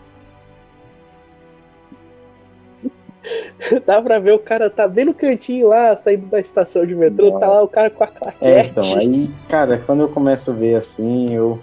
Dá 3.86 4.02
pra 4.02 4.18
ver 4.18 4.32
o 4.32 4.40
cara 4.40 4.70
tá 4.70 4.88
bem 4.88 5.04
no 5.06 5.14
cantinho 5.14 5.68
lá, 5.68 5.96
saindo 5.98 6.28
da 6.28 6.40
estação 6.40 6.86
de 6.86 6.96
metrô, 6.96 7.32
não. 7.32 7.40
tá 7.40 7.48
lá 7.48 7.62
o 7.62 7.68
cara 7.68 7.90
com 7.90 8.04
a 8.04 8.08
claquete. 8.08 8.46
É, 8.46 8.66
então, 8.66 8.98
aí, 8.98 9.30
cara, 9.50 9.78
quando 9.86 10.00
eu 10.00 10.10
começo 10.10 10.50
a 10.50 10.54
ver 10.54 10.76
assim, 10.76 11.34
eu 11.34 11.60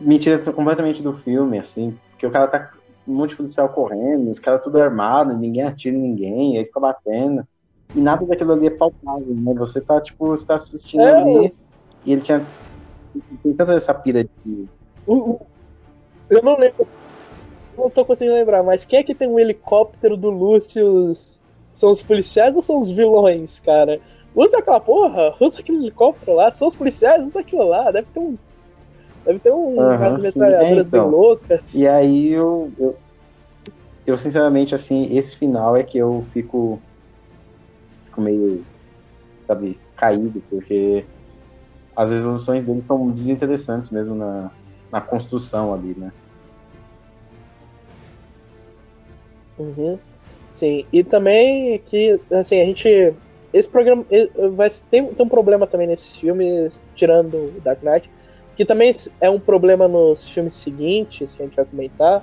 me 0.00 0.18
tira 0.18 0.38
completamente 0.52 1.02
do 1.02 1.12
filme, 1.12 1.58
assim, 1.58 1.96
porque 2.10 2.26
o 2.26 2.30
cara 2.30 2.48
tá 2.48 2.70
um 3.06 3.14
monte 3.14 3.30
de 3.30 3.36
policial 3.36 3.68
correndo, 3.68 4.28
os 4.28 4.38
caras 4.38 4.62
tudo 4.62 4.80
armado, 4.80 5.36
ninguém 5.36 5.62
atira 5.62 5.96
ninguém, 5.96 6.58
aí 6.58 6.64
fica 6.64 6.80
batendo. 6.80 7.46
e 7.94 8.00
nada 8.00 8.24
daquilo 8.24 8.52
ali 8.52 8.66
é 8.66 8.70
palpável, 8.70 9.34
né? 9.34 9.54
Você 9.54 9.80
tá, 9.80 10.00
tipo, 10.00 10.28
você 10.28 10.46
tá 10.46 10.54
assistindo 10.54 11.02
é, 11.02 11.12
ali 11.12 11.54
e 12.04 12.12
ele 12.12 12.22
tinha. 12.22 12.44
Tem 13.42 13.52
tanta 13.52 13.72
essa 13.72 13.92
pira 13.92 14.24
de. 14.24 14.68
Eu 15.06 16.42
não 16.42 16.56
lembro. 16.56 16.86
Não 17.76 17.90
tô 17.90 18.04
conseguindo 18.04 18.36
lembrar, 18.36 18.62
mas 18.62 18.84
quem 18.84 18.98
é 18.98 19.02
que 19.02 19.14
tem 19.14 19.28
um 19.28 19.38
helicóptero 19.38 20.16
do 20.16 20.30
Lucius? 20.30 21.40
São 21.72 21.90
os 21.92 22.02
policiais 22.02 22.56
ou 22.56 22.62
são 22.62 22.80
os 22.80 22.90
vilões, 22.90 23.58
cara? 23.60 24.00
Usa 24.34 24.58
aquela 24.58 24.80
porra, 24.80 25.34
usa 25.40 25.60
aquele 25.60 25.78
helicóptero 25.78 26.34
lá, 26.34 26.50
são 26.50 26.68
os 26.68 26.76
policiais, 26.76 27.26
usa 27.26 27.40
aquilo 27.40 27.64
lá, 27.64 27.90
deve 27.90 28.08
ter 28.10 28.20
um. 28.20 28.36
Deve 29.24 29.38
ter 29.38 29.52
um, 29.52 29.78
uhum, 29.78 29.96
umas 29.96 30.22
metralhadoras 30.22 30.86
é, 30.86 30.88
então. 30.88 31.02
bem 31.02 31.10
loucas. 31.10 31.74
E 31.74 31.86
aí 31.86 32.28
eu, 32.32 32.72
eu. 32.78 32.96
Eu, 34.06 34.18
sinceramente, 34.18 34.74
assim, 34.74 35.16
esse 35.16 35.36
final 35.36 35.76
é 35.76 35.84
que 35.84 35.98
eu 35.98 36.26
fico 36.32 36.80
fico 38.06 38.20
meio, 38.20 38.64
sabe, 39.42 39.78
caído, 39.94 40.42
porque 40.50 41.04
as 41.94 42.10
resoluções 42.10 42.64
dele 42.64 42.82
são 42.82 43.10
desinteressantes 43.10 43.90
mesmo 43.90 44.14
na, 44.14 44.50
na 44.90 45.00
construção 45.00 45.72
ali, 45.72 45.94
né? 45.96 46.10
Uhum. 49.58 49.98
Sim, 50.52 50.84
e 50.92 51.04
também 51.04 51.78
que, 51.78 52.18
assim, 52.32 52.60
a 52.60 52.64
gente. 52.64 53.14
Esse 53.52 53.68
programa. 53.68 54.04
Vai, 54.52 54.70
tem, 54.90 55.06
tem 55.06 55.26
um 55.26 55.28
problema 55.28 55.66
também 55.66 55.86
nesses 55.86 56.16
filmes, 56.16 56.82
tirando 56.94 57.52
Dark 57.62 57.82
Knight, 57.82 58.10
que 58.60 58.64
também 58.66 58.92
é 59.20 59.30
um 59.30 59.40
problema 59.40 59.88
nos 59.88 60.28
filmes 60.28 60.52
seguintes, 60.52 61.34
que 61.34 61.42
a 61.42 61.46
gente 61.46 61.56
vai 61.56 61.64
comentar, 61.64 62.22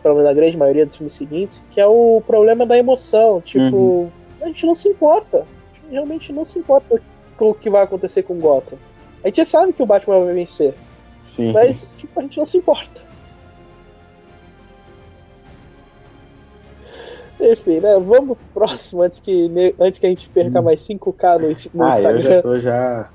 problema 0.00 0.28
da 0.28 0.32
grande 0.32 0.56
maioria 0.56 0.86
dos 0.86 0.96
filmes 0.96 1.14
seguintes, 1.14 1.66
que 1.72 1.80
é 1.80 1.86
o 1.86 2.22
problema 2.24 2.64
da 2.64 2.78
emoção. 2.78 3.40
Tipo, 3.40 3.76
uhum 3.76 4.10
a 4.40 4.46
gente 4.46 4.66
não 4.66 4.74
se 4.74 4.88
importa. 4.88 5.38
A 5.38 5.74
gente 5.74 5.92
realmente 5.92 6.32
não 6.32 6.44
se 6.44 6.60
importa 6.60 7.02
com 7.36 7.50
o 7.50 7.54
que 7.54 7.68
vai 7.68 7.82
acontecer 7.82 8.22
com 8.22 8.38
Gotham. 8.38 8.78
A 9.24 9.28
gente 9.28 9.44
sabe 9.44 9.72
que 9.72 9.82
o 9.82 9.86
Batman 9.86 10.24
vai 10.24 10.34
vencer. 10.34 10.74
Sim. 11.24 11.52
Mas, 11.52 11.96
tipo, 11.96 12.18
a 12.18 12.22
gente 12.22 12.38
não 12.38 12.46
se 12.46 12.56
importa. 12.56 13.02
Enfim, 17.40 17.80
né? 17.80 17.98
Vamos 17.98 18.38
pro 18.38 18.66
próximo 18.66 19.02
antes 19.02 19.20
que, 19.20 19.74
antes 19.78 19.98
que 19.98 20.06
a 20.06 20.08
gente 20.08 20.28
perca 20.30 20.60
hum. 20.60 20.62
mais 20.62 20.80
5k 20.86 21.38
no, 21.38 21.48
no 21.74 21.84
ah, 21.84 21.88
Instagram. 21.88 22.18
Eu 22.18 22.20
já 22.20 22.42
tô 22.42 22.60
já. 22.60 23.10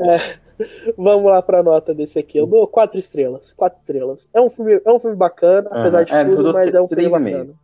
É, 0.00 0.38
vamos 0.96 1.30
lá 1.30 1.42
pra 1.42 1.62
nota 1.62 1.94
desse 1.94 2.18
aqui. 2.18 2.38
Eu 2.38 2.46
dou 2.46 2.66
4 2.66 2.98
estrelas. 2.98 3.52
4 3.52 3.78
estrelas. 3.78 4.28
É 4.32 4.40
um 4.40 4.50
filme, 4.50 4.80
é 4.84 4.92
um 4.92 4.98
filme 4.98 5.16
bacana, 5.16 5.68
apesar 5.70 6.04
de 6.04 6.14
é, 6.14 6.24
tudo, 6.24 6.52
mas 6.52 6.74
é 6.74 6.80
um 6.80 6.88
filme 6.88 7.08
bacana 7.08 7.54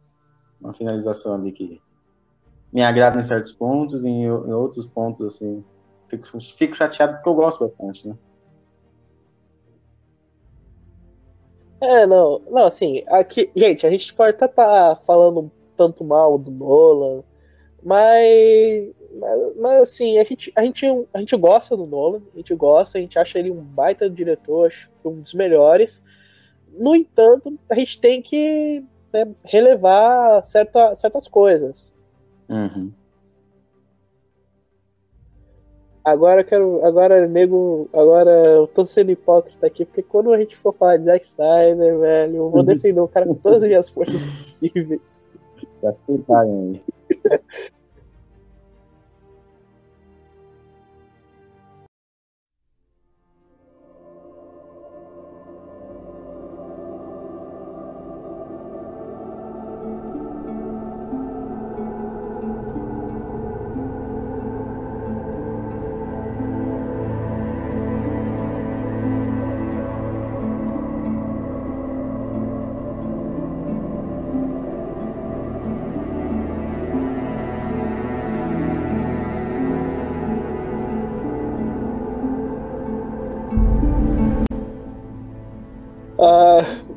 uma 0.60 0.74
finalização 0.74 1.34
ali 1.34 1.52
que 1.52 1.80
me 2.72 2.82
agrada 2.82 3.18
em 3.18 3.22
certos 3.22 3.52
pontos 3.52 4.04
e 4.04 4.08
em, 4.08 4.24
em 4.24 4.52
outros 4.52 4.84
pontos, 4.86 5.22
assim, 5.22 5.64
fico, 6.08 6.26
fico 6.40 6.76
chateado 6.76 7.14
porque 7.14 7.28
eu 7.28 7.34
gosto 7.34 7.60
bastante, 7.60 8.08
né? 8.08 8.16
É, 11.80 12.06
não, 12.06 12.40
não, 12.50 12.66
assim, 12.66 13.02
aqui, 13.08 13.50
gente, 13.54 13.86
a 13.86 13.90
gente 13.90 14.14
pode 14.14 14.30
até 14.30 14.46
estar 14.46 14.90
tá 14.90 14.96
falando 14.96 15.50
tanto 15.76 16.02
mal 16.02 16.38
do 16.38 16.50
Nolan, 16.50 17.22
mas, 17.82 18.94
mas, 19.18 19.56
mas, 19.56 19.82
assim, 19.82 20.18
a 20.18 20.24
gente, 20.24 20.52
a, 20.54 20.62
gente, 20.62 20.86
a 21.12 21.18
gente 21.18 21.36
gosta 21.36 21.76
do 21.76 21.86
Nolan, 21.86 22.22
a 22.34 22.36
gente 22.36 22.54
gosta, 22.54 22.98
a 22.98 23.00
gente 23.00 23.18
acha 23.18 23.38
ele 23.38 23.50
um 23.50 23.62
baita 23.62 24.08
diretor, 24.08 24.66
acho 24.66 24.90
que 25.00 25.08
um 25.08 25.20
dos 25.20 25.34
melhores. 25.34 26.04
No 26.78 26.94
entanto, 26.94 27.58
a 27.70 27.74
gente 27.74 28.00
tem 28.00 28.20
que 28.20 28.84
né, 29.12 29.26
relevar 29.44 30.42
certa, 30.42 30.94
certas 30.94 31.26
coisas. 31.26 31.94
Uhum. 32.48 32.92
Agora 36.04 36.42
eu 36.42 36.44
quero. 36.44 36.84
Agora, 36.84 37.26
nego. 37.26 37.88
Agora 37.92 38.30
eu 38.30 38.68
tô 38.68 38.84
sendo 38.84 39.10
hipócrita 39.10 39.66
aqui, 39.66 39.84
porque 39.84 40.02
quando 40.02 40.32
a 40.32 40.38
gente 40.38 40.56
for 40.56 40.72
falar 40.72 40.98
de 40.98 41.04
Zack 41.04 41.24
Snyder, 41.24 41.98
velho, 41.98 42.36
eu 42.36 42.50
vou 42.50 42.60
uhum. 42.60 42.64
defender 42.64 43.00
o 43.00 43.08
cara 43.08 43.26
com 43.26 43.34
todas 43.34 43.62
as 43.62 43.68
minhas 43.68 43.88
forças 43.88 44.24
possíveis. 44.28 45.28
Já 45.82 45.90
aí. 46.42 46.82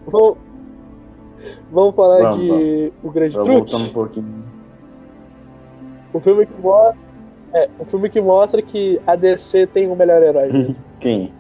Vamos, 0.10 0.38
vamos 1.72 1.96
falar 1.96 2.22
vamos, 2.22 2.38
de 2.40 2.48
vamos. 2.48 2.94
O 3.04 3.12
Grande 3.12 3.36
Truque? 3.36 3.76
um 3.76 3.90
pouquinho. 3.90 4.44
O 6.14 6.20
filme 6.20 6.46
que 6.46 6.62
mostra. 6.62 7.10
É, 7.54 7.70
o 7.80 7.86
filme 7.86 8.10
que 8.10 8.22
mostra 8.22 8.62
que 8.62 9.02
a 9.08 9.16
DC 9.16 9.68
tem 9.68 9.90
o 9.90 9.96
melhor 9.96 10.22
herói. 10.22 10.76
Quem? 11.00 11.34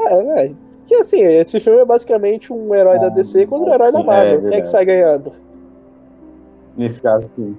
É, 0.00 0.44
é, 0.44 0.54
que 0.86 0.94
assim, 0.94 1.20
esse 1.20 1.58
filme 1.58 1.80
é 1.80 1.84
basicamente 1.84 2.52
um 2.52 2.74
herói 2.74 2.96
ah, 2.96 3.00
da 3.00 3.08
DC 3.08 3.46
contra 3.46 3.70
um 3.70 3.74
herói 3.74 3.92
da 3.92 4.02
Marvel. 4.02 4.46
É 4.46 4.50
Quem 4.50 4.58
é 4.58 4.60
que 4.60 4.68
sai 4.68 4.84
ganhando? 4.84 5.32
Nesse 6.76 7.02
caso, 7.02 7.26
sim. 7.28 7.56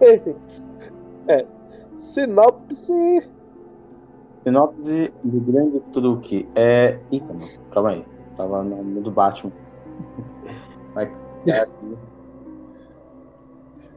Enfim. 0.00 0.34
É. 1.26 1.44
Sinopse 1.96 3.28
Sinopse 4.48 5.12
do 5.22 5.40
grande 5.40 5.80
truque 5.92 6.48
é. 6.54 6.98
Eita, 7.12 7.34
mano, 7.34 7.46
calma 7.70 7.90
aí. 7.90 8.02
Tava 8.36 8.64
no 8.64 9.02
do 9.02 9.10
Batman. 9.10 9.52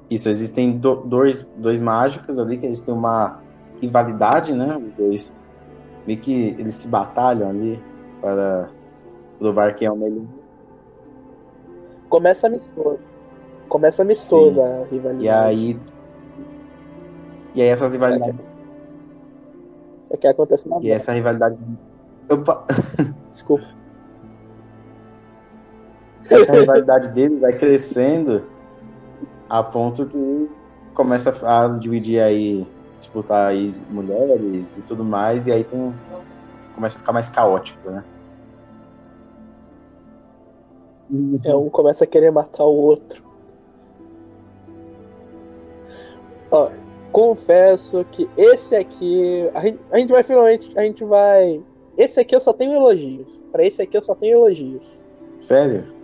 Isso, 0.09 0.27
existem 0.27 0.77
do, 0.77 0.95
dois, 0.95 1.41
dois 1.55 1.79
mágicos 1.79 2.37
ali 2.37 2.57
que 2.57 2.65
eles 2.65 2.81
têm 2.81 2.93
uma 2.93 3.39
rivalidade, 3.79 4.51
né? 4.53 4.75
Os 4.75 4.93
dois. 4.93 5.33
Meio 6.05 6.19
que 6.19 6.33
eles 6.33 6.75
se 6.75 6.87
batalham 6.87 7.49
ali 7.49 7.81
para 8.19 8.69
provar 9.39 9.73
quem 9.73 9.87
é 9.87 9.91
o 9.91 9.95
melhor. 9.95 10.25
Começa 12.09 12.47
amistoso. 12.47 12.99
Começa 13.69 14.01
amistosa 14.01 14.61
a 14.61 14.83
rivalidade. 14.91 15.23
E 15.23 15.29
aí. 15.29 15.79
E 17.55 17.61
aí 17.61 17.67
essas 17.69 17.93
rivalidades 17.93 18.50
só 20.11 20.17
que 20.17 20.27
acontece 20.27 20.67
uma 20.67 20.77
E 20.77 20.81
bola. 20.81 20.93
essa 20.93 21.11
rivalidade. 21.13 21.57
Opa! 22.29 22.65
Desculpa. 23.29 23.65
Essa 26.21 26.51
rivalidade 26.51 27.09
dele 27.09 27.37
vai 27.39 27.57
crescendo 27.57 28.43
a 29.49 29.63
ponto 29.63 30.05
que 30.05 30.49
começa 30.93 31.33
a 31.45 31.67
dividir 31.77 32.21
aí, 32.21 32.65
disputar 32.99 33.47
aí 33.47 33.69
mulheres 33.89 34.77
e 34.77 34.81
tudo 34.83 35.03
mais, 35.03 35.47
e 35.47 35.51
aí 35.51 35.63
tem, 35.63 35.93
começa 36.75 36.97
a 36.97 36.99
ficar 36.99 37.11
mais 37.11 37.29
caótico, 37.29 37.89
né? 37.89 38.03
É, 41.43 41.55
um 41.55 41.69
começa 41.69 42.03
a 42.03 42.07
querer 42.07 42.31
matar 42.31 42.63
o 42.63 42.73
outro. 42.73 43.23
Ó, 46.51 46.69
confesso 47.11 48.05
que 48.11 48.29
esse 48.37 48.75
aqui. 48.75 49.49
A 49.53 49.61
gente, 49.61 49.79
a 49.91 49.97
gente 49.97 50.11
vai 50.11 50.23
finalmente. 50.23 50.77
A 50.77 50.81
gente 50.83 51.03
vai. 51.03 51.61
Esse 51.97 52.19
aqui 52.19 52.35
eu 52.35 52.39
só 52.39 52.53
tenho 52.53 52.73
elogios. 52.73 53.43
Para 53.51 53.65
esse 53.65 53.81
aqui 53.81 53.97
eu 53.97 54.01
só 54.01 54.15
tenho 54.15 54.37
elogios. 54.37 55.01
Sério? 55.39 56.01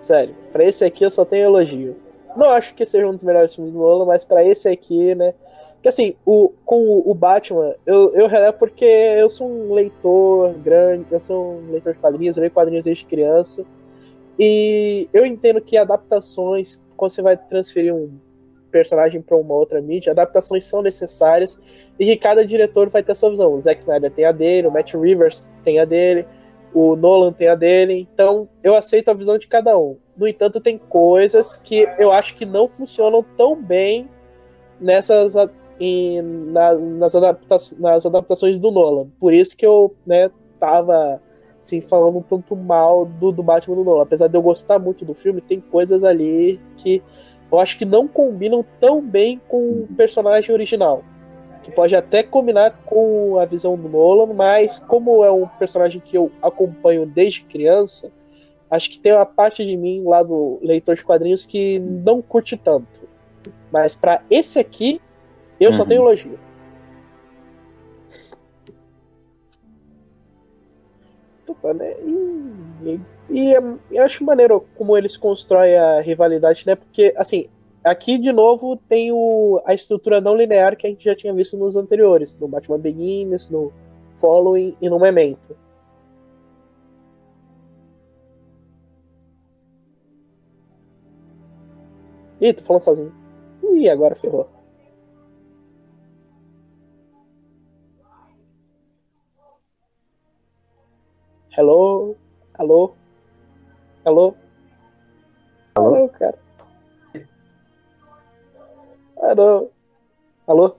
Sério. 0.00 0.34
Para 0.52 0.64
esse 0.64 0.84
aqui 0.84 1.04
eu 1.04 1.10
só 1.10 1.24
tenho 1.24 1.44
elogio. 1.44 1.96
Não 2.36 2.50
acho 2.50 2.74
que 2.74 2.86
seja 2.86 3.06
um 3.06 3.14
dos 3.14 3.24
melhores 3.24 3.54
filmes 3.54 3.72
do 3.72 3.78
Nolan, 3.78 4.04
mas 4.04 4.24
para 4.24 4.44
esse 4.44 4.68
aqui, 4.68 5.14
né? 5.14 5.34
Que 5.82 5.88
assim, 5.88 6.14
o, 6.24 6.52
com 6.64 7.02
o 7.04 7.14
Batman, 7.14 7.74
eu, 7.86 8.12
eu 8.14 8.26
relevo 8.26 8.58
porque 8.58 8.84
eu 8.84 9.28
sou 9.28 9.48
um 9.48 9.72
leitor 9.72 10.52
grande, 10.54 11.06
eu 11.10 11.20
sou 11.20 11.58
um 11.58 11.72
leitor 11.72 11.94
de 11.94 11.98
quadrinhos, 11.98 12.36
eu 12.36 12.42
leio 12.42 12.52
quadrinhos 12.52 12.84
desde 12.84 13.06
criança. 13.06 13.64
E 14.38 15.08
eu 15.12 15.26
entendo 15.26 15.60
que 15.60 15.76
adaptações 15.76 16.80
quando 16.98 17.12
você 17.12 17.22
vai 17.22 17.38
transferir 17.38 17.94
um, 17.94 18.10
personagem 18.70 19.20
para 19.20 19.36
uma 19.36 19.54
outra 19.54 19.80
mídia, 19.80 20.12
adaptações 20.12 20.64
são 20.64 20.82
necessárias 20.82 21.58
e 21.98 22.04
que 22.04 22.16
cada 22.16 22.44
diretor 22.44 22.88
vai 22.88 23.02
ter 23.02 23.12
a 23.12 23.14
sua 23.14 23.30
visão. 23.30 23.52
O 23.52 23.60
Zack 23.60 23.80
Snyder 23.80 24.10
tem 24.10 24.24
a 24.24 24.32
dele, 24.32 24.68
o 24.68 24.70
Matt 24.70 24.94
Rivers 24.94 25.50
tem 25.64 25.78
a 25.78 25.84
dele, 25.84 26.26
o 26.72 26.94
Nolan 26.94 27.32
tem 27.32 27.48
a 27.48 27.54
dele, 27.54 28.06
então 28.12 28.48
eu 28.62 28.74
aceito 28.74 29.08
a 29.08 29.14
visão 29.14 29.38
de 29.38 29.48
cada 29.48 29.76
um. 29.78 29.96
No 30.16 30.28
entanto, 30.28 30.60
tem 30.60 30.76
coisas 30.76 31.56
que 31.56 31.88
eu 31.98 32.12
acho 32.12 32.36
que 32.36 32.44
não 32.44 32.66
funcionam 32.66 33.24
tão 33.36 33.60
bem 33.60 34.08
nessas 34.80 35.34
em, 35.80 36.20
na, 36.20 36.74
nas, 36.76 37.14
adapta 37.14 37.56
nas 37.78 38.04
adaptações 38.04 38.58
do 38.58 38.70
Nolan. 38.70 39.08
Por 39.18 39.32
isso 39.32 39.56
que 39.56 39.64
eu 39.64 39.94
né, 40.04 40.30
tava 40.58 41.22
assim, 41.68 41.80
falando 41.80 42.18
um 42.18 42.22
tanto 42.22 42.56
mal 42.56 43.04
do, 43.04 43.30
do 43.30 43.42
Batman 43.42 43.76
do 43.76 43.84
Nolan. 43.84 44.02
Apesar 44.02 44.26
de 44.26 44.36
eu 44.36 44.42
gostar 44.42 44.78
muito 44.78 45.04
do 45.04 45.14
filme, 45.14 45.40
tem 45.40 45.60
coisas 45.60 46.02
ali 46.02 46.58
que 46.76 47.02
eu 47.52 47.60
acho 47.60 47.76
que 47.78 47.84
não 47.84 48.08
combinam 48.08 48.64
tão 48.80 49.00
bem 49.02 49.40
com 49.46 49.82
o 49.82 49.88
personagem 49.96 50.52
original. 50.52 51.02
Que 51.62 51.70
pode 51.70 51.94
até 51.94 52.22
combinar 52.22 52.82
com 52.86 53.38
a 53.38 53.44
visão 53.44 53.76
do 53.76 53.88
Nolan, 53.88 54.32
mas 54.32 54.78
como 54.78 55.22
é 55.24 55.30
um 55.30 55.46
personagem 55.46 56.00
que 56.02 56.16
eu 56.16 56.32
acompanho 56.42 57.04
desde 57.04 57.44
criança, 57.44 58.10
acho 58.70 58.90
que 58.90 58.98
tem 58.98 59.12
uma 59.12 59.26
parte 59.26 59.64
de 59.64 59.76
mim 59.76 60.02
lá 60.04 60.22
do 60.22 60.58
leitor 60.62 60.94
de 60.94 61.04
quadrinhos 61.04 61.44
que 61.44 61.78
não 61.80 62.22
curte 62.22 62.56
tanto. 62.56 63.08
Mas 63.70 63.94
para 63.94 64.22
esse 64.30 64.58
aqui, 64.58 65.00
eu 65.60 65.70
uhum. 65.70 65.76
só 65.76 65.84
tenho 65.84 66.02
elogio. 66.02 66.38
Né? 71.74 71.94
E, 72.02 73.00
e, 73.30 73.50
e 73.50 73.52
eu 73.52 74.02
acho 74.02 74.24
maneiro 74.24 74.64
como 74.76 74.96
eles 74.96 75.16
constroem 75.16 75.76
a 75.76 76.00
rivalidade, 76.00 76.66
né? 76.66 76.74
Porque, 76.74 77.12
assim, 77.16 77.46
aqui 77.84 78.18
de 78.18 78.32
novo 78.32 78.76
tem 78.88 79.12
o, 79.12 79.60
a 79.64 79.74
estrutura 79.74 80.20
não 80.20 80.34
linear 80.34 80.76
que 80.76 80.86
a 80.86 80.90
gente 80.90 81.04
já 81.04 81.14
tinha 81.14 81.32
visto 81.32 81.56
nos 81.56 81.76
anteriores, 81.76 82.38
no 82.38 82.48
Batman 82.48 82.78
Begins, 82.78 83.50
no 83.50 83.72
Following 84.16 84.76
e 84.80 84.88
no 84.88 84.98
Memento. 84.98 85.56
Ih, 92.40 92.52
tô 92.52 92.62
falando 92.62 92.82
sozinho. 92.82 93.12
Ih, 93.62 93.88
agora 93.88 94.14
ferrou. 94.14 94.48
Hello? 101.58 102.14
Alô? 102.54 102.94
Alô? 104.04 104.36
Alô, 105.74 105.94
Alô 105.96 106.08
cara? 106.10 106.38
Alô? 109.16 109.68
Alô? 110.46 110.76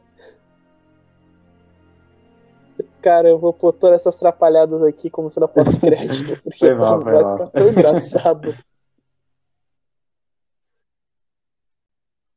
Cara, 3.02 3.28
eu 3.28 3.38
vou 3.38 3.52
pôr 3.52 3.74
todas 3.74 4.00
essas 4.00 4.16
atrapalhadas 4.16 4.82
aqui 4.84 5.10
como 5.10 5.30
se 5.30 5.38
não 5.38 5.50
fosse 5.50 5.78
crédito, 5.84 6.42
porque 6.42 6.60
foi 6.60 6.74
mal, 6.74 7.02
vai 7.02 7.24
mal. 7.24 7.50
tão 7.50 7.68
engraçado. 7.68 8.56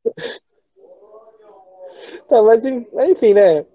tá, 2.27 2.43
mas 2.43 2.65
enfim, 2.65 3.35
né? 3.35 3.65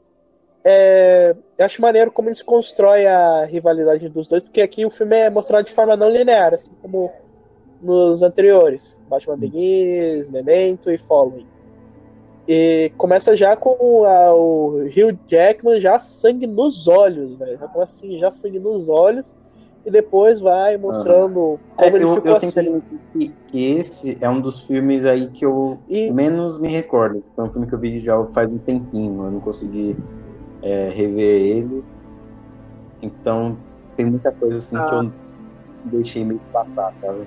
É, 0.65 1.35
eu 1.57 1.65
acho 1.65 1.81
maneiro 1.81 2.11
como 2.11 2.29
eles 2.29 2.43
constroem 2.43 3.07
a 3.07 3.45
rivalidade 3.45 4.09
dos 4.09 4.29
dois, 4.29 4.43
porque 4.43 4.61
aqui 4.61 4.85
o 4.85 4.91
filme 4.91 5.17
é 5.17 5.31
mostrado 5.31 5.67
de 5.67 5.73
forma 5.73 5.97
não 5.97 6.11
linear, 6.11 6.55
assim 6.55 6.75
como 6.83 7.11
nos 7.81 8.23
anteriores, 8.23 8.99
Batman 9.09 9.37
Begins, 9.37 10.29
Memento 10.29 10.91
e 10.91 10.99
Following. 10.99 11.47
E 12.51 12.91
começa 12.97 13.37
já 13.37 13.55
com 13.55 14.05
a, 14.05 14.35
o 14.35 14.79
Hugh 14.87 15.19
Jackman 15.29 15.79
já 15.81 15.99
sangue 15.99 16.47
nos 16.47 16.89
olhos, 16.89 17.35
velho. 17.37 17.59
Já 17.59 17.69
começa 17.69 17.93
assim, 17.93 18.19
já 18.19 18.31
sangue 18.31 18.59
nos 18.59 18.89
olhos. 18.89 19.37
E 19.85 19.91
depois 19.91 20.41
vai 20.41 20.77
mostrando 20.79 21.39
uhum. 21.39 21.59
como 21.77 21.87
é, 21.87 21.87
ele 21.89 22.05
eu, 22.05 22.15
ficou 22.15 22.31
eu 22.31 22.37
assim. 22.39 22.83
Que, 23.13 23.29
que 23.49 23.65
esse 23.73 24.17
é 24.21 24.29
um 24.31 24.41
dos 24.41 24.61
filmes 24.61 25.05
aí 25.05 25.29
que 25.29 25.45
eu 25.45 25.79
e... 25.89 26.11
menos 26.11 26.59
me 26.59 26.69
recordo. 26.69 27.23
Foi 27.37 27.45
um 27.45 27.51
filme 27.51 27.67
que 27.67 27.75
eu 27.75 27.79
vi 27.79 28.01
já 28.01 28.25
faz 28.33 28.51
um 28.51 28.59
tempinho. 28.59 29.25
Eu 29.25 29.31
não 29.31 29.41
consegui 29.41 29.95
é, 30.69 30.91
rever 30.91 31.41
ele. 31.41 31.85
Então 33.01 33.57
tem 33.97 34.05
muita 34.07 34.31
coisa 34.31 34.59
assim 34.59 34.77
ah. 34.77 34.89
que 34.89 34.95
eu 34.95 35.13
deixei 35.85 36.25
meio 36.25 36.41
passar, 36.53 36.93
sabe? 37.01 37.27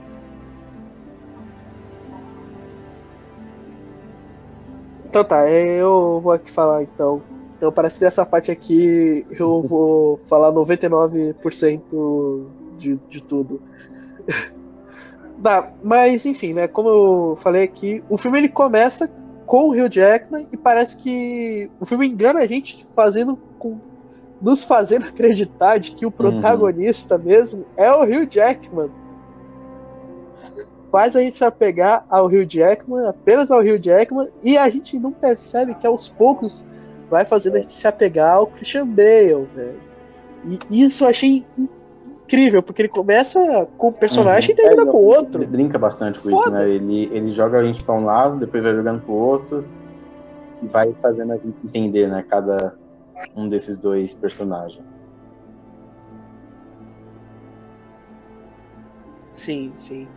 Então 5.05 5.23
tá, 5.23 5.49
eu 5.49 6.21
vou 6.23 6.31
aqui 6.31 6.51
falar 6.51 6.83
então. 6.83 7.21
Então 7.57 7.71
parece 7.71 7.99
que 7.99 8.05
nessa 8.05 8.25
parte 8.25 8.51
aqui 8.51 9.25
eu 9.31 9.61
vou 9.67 10.17
falar 10.17 10.51
99% 10.51 12.45
de, 12.77 12.99
de 13.09 13.23
tudo. 13.23 13.61
tá, 15.41 15.73
mas 15.83 16.25
enfim, 16.25 16.53
né? 16.53 16.67
Como 16.67 16.89
eu 16.89 17.35
falei 17.35 17.63
aqui, 17.63 18.03
o 18.09 18.17
filme 18.17 18.37
ele 18.37 18.49
começa 18.49 19.11
com 19.51 19.67
o 19.67 19.71
Hugh 19.71 19.91
Jackman 19.91 20.47
e 20.49 20.55
parece 20.55 20.95
que 20.95 21.69
o 21.77 21.85
filme 21.85 22.07
engana 22.07 22.39
a 22.39 22.47
gente 22.47 22.87
fazendo 22.95 23.37
com 23.59 23.77
nos 24.41 24.63
fazendo 24.63 25.07
acreditar 25.07 25.77
de 25.77 25.91
que 25.91 26.05
o 26.05 26.09
protagonista 26.09 27.17
uhum. 27.17 27.23
mesmo 27.23 27.65
é 27.75 27.91
o 27.91 28.03
Hugh 28.03 28.25
Jackman. 28.31 28.89
Faz 30.89 31.17
a 31.17 31.19
gente 31.19 31.35
se 31.35 31.43
apegar 31.43 32.05
ao 32.09 32.27
Hugh 32.27 32.45
Jackman, 32.49 33.05
apenas 33.05 33.51
ao 33.51 33.59
Hugh 33.59 33.77
Jackman, 33.77 34.29
e 34.41 34.57
a 34.57 34.69
gente 34.69 34.97
não 34.97 35.11
percebe 35.11 35.75
que 35.75 35.85
aos 35.85 36.07
poucos 36.07 36.65
vai 37.09 37.25
fazendo 37.25 37.57
a 37.57 37.59
gente 37.59 37.73
se 37.73 37.85
apegar 37.85 38.35
ao 38.35 38.47
Christian 38.47 38.87
Bale, 38.87 39.45
velho. 39.53 39.81
E 40.69 40.81
isso 40.81 41.03
eu 41.03 41.09
achei 41.09 41.45
incrível, 41.57 41.80
porque 42.61 42.83
ele 42.83 42.89
começa 42.89 43.67
com 43.77 43.89
um 43.89 43.93
personagem 43.93 44.49
uhum. 44.49 44.53
e 44.53 44.55
termina 44.55 44.83
é, 44.83 44.85
com 44.91 44.97
outro. 44.97 45.41
Ele 45.41 45.51
brinca 45.51 45.77
bastante 45.77 46.19
com 46.19 46.29
Foda. 46.29 46.41
isso, 46.41 46.51
né? 46.51 46.69
Ele, 46.69 47.09
ele 47.11 47.31
joga 47.31 47.59
a 47.59 47.63
gente 47.63 47.83
pra 47.83 47.95
um 47.95 48.05
lado, 48.05 48.39
depois 48.39 48.63
vai 48.63 48.73
jogando 48.73 49.01
pro 49.01 49.13
outro 49.13 49.65
e 50.61 50.67
vai 50.67 50.93
fazendo 51.01 51.33
a 51.33 51.37
gente 51.37 51.65
entender, 51.65 52.07
né? 52.07 52.23
Cada 52.27 52.73
um 53.35 53.49
desses 53.49 53.77
dois 53.77 54.13
personagens. 54.13 54.83
Sim, 59.31 59.71
sim. 59.75 60.07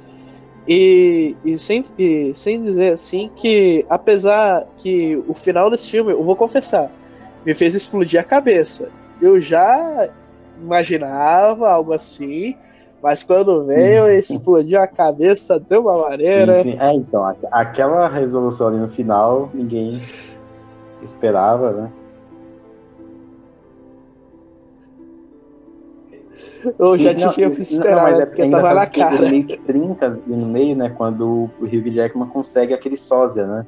E, 0.66 1.36
e, 1.44 1.58
sem, 1.58 1.84
e 1.98 2.32
sem 2.34 2.60
dizer 2.60 2.92
assim 2.92 3.30
que, 3.34 3.84
apesar 3.88 4.66
que 4.78 5.22
o 5.28 5.34
final 5.34 5.70
desse 5.70 5.90
filme, 5.90 6.12
eu 6.12 6.24
vou 6.24 6.36
confessar, 6.36 6.90
me 7.44 7.54
fez 7.54 7.74
explodir 7.74 8.20
a 8.20 8.24
cabeça. 8.24 8.90
Eu 9.20 9.40
já 9.40 10.08
imaginava 10.60 11.70
algo 11.70 11.92
assim, 11.92 12.56
mas 13.02 13.22
quando 13.22 13.64
veio, 13.64 14.08
explodiu 14.08 14.80
a 14.80 14.86
cabeça 14.86 15.60
de 15.60 15.76
uma 15.76 16.08
maneira. 16.08 16.56
Sim, 16.56 16.72
sim. 16.72 16.78
É, 16.80 16.94
então, 16.94 17.36
aquela 17.50 18.08
resolução 18.08 18.68
ali 18.68 18.78
no 18.78 18.88
final, 18.88 19.50
ninguém 19.52 20.00
esperava, 21.02 21.72
né? 21.72 21.92
Eu 26.78 26.96
sim, 26.96 27.02
já 27.02 27.14
tinha 27.14 27.48
esperado, 27.48 27.96
não, 27.96 28.02
mas 28.04 28.20
é 28.20 28.26
porque 28.26 28.42
é 28.42 28.50
tava 28.50 28.74
na 28.74 28.86
cara. 28.86 29.30
Meio 29.30 29.44
que 29.44 29.58
trinca 29.58 30.08
no 30.26 30.46
meio, 30.46 30.74
né? 30.74 30.88
Quando 30.88 31.50
o 31.60 31.64
Hugh 31.64 31.90
Jackman 31.90 32.28
consegue 32.28 32.72
aquele 32.72 32.96
sósia, 32.96 33.46
né? 33.46 33.66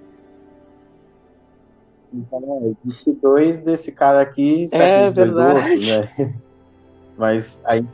Então, 2.13 2.75
existe 2.85 3.13
dois 3.21 3.61
desse 3.61 3.93
cara 3.93 4.23
aqui, 4.23 4.67
é, 4.73 5.11
dois 5.11 5.35
do 5.35 5.41
outro, 5.41 5.87
né? 5.87 6.37
Mas 7.17 7.59
aí 7.65 7.85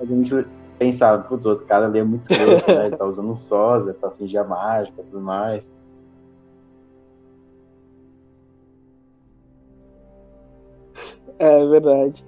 a 0.00 0.04
gente 0.04 0.46
pensava, 0.78 1.22
putz, 1.22 1.44
outro 1.46 1.66
cara 1.66 1.86
ali 1.86 1.98
é 1.98 2.04
muito 2.04 2.30
escroto, 2.30 2.70
né? 2.70 2.86
Ele 2.86 2.96
tá 2.96 3.04
usando 3.04 3.30
um 3.30 3.36
sósia 3.36 3.94
pra 3.94 4.10
fingir 4.10 4.40
a 4.40 4.44
mágica 4.44 5.00
e 5.00 5.04
tudo 5.04 5.20
mais. 5.20 5.70
É 11.40 11.64
verdade. 11.66 12.24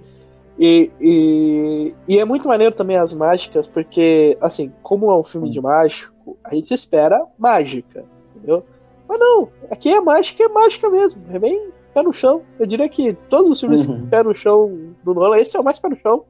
E, 0.57 0.89
e, 1.01 1.95
e, 2.07 2.17
é 2.17 2.23
muito 2.23 2.47
maneiro 2.47 2.73
também 2.73 2.95
as 2.95 3.11
mágicas, 3.11 3.67
porque, 3.67 4.37
assim, 4.39 4.71
como 4.81 5.11
é 5.11 5.17
um 5.17 5.23
filme 5.23 5.49
de 5.49 5.59
mágico, 5.59 6.37
a 6.41 6.55
gente 6.55 6.73
espera 6.73 7.25
mágica, 7.37 8.05
entendeu? 8.33 8.63
Mas 9.07 9.19
não, 9.19 9.49
aqui 9.69 9.89
é 9.89 9.99
mágica, 9.99 10.43
é 10.43 10.47
mágica 10.47 10.89
mesmo. 10.89 11.21
É 11.29 11.39
bem 11.39 11.71
pé 11.93 12.03
no 12.03 12.13
chão. 12.13 12.43
Eu 12.59 12.65
diria 12.65 12.87
que 12.89 13.13
todos 13.13 13.49
os 13.49 13.59
filmes 13.59 13.87
uhum. 13.87 14.07
pé 14.07 14.23
no 14.23 14.33
chão 14.33 14.93
do 15.03 15.13
Nolan, 15.13 15.37
esse 15.37 15.55
é 15.55 15.59
o 15.59 15.63
mais 15.63 15.79
pé 15.79 15.89
no 15.89 15.97
chão. 15.97 16.25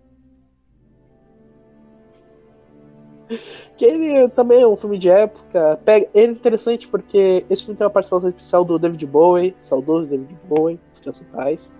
Que 3.78 3.86
ele 3.86 4.28
também 4.30 4.62
é 4.62 4.68
um 4.68 4.76
filme 4.76 4.98
de 4.98 5.10
época. 5.10 5.80
Pega, 5.86 6.08
ele 6.14 6.34
é 6.34 6.36
interessante 6.36 6.88
porque 6.88 7.46
esse 7.50 7.64
filme 7.64 7.78
tem 7.78 7.86
uma 7.86 7.92
participação 7.92 8.30
especial 8.30 8.66
do 8.66 8.78
David 8.78 9.06
Bowie, 9.06 9.56
saudoso 9.58 10.08
David 10.08 10.38
Bowie, 10.48 10.80
descansa 10.92 11.26
paz. 11.32 11.74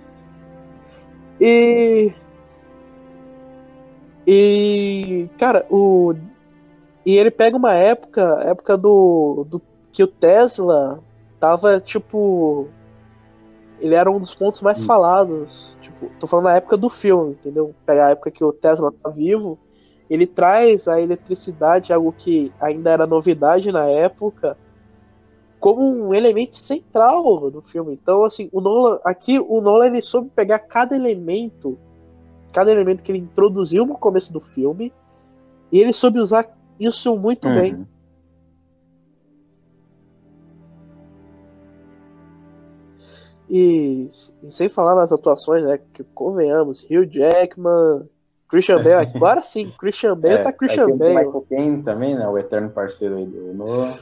E. 1.40 2.14
E. 4.26 5.30
Cara, 5.38 5.66
o. 5.70 6.14
E 7.06 7.18
ele 7.18 7.32
pega 7.32 7.58
uma 7.58 7.74
época, 7.74 8.22
época 8.45 8.78
do, 8.78 9.45
do 9.49 9.62
que 9.91 10.03
o 10.03 10.08
Tesla 10.08 10.99
tava, 11.40 11.80
tipo. 11.80 12.68
Ele 13.82 13.95
era 13.95 14.10
um 14.10 14.20
dos 14.20 14.34
pontos 14.36 14.62
mais 14.62 14.82
hum. 14.82 14.86
falados. 14.86 15.78
Tipo, 15.82 16.10
tô 16.20 16.28
falando 16.28 16.45
na 16.45 16.56
época 16.56 16.78
do 16.78 16.90
filme, 16.90 17.32
entendeu? 17.32 17.74
Pegar 17.86 18.08
a 18.08 18.12
época 18.12 18.32
que 18.32 18.44
o 18.44 18.53
Tesla 18.53 18.91
tá 18.91 19.10
vivo. 19.10 19.58
Ele 20.10 20.28
traz 20.28 20.88
a 20.88 21.02
eletricidade, 21.02 21.94
algo 21.94 22.12
que 22.12 22.52
ainda 22.60 22.91
era 22.91 23.08
novidade 23.08 23.72
na 23.72 23.88
época, 23.88 24.58
como 25.60 25.84
um 25.84 26.14
elemento 26.14 26.56
central 26.58 27.49
do 27.49 27.62
filme. 27.62 27.94
Então, 27.94 28.26
assim, 28.26 28.49
o 28.52 28.60
Nolan, 28.60 28.99
aqui 29.06 29.40
o 29.40 29.62
Nolan 29.62 29.86
ele 29.86 30.02
soube 30.02 30.30
pegar 30.36 30.60
cada 30.60 30.95
elemento, 30.95 31.78
cada 32.52 32.72
elemento 32.72 33.03
que 33.03 33.12
ele 33.12 33.20
introduziu 33.20 33.86
no 33.86 33.95
começo 33.95 34.34
do 34.34 34.41
filme, 34.41 34.91
e 35.72 35.80
ele 35.80 35.94
soube 35.94 36.20
usar 36.20 36.58
isso 36.80 37.18
muito 37.18 37.48
uhum. 37.48 37.53
bem. 37.53 37.88
E, 43.53 44.07
e, 44.41 44.49
sem 44.49 44.69
falar 44.69 44.95
nas 44.95 45.11
atuações, 45.11 45.61
né? 45.64 45.78
Que 45.94 46.06
convenhamos, 46.15 46.86
Hugh 46.90 47.06
Jackman, 47.06 48.07
Christian 48.48 48.78
Bale, 48.78 48.94
agora 49.14 49.44
sim, 49.44 49.69
Christian 49.78 50.15
Bale 50.15 50.36
é, 50.36 50.44
tá 50.44 50.53
Christian 50.53 50.86
tem 50.86 50.98
Bale. 50.98 51.15
Michael 51.15 51.45
Caine 51.49 51.84
também, 51.84 52.15
né? 52.15 52.26
O 52.30 52.38
eterno 52.38 52.69
parceiro 52.69 53.18
aí 53.18 53.26
do 53.26 53.53
Noah. 53.53 53.99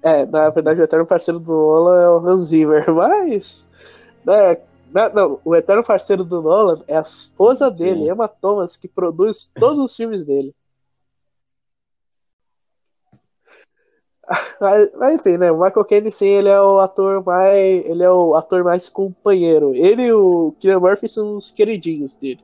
É, 0.00 0.24
na 0.24 0.48
verdade, 0.50 0.80
o 0.80 0.84
eterno 0.84 1.04
parceiro 1.04 1.40
do 1.40 1.52
Nolan 1.52 2.00
é 2.00 2.08
o 2.08 2.18
Hans 2.24 2.42
Zimmer, 2.42 2.84
mas. 2.94 3.66
Né, 4.24 4.56
não, 5.12 5.40
o 5.44 5.56
eterno 5.56 5.82
parceiro 5.82 6.22
do 6.22 6.40
Nolan 6.40 6.80
é 6.86 6.96
a 6.96 7.00
esposa 7.00 7.68
dele, 7.68 8.04
Sim. 8.04 8.10
Emma 8.10 8.28
Thomas, 8.28 8.76
que 8.76 8.86
produz 8.86 9.50
todos 9.58 9.80
os 9.80 9.96
filmes 9.96 10.24
dele. 10.24 10.54
Mas, 14.60 14.90
mas, 14.96 15.14
enfim, 15.14 15.36
né? 15.36 15.52
O 15.52 15.62
Michael 15.62 15.84
Caine, 15.84 16.10
sim, 16.10 16.26
ele 16.26 16.48
é 16.48 16.60
o 16.60 16.78
ator 16.78 17.24
mais. 17.24 17.84
Ele 17.84 18.02
é 18.02 18.10
o 18.10 18.34
ator 18.34 18.64
mais 18.64 18.88
companheiro. 18.88 19.72
Ele 19.74 20.04
e 20.04 20.12
o 20.12 20.54
Killian 20.58 20.80
Murphy 20.80 21.08
são 21.08 21.36
os 21.36 21.50
queridinhos 21.50 22.14
dele. 22.16 22.40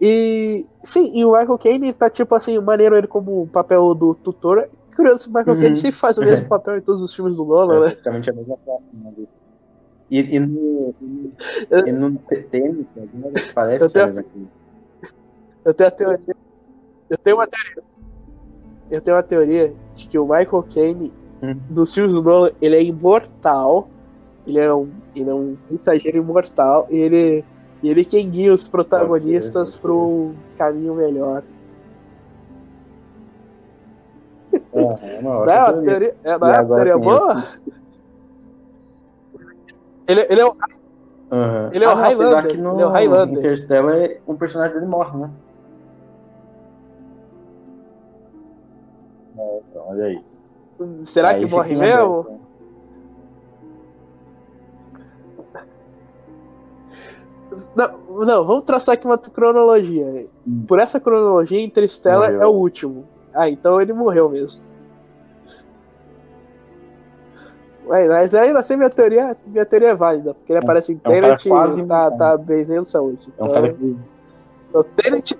E. 0.00 0.66
Sim, 0.82 1.12
e 1.14 1.24
o 1.24 1.32
Michael 1.32 1.58
Caine 1.58 1.92
tá 1.92 2.10
tipo 2.10 2.34
assim, 2.34 2.58
maneiro 2.58 2.96
ele 2.96 3.06
como 3.06 3.42
o 3.42 3.46
papel 3.46 3.94
do 3.94 4.14
tutor. 4.14 4.68
Curioso, 4.94 5.30
o 5.30 5.32
Michael 5.32 5.56
uhum. 5.56 5.62
Caine 5.62 5.76
sempre 5.76 5.96
faz 5.96 6.18
o 6.18 6.22
mesmo 6.22 6.48
papel 6.48 6.78
em 6.78 6.80
todos 6.82 7.02
os 7.02 7.14
filmes 7.14 7.36
do 7.36 7.44
Nolan, 7.44 7.76
é, 7.76 7.80
né? 7.80 7.86
Praticamente 7.90 8.30
a 8.30 8.32
mesma 8.32 8.56
forma. 8.58 8.86
Né? 8.92 9.12
E, 10.10 10.36
e 10.36 10.40
no. 10.40 10.94
E 11.86 11.92
no 11.92 12.18
TN, 12.18 12.84
parece. 13.54 13.84
Eu 13.84 13.90
tenho, 13.90 14.48
eu 15.64 15.74
tenho 15.74 15.88
a 15.88 15.90
teoria. 15.90 16.36
Eu 17.08 17.18
tenho 17.18 17.36
uma 17.36 17.46
teoria 17.46 17.89
eu 18.90 19.00
tenho 19.00 19.16
uma 19.16 19.22
teoria 19.22 19.72
de 19.94 20.06
que 20.06 20.18
o 20.18 20.24
Michael 20.24 20.64
Caine, 20.72 21.12
hum. 21.42 21.56
nos 21.70 21.94
filmes 21.94 22.12
do 22.12 22.22
Nolan, 22.22 22.50
ele 22.60 22.76
é 22.76 22.82
imortal. 22.82 23.88
Ele 24.46 24.58
é 24.58 24.74
um, 24.74 24.90
ele 25.14 25.30
é 25.30 25.34
um 25.34 25.56
itageiro 25.70 26.18
imortal. 26.18 26.86
E 26.90 26.98
ele, 26.98 27.44
ele 27.82 28.04
quem 28.04 28.28
guia 28.28 28.52
os 28.52 28.66
protagonistas 28.66 29.76
para 29.76 29.92
um 29.92 30.34
caminho 30.56 30.94
melhor. 30.94 31.42
É, 34.72 34.80
é 34.80 35.20
uma, 35.20 35.46
não 35.46 35.52
é 35.52 35.72
teoria, 35.84 36.16
é, 36.24 36.38
não 36.38 36.48
é 36.48 36.60
uma 36.60 36.74
teoria 36.74 36.98
boa? 36.98 37.44
Ele, 40.08 40.26
ele 40.28 40.40
é 40.40 40.44
o. 40.44 40.48
Uhum. 40.48 41.68
Ele 41.72 41.84
é 41.84 41.86
ah, 41.86 41.92
o 41.92 41.96
Highlander. 41.96 42.60
No, 42.60 42.72
ele 42.72 42.82
é 42.82 42.86
o 42.86 42.88
Highlander. 42.88 43.38
Interstellar, 43.38 44.10
um 44.26 44.34
personagem 44.34 44.74
dele 44.74 44.86
morre, 44.86 45.16
né? 45.16 45.30
Olha 49.90 50.04
aí. 50.04 50.24
Será 51.04 51.30
aí 51.30 51.40
que 51.40 51.46
morre 51.46 51.76
mesmo? 51.76 52.40
Não, 57.74 58.24
não, 58.24 58.44
vamos 58.44 58.62
traçar 58.62 58.94
aqui 58.94 59.06
uma 59.06 59.18
cronologia. 59.18 60.28
Hum. 60.46 60.64
Por 60.66 60.78
essa 60.78 61.00
cronologia, 61.00 61.60
Interstellar 61.60 62.32
morreu. 62.32 62.42
é 62.42 62.46
o 62.46 62.50
último. 62.50 63.04
Ah, 63.34 63.48
então 63.48 63.80
ele 63.80 63.92
morreu 63.92 64.28
mesmo. 64.28 64.70
Mas 67.86 68.34
ainda 68.34 68.60
assim 68.60 68.76
minha 68.76 68.88
teoria, 68.88 69.36
minha 69.44 69.66
teoria 69.66 69.88
é 69.88 69.94
válida, 69.94 70.32
porque 70.32 70.52
ele 70.52 70.60
é, 70.60 70.62
aparece 70.62 70.92
em 70.92 70.98
Tenet 70.98 71.48
é 71.48 71.52
um 71.52 71.78
e 71.78 71.86
tá, 71.86 72.10
tá 72.12 72.36
benzendo 72.36 72.84
saúde. 72.84 73.28
Então, 73.34 73.46
é 73.46 73.50
um 73.50 73.52
cara 73.52 73.72
que... 73.72 73.96
então 74.68 74.84
Tenet, 74.94 75.38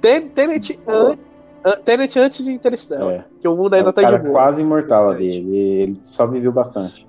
Tenet 0.00 0.80
antes 0.86 1.27
Tenet 1.76 2.18
antes 2.18 2.44
de 2.44 2.52
Interstellar. 2.52 3.10
É. 3.10 3.24
Que 3.40 3.48
o 3.48 3.56
mundo 3.56 3.74
ainda 3.74 3.88
é 3.88 3.90
um 3.90 3.92
tá 3.92 4.10
de 4.10 4.18
boa. 4.18 4.32
quase 4.32 4.62
imortal 4.62 5.10
ali. 5.10 5.26
Ele, 5.26 5.56
ele 5.56 6.00
só 6.02 6.26
viveu 6.26 6.52
bastante. 6.52 7.06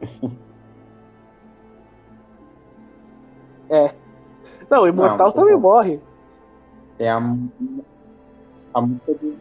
é. 3.70 3.94
Não, 4.68 4.82
o 4.82 4.88
Imortal 4.88 5.26
não, 5.26 5.34
também 5.34 5.56
morre. 5.56 6.00
É 6.98 7.10
a, 7.10 7.18
a 8.72 8.80
música 8.80 9.12
do. 9.14 9.36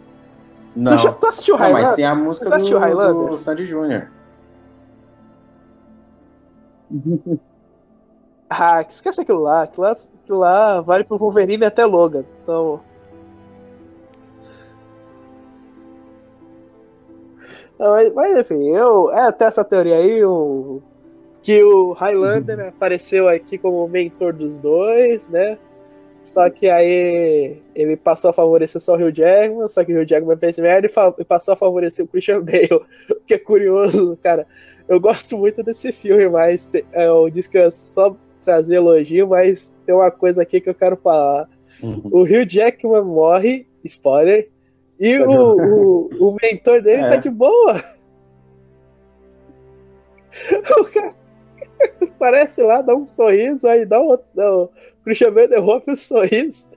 Não. 0.76 0.96
Tu, 0.96 0.98
já, 0.98 1.12
tu 1.12 1.28
assistiu 1.28 1.58
não, 1.58 1.72
Mas 1.72 1.96
tem 1.96 2.06
a 2.06 2.16
música 2.16 2.50
do, 2.58 3.28
do 3.30 3.38
Sandy 3.38 3.68
Jr. 3.68 4.08
ah, 8.50 8.82
esquece 8.82 9.22
aquilo 9.22 9.40
lá. 9.40 9.64
Aquilo 9.64 9.86
lá, 9.86 9.92
aquilo 9.92 10.40
lá 10.40 10.82
vale 10.82 11.04
pro 11.04 11.18
Wolverine 11.18 11.66
até 11.66 11.86
Logan. 11.86 12.26
Então. 12.44 12.82
Mas, 17.90 18.14
mas, 18.14 18.40
enfim, 18.40 18.70
eu. 18.70 19.12
É 19.12 19.22
até 19.22 19.46
essa 19.46 19.64
teoria 19.64 19.96
aí, 19.96 20.24
o, 20.24 20.82
que 21.42 21.64
o 21.64 21.94
Highlander 21.94 22.60
uhum. 22.60 22.68
apareceu 22.68 23.28
aqui 23.28 23.58
como 23.58 23.88
mentor 23.88 24.34
dos 24.34 24.60
dois, 24.60 25.28
né? 25.28 25.58
Só 26.22 26.48
que 26.52 26.70
aí 26.70 27.58
ele 27.74 27.98
passou 27.98 28.30
a 28.30 28.34
favorecer 28.34 28.80
só 28.80 28.94
o 28.94 28.98
Rio 28.98 29.12
Jackman, 29.12 29.68
só 29.68 29.84
que 29.84 29.92
o 29.92 29.96
Rio 29.96 30.08
Jackman 30.08 30.38
fez 30.38 30.60
merda 30.60 30.88
e, 31.18 31.26
passou 31.26 31.54
a 31.56 31.58
favorecer 31.58 32.06
o 32.06 32.08
Christian 32.08 32.42
Bale. 32.46 32.70
O 33.10 33.16
que 33.26 33.34
é 33.34 33.40
curioso, 33.40 34.18
cara. 34.22 34.46
Eu 34.88 35.00
gosto 35.00 35.36
muito 35.36 35.64
desse 35.64 35.92
filme, 35.92 36.30
mas 36.30 36.70
é, 36.94 37.08
eu 37.08 37.28
disse 37.30 37.50
que 37.50 37.58
é 37.58 37.72
só 37.72 38.16
trazer 38.44 38.76
elogio, 38.76 39.28
mas 39.28 39.74
tem 39.84 39.96
uma 39.96 40.12
coisa 40.12 40.44
aqui 40.44 40.62
que 40.62 40.70
eu 40.70 40.76
quero 40.76 40.96
falar. 40.96 41.50
Uhum. 41.82 42.02
O 42.12 42.24
Rio 42.24 42.48
Jackman 42.48 43.04
morre, 43.04 43.66
spoiler, 43.84 44.51
e 45.02 45.20
tá 45.20 45.30
o, 45.30 45.58
o, 45.58 46.30
o, 46.30 46.38
mentor 46.42 46.82
dele 46.82 47.02
tá 47.02 47.08
é. 47.08 47.10
tá 47.12 47.16
de 47.18 47.30
boa. 47.30 47.84
O 50.80 50.86
cara 50.86 51.14
parece 52.20 52.62
lá, 52.62 52.82
dá 52.82 52.96
um 52.96 53.06
sorriso, 53.06 53.68
aí 53.68 53.86
dá 53.86 54.00
um 54.00 54.06
outro. 54.06 54.26
o 54.38 54.70
Christian 55.04 55.34
Bale 55.34 55.48
derruba 55.48 55.84
o 55.88 55.98
sorriso. 55.98 56.70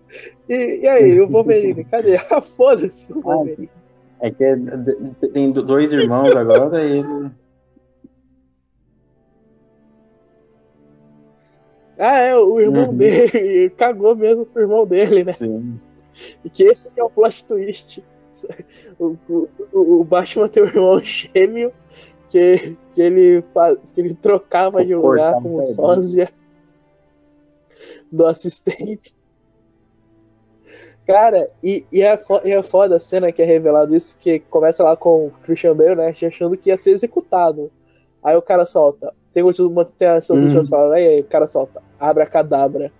E, 0.49 0.81
e 0.83 0.89
aí, 0.89 1.21
o 1.21 1.29
Wolverine, 1.29 1.85
cadê? 1.85 2.17
Ah, 2.31 2.41
foda-se 2.41 3.13
o 3.13 3.19
ah, 3.19 3.37
Wolverine. 3.37 3.71
É 4.21 4.31
que 4.31 5.29
tem 5.33 5.53
dois 5.53 5.93
irmãos 5.93 6.35
agora 6.35 6.83
e 6.83 6.99
ele. 6.99 7.31
Ah, 11.99 12.19
é, 12.19 12.35
o 12.35 12.59
irmão 12.61 12.89
uhum. 12.89 12.97
dele 12.97 13.71
cagou 13.77 14.17
mesmo 14.17 14.47
pro 14.47 14.63
irmão 14.63 14.87
dele, 14.87 15.25
né? 15.25 15.33
Sim. 15.33 15.79
E 16.45 16.51
que 16.51 16.65
esse 16.65 16.93
é 16.97 17.05
o 17.05 17.11
plot 17.11 17.47
twist. 17.47 18.03
o, 18.99 19.17
o, 19.29 20.01
o 20.01 20.05
Batman 20.05 20.49
tem 20.49 20.63
um 20.63 20.67
irmão 20.67 21.01
gêmeo 21.01 21.73
que, 22.29 22.77
que, 22.93 23.01
ele, 23.01 23.43
faz, 23.43 23.91
que 23.93 24.01
ele 24.01 24.15
trocava 24.15 24.85
de 24.85 24.95
lugar 24.95 25.35
com 25.41 25.57
o 25.57 25.63
sósia 25.63 26.29
do 28.11 28.27
assistente. 28.27 29.15
Cara, 31.07 31.51
e, 31.63 31.87
e, 31.93 32.01
é 32.03 32.17
foda, 32.17 32.49
e 32.49 32.53
é 32.53 32.63
foda 32.63 32.97
a 32.97 33.01
cena 33.01 33.31
que 33.31 33.43
é 33.43 33.45
revelado 33.45 33.95
isso, 33.95 34.19
que 34.19 34.41
começa 34.41 34.83
lá 34.83 34.97
com 34.97 35.27
o 35.27 35.31
Christian 35.43 35.77
Bale, 35.77 35.97
né, 35.97 36.09
achando 36.27 36.57
que 36.57 36.71
ia 36.71 36.79
ser 36.79 36.91
executado. 36.91 37.71
Aí 38.23 38.35
o 38.35 38.43
cara 38.43 38.65
solta. 38.65 39.13
Tem, 39.33 39.43
uma, 39.43 39.85
tem 39.85 40.09
essas 40.09 40.31
uhum. 40.31 40.45
últimas 40.45 40.69
falas, 40.69 40.93
aí 40.93 41.21
o 41.21 41.25
cara 41.25 41.47
solta. 41.47 41.83
Abra 42.01 42.27
cadabra. 42.27 42.91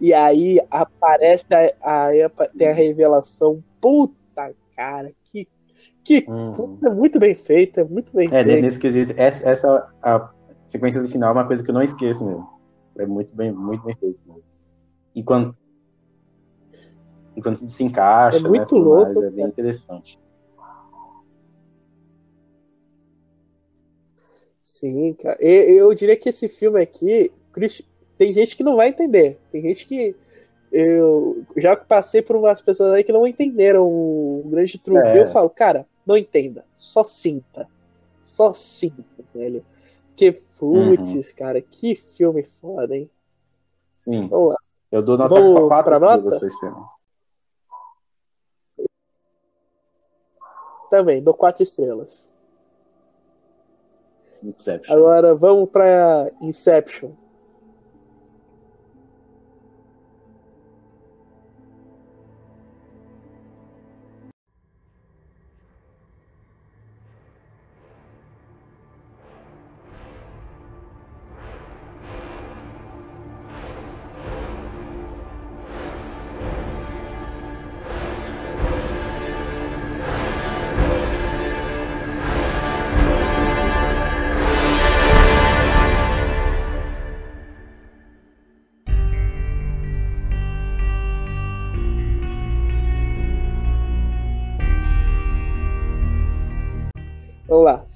E 0.00 0.12
aí 0.12 0.60
aparece 0.70 1.46
a, 1.80 2.08
a, 2.08 2.48
tem 2.58 2.68
a 2.68 2.74
revelação. 2.74 3.62
Puta 3.80 4.23
cara, 4.76 5.12
que, 5.24 5.48
que 6.02 6.24
uhum. 6.28 6.94
muito 6.94 7.18
bem 7.18 7.34
feita, 7.34 7.84
muito 7.84 8.12
bem 8.14 8.28
é, 8.28 8.42
feita. 8.42 8.60
Nesse 8.60 8.78
quesito, 8.78 9.14
essa, 9.16 9.48
essa 9.48 9.94
a 10.02 10.30
sequência 10.66 11.02
do 11.02 11.08
final 11.08 11.30
é 11.30 11.32
uma 11.32 11.46
coisa 11.46 11.62
que 11.62 11.70
eu 11.70 11.74
não 11.74 11.82
esqueço 11.82 12.24
mesmo. 12.24 12.48
É 12.98 13.06
muito 13.06 13.34
bem, 13.34 13.52
muito 13.52 13.84
bem 13.84 13.96
feito. 13.96 14.18
Mesmo. 14.26 14.42
E 15.14 15.22
quando, 15.22 15.56
e 17.36 17.42
quando 17.42 17.58
tudo 17.58 17.70
se 17.70 17.84
encaixa, 17.84 18.38
é 18.38 18.42
né, 18.42 18.48
muito 18.48 18.74
né, 18.74 18.80
louco, 18.80 19.14
mais, 19.14 19.26
é 19.26 19.30
bem 19.30 19.46
interessante. 19.46 20.18
Sim, 24.60 25.14
cara. 25.14 25.36
Eu, 25.40 25.88
eu 25.88 25.94
diria 25.94 26.16
que 26.16 26.28
esse 26.28 26.48
filme 26.48 26.80
aqui, 26.80 27.30
tem 28.16 28.32
gente 28.32 28.56
que 28.56 28.64
não 28.64 28.76
vai 28.76 28.88
entender. 28.88 29.38
Tem 29.50 29.62
gente 29.62 29.86
que 29.86 30.16
eu 30.74 31.44
já 31.56 31.76
passei 31.76 32.20
por 32.20 32.34
umas 32.34 32.60
pessoas 32.60 32.92
aí 32.92 33.04
que 33.04 33.12
não 33.12 33.24
entenderam 33.24 33.86
o 33.86 34.42
grande 34.46 34.76
truque. 34.76 35.06
É. 35.06 35.20
Eu 35.20 35.28
falo, 35.28 35.48
cara, 35.48 35.86
não 36.04 36.16
entenda, 36.16 36.64
só 36.74 37.04
sinta. 37.04 37.68
Só 38.24 38.52
sinta, 38.52 39.04
velho. 39.32 39.64
Que 40.16 40.32
putz, 40.32 41.14
uhum. 41.14 41.36
cara, 41.36 41.60
que 41.60 41.94
filme 41.94 42.42
foda, 42.42 42.96
hein? 42.96 43.08
Sim. 43.92 44.26
Vamos 44.26 44.48
lá. 44.48 44.56
Eu 44.90 45.00
dou 45.00 45.16
nota 45.16 45.34
Vamos 45.34 45.68
4 45.68 45.90
pra 45.90 46.00
nota? 46.00 46.40
Também, 50.90 51.22
dou 51.22 51.34
4 51.34 51.62
estrelas. 51.62 52.32
Inception. 54.42 54.92
Agora 54.92 55.34
vamos 55.34 55.70
pra 55.70 56.30
Inception. 56.40 57.12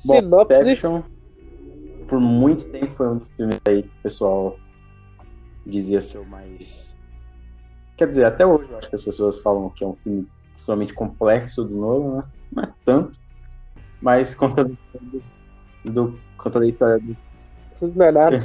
Lá. 0.09 0.16
Sinopse. 0.16 0.82
Por 2.09 2.20
muito 2.20 2.66
tempo 2.70 2.94
foi 2.97 3.09
um 3.09 3.18
dos 3.18 3.28
filmes 3.36 3.60
aí 3.68 3.82
que 3.82 3.89
o 3.89 4.02
pessoal 4.02 4.59
dizia 5.66 6.01
ser 6.01 6.18
o 6.18 6.26
mais. 6.26 6.97
Quer 7.97 8.09
dizer, 8.09 8.24
até 8.24 8.47
hoje 8.47 8.70
eu 8.70 8.78
acho 8.78 8.89
que 8.89 8.94
as 8.94 9.02
pessoas 9.02 9.39
falam 9.39 9.68
que 9.70 9.85
é 9.85 9.86
um 9.86 9.94
filme 9.97 10.26
extremamente 10.56 10.94
complexo 10.94 11.64
do 11.64 11.76
novo, 11.76 12.16
né? 12.16 12.24
Não 12.52 12.62
é 12.62 12.72
tanto. 12.85 13.18
Mas 14.01 14.35
conta 14.35 14.64
do, 14.64 14.78
do 15.85 16.18
conta 16.36 16.60
da 16.60 16.66
história 16.66 16.98
do. 16.98 17.16
Não 17.94 18.06
é 18.06 18.12
nada. 18.12 18.36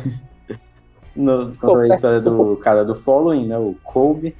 no, 1.15 1.55
conta 1.55 1.81
a 1.81 1.87
história 1.87 2.19
do 2.19 2.57
cara 2.57 2.83
do 2.83 2.95
Following, 2.95 3.47
né? 3.47 3.57
O 3.57 3.75
Colby. 3.83 4.35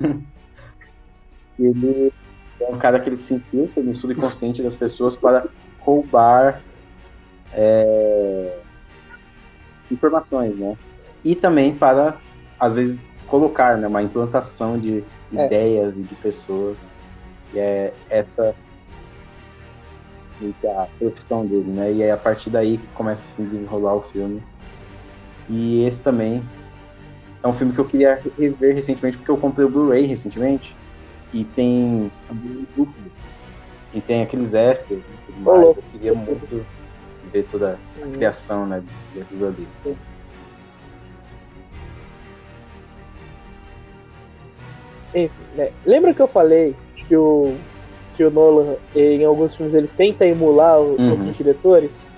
ele 1.58 2.12
é 2.60 2.68
um 2.68 2.78
cara 2.78 3.00
que 3.00 3.08
ele 3.08 3.16
sentiu 3.16 3.70
no 3.76 3.94
subconsciente 3.94 4.62
das 4.62 4.74
pessoas 4.74 5.16
para 5.16 5.46
roubar 5.88 6.60
é, 7.54 8.58
informações, 9.90 10.54
né? 10.54 10.76
E 11.24 11.34
também 11.34 11.74
para, 11.74 12.18
às 12.60 12.74
vezes, 12.74 13.10
colocar 13.26 13.78
né, 13.78 13.86
uma 13.86 14.02
implantação 14.02 14.78
de 14.78 15.02
é. 15.34 15.46
ideias 15.46 15.98
e 15.98 16.02
de 16.02 16.14
pessoas. 16.16 16.82
E 17.54 17.58
é 17.58 17.94
essa 18.10 18.54
a 20.64 20.86
profissão 20.98 21.44
dele, 21.44 21.70
né? 21.70 21.92
E 21.92 22.02
é 22.02 22.12
a 22.12 22.16
partir 22.16 22.50
daí 22.50 22.78
que 22.78 22.86
começa 22.88 23.24
a 23.24 23.28
se 23.28 23.42
desenrolar 23.42 23.94
o 23.94 24.02
filme. 24.02 24.42
E 25.48 25.84
esse 25.84 26.02
também 26.02 26.42
é 27.42 27.48
um 27.48 27.52
filme 27.52 27.72
que 27.72 27.78
eu 27.78 27.84
queria 27.86 28.20
rever 28.38 28.74
recentemente, 28.74 29.16
porque 29.16 29.30
eu 29.30 29.36
comprei 29.36 29.66
o 29.66 29.70
Blu-ray 29.70 30.04
recentemente. 30.04 30.76
E 31.32 31.44
tem 31.44 32.10
e 33.92 34.00
tem 34.00 34.22
aqueles 34.22 34.54
extras 34.54 34.98
e 34.98 35.26
tudo 35.26 35.40
mais. 35.40 35.76
Eu 35.76 35.82
queria 35.92 36.14
muito 36.14 36.66
ver 37.32 37.46
toda 37.50 37.78
a 38.00 38.04
uhum. 38.04 38.12
criação, 38.12 38.66
né, 38.66 38.82
de 39.14 39.44
ali. 39.44 39.68
Enfim, 45.14 45.42
né? 45.54 45.70
lembra 45.86 46.12
que 46.12 46.20
eu 46.20 46.26
falei 46.26 46.76
que 46.96 47.16
o 47.16 47.54
que 48.12 48.24
o 48.24 48.30
Nolan 48.30 48.74
em 48.96 49.24
alguns 49.24 49.56
filmes 49.56 49.74
ele 49.74 49.86
tenta 49.86 50.26
emular 50.26 50.80
uhum. 50.80 51.12
outros 51.12 51.36
diretores? 51.36 52.10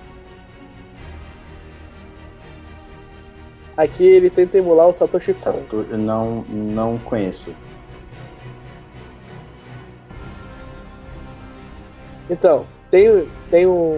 Aqui 3.77 4.05
ele 4.05 4.31
tenta 4.31 4.59
emular 4.59 4.89
o 4.89 4.93
Satoshi 4.93 5.35
Kon. 5.35 5.39
Sato, 5.39 5.87
não 5.97 6.43
não 6.49 6.99
conheço. 6.99 7.55
Então, 12.31 12.65
tem, 12.91 13.29
tem, 13.51 13.67
um, 13.67 13.97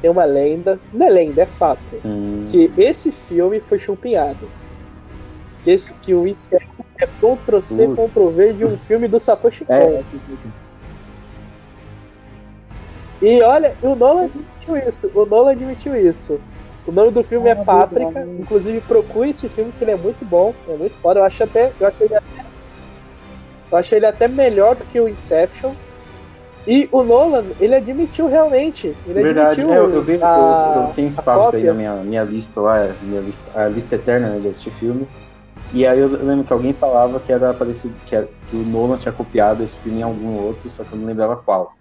tem 0.00 0.10
uma 0.10 0.24
lenda, 0.24 0.80
não 0.92 1.06
é 1.06 1.10
lenda, 1.10 1.42
é 1.42 1.46
fato, 1.46 1.80
hum. 2.04 2.44
que 2.48 2.72
esse 2.76 3.12
filme 3.12 3.60
foi 3.60 3.78
chumpinhado. 3.78 4.48
Que, 5.62 5.70
esse, 5.70 5.94
que 5.94 6.14
o 6.14 6.26
Inception 6.26 6.84
é 6.98 7.06
Ctrl-C, 7.06 7.88
Ctrl-V 7.88 8.52
de 8.54 8.64
um 8.64 8.78
filme 8.78 9.06
do 9.06 9.20
Satoshi 9.20 9.64
é. 9.68 9.80
Kon. 9.80 9.92
É. 9.92 10.04
E 13.20 13.42
olha, 13.42 13.74
o 13.82 13.94
Nolan 13.94 14.24
admitiu 14.24 14.76
isso. 14.76 15.10
O 15.14 15.26
Nolan 15.26 15.52
admitiu 15.52 15.96
isso. 15.96 16.40
O 16.86 16.92
nome 16.92 17.10
do 17.10 17.24
filme 17.24 17.48
é 17.48 17.52
é 17.52 17.54
Páprica. 17.56 18.26
Inclusive, 18.38 18.80
procure 18.82 19.30
esse 19.30 19.48
filme 19.48 19.72
que 19.72 19.82
ele 19.82 19.90
é 19.90 19.96
muito 19.96 20.24
bom, 20.24 20.54
é 20.68 20.76
muito 20.76 20.94
foda. 20.94 21.20
Eu 21.20 21.24
acho 21.24 21.42
até, 21.42 21.72
eu 21.80 21.86
acho 21.86 22.04
ele 22.04 22.14
até, 22.14 22.44
eu 23.72 23.78
acho 23.78 23.94
ele 23.94 24.06
até 24.06 24.28
melhor 24.28 24.76
do 24.76 24.84
que 24.84 25.00
o 25.00 25.08
Inception. 25.08 25.72
E 26.66 26.88
o 26.90 27.04
Nolan, 27.04 27.50
ele 27.60 27.76
admitiu 27.76 28.26
realmente. 28.26 28.88
Ele 29.06 29.22
Verdade, 29.22 29.60
admitiu. 29.60 29.72
É, 29.72 29.78
eu, 29.78 29.94
eu, 29.94 30.02
vi, 30.02 30.18
a, 30.20 30.74
eu, 30.76 30.82
eu 30.82 30.92
tenho 30.94 31.08
espaço 31.08 31.54
aí 31.54 31.62
na 31.62 31.74
minha, 31.74 31.94
minha 32.02 32.24
lista 32.24 32.60
lá, 32.60 32.96
minha 33.02 33.20
lista, 33.20 33.60
a 33.60 33.68
lista 33.68 33.94
eterna 33.94 34.30
né, 34.30 34.40
de 34.40 34.48
assistir 34.48 34.72
filme. 34.72 35.06
E 35.72 35.86
aí 35.86 35.98
eu 35.98 36.08
lembro 36.08 36.44
que 36.44 36.52
alguém 36.52 36.72
falava 36.72 37.20
que 37.20 37.32
era 37.32 37.54
parecido, 37.54 37.94
que, 38.04 38.16
era, 38.16 38.28
que 38.48 38.56
o 38.56 38.64
Nolan 38.64 38.98
tinha 38.98 39.12
copiado 39.12 39.62
esse 39.62 39.76
filme 39.76 40.00
em 40.00 40.02
algum 40.02 40.34
outro, 40.38 40.68
só 40.68 40.82
que 40.82 40.92
eu 40.92 40.98
não 40.98 41.06
lembrava 41.06 41.36
qual. 41.36 41.72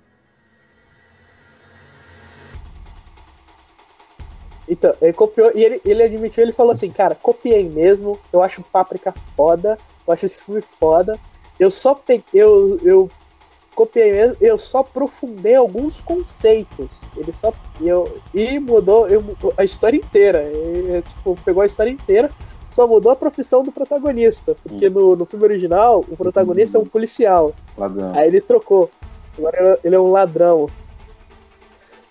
Então, 4.68 4.94
ele 5.02 5.14
copiou, 5.14 5.52
e 5.56 5.64
ele, 5.64 5.82
ele 5.86 6.04
admitiu, 6.04 6.44
ele 6.44 6.52
falou 6.52 6.72
assim, 6.72 6.92
cara, 6.92 7.16
copiei 7.16 7.70
mesmo, 7.70 8.20
eu 8.34 8.42
acho 8.42 8.64
Páprica 8.64 9.12
foda, 9.12 9.78
eu 10.08 10.14
acho 10.14 10.26
esse 10.26 10.44
filme 10.44 10.62
foda, 10.62 11.20
eu 11.60 11.70
só 11.70 11.94
peguei, 11.94 12.26
eu, 12.34 12.80
eu 12.84 13.10
copiei 13.76 14.12
mesmo, 14.12 14.38
eu 14.40 14.58
só 14.58 14.80
aprofundei 14.80 15.56
alguns 15.56 16.00
conceitos. 16.00 17.04
Ele 17.16 17.34
só. 17.34 17.54
Eu, 17.82 18.18
e 18.34 18.58
mudou 18.58 19.08
eu, 19.08 19.24
a 19.58 19.64
história 19.64 19.98
inteira. 19.98 20.44
E, 20.44 21.02
tipo, 21.02 21.38
pegou 21.44 21.62
a 21.62 21.66
história 21.66 21.92
inteira, 21.92 22.32
só 22.70 22.88
mudou 22.88 23.12
a 23.12 23.16
profissão 23.16 23.64
do 23.64 23.72
protagonista. 23.72 24.56
Porque 24.64 24.90
no, 24.90 25.16
no 25.16 25.26
filme 25.26 25.46
original, 25.46 26.04
o 26.10 26.16
protagonista 26.16 26.78
é 26.78 26.82
um 26.82 26.86
policial. 26.86 27.54
Ladrão. 27.78 28.12
Aí 28.16 28.28
ele 28.28 28.42
trocou. 28.42 28.90
Agora 29.38 29.78
ele 29.84 29.96
é 29.96 30.00
um 30.00 30.10
ladrão. 30.10 30.68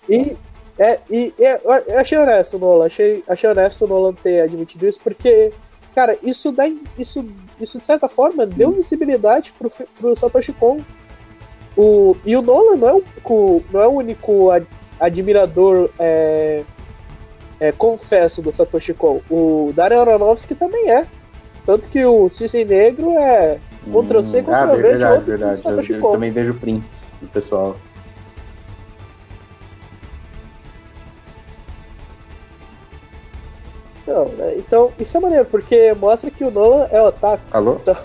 E. 0.07 0.37
É, 0.77 0.99
e, 1.09 1.33
é, 1.39 1.61
eu 1.87 1.97
achei 1.97 2.17
honesto, 2.17 2.59
Nolan. 2.59 2.85
Achei, 2.85 3.23
achei 3.27 3.49
honesto 3.49 3.85
o 3.85 3.87
Nolan 3.87 4.13
ter 4.13 4.41
admitido 4.41 4.85
isso, 4.85 4.99
porque, 5.01 5.53
cara, 5.95 6.17
isso 6.21 6.51
dá. 6.51 6.65
Isso, 6.99 7.25
isso 7.61 7.77
de 7.77 7.83
certa 7.83 8.09
forma 8.09 8.45
deu 8.45 8.71
visibilidade 8.71 9.53
pro, 9.57 9.71
pro 9.97 10.15
Satoshi 10.17 10.51
Kon 10.51 10.81
o, 11.77 12.15
e 12.25 12.35
o 12.35 12.41
Nolan 12.41 12.77
não 12.77 12.87
é 12.87 12.93
o 12.93 12.97
único, 12.97 13.63
não 13.71 13.81
é 13.81 13.87
o 13.87 13.91
único 13.91 14.49
admirador 14.99 15.89
é, 15.99 16.63
é, 17.59 17.71
confesso 17.71 18.41
do 18.41 18.51
Satoshi 18.51 18.93
Kon. 18.93 19.21
O 19.29 19.71
Darren 19.75 19.99
Aronofsky 19.99 20.55
também 20.55 20.89
é. 20.89 21.05
Tanto 21.65 21.89
que 21.89 22.05
o 22.05 22.29
Cisne 22.29 22.63
Negro 22.63 23.17
é 23.17 23.59
Ctrl-C, 23.85 24.41
Ctrl-V 24.41 24.53
ah, 24.53 24.75
verdade, 24.75 25.23
de 25.23 25.29
verdade. 25.31 25.59
Satoshi 25.61 25.93
eu, 25.93 25.99
eu, 25.99 26.11
também 26.11 26.31
vejo 26.31 26.53
prints 26.53 27.07
do 27.21 27.27
pessoal. 27.27 27.75
Então, 34.03 34.31
então, 34.55 34.91
isso 34.99 35.17
é 35.17 35.19
maneiro, 35.19 35.45
porque 35.45 35.93
mostra 35.93 36.29
que 36.29 36.43
o 36.43 36.51
Nolan 36.51 36.87
é 36.91 37.01
otaku. 37.01 37.43
Alô? 37.51 37.79
Então, 37.81 37.95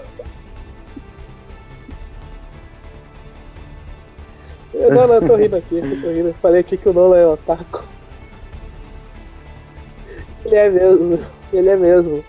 não, 4.89 5.07
não, 5.07 5.15
eu 5.17 5.27
tô 5.27 5.37
rindo 5.37 5.57
aqui, 5.57 5.77
eu 5.77 6.01
tô 6.01 6.11
rindo. 6.11 6.35
Falei 6.35 6.61
aqui 6.61 6.77
que 6.77 6.89
o 6.89 6.93
Nolan 6.93 7.19
é 7.19 7.27
otaku. 7.27 7.85
Ele 10.45 10.57
é 10.57 10.71
mesmo, 10.71 11.19
ele 11.53 11.69
é 11.69 11.77
mesmo. 11.77 12.25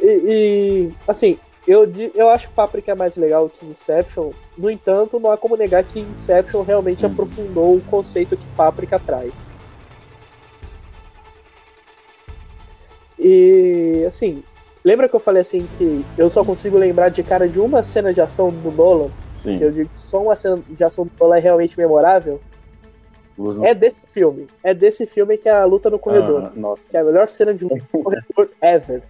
E, 0.00 0.06
e 0.24 0.92
assim, 1.06 1.38
eu, 1.66 1.86
eu 2.14 2.28
acho 2.30 2.50
Paprika 2.50 2.94
mais 2.94 3.16
legal 3.16 3.48
que 3.48 3.66
Inception. 3.66 4.30
No 4.56 4.70
entanto, 4.70 5.20
não 5.20 5.30
há 5.30 5.36
como 5.36 5.56
negar 5.56 5.84
que 5.84 6.00
Inception 6.00 6.62
realmente 6.62 7.04
uhum. 7.04 7.12
aprofundou 7.12 7.76
o 7.76 7.82
conceito 7.82 8.36
que 8.36 8.46
Paprika 8.48 8.98
traz. 8.98 9.52
E 13.18 14.02
assim, 14.08 14.42
Lembra 14.84 15.08
que 15.08 15.14
eu 15.14 15.20
falei 15.20 15.42
assim 15.42 15.66
que 15.66 16.04
eu 16.16 16.30
só 16.30 16.44
consigo 16.44 16.78
lembrar 16.78 17.10
de 17.10 17.22
cara 17.22 17.48
de 17.48 17.60
uma 17.60 17.82
cena 17.82 18.14
de 18.14 18.20
ação 18.20 18.50
do 18.50 18.70
Nolan? 18.70 19.10
Sim. 19.34 19.56
Que 19.56 19.64
eu 19.64 19.70
digo 19.70 19.90
que 19.90 20.00
só 20.00 20.22
uma 20.22 20.34
cena 20.34 20.62
de 20.68 20.82
ação 20.82 21.04
do 21.04 21.12
Nolan 21.20 21.36
é 21.36 21.40
realmente 21.40 21.78
memorável? 21.78 22.40
É 23.62 23.74
desse 23.74 24.12
filme. 24.12 24.46
É 24.62 24.74
desse 24.74 25.06
filme 25.06 25.36
que 25.38 25.48
é 25.48 25.52
a 25.52 25.64
luta 25.64 25.88
no 25.88 25.98
corredor. 25.98 26.52
Ah, 26.56 26.74
que 26.88 26.96
é 26.96 27.00
a 27.00 27.04
melhor 27.04 27.28
cena 27.28 27.54
de 27.54 27.64
luta 27.64 27.82
no 27.92 28.02
corredor 28.04 28.50
ever. 28.62 29.02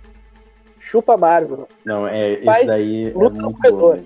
Chupa 0.78 1.16
Marvel. 1.16 1.68
Não, 1.84 2.06
é, 2.06 2.38
Faz 2.40 2.58
esse 2.58 2.66
daí 2.66 3.08
é 3.10 3.12
luta 3.12 3.34
no 3.34 3.42
muito 3.50 3.56
corredor. 3.60 3.96
bom. 3.98 4.02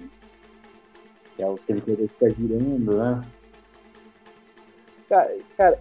Que 1.37 1.43
é 1.43 1.51
aquele 1.51 1.81
que 1.81 2.09
fica 2.09 2.31
girando, 2.31 2.97
né? 2.97 3.25
Cara, 5.09 5.37
cara. 5.57 5.79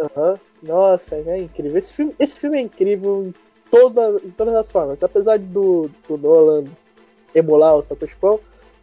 Aham. 0.00 0.38
Nossa, 0.62 1.16
é 1.16 1.38
incrível. 1.38 1.76
Esse 1.76 1.94
filme, 1.94 2.14
esse 2.18 2.40
filme 2.40 2.58
é 2.58 2.60
incrível 2.62 3.24
em, 3.24 3.34
toda, 3.70 4.20
em 4.24 4.30
todas 4.30 4.54
as 4.54 4.70
formas. 4.70 5.02
Apesar 5.02 5.38
do, 5.38 5.90
do 6.08 6.16
Nolan 6.18 6.64
emular 7.34 7.76
o 7.76 7.82
Satoshi 7.82 8.16
Kon, 8.16 8.38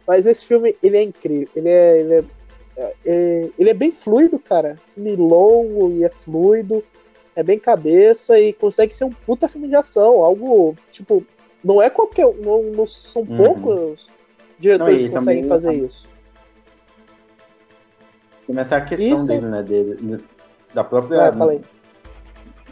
mas 0.06 0.26
esse 0.26 0.44
filme 0.46 0.76
ele 0.82 0.96
é 0.96 1.02
incrível. 1.02 1.48
Ele 1.54 1.68
é, 1.68 2.00
ele 2.00 2.14
é, 2.14 2.24
é- 3.06 3.50
ele 3.58 3.70
é 3.70 3.74
bem 3.74 3.92
fluido, 3.92 4.38
cara. 4.38 4.78
Filme 4.86 5.14
longo 5.16 5.90
e 5.92 6.04
é 6.04 6.08
fluido. 6.08 6.82
É 7.36 7.42
bem 7.42 7.58
cabeça 7.58 8.38
e 8.40 8.52
consegue 8.52 8.92
ser 8.94 9.04
um 9.04 9.12
puta 9.12 9.46
filme 9.48 9.68
de 9.68 9.76
ação. 9.76 10.24
Algo, 10.24 10.74
tipo, 10.90 11.24
não 11.62 11.80
é 11.80 11.88
qualquer. 11.90 12.26
Não, 12.34 12.62
não 12.64 12.86
são 12.86 13.22
Uhum. 13.22 13.36
poucos 13.36 14.10
diretores 14.58 15.02
Não, 15.02 15.08
que 15.08 15.14
conseguem 15.14 15.42
também- 15.42 15.48
fazer 15.48 15.74
isso. 15.74 16.08
Tem 18.46 18.58
até 18.58 18.76
a 18.76 18.80
questão 18.84 19.16
Isso. 19.18 19.26
dele, 19.28 19.46
né? 19.46 19.62
Dele, 19.62 20.24
da 20.74 20.82
própria. 20.82 21.28
Ah, 21.28 21.32
fala 21.32 21.52
aí. 21.52 21.60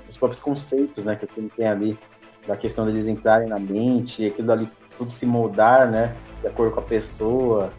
Os 0.08 0.16
próprios 0.16 0.40
conceitos, 0.40 1.04
né? 1.04 1.16
Que 1.16 1.24
o 1.24 1.28
filme 1.28 1.50
tem 1.56 1.66
ali. 1.68 1.98
Da 2.46 2.56
questão 2.56 2.86
deles 2.86 3.08
entrarem 3.08 3.48
na 3.48 3.58
mente, 3.58 4.24
aquilo 4.24 4.52
ali 4.52 4.68
tudo 4.96 5.10
se 5.10 5.26
moldar, 5.26 5.90
né? 5.90 6.14
De 6.40 6.46
acordo 6.46 6.72
com 6.74 6.80
a 6.80 6.82
pessoa. 6.84 7.72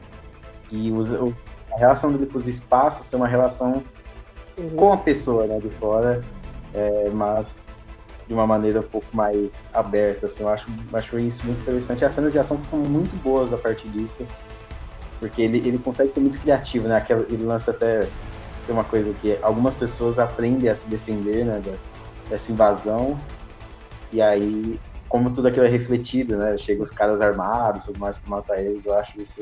E 0.69 0.91
os, 0.91 1.13
a 1.13 1.77
relação 1.77 2.11
dele 2.11 2.25
com 2.25 2.37
os 2.37 2.47
espaços 2.47 3.05
ser 3.05 3.15
uma 3.15 3.27
relação 3.27 3.83
Uhum. 4.57 4.69
com 4.75 4.91
a 4.93 4.97
pessoa, 4.97 5.45
né? 5.45 5.59
De 5.59 5.69
fora. 5.69 6.23
é, 6.73 7.09
mas 7.13 7.65
de 8.27 8.33
uma 8.33 8.45
maneira 8.45 8.81
um 8.81 8.83
pouco 8.83 9.07
mais 9.15 9.65
aberta, 9.73 10.25
assim. 10.25 10.43
Eu 10.43 10.49
acho, 10.49 10.67
acho 10.93 11.17
isso 11.17 11.45
muito 11.45 11.61
interessante. 11.61 12.03
As 12.03 12.11
cenas 12.11 12.33
de 12.33 12.39
ação 12.39 12.57
ficam 12.57 12.79
muito 12.79 13.15
boas 13.23 13.53
a 13.53 13.57
partir 13.57 13.87
disso. 13.87 14.27
Porque 15.19 15.41
ele, 15.41 15.59
ele 15.59 15.77
consegue 15.77 16.11
ser 16.11 16.19
muito 16.19 16.39
criativo, 16.39 16.87
né? 16.89 16.97
Aquela, 16.97 17.21
ele 17.29 17.43
lança 17.43 17.71
até 17.71 18.01
tem 18.65 18.75
uma 18.75 18.83
coisa 18.83 19.13
que 19.13 19.37
algumas 19.41 19.73
pessoas 19.75 20.19
aprendem 20.19 20.69
a 20.69 20.75
se 20.75 20.89
defender, 20.89 21.45
né? 21.45 21.61
da- 21.65 21.71
dessa 22.29 22.51
invasão. 22.51 23.17
E 24.11 24.21
aí, 24.21 24.79
como 25.09 25.33
tudo 25.33 25.47
aquilo 25.47 25.65
é 25.65 25.69
refletido, 25.69 26.37
né? 26.37 26.57
Chega 26.57 26.81
os 26.81 26.91
caras 26.91 27.21
armados, 27.21 27.85
tudo 27.85 27.99
mais 27.99 28.17
pra 28.17 28.29
matar 28.29 28.61
eles. 28.61 28.85
Eu 28.85 28.93
acho 28.93 29.19
isso 29.19 29.41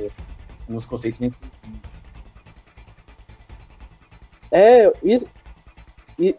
um 0.68 0.76
dos 0.76 0.86
conceitos 0.86 1.20
bem 1.20 1.34
É, 4.52 4.94
isso, 5.04 5.26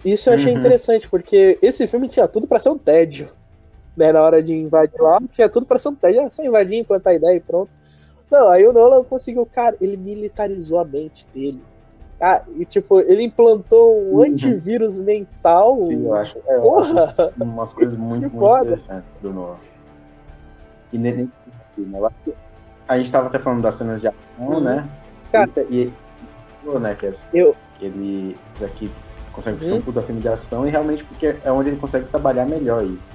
isso 0.04 0.30
eu 0.30 0.34
achei 0.34 0.52
Uhum. 0.52 0.58
interessante, 0.58 1.08
porque 1.08 1.58
esse 1.60 1.86
filme 1.86 2.08
tinha 2.08 2.26
tudo 2.26 2.46
pra 2.46 2.58
ser 2.60 2.70
um 2.70 2.78
tédio. 2.78 3.28
Né, 3.96 4.12
na 4.12 4.22
hora 4.22 4.42
de 4.42 4.52
invadir 4.52 5.00
lá, 5.00 5.18
tinha 5.32 5.48
tudo 5.48 5.64
pra 5.64 5.78
ser 5.78 5.88
um 5.88 5.94
tédio. 5.94 6.20
É 6.20 6.28
só 6.30 6.44
invadir, 6.44 6.78
implantar 6.78 7.12
a 7.14 7.16
ideia 7.16 7.36
e 7.36 7.40
pronto. 7.40 7.70
Não, 8.30 8.48
aí 8.48 8.66
o 8.66 8.72
Nolan 8.72 9.02
conseguiu, 9.04 9.46
cara, 9.46 9.76
ele 9.80 9.96
militarizou 9.96 10.78
a 10.78 10.84
mente 10.84 11.26
dele. 11.32 11.62
Ah, 12.20 12.42
e 12.58 12.64
tipo, 12.64 13.00
ele 13.00 13.22
implantou 13.24 14.00
um 14.02 14.16
Uhum. 14.16 14.22
antivírus 14.24 14.98
mental. 14.98 15.82
Sim, 15.82 16.04
eu 16.04 16.14
acho, 16.14 16.38
é, 16.46 16.56
Porra! 16.58 17.02
acho 17.04 17.32
umas 17.38 17.72
coisas 17.74 17.94
muito, 17.96 18.30
muito 18.32 18.64
interessantes 18.64 19.18
do 19.18 19.32
Nolan. 19.32 19.56
E 20.92 20.98
nem, 20.98 21.14
nem- 21.14 21.32
né, 21.76 22.08
a 22.88 22.96
gente 22.96 23.12
tava 23.12 23.26
até 23.26 23.38
falando 23.38 23.60
das 23.60 23.74
cenas 23.74 24.00
de 24.00 24.08
ação, 24.08 24.18
Uhum. 24.38 24.60
né? 24.60 24.88
Cara, 25.30 25.46
e, 25.68 25.92
e- 26.64 26.78
né, 26.78 26.94
que 26.94 27.06
é- 27.06 27.12
Eu- 27.34 27.54
ele 27.80 28.34
isso 28.54 28.64
aqui 28.64 28.90
consegue 29.32 29.62
ser 29.62 29.72
Uhum. 29.72 29.78
um 29.78 29.82
puta 29.82 30.00
filme 30.00 30.20
de 30.22 30.28
ação 30.28 30.66
e 30.66 30.70
realmente 30.70 31.04
porque 31.04 31.36
é 31.44 31.52
onde 31.52 31.68
ele 31.68 31.76
consegue 31.78 32.08
trabalhar 32.08 32.46
melhor 32.46 32.82
isso. 32.86 33.14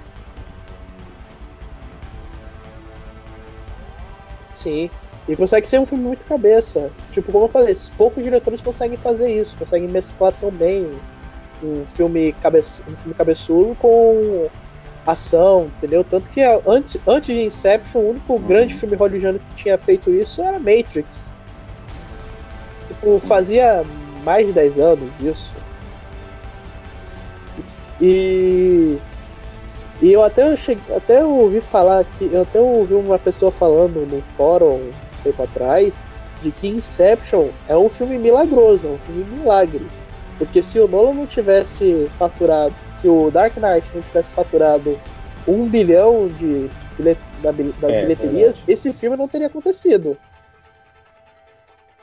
Sim. 4.53 4.91
E 5.31 5.35
consegue 5.37 5.65
ser 5.65 5.79
um 5.79 5.85
filme 5.85 6.03
muito 6.03 6.25
cabeça. 6.25 6.91
Tipo, 7.09 7.31
como 7.31 7.45
eu 7.45 7.49
falei, 7.49 7.71
esses 7.71 7.87
poucos 7.87 8.21
diretores 8.21 8.61
conseguem 8.61 8.97
fazer 8.97 9.31
isso, 9.31 9.57
conseguem 9.57 9.87
mesclar 9.87 10.33
tão 10.33 10.51
bem 10.51 10.91
um 11.63 11.85
filme, 11.85 12.33
cabe... 12.33 12.59
um 12.59 12.97
filme 12.97 13.13
cabeçudo 13.17 13.73
com 13.75 14.49
ação, 15.07 15.71
entendeu? 15.77 16.03
Tanto 16.03 16.29
que 16.31 16.41
antes, 16.67 16.97
antes 17.07 17.27
de 17.27 17.41
Inception, 17.43 18.01
o 18.01 18.09
único 18.09 18.37
grande 18.39 18.73
filme 18.73 18.97
hollywoodiano 18.97 19.39
que 19.39 19.55
tinha 19.63 19.77
feito 19.77 20.11
isso 20.11 20.41
era 20.41 20.59
Matrix. 20.59 21.33
Tipo, 22.89 23.17
fazia 23.19 23.85
mais 24.25 24.45
de 24.45 24.51
10 24.51 24.79
anos 24.79 25.17
isso. 25.21 25.55
E 28.01 28.99
e 30.01 30.11
eu 30.11 30.23
até 30.23 30.57
cheguei, 30.57 30.95
até 30.95 31.23
ouvi 31.23 31.61
falar 31.61 32.03
que 32.03 32.25
eu 32.33 32.41
até 32.41 32.59
ouvi 32.59 32.95
uma 32.95 33.19
pessoa 33.19 33.51
falando 33.51 34.05
no 34.05 34.19
fórum 34.23 34.77
um 34.77 34.91
tempo 35.21 35.41
atrás 35.43 36.03
de 36.41 36.51
que 36.51 36.67
Inception 36.67 37.49
é 37.67 37.77
um 37.77 37.87
filme 37.89 38.17
milagroso, 38.17 38.87
é 38.87 38.91
um 38.91 38.99
filme 38.99 39.23
milagre. 39.23 39.85
Porque 40.37 40.63
se 40.63 40.79
o 40.79 40.87
Nolan 40.87 41.13
não 41.13 41.27
tivesse 41.27 42.09
faturado, 42.17 42.73
se 42.93 43.07
o 43.07 43.29
Dark 43.29 43.55
Knight 43.57 43.89
não 43.93 44.01
tivesse 44.01 44.33
faturado 44.33 44.99
um 45.47 45.69
bilhão 45.69 46.27
de 46.27 46.67
bilhet, 46.97 47.19
da, 47.43 47.51
bil- 47.51 47.73
das 47.79 47.95
É, 47.95 48.01
bilheterias, 48.01 48.61
esse 48.67 48.91
filme 48.91 49.15
não 49.15 49.27
teria 49.27 49.47
acontecido. 49.47 50.17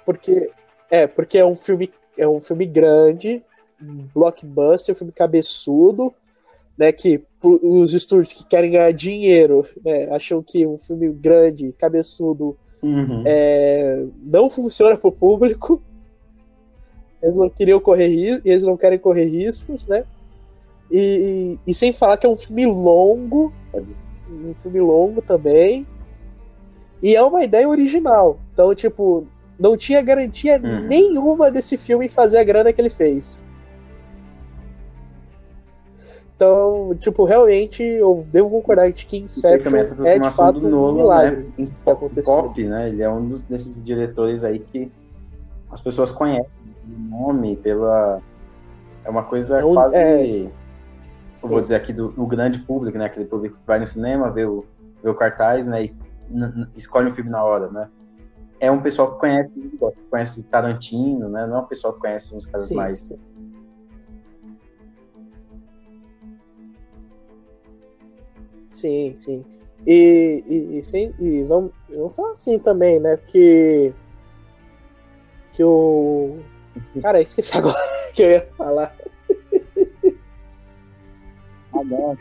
Porque 0.05 0.51
é, 0.91 1.07
porque 1.07 1.39
é 1.39 1.45
um 1.45 1.55
filme 1.55 1.93
é 2.17 2.27
um 2.27 2.41
filme 2.41 2.65
grande, 2.67 3.43
blockbuster, 4.15 4.95
um 4.95 4.99
filme 4.99 5.13
cabeçudo, 5.13 6.13
né, 6.77 6.91
que 6.93 7.23
os 7.43 7.93
estúdios 7.95 8.33
que 8.33 8.45
querem 8.45 8.73
ganhar 8.73 8.93
dinheiro, 8.93 9.65
né, 9.85 10.09
acham 10.11 10.43
que 10.43 10.67
um 10.67 10.79
filme 10.79 11.09
grande, 11.11 11.73
cabeçudo, 11.79 12.57
é, 13.27 14.05
não 14.23 14.49
funciona 14.49 14.97
pro 14.97 15.11
público. 15.13 15.83
Eles 17.23 17.37
não 17.37 17.51
queriam 17.51 17.81
correr 17.81 18.07
riscos, 18.07 18.47
eles 18.47 18.63
não 18.63 18.77
querem 18.77 18.99
correr 18.99 19.25
riscos, 19.25 19.87
né? 19.89 20.05
E, 20.91 21.59
e 21.67 21.75
sem 21.75 21.93
falar 21.93 22.17
que 22.17 22.27
é 22.27 22.29
um 22.29 22.37
filme 22.37 22.65
longo, 22.67 23.53
um 24.31 24.55
filme 24.55 24.81
longo 24.81 25.21
também. 25.21 25.87
E 27.03 27.15
é 27.17 27.23
uma 27.23 27.43
ideia 27.43 27.69
original. 27.69 28.39
Então, 28.53 28.75
tipo, 28.75 29.27
não 29.59 29.77
tinha 29.77 30.01
garantia 30.03 30.61
Uhum. 30.63 30.87
nenhuma 30.87 31.51
desse 31.51 31.77
filme 31.77 32.09
fazer 32.09 32.39
a 32.39 32.45
grana 32.45 32.73
que 32.73 32.81
ele 32.81 32.91
fez. 32.91 33.47
Então, 36.39 36.95
tipo, 37.01 37.25
realmente 37.25 37.83
eu 37.83 38.25
devo 38.31 38.49
concordar 38.49 38.93
de 38.93 39.05
que 39.07 39.19
Inception 39.19 39.77
é 40.07 40.21
de 40.21 40.31
fato 40.31 40.61
do 40.61 40.69
um 40.69 40.71
Nolan, 40.71 40.95
milagre. 40.95 41.37
né? 41.37 41.53
Em 41.59 41.67
que 41.67 41.75
pop, 41.85 41.97
aconteceu. 42.07 42.33
pop, 42.43 42.65
né? 42.65 42.89
Ele 42.91 43.03
é 43.03 43.11
um 43.11 43.29
dos, 43.29 43.45
desses 43.45 43.83
diretores 43.83 44.45
aí 44.45 44.61
que 44.61 44.89
as 45.69 45.81
pessoas 45.81 46.13
conhecem 46.13 46.47
o 46.87 47.11
nome 47.11 47.57
pela. 47.57 48.23
É 49.05 49.11
uma 49.11 49.25
coisa 49.25 49.59
É 49.59 49.65
um- 49.65 49.75
quase. 49.75 49.97
é. 49.97 50.43
Eu 51.43 51.49
vou 51.49 51.61
dizer 51.61 51.75
aqui 51.75 51.93
do, 51.93 52.11
do 52.13 52.25
grande 52.25 52.61
público, 52.61 52.97
né? 52.97 53.07
Aquele 53.07 53.27
público 53.27 53.57
que 53.57 53.67
vai 53.67 53.81
no 53.81 53.87
cinema, 53.89 54.31
vê 54.31 54.45
o, 54.45 54.65
vê 55.03 55.11
o 55.11 55.15
cartaz, 55.17 55.67
né? 55.67 55.87
E 55.87 55.95
escolhe 56.77 57.09
um 57.11 57.13
filme 57.15 57.31
na 57.31 57.43
hora, 57.43 57.69
né? 57.69 57.89
É 58.61 58.71
um 58.71 58.81
pessoal 58.81 59.13
que 59.15 59.19
conhece, 59.19 59.61
conhece 60.09 60.45
Tarantino, 60.45 61.29
né? 61.29 61.49
Não 61.49 61.57
é 61.57 61.61
um 61.63 61.67
pessoal 61.67 61.95
que 61.95 61.99
conhece 62.01 62.33
uns 62.33 62.47
caras 62.47 62.71
mais. 62.71 62.99
sim. 63.07 63.19
Sim, 68.71 69.15
sim. 69.17 69.45
E, 69.87 70.43
e, 70.47 70.77
e, 70.79 70.83
sim, 70.83 71.15
e 71.19 71.45
vamos, 71.49 71.73
vamos 71.91 72.15
falar 72.15 72.33
assim 72.33 72.59
também, 72.59 72.99
né? 73.01 73.17
Porque. 73.17 73.93
Que 75.53 75.65
o. 75.65 76.39
Cara, 77.01 77.21
esqueci 77.21 77.57
agora 77.59 77.79
que 78.15 78.23
eu 78.23 78.31
ia 78.31 78.49
falar. 78.57 78.95
Ah, 81.73 81.85
não, 81.85 82.17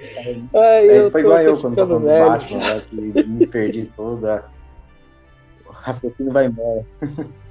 Ai, 0.56 0.90
É, 0.90 0.99
eu 0.99 1.11
foi 1.11 1.22
tô, 1.24 1.28
igual 1.30 1.41
eu 1.41 1.57
quando 1.57 1.76
tava 1.76 1.94
no 1.99 2.06
velho. 2.06 2.26
Batman, 2.30 2.60
né, 2.60 2.82
que 2.90 2.95
me 2.95 3.48
perdi 3.48 3.86
toda. 3.95 4.45
O 5.65 5.72
raciocínio 5.72 6.32
vai 6.34 6.45
embora. 6.45 6.86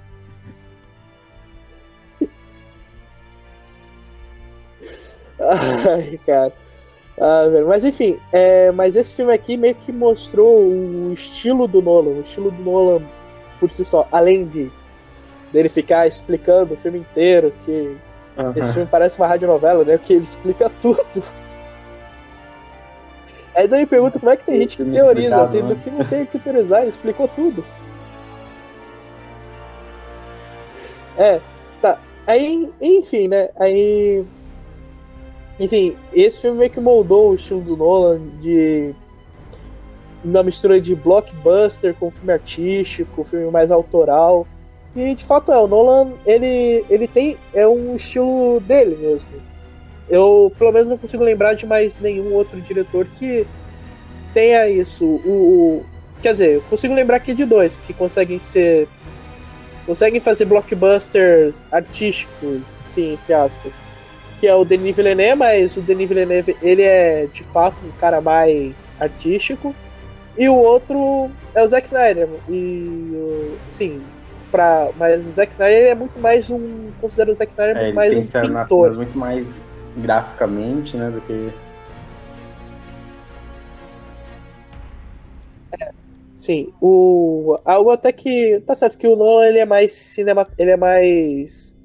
Ai, 5.39 6.19
cara. 6.25 6.53
Ah, 7.19 7.49
velho. 7.51 7.67
Mas 7.67 7.85
enfim, 7.85 8.19
é, 8.33 8.71
mas 8.73 8.95
esse 8.97 9.17
filme 9.17 9.33
aqui 9.33 9.57
meio 9.57 9.75
que 9.75 9.93
mostrou 9.93 10.67
o 10.67 11.13
estilo 11.13 11.67
do 11.67 11.81
Nolan, 11.81 12.13
o 12.13 12.21
estilo 12.21 12.51
do 12.51 12.63
Nolan 12.63 13.03
por 13.59 13.71
si 13.71 13.85
só, 13.85 14.07
além 14.13 14.47
de 14.47 14.71
dele 15.53 15.69
ficar 15.69 16.07
explicando 16.07 16.75
o 16.75 16.77
filme 16.77 16.99
inteiro, 16.99 17.53
que 17.65 17.97
esse 18.55 18.75
filme 18.75 18.89
parece 18.91 19.19
uma 19.19 19.27
radionovela, 19.27 19.85
né? 19.85 19.97
Que 19.97 20.13
ele 20.13 20.25
explica 20.25 20.71
tudo. 20.83 21.23
Aí 23.55 23.67
daí 23.67 23.87
pergunta 23.87 24.19
como 24.19 24.31
é 24.31 24.37
que 24.37 24.45
tem 24.45 24.61
gente 24.61 24.77
que 24.77 24.85
teoriza, 24.85 25.41
assim, 25.41 25.63
né? 25.63 25.75
do 25.75 25.77
que 25.77 25.91
não 25.91 26.05
tem 26.05 26.25
o 26.25 26.27
que 26.27 26.39
teorizar, 26.39 26.81
ele 26.81 26.91
explicou 26.91 27.27
tudo. 27.27 27.65
É, 31.17 31.41
tá. 31.81 31.99
Aí, 32.27 32.71
enfim, 32.81 33.29
né? 33.29 33.49
Aí. 33.59 34.23
Enfim, 35.59 35.97
esse 36.13 36.43
filme 36.43 36.59
meio 36.59 36.71
que 36.71 36.81
moldou 36.81 37.31
o 37.31 37.35
estilo 37.35 37.61
do 37.61 37.77
Nolan 37.77 38.21
de. 38.41 38.95
Uma 40.25 40.43
mistura 40.43 40.81
de 40.81 40.95
blockbuster 40.95 41.95
com 41.95 42.11
filme 42.11 42.33
artístico, 42.33 43.25
filme 43.25 43.51
mais 43.51 43.71
autoral. 43.71 44.47
E 44.95 45.15
de 45.15 45.25
fato 45.25 45.53
é, 45.53 45.59
o 45.59 45.67
Nolan, 45.67 46.13
ele, 46.27 46.85
ele 46.91 47.07
tem. 47.07 47.37
É 47.55 47.67
um 47.67 47.97
estilo 47.97 48.61
dele 48.61 48.97
mesmo. 48.97 49.29
Eu, 50.09 50.53
pelo 50.59 50.73
menos, 50.73 50.89
não 50.89 50.99
consigo 50.99 51.25
lembrar 51.25 51.55
de 51.55 51.67
mais 51.67 51.99
nenhum 52.01 52.33
outro 52.35 52.61
diretor 52.61 53.07
que 53.07 53.47
tenha 54.35 54.69
isso. 54.69 55.05
O, 55.05 55.31
o 55.31 55.87
quer 56.23 56.33
dizer, 56.33 56.55
eu 56.57 56.63
consigo 56.63 56.95
lembrar 56.95 57.17
aqui 57.17 57.33
de 57.33 57.45
dois 57.45 57.77
que 57.77 57.93
conseguem 57.93 58.39
ser 58.39 58.89
conseguem 59.87 60.19
fazer 60.21 60.45
blockbusters 60.45 61.65
artísticos, 61.71 62.79
sim, 62.83 63.15
entre 63.15 63.33
aspas. 63.33 63.83
Que 64.47 64.51
é 64.51 64.55
o 64.55 64.65
Denis 64.65 64.95
Villeneuve, 64.95 65.35
mas 65.35 65.77
o 65.77 65.81
Denis 65.81 66.09
Villeneuve, 66.09 66.57
ele 66.63 66.85
é 66.85 67.27
de 67.27 67.43
fato 67.43 67.85
um 67.85 67.91
cara 67.99 68.21
mais 68.21 68.95
artístico. 69.01 69.75
E 70.39 70.49
o 70.49 70.55
outro 70.55 71.29
é 71.53 71.65
o 71.65 71.67
Zack 71.67 71.89
Snyder. 71.89 72.29
E, 72.49 73.57
sim, 73.69 74.01
pra, 74.53 74.89
mas 74.97 75.27
o 75.27 75.33
Zack 75.33 75.51
Snyder 75.51 75.89
é 75.89 75.95
muito 75.97 76.21
mais 76.21 76.49
um. 76.49 76.93
Considero 77.01 77.33
o 77.33 77.35
Zack 77.35 77.51
Snyder 77.51 77.77
é, 77.77 77.83
muito 77.87 77.95
mais 77.97 78.13
um 78.17 78.41
pintor. 78.41 78.87
Nas 78.87 78.97
muito 78.97 79.19
mais 79.19 79.61
graficamente, 79.97 80.97
né, 80.97 81.11
do 81.11 81.21
que 81.23 81.51
Sim, 86.37 86.73
o 86.81 87.59
algo 87.65 87.91
até 87.91 88.13
que 88.13 88.63
tá 88.65 88.77
certo 88.77 88.97
que 88.97 89.09
o 89.09 89.17
Nolan 89.17 89.49
ele 89.49 89.59
é 89.59 89.67
mais 89.67 89.91
cinema, 89.91 90.47
ele 90.57 90.71
é 90.71 90.77
mais 90.77 91.76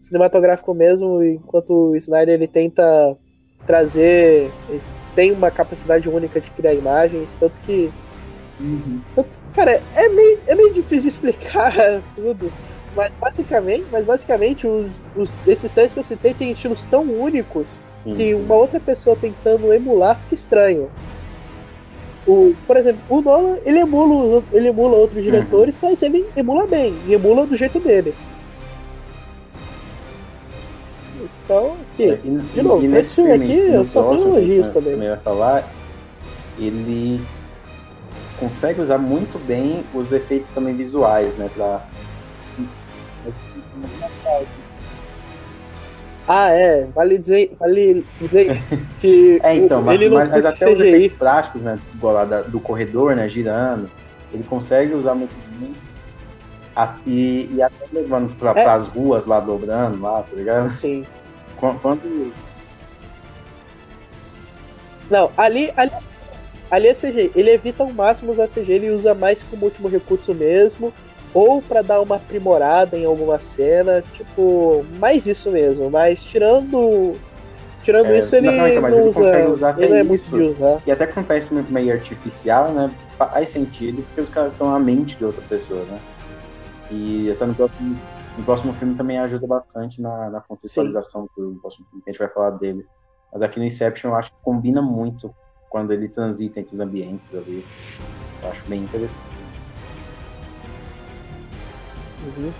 cinematográfico 0.00 0.72
mesmo, 0.74 1.22
enquanto 1.22 1.90
o 1.90 1.96
Snyder 1.96 2.34
ele 2.34 2.46
tenta 2.46 3.16
trazer, 3.66 4.50
ele 4.68 4.80
tem 5.14 5.32
uma 5.32 5.50
capacidade 5.50 6.08
única 6.08 6.40
de 6.40 6.50
criar 6.50 6.74
imagens, 6.74 7.34
tanto 7.34 7.60
que 7.60 7.90
uhum. 8.60 9.00
tanto, 9.14 9.38
cara, 9.54 9.82
é 9.94 10.08
meio, 10.08 10.38
é 10.46 10.54
meio 10.54 10.72
difícil 10.72 11.02
de 11.02 11.08
explicar 11.16 12.02
tudo, 12.14 12.52
mas 12.94 13.12
basicamente, 13.20 13.86
mas 13.90 14.04
basicamente 14.04 14.66
os, 14.66 15.02
os, 15.16 15.38
esses 15.46 15.70
três 15.72 15.92
que 15.92 16.00
eu 16.00 16.04
citei 16.04 16.34
têm 16.34 16.50
estilos 16.50 16.84
tão 16.84 17.02
únicos 17.02 17.80
sim, 17.90 18.14
que 18.14 18.28
sim. 18.28 18.34
uma 18.34 18.54
outra 18.54 18.80
pessoa 18.80 19.16
tentando 19.16 19.72
emular 19.72 20.18
fica 20.18 20.34
estranho. 20.34 20.88
O, 22.26 22.54
por 22.66 22.76
exemplo, 22.76 23.00
o 23.08 23.22
Nolan, 23.22 23.56
ele 23.64 23.78
emula, 23.78 24.42
ele 24.52 24.68
emula 24.68 24.96
outros 24.96 25.18
uhum. 25.18 25.30
diretores, 25.30 25.74
uhum. 25.76 25.88
mas 25.88 26.02
ele 26.02 26.26
emula 26.36 26.66
bem, 26.66 26.94
e 27.06 27.14
emula 27.14 27.46
do 27.46 27.56
jeito 27.56 27.80
dele. 27.80 28.14
Então, 31.48 31.78
aqui, 31.80 32.10
é, 32.10 32.16
de 32.16 32.62
novo, 32.62 32.84
e 32.84 32.94
esse 32.94 33.14
filme 33.14 33.32
aqui 33.32 33.56
eu 33.56 33.86
só 33.86 34.10
tenho 34.10 34.28
elogios 34.28 34.68
também. 34.68 34.98
vai 34.98 35.16
falar, 35.16 35.72
ele 36.58 37.22
consegue 38.36 38.82
usar 38.82 38.98
muito 38.98 39.38
bem 39.38 39.82
os 39.94 40.12
efeitos 40.12 40.50
também 40.50 40.74
visuais, 40.74 41.34
né, 41.38 41.48
pra 41.54 41.88
ah, 46.28 46.50
é. 46.50 46.86
Vale 46.94 47.16
dizer, 47.16 47.56
vale 47.58 48.04
dizer 48.18 48.60
que. 49.00 49.40
é, 49.42 49.56
então, 49.56 49.80
mas, 49.80 49.94
ele 49.94 50.10
não 50.10 50.18
mas, 50.18 50.28
mas 50.28 50.44
até 50.44 50.66
CGI. 50.66 50.72
os 50.74 50.80
efeitos 50.80 51.18
práticos, 51.18 51.62
né? 51.62 51.78
Igual 51.94 52.12
lá 52.12 52.24
do 52.42 52.60
corredor, 52.60 53.16
né? 53.16 53.26
Girando. 53.30 53.88
Ele 54.30 54.44
consegue 54.44 54.92
usar 54.92 55.14
muito 55.14 55.34
bem. 55.58 55.72
E, 57.06 57.50
e 57.54 57.62
até 57.62 57.86
levando 57.90 58.36
pra, 58.36 58.52
é. 58.52 58.66
as 58.66 58.86
ruas 58.86 59.24
lá, 59.24 59.40
dobrando 59.40 60.00
lá, 60.02 60.22
tá 60.22 60.36
ligado? 60.36 60.72
Sim. 60.74 61.04
Quando. 61.60 62.32
Não, 65.10 65.30
ali, 65.36 65.72
ali, 65.76 65.92
ali 66.70 66.88
é 66.88 66.94
CG. 66.94 67.32
Ele 67.34 67.50
evita 67.50 67.82
ao 67.82 67.92
máximo 67.92 68.32
usar 68.32 68.46
CG, 68.46 68.72
ele 68.72 68.90
usa 68.90 69.14
mais 69.14 69.42
como 69.42 69.64
último 69.64 69.88
recurso 69.88 70.34
mesmo 70.34 70.92
ou 71.34 71.60
para 71.60 71.82
dar 71.82 72.00
uma 72.00 72.16
aprimorada 72.16 72.96
em 72.96 73.04
alguma 73.04 73.38
cena, 73.38 74.02
tipo, 74.12 74.84
mais 74.98 75.26
isso 75.26 75.50
mesmo, 75.50 75.90
mas 75.90 76.24
tirando 76.24 77.16
tirando 77.82 78.06
é, 78.06 78.18
isso 78.18 78.34
ele 78.34 78.50
não, 78.50 78.82
mas 78.82 78.96
ele 78.96 79.08
usa, 79.08 79.20
consegue 79.20 79.50
usar 79.50 79.70
até 79.70 79.84
ele 79.84 79.94
é 79.98 80.02
muito 80.02 80.30
de 80.30 80.42
usar. 80.42 80.82
E 80.86 80.90
até 80.90 81.04
acontece 81.04 81.54
meio 81.54 81.92
artificial, 81.92 82.72
né? 82.72 82.90
Faz 83.16 83.48
sentido 83.50 84.02
porque 84.02 84.20
os 84.20 84.28
caras 84.28 84.52
estão 84.52 84.70
na 84.70 84.78
mente 84.78 85.16
de 85.16 85.24
outra 85.24 85.42
pessoa, 85.48 85.84
né? 85.84 85.98
E 86.90 87.30
até 87.30 87.46
no 87.46 87.54
próximo, 87.54 87.98
no 88.38 88.44
próximo 88.44 88.72
filme 88.74 88.94
também 88.94 89.18
ajuda 89.18 89.48
bastante 89.48 90.00
na, 90.00 90.30
na 90.30 90.40
contextualização 90.40 91.28
do 91.36 91.58
próximo 91.60 91.84
filme, 91.86 92.04
que 92.04 92.10
a 92.10 92.12
gente 92.12 92.20
vai 92.20 92.28
falar 92.28 92.50
dele. 92.50 92.86
Mas 93.32 93.42
aqui 93.42 93.58
no 93.58 93.64
Inception 93.64 94.12
eu 94.12 94.16
acho 94.16 94.30
que 94.30 94.36
combina 94.44 94.80
muito 94.80 95.34
quando 95.68 95.92
ele 95.92 96.08
transita 96.08 96.60
entre 96.60 96.72
os 96.72 96.78
ambientes 96.78 97.34
ali. 97.34 97.64
Eu 98.40 98.48
acho 98.48 98.64
bem 98.68 98.80
interessante. 98.84 99.26
Uhum. 102.22 102.52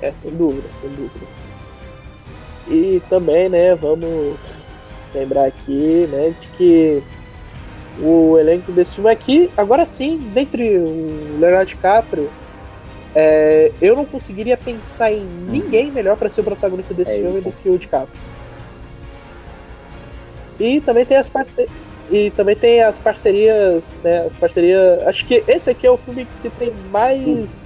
É, 0.00 0.12
sem 0.12 0.36
dúvida, 0.36 0.70
sem 0.70 0.88
dúvida. 0.90 1.26
E 2.68 3.00
também, 3.10 3.48
né, 3.48 3.74
vamos 3.74 4.64
lembrar 5.12 5.46
aqui, 5.46 6.06
né, 6.06 6.30
de 6.30 6.48
que 6.50 7.02
o 8.00 8.38
elenco 8.38 8.70
desse 8.70 8.94
filme 8.94 9.10
aqui, 9.10 9.52
agora 9.56 9.84
sim, 9.84 10.18
dentre 10.32 10.78
o 10.78 11.38
Leonardo 11.40 11.66
DiCaprio, 11.66 12.30
é, 13.14 13.72
eu 13.80 13.94
não 13.94 14.04
conseguiria 14.04 14.56
pensar 14.56 15.12
em 15.12 15.24
ninguém 15.24 15.90
melhor 15.90 16.16
para 16.16 16.28
ser 16.28 16.40
o 16.40 16.44
protagonista 16.44 16.94
desse 16.94 17.12
é 17.12 17.20
filme 17.20 17.40
do 17.40 17.52
que 17.52 17.68
o 17.68 17.78
DiCaprio. 17.78 18.20
E 20.58 20.80
também 20.80 21.04
tem 21.04 21.16
as 21.16 21.28
parcerias 21.28 21.70
e 22.10 22.30
também 22.30 22.54
tem 22.54 22.82
as 22.82 22.98
parcerias, 22.98 23.96
né? 24.04 24.26
As 24.26 24.34
parcerias. 24.34 25.06
Acho 25.06 25.24
que 25.24 25.42
esse 25.46 25.70
aqui 25.70 25.86
é 25.86 25.90
o 25.90 25.96
filme 25.96 26.26
que 26.42 26.50
tem 26.50 26.72
mais 26.90 27.64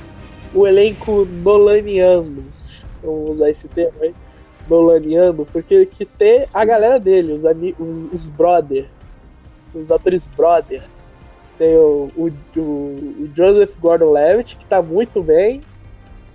o 0.54 0.66
elenco 0.66 1.24
nolaniano. 1.24 2.44
Vamos 3.02 3.30
usar 3.30 3.50
esse 3.50 3.68
termo 3.68 4.02
aí. 4.02 4.14
Nolaniano, 4.68 5.46
porque 5.52 5.86
que 5.86 6.04
tem 6.04 6.44
a 6.52 6.64
galera 6.64 6.98
dele, 6.98 7.32
os, 7.32 7.44
os, 7.44 8.12
os 8.12 8.28
brother. 8.28 8.88
Os 9.74 9.90
atores 9.90 10.26
brother. 10.28 10.82
Tem 11.58 11.76
o, 11.76 12.08
o, 12.16 12.30
o, 12.58 13.30
Joseph 13.34 13.76
Gordon-Levitt, 13.78 14.56
que 14.56 14.66
tá 14.66 14.82
muito 14.82 15.22
bem. 15.22 15.62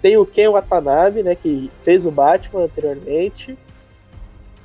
Tem 0.01 0.17
o 0.17 0.25
Ken 0.25 0.49
Watanabe, 0.49 1.21
né, 1.21 1.35
que 1.35 1.71
fez 1.77 2.05
o 2.07 2.11
Batman 2.11 2.63
anteriormente 2.63 3.57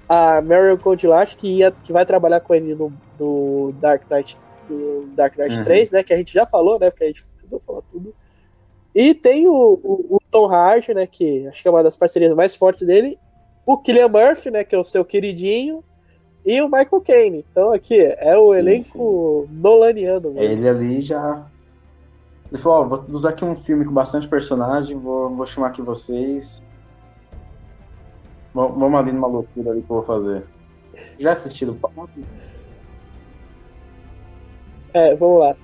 a 0.08 0.40
Marion 0.40 0.76
Cotillard, 0.76 1.34
que, 1.36 1.58
ia, 1.58 1.70
que 1.70 1.92
vai 1.92 2.06
trabalhar 2.06 2.40
com 2.40 2.54
ele 2.54 2.74
no, 2.74 2.92
do 3.18 3.72
Dark 3.80 4.08
Knight, 4.10 4.38
do 4.68 5.06
Dark 5.14 5.36
Knight 5.36 5.58
uhum. 5.58 5.64
3, 5.64 5.90
né? 5.90 6.02
Que 6.02 6.12
a 6.12 6.16
gente 6.16 6.32
já 6.32 6.46
falou, 6.46 6.78
né? 6.78 6.90
Porque 6.90 7.04
a 7.04 7.08
gente 7.08 7.24
precisou 7.24 7.60
falar 7.60 7.82
tudo. 7.90 8.14
E 8.94 9.14
tem 9.14 9.46
o, 9.48 9.80
o, 9.82 10.16
o, 10.16 10.20
Tom 10.30 10.46
Hardy, 10.46 10.94
né? 10.94 11.06
Que 11.06 11.46
acho 11.48 11.60
que 11.60 11.68
é 11.68 11.70
uma 11.70 11.82
das 11.82 11.96
parcerias 11.96 12.32
mais 12.34 12.54
fortes 12.54 12.86
dele. 12.86 13.18
O 13.64 13.76
Killian 13.78 14.08
Murphy, 14.08 14.50
né? 14.50 14.64
Que 14.64 14.76
é 14.76 14.78
o 14.78 14.84
seu 14.84 15.04
queridinho. 15.04 15.82
E 16.46 16.62
o 16.62 16.66
Michael 16.66 17.02
Caine. 17.04 17.44
Então 17.50 17.72
aqui 17.72 18.00
é 18.00 18.38
o 18.38 18.52
sim, 18.52 18.58
elenco 18.58 19.48
sim. 19.48 19.54
nolaniano. 19.56 20.28
Mano. 20.32 20.40
Ele 20.40 20.68
ali 20.68 21.02
já. 21.02 21.44
Ele 22.52 22.62
falou: 22.62 22.82
ó, 22.82 22.84
vou 22.84 23.04
usar 23.08 23.30
aqui 23.30 23.44
um 23.44 23.56
filme 23.56 23.84
com 23.84 23.92
bastante 23.92 24.28
personagem, 24.28 24.96
vou, 24.96 25.28
vou 25.34 25.44
chamar 25.44 25.68
aqui 25.68 25.82
vocês. 25.82 26.62
Vamos 28.54 28.94
ali 28.94 29.12
numa 29.12 29.26
loucura 29.26 29.72
ali 29.72 29.82
que 29.82 29.90
eu 29.90 29.96
vou 29.96 30.04
fazer. 30.04 30.44
Já 31.18 31.32
assistiram 31.32 31.74
Papo? 31.74 32.08
É, 34.94 35.14
vamos 35.16 35.40
lá. 35.40 35.56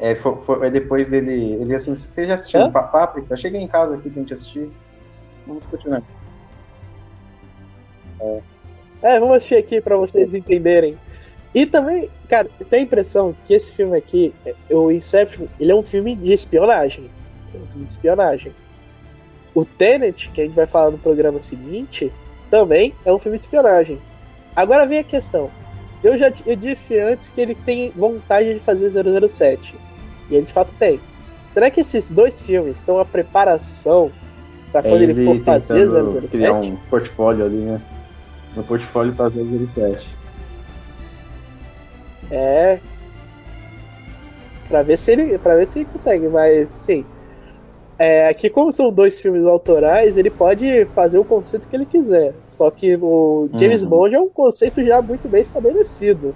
É, 0.00 0.14
foi, 0.14 0.34
foi, 0.36 0.70
depois 0.70 1.06
dele. 1.06 1.52
Ele 1.60 1.74
assim, 1.74 1.94
você 1.94 2.26
já 2.26 2.34
assistiu 2.34 2.62
Hã? 2.62 2.72
Páprica? 2.72 3.36
Cheguei 3.36 3.60
em 3.60 3.68
casa 3.68 3.94
aqui 3.94 4.08
pra 4.08 4.22
gente 4.22 4.32
assistir. 4.32 4.70
Vamos 5.46 5.66
continuar. 5.66 6.02
É. 8.20 8.42
é, 9.02 9.18
vamos 9.18 9.36
assistir 9.36 9.56
aqui 9.56 9.80
pra 9.80 9.96
vocês 9.96 10.34
entenderem. 10.34 10.98
E 11.54 11.66
também, 11.66 12.08
cara, 12.28 12.48
tem 12.68 12.80
a 12.80 12.82
impressão 12.82 13.34
que 13.44 13.54
esse 13.54 13.72
filme 13.72 13.96
aqui, 13.96 14.34
o 14.70 14.90
Inception, 14.90 15.46
ele 15.58 15.72
é 15.72 15.74
um 15.74 15.82
filme 15.82 16.14
de 16.14 16.32
espionagem. 16.32 17.10
É 17.54 17.58
um 17.58 17.66
filme 17.66 17.86
de 17.86 17.92
espionagem. 17.92 18.52
O 19.54 19.64
Tenet, 19.64 20.30
que 20.30 20.40
a 20.40 20.44
gente 20.44 20.54
vai 20.54 20.66
falar 20.66 20.90
no 20.90 20.98
programa 20.98 21.40
seguinte, 21.40 22.12
também 22.50 22.94
é 23.04 23.12
um 23.12 23.18
filme 23.18 23.38
de 23.38 23.44
espionagem. 23.44 23.98
Agora 24.54 24.86
vem 24.86 24.98
a 24.98 25.04
questão. 25.04 25.50
Eu 26.02 26.16
já 26.16 26.30
eu 26.46 26.54
disse 26.54 26.98
antes 26.98 27.28
que 27.28 27.40
ele 27.40 27.54
tem 27.54 27.90
vontade 27.90 28.54
de 28.54 28.60
fazer 28.60 28.92
007. 28.92 29.74
E 30.30 30.34
ele 30.36 30.46
de 30.46 30.52
fato 30.52 30.74
tem. 30.74 31.00
Será 31.48 31.70
que 31.70 31.80
esses 31.80 32.10
dois 32.10 32.40
filmes 32.40 32.78
são 32.78 33.00
a 33.00 33.04
preparação 33.04 34.12
para 34.70 34.82
quando 34.82 35.00
é 35.00 35.04
ele, 35.04 35.12
ele, 35.12 35.24
for 35.24 35.36
fazer 35.42 35.86
007? 35.88 36.28
criar 36.28 36.52
um 36.52 36.76
portfólio 36.90 37.46
ali, 37.46 37.56
né? 37.56 37.80
No 38.56 38.64
portfólio 38.64 39.14
para 39.14 39.30
007. 39.30 40.16
É. 42.30 42.80
Pra 44.68 44.82
ver 44.82 44.98
se 44.98 45.12
ele, 45.12 45.38
pra 45.38 45.56
ver 45.56 45.66
se 45.66 45.80
ele 45.80 45.88
consegue, 45.92 46.28
mas 46.28 46.70
sim. 46.70 47.04
É, 47.98 48.28
aqui, 48.28 48.48
como 48.48 48.72
são 48.72 48.92
dois 48.92 49.20
filmes 49.20 49.44
autorais, 49.44 50.16
ele 50.16 50.30
pode 50.30 50.84
fazer 50.86 51.18
o 51.18 51.24
conceito 51.24 51.66
que 51.66 51.74
ele 51.74 51.86
quiser. 51.86 52.32
Só 52.44 52.70
que 52.70 52.96
o 52.96 53.48
James 53.54 53.82
uhum. 53.82 53.88
Bond 53.88 54.14
é 54.14 54.20
um 54.20 54.28
conceito 54.28 54.84
já 54.84 55.02
muito 55.02 55.28
bem 55.28 55.42
estabelecido. 55.42 56.34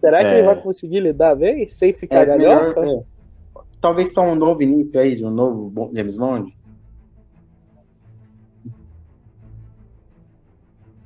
Será 0.00 0.20
que 0.20 0.26
é. 0.26 0.38
ele 0.38 0.46
vai 0.46 0.60
conseguir 0.60 1.00
lidar 1.00 1.34
bem 1.34 1.68
sem 1.68 1.92
ficar 1.92 2.22
é, 2.22 2.26
galhofa? 2.26 2.80
Melhor, 2.80 3.00
é. 3.00 3.12
Talvez 3.80 4.12
para 4.12 4.22
um 4.22 4.36
novo 4.36 4.62
início 4.62 5.00
aí, 5.00 5.16
de 5.16 5.24
um 5.24 5.30
novo 5.30 5.90
James 5.92 6.14
Bond. 6.14 6.56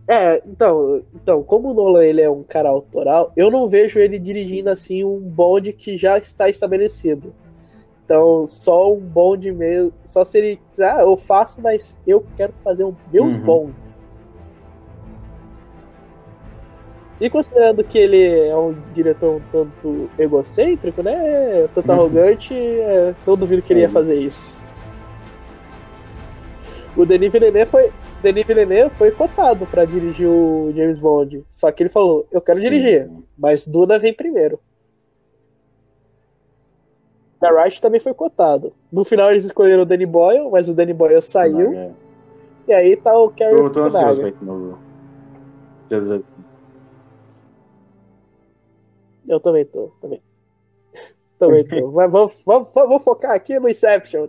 É, 0.09 0.41
então, 0.47 1.03
então, 1.15 1.43
como 1.43 1.71
o 1.71 1.75
Nolan 1.75 2.05
ele 2.05 2.23
é 2.23 2.31
um 2.31 2.45
cara 2.45 2.69
autoral, 2.69 3.33
eu 3.37 3.51
não 3.51 3.69
vejo 3.69 3.99
ele 3.99 4.19
dirigindo 4.19 4.71
assim 4.71 5.03
um 5.03 5.19
Bond 5.19 5.73
que 5.73 5.97
já 5.97 6.17
está 6.17 6.49
estabelecido. 6.49 7.35
Então, 8.05 8.47
só 8.47 8.93
um 8.93 9.01
Bond 9.01 9.51
mesmo, 9.51 9.93
só 10.05 10.25
se 10.25 10.39
ele 10.39 10.61
quiser, 10.71 10.93
ah, 10.93 11.01
eu 11.01 11.17
faço, 11.17 11.61
mas 11.61 12.01
eu 12.07 12.25
quero 12.37 12.53
fazer 12.53 12.85
um 12.85 12.95
meu 13.13 13.25
uhum. 13.25 13.41
Bond. 13.41 13.75
E 17.21 17.29
considerando 17.29 17.83
que 17.83 17.99
ele 17.99 18.47
é 18.47 18.57
um 18.57 18.77
diretor 18.93 19.37
um 19.37 19.41
tanto 19.51 20.11
egocêntrico, 20.19 21.03
né? 21.03 21.67
Tanto 21.75 21.89
uhum. 21.89 21.95
arrogante, 21.95 22.55
é, 22.55 23.13
eu 23.27 23.37
duvido 23.37 23.63
que 23.63 23.73
ele 23.73 23.81
ia 23.81 23.89
fazer 23.89 24.21
isso. 24.21 24.61
O 26.97 27.05
Denis 27.05 27.33
Villeneuve 27.33 27.71
foi, 27.71 27.93
Denis 28.27 28.45
Villeneuve 28.45 28.93
foi 28.93 29.13
cotado 29.13 29.67
para 29.67 29.85
dirigir 29.85 30.29
o 30.29 30.73
James 30.75 30.99
Bond. 30.99 31.45
Só 31.49 31.71
que 31.71 31.85
ele 31.85 31.91
falou: 31.91 32.27
Eu 32.33 32.41
quero 32.41 32.59
Sim. 32.59 32.69
dirigir, 32.69 33.09
mas 33.39 33.69
Duna 33.69 34.01
vem 34.01 34.13
primeiro. 34.13 34.59
Da 37.41 37.53
Wright 37.53 37.81
também 37.81 38.01
foi 38.01 38.13
cotado. 38.13 38.73
No 38.91 39.05
final 39.05 39.31
eles 39.31 39.45
escolheram 39.45 39.85
o 39.85 39.87
Danny 39.87 40.07
Boyle, 40.07 40.51
mas 40.51 40.69
o 40.69 40.75
Danny 40.75 40.93
Boyle 40.93 41.23
saiu. 41.23 41.73
É. 41.73 41.93
E 42.67 42.73
aí 42.73 42.97
tá 42.97 43.17
o 43.17 43.31
Carrie 43.31 43.61
Eu 43.61 43.71
tô 43.71 43.85
ansioso 43.85 44.21
pra 44.21 44.33
novo. 44.41 44.79
Eu 49.29 49.39
também 49.39 49.65
tô, 49.65 49.93
também. 50.01 50.21
também 51.39 51.65
tô. 51.65 51.93
Mas 51.93 52.11
vamos, 52.11 52.43
vamos, 52.45 52.75
vamos 52.75 53.05
focar 53.05 53.33
aqui 53.33 53.61
no 53.61 53.69
Inception. 53.69 54.27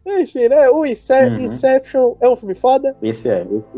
Enfim, 0.07 0.49
né? 0.49 0.69
O 0.71 0.85
Ince 0.85 1.13
uhum. 1.13 1.37
Inception 1.37 2.15
é 2.21 2.29
um 2.29 2.37
filme 2.37 2.55
foda. 2.55 2.97
Esse 3.03 3.31
é, 3.31 3.47
esse 3.51 3.69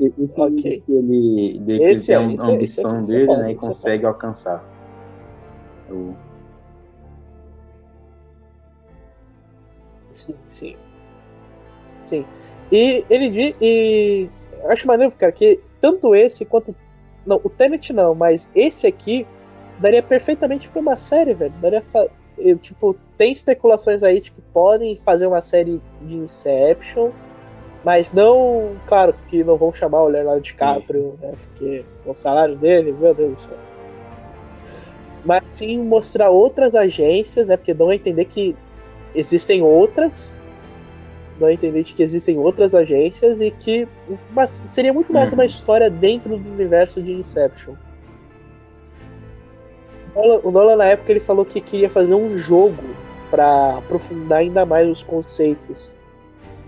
esse 0.00 0.40
okay. 0.40 0.80
que 0.80 0.92
ele, 0.92 1.58
de, 1.60 1.78
que 1.78 1.84
esse 1.84 2.12
ele 2.12 2.36
tem 2.36 2.36
é, 2.36 2.40
a 2.40 2.52
ambição 2.52 2.98
é, 2.98 3.02
dele, 3.02 3.36
né, 3.36 3.52
e 3.52 3.54
consegue 3.54 4.04
alcançar. 4.04 4.64
O... 5.90 6.14
Sim, 10.12 10.36
sim. 10.46 10.76
Sim. 12.04 12.26
E 12.70 13.04
ele 13.08 13.56
e 13.60 14.30
acho 14.66 14.86
maneiro, 14.86 15.12
cara, 15.12 15.32
que 15.32 15.60
tanto 15.80 16.14
esse 16.14 16.44
quanto. 16.44 16.74
Não, 17.24 17.40
o 17.42 17.48
Tenet 17.48 17.92
não, 17.92 18.14
mas 18.14 18.50
esse 18.54 18.86
aqui 18.86 19.26
daria 19.78 20.02
perfeitamente 20.02 20.68
pra 20.68 20.80
uma 20.80 20.96
série, 20.96 21.34
velho. 21.34 21.54
Daria. 21.60 21.82
Fa... 21.82 22.08
Tipo, 22.60 22.96
tem 23.16 23.32
especulações 23.32 24.02
aí 24.02 24.20
de 24.20 24.30
que 24.30 24.40
podem 24.40 24.96
fazer 24.96 25.26
uma 25.26 25.42
série 25.42 25.80
de 26.00 26.16
Inception, 26.16 27.10
mas 27.84 28.12
não, 28.12 28.76
claro, 28.86 29.14
que 29.28 29.42
não 29.42 29.56
vão 29.56 29.72
chamar 29.72 30.02
o 30.02 30.08
Leonardo 30.08 30.40
DiCaprio, 30.40 31.18
né? 31.20 31.32
Porque 31.36 31.84
o 32.06 32.14
salário 32.14 32.56
dele, 32.56 32.92
meu 32.92 33.14
Deus 33.14 33.34
do 33.34 33.40
céu. 33.40 33.58
Mas 35.24 35.42
sim 35.52 35.78
mostrar 35.78 36.30
outras 36.30 36.74
agências, 36.74 37.46
né? 37.46 37.56
Porque 37.56 37.74
dão 37.74 37.90
a 37.90 37.94
entender 37.94 38.24
que 38.24 38.56
existem 39.14 39.62
outras 39.62 40.34
dá 41.38 41.48
a 41.48 41.52
entender 41.52 41.82
de 41.82 41.92
que 41.92 42.02
existem 42.02 42.38
outras 42.38 42.74
agências 42.74 43.40
e 43.40 43.50
que 43.50 43.88
mas 44.30 44.50
seria 44.50 44.92
muito 44.92 45.12
mais 45.12 45.30
uhum. 45.30 45.38
uma 45.38 45.44
história 45.44 45.90
dentro 45.90 46.36
do 46.36 46.50
universo 46.50 47.02
de 47.02 47.12
Inception. 47.12 47.74
O 50.14 50.50
Nolan, 50.50 50.76
na 50.76 50.84
época, 50.84 51.10
ele 51.10 51.20
falou 51.20 51.44
que 51.44 51.60
queria 51.60 51.88
fazer 51.88 52.14
um 52.14 52.36
jogo 52.36 52.82
para 53.30 53.78
aprofundar 53.78 54.40
ainda 54.40 54.66
mais 54.66 54.88
os 54.88 55.02
conceitos. 55.02 55.94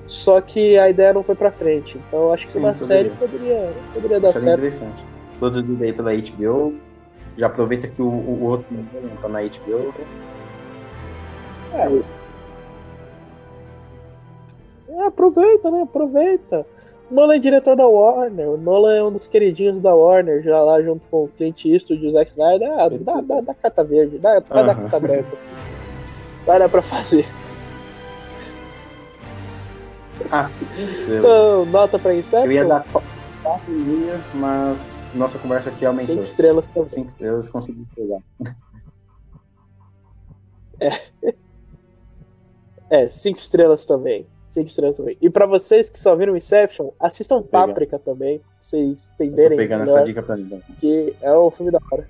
Só 0.07 0.41
que 0.41 0.79
a 0.79 0.89
ideia 0.89 1.13
não 1.13 1.23
foi 1.23 1.35
pra 1.35 1.53
frente. 1.53 1.99
Então 2.09 2.25
eu 2.25 2.33
acho 2.33 2.47
que 2.47 2.53
Sim, 2.53 2.59
uma 2.61 2.73
poderia. 2.73 2.87
série 2.87 3.11
poderia, 3.11 3.73
poderia 3.93 4.21
dar 4.21 4.33
certo. 4.33 4.49
interessante. 4.49 5.05
Produzido 5.39 5.85
aí 5.85 5.93
pela 5.93 6.15
HBO. 6.15 6.75
Já 7.37 7.47
aproveita 7.47 7.89
que 7.89 8.01
o, 8.01 8.07
o 8.07 8.45
outro 8.45 8.67
não 8.71 9.17
tá 9.17 9.29
na 9.29 9.41
HBO. 9.43 9.93
É, 11.75 12.03
é, 14.89 15.07
aproveita, 15.07 15.71
né? 15.71 15.83
Aproveita. 15.83 16.67
Nolan 17.11 17.37
é 17.37 17.39
diretor 17.39 17.77
da 17.77 17.87
Warner. 17.87 18.49
O 18.49 18.57
Nolan 18.57 18.97
é 18.97 19.03
um 19.03 19.13
dos 19.13 19.29
queridinhos 19.29 19.81
da 19.81 19.95
Warner, 19.95 20.43
já 20.43 20.61
lá 20.61 20.83
junto 20.83 21.07
com 21.11 21.25
o 21.25 21.29
Clint 21.29 21.65
Eastwood 21.65 22.05
e 22.05 22.09
o 22.09 22.13
Zack 22.13 22.31
Snyder. 22.31 22.73
Ah, 22.73 22.89
dá, 22.89 23.21
dá, 23.21 23.41
dá 23.41 23.55
carta 23.55 23.85
verde, 23.85 24.19
dá, 24.19 24.41
vai 24.41 24.61
uhum. 24.61 24.67
dar 24.67 24.75
carta 24.75 25.01
branca, 25.01 25.29
assim. 25.35 25.53
Vai 26.47 26.59
dar 26.59 26.69
pra 26.69 26.83
fazer. 26.83 27.27
Ah, 30.31 30.47
sim. 30.47 30.65
Então, 31.19 31.67
nota 31.67 31.99
pra 31.99 32.15
Inception? 32.15 32.47
Eu 32.47 32.53
ia 32.53 32.65
dar 32.65 32.85
4 32.85 33.05
mas 34.33 35.07
nossa 35.15 35.39
conversa 35.39 35.69
aqui 35.69 35.85
aumentou. 35.85 36.15
5 36.15 36.21
estrelas 36.23 36.69
também. 36.69 36.89
5 36.89 37.09
estrelas 37.09 37.49
consegui 37.49 37.87
pegar. 37.95 38.21
É. 40.81 41.35
É, 42.91 43.09
5 43.09 43.39
estrelas 43.39 43.87
também. 43.87 44.27
Cinco 44.55 44.69
estrelas 44.69 44.97
também. 44.97 45.17
E 45.21 45.29
pra 45.29 45.47
vocês 45.47 45.91
que 45.91 45.99
só 45.99 46.15
viram 46.15 46.37
Inception, 46.37 46.91
assistam 47.01 47.43
Páprica 47.43 47.99
também, 47.99 48.39
pra 48.39 48.47
vocês 48.61 49.11
entenderem. 49.15 49.45
Eu 49.45 49.51
tô 49.51 49.57
pegando 49.57 49.81
melhor, 49.81 49.97
essa 49.97 50.07
dica 50.07 50.23
pra 50.23 50.37
mim. 50.37 50.45
Então. 50.45 50.63
Que 50.79 51.17
é 51.21 51.37
um 51.37 51.51
filme 51.51 51.73
da 51.73 51.81
hora. 51.91 52.09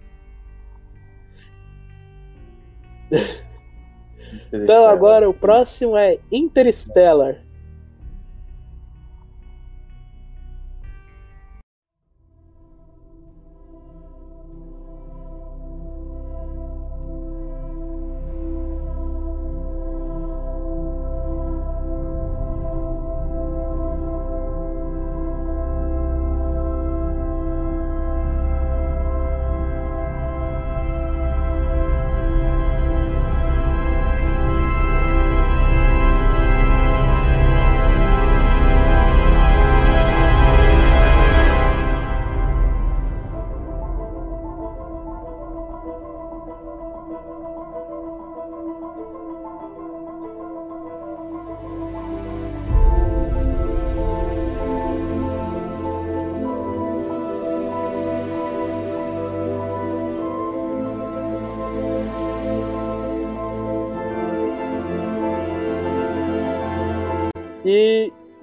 então 4.52 4.84
agora 4.84 5.26
o 5.26 5.32
próximo 5.32 5.96
é 5.96 6.18
Interstellar. 6.30 7.43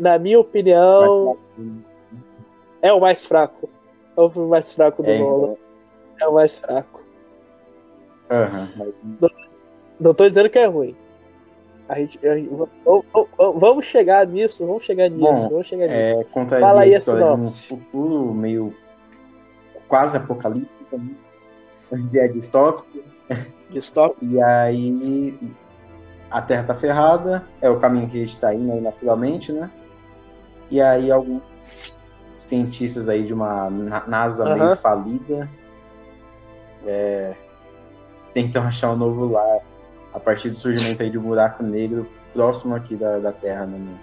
Na 0.02 0.18
minha 0.18 0.40
opinião, 0.40 1.38
é 2.82 2.92
o 2.92 3.00
mais 3.00 3.24
fraco. 3.24 3.70
É 4.18 4.22
o 4.22 4.30
filme 4.32 4.50
mais 4.50 4.74
fraco 4.74 5.04
do 5.04 5.10
é, 5.10 5.20
Nolan. 5.20 5.56
É 6.20 6.28
o 6.28 6.34
mais 6.34 6.60
fraco. 6.60 7.02
Uhum. 8.32 8.94
Não, 9.22 9.30
não 10.00 10.14
tô 10.16 10.28
dizendo 10.28 10.50
que 10.50 10.58
é 10.58 10.66
ruim. 10.66 10.96
A 11.88 12.00
gente, 12.00 12.26
a 12.28 12.36
gente, 12.36 12.50
vamos 13.38 13.86
chegar 13.86 14.26
nisso, 14.26 14.66
vamos 14.66 14.84
chegar 14.84 15.10
nisso, 15.10 15.44
Bom, 15.44 15.50
vamos 15.50 15.68
chegar 15.68 15.86
é, 15.86 16.16
nisso. 16.16 16.22
É, 16.22 16.60
Fala 16.60 16.82
aí 16.82 16.96
a 16.96 17.02
sinopse. 17.02 17.74
Um 17.74 17.78
futuro 17.78 18.34
meio 18.34 18.74
quase 19.88 20.18
apocalíptico, 20.18 20.98
né? 20.98 21.10
é 22.16 22.28
distópico. 22.28 23.04
Distópico. 23.70 24.26
E 24.26 24.42
aí 24.42 25.38
a 26.32 26.42
Terra 26.42 26.64
tá 26.64 26.76
ferrada, 26.76 27.46
é 27.62 27.70
o 27.70 27.78
caminho 27.80 28.10
que 28.10 28.18
a 28.18 28.26
gente 28.26 28.40
tá 28.40 28.54
indo 28.54 28.72
aí 28.72 28.82
naturalmente, 28.82 29.52
né? 29.52 29.70
E 30.72 30.82
aí 30.82 31.12
alguns 31.12 32.00
cientistas 32.38 33.10
aí 33.10 33.26
de 33.26 33.34
uma 33.34 33.70
NASA 34.08 34.46
uhum. 34.46 34.58
meio 34.58 34.76
falida 34.78 35.50
é, 36.88 37.34
tentam 38.34 38.64
achar 38.64 38.92
um 38.92 38.96
novo 38.96 39.28
lar 39.28 39.60
a 40.14 40.20
partir 40.20 40.50
do 40.50 40.56
surgimento 40.56 41.04
aí 41.04 41.10
de 41.10 41.18
um 41.18 41.22
buraco 41.22 41.62
negro 41.62 42.08
próximo 42.34 42.74
aqui 42.74 42.96
da, 42.96 43.20
da 43.20 43.32
Terra 43.34 43.66
no 43.66 44.00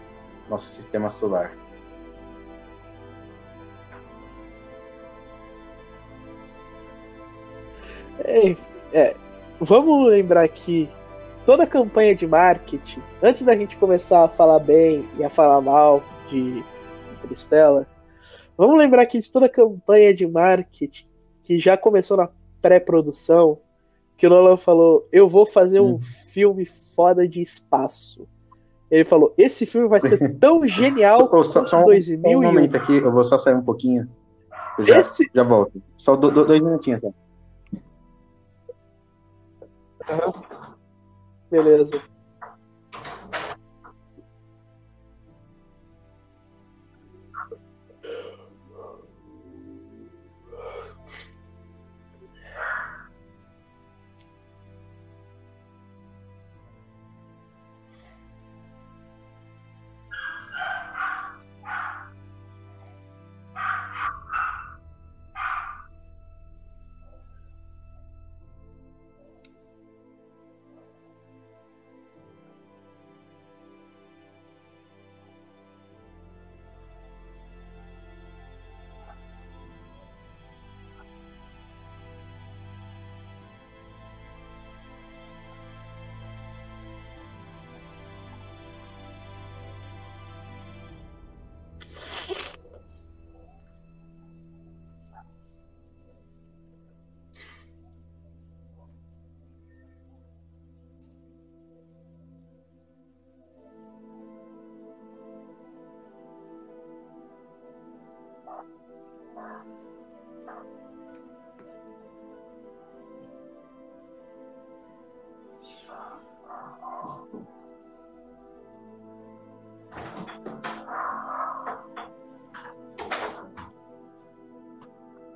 nosso 0.49 0.67
sistema 0.67 1.09
solar. 1.09 1.51
É, 8.21 8.57
é, 8.93 9.15
vamos 9.59 10.07
lembrar 10.11 10.47
que 10.49 10.89
toda 11.47 11.65
a 11.65 11.67
campanha 11.67 12.15
de 12.15 12.27
marketing, 12.27 13.03
antes 13.23 13.43
da 13.43 13.57
gente 13.57 13.77
começar 13.77 14.25
a 14.25 14.29
falar 14.29 14.59
bem 14.59 15.09
e 15.19 15.25
a 15.25 15.31
falar 15.31 15.61
mal 15.61 16.03
de 16.29 16.65
Interstellar, 17.25 17.87
vamos 18.57 18.79
lembrar 18.79 19.05
que 19.07 19.19
de 19.19 19.31
toda 19.31 19.47
a 19.47 19.51
campanha 19.51 20.15
de 20.15 20.27
marketing 20.27 21.07
que 21.43 21.59
já 21.59 21.77
começou 21.77 22.17
na 22.17 22.29
pré-produção, 22.61 23.59
que 24.17 24.27
o 24.27 24.31
Nolan 24.31 24.57
falou: 24.57 25.09
Eu 25.11 25.27
vou 25.29 25.47
fazer 25.47 25.81
um 25.81 25.95
hum. 25.95 25.99
filme 25.99 26.67
foda 26.67 27.27
de 27.27 27.41
espaço. 27.41 28.29
Ele 28.91 29.05
falou: 29.05 29.33
Esse 29.39 29.65
filme 29.65 29.89
vai 29.89 30.01
ser 30.01 30.37
tão 30.39 30.67
genial 30.69 31.29
só, 31.29 31.43
só, 31.43 31.67
só 31.67 31.81
um, 31.81 31.85
2000 31.85 32.39
um 32.39 32.43
momento 32.43 32.77
aqui, 32.77 32.97
eu 32.97 33.13
vou 33.13 33.25
só 33.25 33.39
sair 33.39 33.55
um 33.55 33.63
pouquinho. 33.63 34.09
Eu 34.79 34.85
já, 34.85 34.99
Esse... 34.99 35.29
já 35.35 35.43
volto. 35.43 35.83
Só 35.97 36.15
do, 36.17 36.31
do, 36.31 36.45
dois 36.45 36.63
minutinhos 36.63 37.01
só. 37.01 37.13
Beleza. 41.51 42.01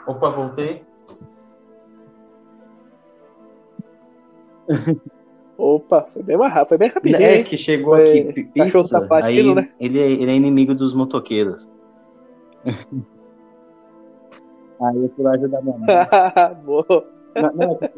Opa, 0.06 0.30
voltei. 0.30 0.84
Opa, 5.58 6.02
foi 6.02 6.22
bem, 6.22 6.36
rápido, 6.36 6.68
foi 6.68 6.78
bem 6.78 6.88
rapidinho. 6.88 7.22
É, 7.22 7.42
que 7.42 7.56
chegou 7.56 7.94
foi... 7.94 8.20
aqui 8.20 8.44
pizza, 8.44 9.06
aí 9.22 9.54
né? 9.54 9.70
ele, 9.78 10.00
é, 10.00 10.10
ele 10.10 10.30
é 10.30 10.34
inimigo 10.34 10.74
dos 10.74 10.92
motoqueiros. 10.94 11.68
aí 12.64 12.74
eu 14.96 15.08
fui 15.14 15.24
lá 15.24 15.32
ajudar 15.34 15.62
minha 15.62 15.78
mãe. 15.78 15.86
Boa. 16.64 17.06
Não, 17.34 17.52
não, 17.54 17.78
é 17.80 17.92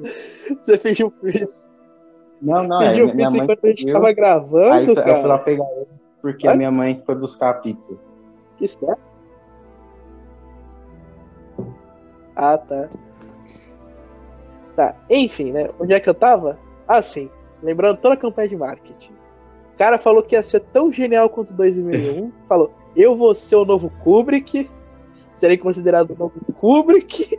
Você 0.60 0.76
isso. 1.43 1.70
Não, 2.40 2.62
não, 2.64 2.82
é, 2.82 2.90
fingiu 2.90 3.09
é, 3.09 3.14
minha, 3.14 3.31
minha 3.31 3.44
enquanto 3.44 3.64
a 3.64 3.68
gente 3.68 3.90
tava 3.90 4.12
gravando, 4.12 4.90
aí, 4.90 4.94
cara. 4.94 5.10
Eu 5.10 5.16
fui 5.16 5.28
lá 5.28 5.39
pegar 5.39 5.64
ele, 5.76 5.89
porque 6.20 6.47
a 6.47 6.55
minha 6.55 6.70
mãe 6.70 7.02
foi 7.06 7.14
buscar 7.14 7.51
a 7.51 7.55
pizza. 7.55 7.97
Que 8.59 8.64
esperto. 8.64 9.14
Ah, 12.36 12.59
tá. 12.59 12.89
Tá, 14.77 14.97
enfim, 15.09 15.52
né? 15.52 15.69
Onde 15.78 15.94
é 15.94 16.01
que 16.01 16.09
eu 16.09 16.15
tava? 16.15 16.59
Ah, 16.86 17.01
sim. 17.01 17.31
Lembrando 17.62 17.98
toda 17.98 18.15
a 18.15 18.19
campanha 18.19 18.48
de 18.48 18.56
marketing. 18.56 19.12
O 19.74 19.78
cara 19.78 19.98
falou 19.98 20.23
que 20.23 20.35
ia 20.35 20.43
ser 20.43 20.61
tão 20.61 20.90
genial 20.90 21.28
quanto 21.28 21.52
2001. 21.52 22.32
falou, 22.47 22.73
eu 22.97 23.15
vou 23.16 23.35
ser 23.35 23.56
o 23.56 23.65
novo 23.65 23.90
Kubrick. 24.02 24.69
Serei 25.32 25.56
considerado 25.56 26.11
o 26.12 26.16
novo 26.16 26.35
Kubrick. 26.55 27.39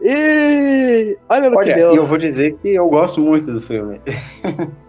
E 0.00 1.16
olha 1.28 1.50
no 1.50 1.56
olha, 1.56 1.74
que 1.74 1.74
deu. 1.74 1.94
eu 1.94 2.06
vou 2.06 2.18
dizer 2.18 2.56
que 2.58 2.74
eu 2.74 2.88
gosto 2.88 3.20
muito 3.20 3.50
do 3.52 3.60
filme. 3.60 4.00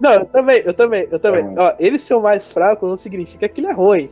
Não, 0.00 0.12
eu 0.12 0.26
também, 0.26 0.62
eu 0.64 0.72
também, 0.72 1.08
eu 1.10 1.18
também. 1.18 1.44
É 1.44 1.60
Ó, 1.60 1.74
ele 1.78 1.98
ser 1.98 2.14
o 2.14 2.22
mais 2.22 2.52
fraco 2.52 2.86
não 2.86 2.96
significa 2.96 3.48
que 3.48 3.60
ele 3.60 3.66
é 3.66 3.72
ruim. 3.72 4.08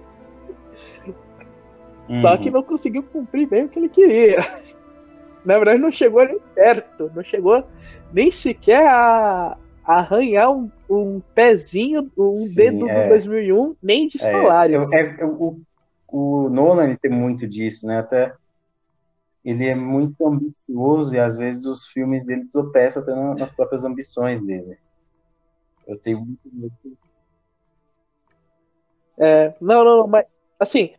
Uhum. 2.09 2.15
Só 2.21 2.37
que 2.37 2.51
não 2.51 2.63
conseguiu 2.63 3.03
cumprir 3.03 3.47
bem 3.47 3.65
o 3.65 3.69
que 3.69 3.79
ele 3.79 3.89
queria. 3.89 4.37
Na 5.45 5.57
verdade, 5.57 5.81
não 5.81 5.93
chegou 5.93 6.25
nem 6.25 6.41
perto. 6.55 7.11
Não 7.15 7.23
chegou 7.23 7.65
nem 8.13 8.31
sequer 8.31 8.87
a, 8.87 9.57
arranhar 9.87 10.51
um, 10.51 10.71
um 10.91 11.21
pezinho, 11.35 12.11
um 12.19 12.35
Sim, 12.35 12.55
dedo 12.55 12.91
é. 12.91 13.05
do 13.05 13.09
2001, 13.11 13.77
nem 13.81 14.09
de 14.09 14.21
é, 14.21 14.31
Solaris. 14.31 14.93
É, 14.93 15.21
é, 15.21 15.25
o, 15.25 15.61
o 16.09 16.49
Nolan 16.49 16.97
tem 16.97 17.11
muito 17.11 17.47
disso, 17.47 17.87
né? 17.87 18.01
Até 18.01 18.35
ele 19.45 19.65
é 19.65 19.77
muito 19.77 20.27
ambicioso 20.27 21.15
e 21.15 21.21
às 21.21 21.37
vezes 21.37 21.67
os 21.67 21.87
filmes 21.87 22.27
dele 22.27 22.47
tropeçam 22.51 23.01
até 23.01 23.15
nas 23.15 23.51
próprias 23.53 23.85
ambições 23.85 24.45
dele. 24.45 24.77
Eu 25.87 25.97
tenho 25.97 26.19
muito 26.19 26.41
medo. 26.53 26.75
É, 29.17 29.55
não, 29.61 29.85
não, 29.85 30.07
mas 30.09 30.27
assim, 30.59 30.95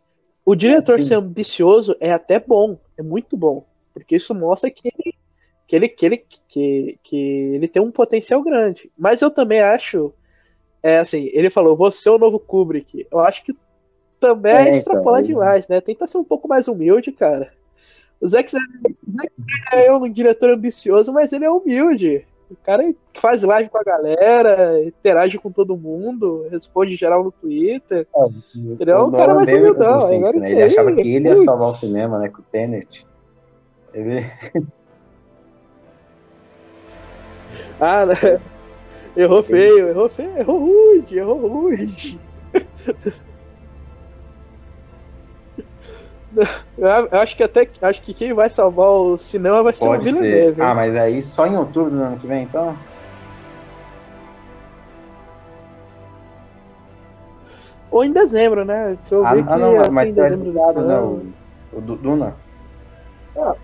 o 0.48 0.56
diretor 0.56 0.96
Sim. 0.96 1.08
ser 1.08 1.14
ambicioso 1.16 1.94
é 2.00 2.10
até 2.10 2.40
bom, 2.40 2.78
é 2.96 3.02
muito 3.02 3.36
bom, 3.36 3.66
porque 3.92 4.16
isso 4.16 4.34
mostra 4.34 4.70
que 4.70 4.88
ele, 4.88 5.14
que 5.66 5.76
ele, 5.76 5.88
que 5.90 6.06
ele, 6.06 6.24
que, 6.48 6.98
que 7.02 7.16
ele 7.18 7.68
tem 7.68 7.82
um 7.82 7.90
potencial 7.90 8.42
grande. 8.42 8.90
Mas 8.96 9.20
eu 9.20 9.30
também 9.30 9.60
acho, 9.60 10.10
é 10.82 11.00
assim, 11.00 11.28
ele 11.34 11.50
falou, 11.50 11.76
você 11.76 12.08
é 12.08 12.12
o 12.12 12.18
novo 12.18 12.38
Kubrick. 12.38 13.06
Eu 13.10 13.20
acho 13.20 13.44
que 13.44 13.54
também 14.18 14.54
é, 14.54 14.68
é 14.70 14.76
extrapolar 14.78 15.20
então, 15.20 15.34
demais, 15.34 15.68
né? 15.68 15.82
Tenta 15.82 16.06
ser 16.06 16.16
um 16.16 16.24
pouco 16.24 16.48
mais 16.48 16.66
humilde, 16.66 17.12
cara. 17.12 17.52
O 18.18 18.26
Zack 18.26 18.48
Snyder 18.48 18.96
é 19.70 19.92
um 19.92 20.10
diretor 20.10 20.48
ambicioso, 20.48 21.12
mas 21.12 21.30
ele 21.30 21.44
é 21.44 21.50
humilde. 21.50 22.26
O 22.50 22.56
cara 22.64 22.82
faz 23.14 23.42
live 23.42 23.68
com 23.68 23.78
a 23.78 23.84
galera, 23.84 24.82
interage 24.82 25.38
com 25.38 25.50
todo 25.50 25.76
mundo, 25.76 26.46
responde 26.50 26.96
geral 26.96 27.22
no 27.22 27.30
Twitter. 27.30 28.06
É, 28.14 28.28
ele 28.80 28.90
é 28.90 28.98
um 28.98 29.10
cara 29.10 29.34
mais 29.34 29.52
humildão. 29.52 29.98
Assim, 29.98 30.18
né? 30.18 30.30
Ele 30.34 30.62
achava 30.62 30.92
que 30.92 31.00
ele 31.00 31.28
ia 31.28 31.36
salvar 31.36 31.68
o 31.70 31.74
cinema, 31.74 32.18
né? 32.18 32.30
Com 32.30 32.40
o 32.40 32.44
Tenet. 32.50 33.06
Ele... 33.92 34.24
ah, 37.78 38.06
né? 38.06 38.14
Errou 39.14 39.42
feio, 39.42 39.88
errou 39.88 40.08
feio, 40.08 40.38
errou 40.38 40.58
rude, 40.58 41.18
errou 41.18 41.46
rude. 41.46 42.18
Eu 46.76 47.18
acho 47.18 47.36
que 47.36 47.42
até 47.42 47.68
acho 47.80 48.02
que 48.02 48.12
quem 48.12 48.32
vai 48.32 48.50
salvar 48.50 48.90
o 48.90 49.16
cinema 49.16 49.62
vai 49.62 49.72
ser 49.72 49.86
Pode 49.86 50.08
o 50.08 50.12
Villeneuve. 50.12 50.60
Ah, 50.60 50.74
mas 50.74 50.94
aí 50.94 51.22
só 51.22 51.46
em 51.46 51.56
outubro 51.56 51.90
do 51.90 52.02
ano 52.02 52.18
que 52.18 52.26
vem, 52.26 52.44
então? 52.44 52.76
Ou 57.90 58.04
em 58.04 58.12
dezembro, 58.12 58.64
né? 58.64 58.96
Se 59.02 59.14
eu 59.14 59.26
ah, 59.26 59.34
ver 59.34 59.40
ah, 59.40 59.54
que 59.54 59.60
não, 59.60 59.80
assim, 59.80 59.90
mas 59.92 60.10
em 60.10 60.14
dezembro 60.14 60.52
do 60.52 60.82
né, 60.82 61.00
o, 61.72 61.80
Duna. 61.80 62.36
Ah. 63.36 63.54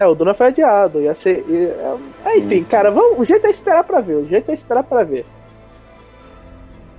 É, 0.00 0.06
o 0.06 0.14
Duna 0.14 0.34
foi 0.34 0.48
adiado. 0.48 1.00
Ia 1.00 1.14
ser. 1.14 1.44
É, 1.48 1.96
Mas 2.24 2.38
enfim, 2.38 2.64
cara, 2.64 2.90
vamos, 2.90 3.20
o 3.20 3.24
jeito 3.24 3.46
é 3.46 3.50
esperar 3.50 3.84
pra 3.84 4.00
ver. 4.00 4.16
O 4.16 4.24
jeito 4.24 4.50
é 4.50 4.54
esperar 4.54 4.82
pra 4.82 5.04
ver. 5.04 5.24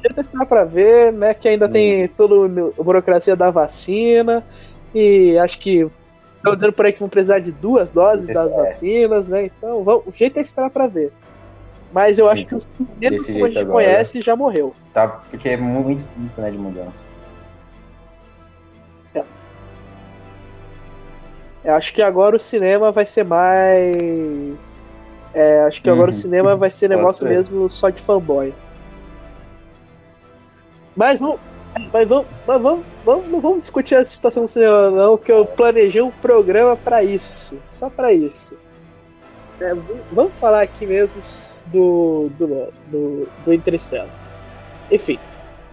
Jeito 0.04 0.18
é 0.18 0.22
esperar 0.22 0.46
pra 0.46 0.64
ver, 0.66 1.14
né? 1.14 1.34
Que 1.34 1.48
ainda 1.48 1.70
tem 1.70 2.08
toda 2.10 2.36
a 2.78 2.84
burocracia 2.84 3.36
da 3.36 3.50
vacina. 3.50 4.44
E 4.94 5.38
acho 5.38 5.58
que 5.60 5.90
estão 6.38 6.54
dizendo 6.54 6.74
por 6.74 6.86
aí 6.86 6.94
que 6.94 7.00
vão 7.00 7.10
precisar 7.10 7.40
de 7.40 7.52
duas 7.52 7.90
doses 7.92 8.28
das 8.28 8.52
é. 8.52 8.56
vacinas, 8.56 9.28
né? 9.28 9.46
Então, 9.46 9.84
vamos, 9.84 10.08
o 10.08 10.12
jeito 10.12 10.38
é 10.38 10.42
esperar 10.42 10.70
pra 10.70 10.88
ver. 10.88 11.12
Mas 11.94 12.18
eu 12.18 12.26
Sim, 12.26 12.32
acho 12.32 12.46
que 12.48 12.56
o 12.56 12.62
primeiro 12.62 13.24
que 13.24 13.32
a 13.32 13.34
gente 13.34 13.60
agora, 13.60 13.72
conhece 13.72 14.20
já 14.20 14.36
morreu. 14.36 14.74
Tá, 14.94 15.08
porque 15.08 15.50
é 15.50 15.58
muito 15.58 16.04
tempo, 16.04 16.42
né, 16.42 16.52
de 16.52 16.58
mudança. 16.58 17.08
É. 19.14 19.24
Eu 21.64 21.74
acho 21.76 21.94
que 21.94 22.02
agora 22.02 22.36
o 22.36 22.40
cinema 22.40 22.92
vai 22.92 23.06
ser 23.06 23.24
mais. 23.24 24.78
É, 25.34 25.62
acho 25.62 25.82
que 25.82 25.90
agora 25.90 26.12
uhum. 26.12 26.18
o 26.18 26.20
cinema 26.20 26.56
vai 26.56 26.72
ser 26.72 26.90
negócio 26.90 27.28
mesmo 27.28 27.70
só 27.70 27.90
de 27.90 28.02
fanboy. 28.02 28.54
Mas. 30.96 31.20
Mas 31.92 32.08
vamos, 32.08 32.28
mas 32.46 32.62
vamos, 32.62 32.86
vamos, 33.04 33.28
não 33.30 33.42
vamos 33.42 33.60
discutir 33.62 33.96
a 33.96 34.06
situação 34.06 34.44
do 34.46 34.48
cinema, 34.48 34.92
não, 34.92 35.18
que 35.18 35.32
eu 35.32 35.44
planejei 35.44 36.04
um 36.04 36.12
programa 36.12 36.78
para 36.78 37.04
isso. 37.04 37.58
Só 37.68 37.90
para 37.90 38.14
isso. 38.14 38.56
É, 39.60 39.74
vamos 40.12 40.36
falar 40.36 40.62
aqui 40.62 40.86
mesmo 40.86 41.20
do, 41.72 42.30
do, 42.38 42.74
do, 42.92 43.30
do 43.44 43.54
Interstellar. 43.54 44.10
Enfim, 44.92 45.18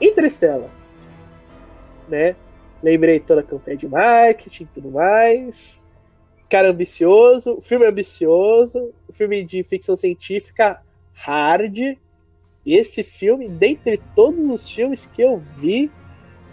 Interstellar. 0.00 0.70
Né? 2.08 2.34
Lembrei 2.82 3.20
toda 3.20 3.40
a 3.40 3.44
campanha 3.44 3.76
de 3.76 3.88
marketing 3.88 4.62
e 4.62 4.66
tudo 4.66 4.90
mais. 4.90 5.82
Cara 6.48 6.70
ambicioso, 6.70 7.60
filme 7.60 7.84
é 7.84 7.88
ambicioso, 7.88 8.92
filme 9.12 9.44
de 9.44 9.62
ficção 9.64 9.96
científica 9.96 10.82
hard. 11.12 11.98
Esse 12.64 13.02
filme, 13.02 13.48
dentre 13.48 14.00
todos 14.14 14.48
os 14.48 14.68
filmes 14.68 15.06
que 15.06 15.22
eu 15.22 15.42
vi 15.56 15.90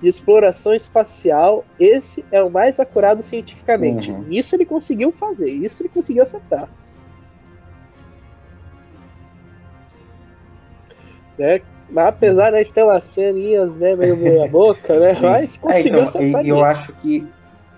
de 0.02 0.08
exploração 0.08 0.74
espacial, 0.74 1.66
esse 1.80 2.24
é 2.32 2.42
o 2.42 2.50
mais 2.50 2.80
acurado 2.80 3.24
cientificamente. 3.24 4.12
Uhum. 4.12 4.26
Isso 4.30 4.56
ele 4.56 4.66
conseguiu 4.66 5.12
fazer, 5.12 5.50
isso 5.50 5.82
ele 5.82 5.90
conseguiu 5.90 6.24
acertar. 6.24 6.70
né? 11.38 11.62
Mas 11.90 12.08
apesar 12.08 12.52
né, 12.52 12.64
de 12.64 12.74
ter 12.74 12.84
umas 12.84 13.04
ceninhas 13.04 13.78
né, 13.78 13.96
meio 13.96 14.18
meia 14.18 14.48
boca, 14.48 15.00
né? 15.00 15.14
Mas 15.22 15.58
conseguiu 15.58 16.02
é, 16.02 16.04
então, 16.04 16.44
E 16.44 16.50
eu 16.50 16.64
acho 16.66 16.92
que 16.94 17.26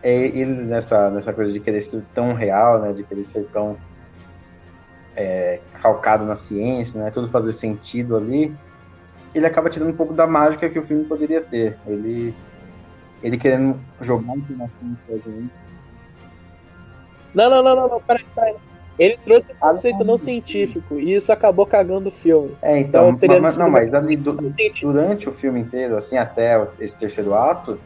é, 0.02 0.16
ele 0.16 0.46
nessa, 0.46 1.10
nessa 1.12 1.34
coisa 1.34 1.52
de 1.52 1.60
querer 1.60 1.82
ser 1.82 2.04
tão 2.16 2.34
real, 2.34 2.80
né? 2.80 2.94
De 2.94 3.04
querer 3.04 3.26
ser 3.26 3.46
tão 3.52 3.78
é, 5.20 5.60
calcado 5.82 6.24
na 6.24 6.36
ciência, 6.36 7.02
né? 7.02 7.12
Tudo 7.12 7.30
fazer 7.30 7.52
sentido 7.52 8.16
ali. 8.16 8.56
Ele 9.36 9.46
acaba 9.46 9.70
tirando 9.70 9.90
um 9.90 9.96
pouco 9.96 10.14
da 10.14 10.26
mágica 10.26 10.70
que 10.70 10.80
o 10.80 10.86
filme 10.86 11.04
poderia 11.04 11.42
ter. 11.42 11.78
Ele, 11.86 12.34
ele 13.22 13.38
querendo 13.38 13.78
jogar 14.00 14.38
informação 14.38 14.98
pra 15.06 15.16
gente. 15.18 15.52
Não, 17.36 17.50
não, 17.50 17.62
não, 17.62 17.76
não, 17.76 17.90
não, 17.90 18.02
peraí, 18.02 18.26
peraí. 18.34 18.56
Ele 18.98 19.18
trouxe 19.18 19.48
um 19.52 19.56
conceito 19.56 20.04
não 20.04 20.18
científico 20.18 21.00
e 21.00 21.14
isso 21.14 21.32
acabou 21.32 21.66
cagando 21.66 22.10
o 22.10 22.12
filme. 22.12 22.56
É, 22.62 22.80
então, 22.80 23.10
então 23.10 23.42
mas, 23.42 23.58
não, 23.58 23.70
mas 23.70 23.94
ali, 23.94 24.18
durante 24.18 25.30
o 25.30 25.34
filme 25.34 25.60
inteiro, 25.60 25.96
assim, 25.96 26.18
até 26.18 26.66
esse 26.80 26.98
terceiro 26.98 27.34
ato, 27.34 27.80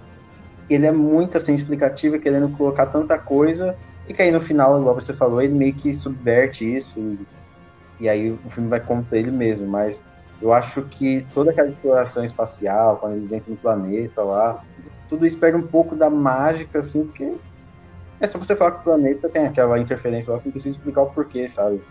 ele 0.70 0.86
é 0.86 0.92
muito 0.92 1.38
assim 1.38 1.54
explicativo, 1.54 2.20
querendo 2.20 2.50
colocar 2.58 2.88
tanta 2.88 3.18
coisa, 3.18 3.76
e 4.08 4.14
que 4.14 4.22
aí 4.22 4.32
no 4.32 4.42
final, 4.42 4.80
igual 4.80 4.96
você 4.96 5.14
falou, 5.14 5.42
ele 5.42 5.54
meio 5.54 5.74
que 5.74 5.94
subverte 5.94 6.66
isso, 6.66 7.00
e, 7.00 7.20
e 8.02 8.10
aí 8.10 8.32
o 8.32 8.50
filme 8.50 8.70
vai 8.70 8.80
contra 8.80 9.18
ele 9.18 9.32
mesmo, 9.32 9.68
mas 9.68 10.04
eu 10.42 10.52
acho 10.52 10.82
que 10.84 11.26
toda 11.34 11.52
aquela 11.52 11.70
exploração 11.70 12.24
espacial, 12.24 12.98
quando 12.98 13.16
eles 13.16 13.32
entram 13.32 13.52
no 13.52 13.58
planeta 13.58 14.22
lá, 14.24 14.62
tudo 15.08 15.26
isso 15.26 15.38
perde 15.38 15.58
um 15.58 15.68
pouco 15.68 15.96
da 15.96 16.10
mágica, 16.10 16.80
assim, 16.80 17.06
porque 17.06 17.34
é 18.20 18.28
só 18.28 18.38
você 18.38 18.56
falar 18.56 18.72
que 18.72 18.80
o 18.80 18.84
planeta 18.84 19.30
tem 19.30 19.46
aquela 19.46 19.80
interferência 19.80 20.32
lá, 20.32 20.38
você 20.38 20.46
não 20.46 20.52
precisa 20.52 20.78
explicar 20.78 21.02
o 21.02 21.12
porquê, 21.12 21.48
sabe? 21.48 21.82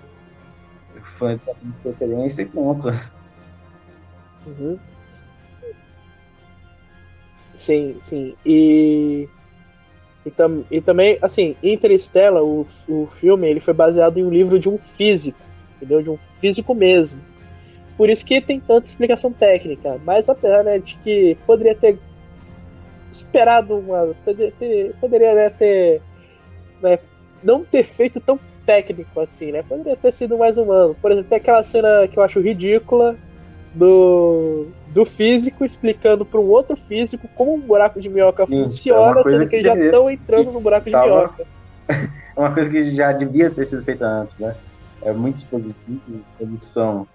O 0.94 1.18
planeta 1.18 1.42
tem 1.60 1.68
interferência 1.68 2.42
e 2.42 2.46
ponto. 2.46 2.88
Uhum. 4.46 4.78
Sim, 7.54 7.96
sim. 8.00 8.36
E, 8.44 9.28
e, 10.24 10.30
tam, 10.30 10.64
e 10.70 10.80
também, 10.80 11.18
assim, 11.20 11.56
Interstellar, 11.62 12.42
o, 12.42 12.64
o 12.88 13.06
filme, 13.06 13.48
ele 13.48 13.60
foi 13.60 13.74
baseado 13.74 14.18
em 14.18 14.24
um 14.24 14.30
livro 14.30 14.58
de 14.58 14.68
um 14.68 14.78
físico, 14.78 15.38
entendeu? 15.76 16.02
De 16.02 16.10
um 16.10 16.16
físico 16.16 16.74
mesmo. 16.74 17.20
Por 17.96 18.08
isso 18.08 18.24
que 18.24 18.40
tem 18.40 18.60
tanta 18.60 18.86
explicação 18.86 19.32
técnica. 19.32 20.00
Mas 20.04 20.28
apesar 20.28 20.64
né, 20.64 20.78
de 20.78 20.96
que 20.98 21.36
poderia 21.46 21.74
ter 21.74 21.98
esperado 23.10 23.76
uma. 23.76 24.14
Poderia 24.24 24.52
ter, 24.58 24.94
poderia 25.00 25.34
né, 25.34 25.50
ter 25.50 26.00
né, 26.80 26.98
não 27.42 27.64
ter 27.64 27.84
feito 27.84 28.20
tão 28.20 28.38
técnico 28.64 29.20
assim, 29.20 29.52
né? 29.52 29.62
Poderia 29.62 29.96
ter 29.96 30.12
sido 30.12 30.38
mais 30.38 30.56
humano. 30.56 30.96
Por 31.00 31.10
exemplo, 31.10 31.28
tem 31.28 31.38
aquela 31.38 31.62
cena 31.62 32.08
que 32.08 32.18
eu 32.18 32.22
acho 32.22 32.40
ridícula 32.40 33.16
do, 33.74 34.66
do 34.88 35.04
físico 35.04 35.64
explicando 35.64 36.24
para 36.24 36.40
um 36.40 36.48
outro 36.48 36.76
físico 36.76 37.28
como 37.34 37.54
um 37.54 37.60
buraco 37.60 38.00
de 38.00 38.08
minhoca 38.08 38.46
Sim, 38.46 38.64
funciona, 38.64 39.20
é 39.20 39.24
sendo 39.24 39.48
que, 39.48 39.56
eles 39.56 39.66
já 39.66 39.76
estão 39.76 40.10
entrando 40.10 40.52
no 40.52 40.60
buraco 40.60 40.86
de 40.86 40.92
tava... 40.92 41.06
minhoca. 41.06 41.46
É 42.34 42.40
uma 42.40 42.54
coisa 42.54 42.70
que 42.70 42.90
já 42.92 43.12
devia 43.12 43.50
ter 43.50 43.66
sido 43.66 43.84
feita 43.84 44.06
antes, 44.06 44.38
né? 44.38 44.56
É 45.02 45.12
muito 45.12 45.36
expositivo, 45.36 46.00
exposição. 46.40 47.06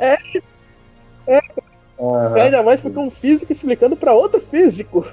É, 0.00 0.18
é. 1.28 1.40
Uhum. 1.96 2.34
Ainda 2.34 2.60
mais 2.64 2.80
porque 2.80 2.98
um 2.98 3.10
físico 3.10 3.52
explicando 3.52 3.96
para 3.96 4.12
outro 4.12 4.40
físico 4.40 5.06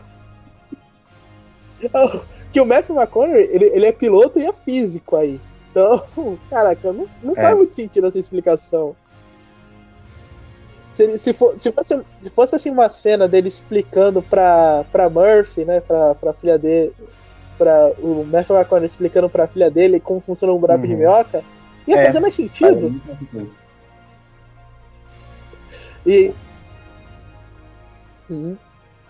que 2.52 2.60
o 2.60 2.66
Matthew 2.66 2.96
McConaughey, 2.96 3.48
ele, 3.52 3.66
ele 3.66 3.86
é 3.86 3.92
piloto 3.92 4.40
e 4.40 4.46
é 4.46 4.54
físico 4.54 5.16
aí. 5.16 5.40
Então, 5.70 6.04
caraca, 6.50 6.92
não, 6.92 7.08
não 7.24 7.34
é. 7.34 7.42
faz 7.42 7.56
muito 7.56 7.76
sentido 7.76 8.08
essa 8.08 8.20
explicação. 8.20 8.96
Se, 10.92 11.18
se, 11.18 11.34
for, 11.34 11.58
se, 11.58 11.72
fosse, 11.72 12.02
se 12.20 12.30
fosse 12.30 12.56
assim 12.56 12.70
uma 12.70 12.90
cena 12.90 13.28
dele 13.28 13.48
explicando 13.48 14.22
pra, 14.22 14.84
pra 14.92 15.10
Murphy, 15.10 15.64
né, 15.64 15.80
pra, 15.80 16.14
pra 16.16 16.34
filha 16.34 16.58
dele, 16.58 16.94
pra 17.58 17.92
o 18.00 18.26
Matthew 18.30 18.58
McConaughey 18.58 18.88
explicando 18.88 19.30
pra 19.30 19.48
filha 19.48 19.72
dele 19.72 20.00
como 20.00 20.20
funciona 20.20 20.54
um 20.54 20.60
buraco 20.60 20.82
uhum. 20.82 20.88
de 20.88 20.96
minhoca, 20.96 21.44
ia 21.88 21.98
é. 21.98 22.06
fazer 22.06 22.20
mais 22.20 22.34
sentido. 22.34 23.02
E. 26.06 26.34
Uhum. 28.30 28.58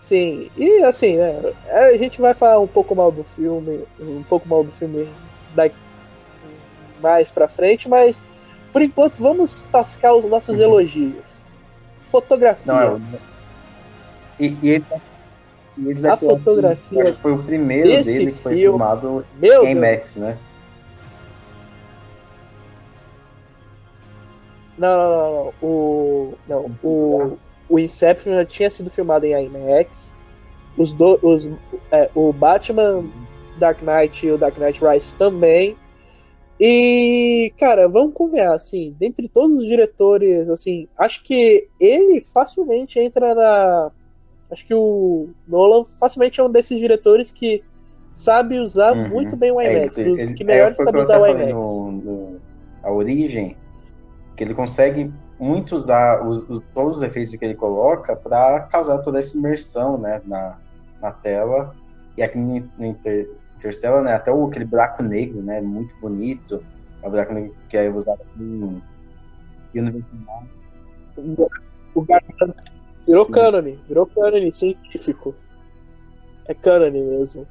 Sim, 0.00 0.50
e 0.56 0.82
assim, 0.82 1.16
né? 1.16 1.40
A 1.68 1.96
gente 1.96 2.20
vai 2.20 2.34
falar 2.34 2.58
um 2.58 2.66
pouco 2.66 2.94
mal 2.94 3.10
do 3.10 3.22
filme, 3.22 3.84
um 4.00 4.22
pouco 4.24 4.48
mal 4.48 4.64
do 4.64 4.72
filme 4.72 5.08
mais 7.00 7.30
pra 7.30 7.48
frente, 7.48 7.88
mas 7.88 8.22
por 8.72 8.82
enquanto 8.82 9.18
vamos 9.18 9.62
tascar 9.70 10.14
os 10.14 10.24
nossos 10.24 10.58
uhum. 10.58 10.64
elogios. 10.64 11.41
Fotografia. 12.12 12.72
Não, 12.72 12.96
é... 12.96 13.18
e, 14.38 14.46
e, 14.62 14.84
e 15.78 16.06
a 16.06 16.16
fotografia 16.16 17.16
foi 17.22 17.32
o 17.32 17.42
primeiro 17.42 17.88
dele 17.88 18.26
que 18.26 18.32
foi 18.32 18.52
filme, 18.52 18.66
filmado 18.66 19.24
meu 19.38 19.64
em 19.64 19.74
Max, 19.74 20.16
né? 20.16 20.36
Não, 24.76 24.88
não, 24.88 25.08
não, 25.08 25.44
não. 25.44 25.54
O, 25.62 26.34
não, 26.46 26.70
o, 26.82 27.38
o 27.68 27.78
Inception 27.78 28.34
já 28.34 28.44
tinha 28.44 28.68
sido 28.68 28.90
filmado 28.90 29.24
em 29.24 29.46
IMAX. 29.46 30.14
Os 30.76 30.92
do, 30.92 31.18
os, 31.22 31.50
é, 31.90 32.10
o 32.14 32.32
Batman 32.32 33.04
Dark 33.58 33.80
Knight 33.82 34.26
e 34.26 34.32
o 34.32 34.38
Dark 34.38 34.58
Knight 34.58 34.84
Rise 34.84 35.16
também. 35.16 35.76
E, 36.64 37.52
cara, 37.58 37.88
vamos 37.88 38.14
conversar, 38.14 38.54
assim, 38.54 38.94
dentre 38.96 39.28
todos 39.28 39.58
os 39.58 39.66
diretores, 39.66 40.48
assim, 40.48 40.86
acho 40.96 41.20
que 41.24 41.66
ele 41.80 42.20
facilmente 42.20 43.00
entra 43.00 43.34
na. 43.34 43.90
Acho 44.48 44.64
que 44.64 44.72
o 44.72 45.30
Nolan 45.48 45.84
facilmente 45.84 46.38
é 46.38 46.44
um 46.44 46.48
desses 46.48 46.78
diretores 46.78 47.32
que 47.32 47.64
sabe 48.14 48.60
usar 48.60 48.96
uhum. 48.96 49.08
muito 49.08 49.34
bem 49.34 49.50
o 49.50 49.60
IMAX, 49.60 49.98
é, 49.98 50.04
dos 50.04 50.30
que 50.30 50.44
melhor 50.44 50.70
é, 50.70 50.74
sabe 50.76 51.00
usar 51.00 51.20
o 51.20 51.26
IMAX. 51.26 51.52
No, 51.52 51.90
no, 51.90 52.40
a 52.80 52.92
origem, 52.92 53.56
que 54.36 54.44
ele 54.44 54.54
consegue 54.54 55.12
muito 55.40 55.74
usar 55.74 56.24
os, 56.24 56.48
os, 56.48 56.62
todos 56.72 56.98
os 56.98 57.02
efeitos 57.02 57.34
que 57.34 57.44
ele 57.44 57.56
coloca 57.56 58.14
para 58.14 58.60
causar 58.60 58.98
toda 58.98 59.18
essa 59.18 59.36
imersão 59.36 59.98
né, 59.98 60.22
na, 60.24 60.56
na 61.00 61.10
tela. 61.10 61.74
E 62.16 62.22
aqui 62.22 62.38
no, 62.38 62.70
no 62.78 62.86
Inter, 62.86 63.28
Interstellar, 63.62 64.02
né, 64.02 64.14
até 64.14 64.32
o, 64.32 64.46
aquele 64.46 64.64
buraco 64.64 65.02
negro, 65.02 65.40
né, 65.42 65.60
muito 65.60 65.94
bonito. 66.00 66.62
É 67.02 67.06
o 67.06 67.10
buraco 67.10 67.32
negro 67.32 67.54
que 67.68 67.76
é 67.76 67.88
usado 67.88 68.20
em, 68.38 68.82
o, 71.16 71.48
o 71.94 72.06
virou 73.06 73.24
Sim. 73.24 73.32
cânone, 73.32 73.80
virou 73.88 74.06
cânone 74.06 74.52
científico. 74.52 75.34
É 76.46 76.54
cânone 76.54 77.00
mesmo. 77.00 77.46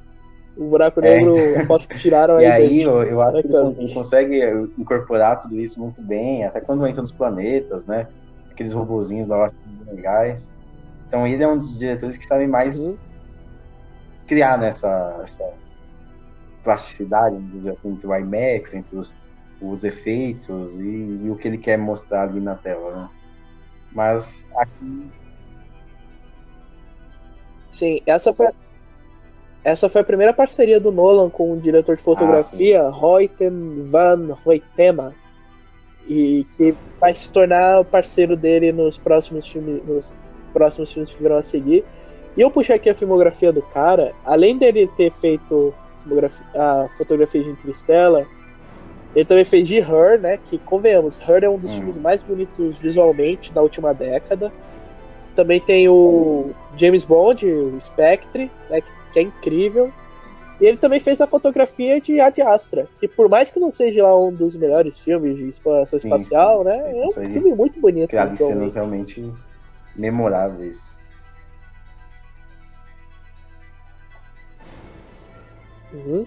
O 0.56 0.64
buraco 0.64 1.00
negro, 1.00 1.36
é. 1.36 1.60
a 1.60 1.66
foto 1.66 1.88
que 1.88 1.98
tiraram 1.98 2.36
aí. 2.36 2.44
E 2.46 2.50
aí 2.50 2.82
eu, 2.82 3.02
eu 3.02 3.22
acho 3.22 3.42
que 3.42 3.54
ele 3.54 3.94
consegue 3.94 4.40
incorporar 4.78 5.40
tudo 5.40 5.58
isso 5.58 5.80
muito 5.80 6.02
bem, 6.02 6.44
até 6.44 6.60
quando 6.60 6.86
entra 6.86 7.00
nos 7.00 7.12
planetas, 7.12 7.86
né? 7.86 8.06
Aqueles 8.50 8.72
robozinhos 8.72 9.28
lá, 9.28 9.36
eu 9.36 9.42
acho 9.44 9.56
legais. 9.86 10.52
Então 11.08 11.26
ele 11.26 11.42
é 11.42 11.48
um 11.48 11.58
dos 11.58 11.78
diretores 11.78 12.16
que 12.16 12.26
sabe 12.26 12.46
mais 12.46 12.92
uhum. 12.92 12.98
criar 14.26 14.58
nessa 14.58 15.20
essa 15.22 15.42
plasticidade, 16.62 17.36
assim, 17.68 17.90
entre 17.90 18.06
o 18.06 18.14
IMAX, 18.14 18.74
entre 18.74 18.96
os, 18.96 19.14
os 19.60 19.84
efeitos 19.84 20.78
e, 20.78 21.20
e, 21.24 21.30
o 21.30 21.36
que 21.36 21.48
ele 21.48 21.58
quer 21.58 21.76
mostrar 21.76 22.22
ali 22.22 22.40
na 22.40 22.54
tela, 22.54 22.96
né? 22.96 23.08
Mas 23.92 24.46
aqui... 24.56 25.10
Sim, 27.70 28.00
essa 28.06 28.32
foi, 28.32 28.48
essa 29.64 29.88
foi 29.88 30.00
a 30.00 30.04
primeira 30.04 30.32
parceria 30.32 30.80
do 30.80 30.90
Nolan 30.90 31.30
com 31.30 31.52
o 31.52 31.60
diretor 31.60 31.96
de 31.96 32.02
fotografia, 32.02 32.82
ah, 32.82 32.90
Reuten 32.90 33.80
van 33.80 34.36
Hoytema, 34.44 35.14
e 36.08 36.46
que 36.56 36.74
vai 37.00 37.14
se 37.14 37.32
tornar 37.32 37.84
parceiro 37.84 38.36
dele 38.36 38.72
nos 38.72 38.98
próximos 38.98 39.46
filmes, 39.48 39.82
nos 39.82 40.18
próximos 40.52 40.92
filmes 40.92 41.14
que 41.14 41.22
virão 41.22 41.36
a 41.36 41.42
seguir. 41.42 41.84
E 42.36 42.40
eu 42.40 42.50
puxei 42.50 42.76
aqui 42.76 42.90
a 42.90 42.94
filmografia 42.94 43.52
do 43.52 43.62
cara, 43.62 44.12
além 44.24 44.56
dele 44.56 44.88
ter 44.96 45.10
feito 45.10 45.72
a 46.54 46.86
fotografia 46.88 47.42
de 47.42 47.50
Interstellar, 47.50 48.26
ele 49.14 49.24
também 49.24 49.44
fez 49.44 49.68
de 49.68 49.78
Her, 49.78 50.18
né? 50.20 50.38
Que, 50.38 50.58
convenhamos, 50.58 51.20
Her 51.20 51.44
é 51.44 51.48
um 51.48 51.58
dos 51.58 51.72
hum. 51.72 51.76
filmes 51.78 51.98
mais 51.98 52.22
bonitos 52.22 52.80
visualmente 52.80 53.52
da 53.52 53.62
última 53.62 53.92
década. 53.92 54.52
Também 55.34 55.60
tem 55.60 55.88
o 55.88 56.50
James 56.76 57.04
Bond, 57.04 57.46
o 57.46 57.80
Spectre, 57.80 58.50
né, 58.68 58.80
que 59.12 59.18
é 59.18 59.22
incrível. 59.22 59.90
E 60.60 60.66
ele 60.66 60.76
também 60.76 61.00
fez 61.00 61.20
a 61.20 61.26
fotografia 61.26 62.00
de 62.00 62.20
Ad 62.20 62.40
Astra, 62.42 62.86
que 62.98 63.08
por 63.08 63.28
mais 63.28 63.50
que 63.50 63.58
não 63.58 63.70
seja 63.70 64.04
lá 64.04 64.16
um 64.16 64.32
dos 64.32 64.54
melhores 64.54 65.00
filmes 65.00 65.36
de 65.36 65.48
exploração 65.48 65.98
sim, 65.98 66.06
espacial, 66.06 66.58
sim. 66.58 66.64
né? 66.64 66.98
É 66.98 67.06
um 67.06 67.28
filme 67.28 67.54
muito 67.54 67.80
bonito. 67.80 68.10
Criado 68.10 68.36
cenas 68.36 68.74
realmente 68.74 69.28
memoráveis. 69.96 70.96
Uhum. 75.92 76.26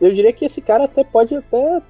Eu 0.00 0.12
diria 0.12 0.32
que 0.32 0.44
esse 0.44 0.60
cara 0.60 0.84
até 0.84 1.04
pode 1.04 1.34
até 1.34 1.82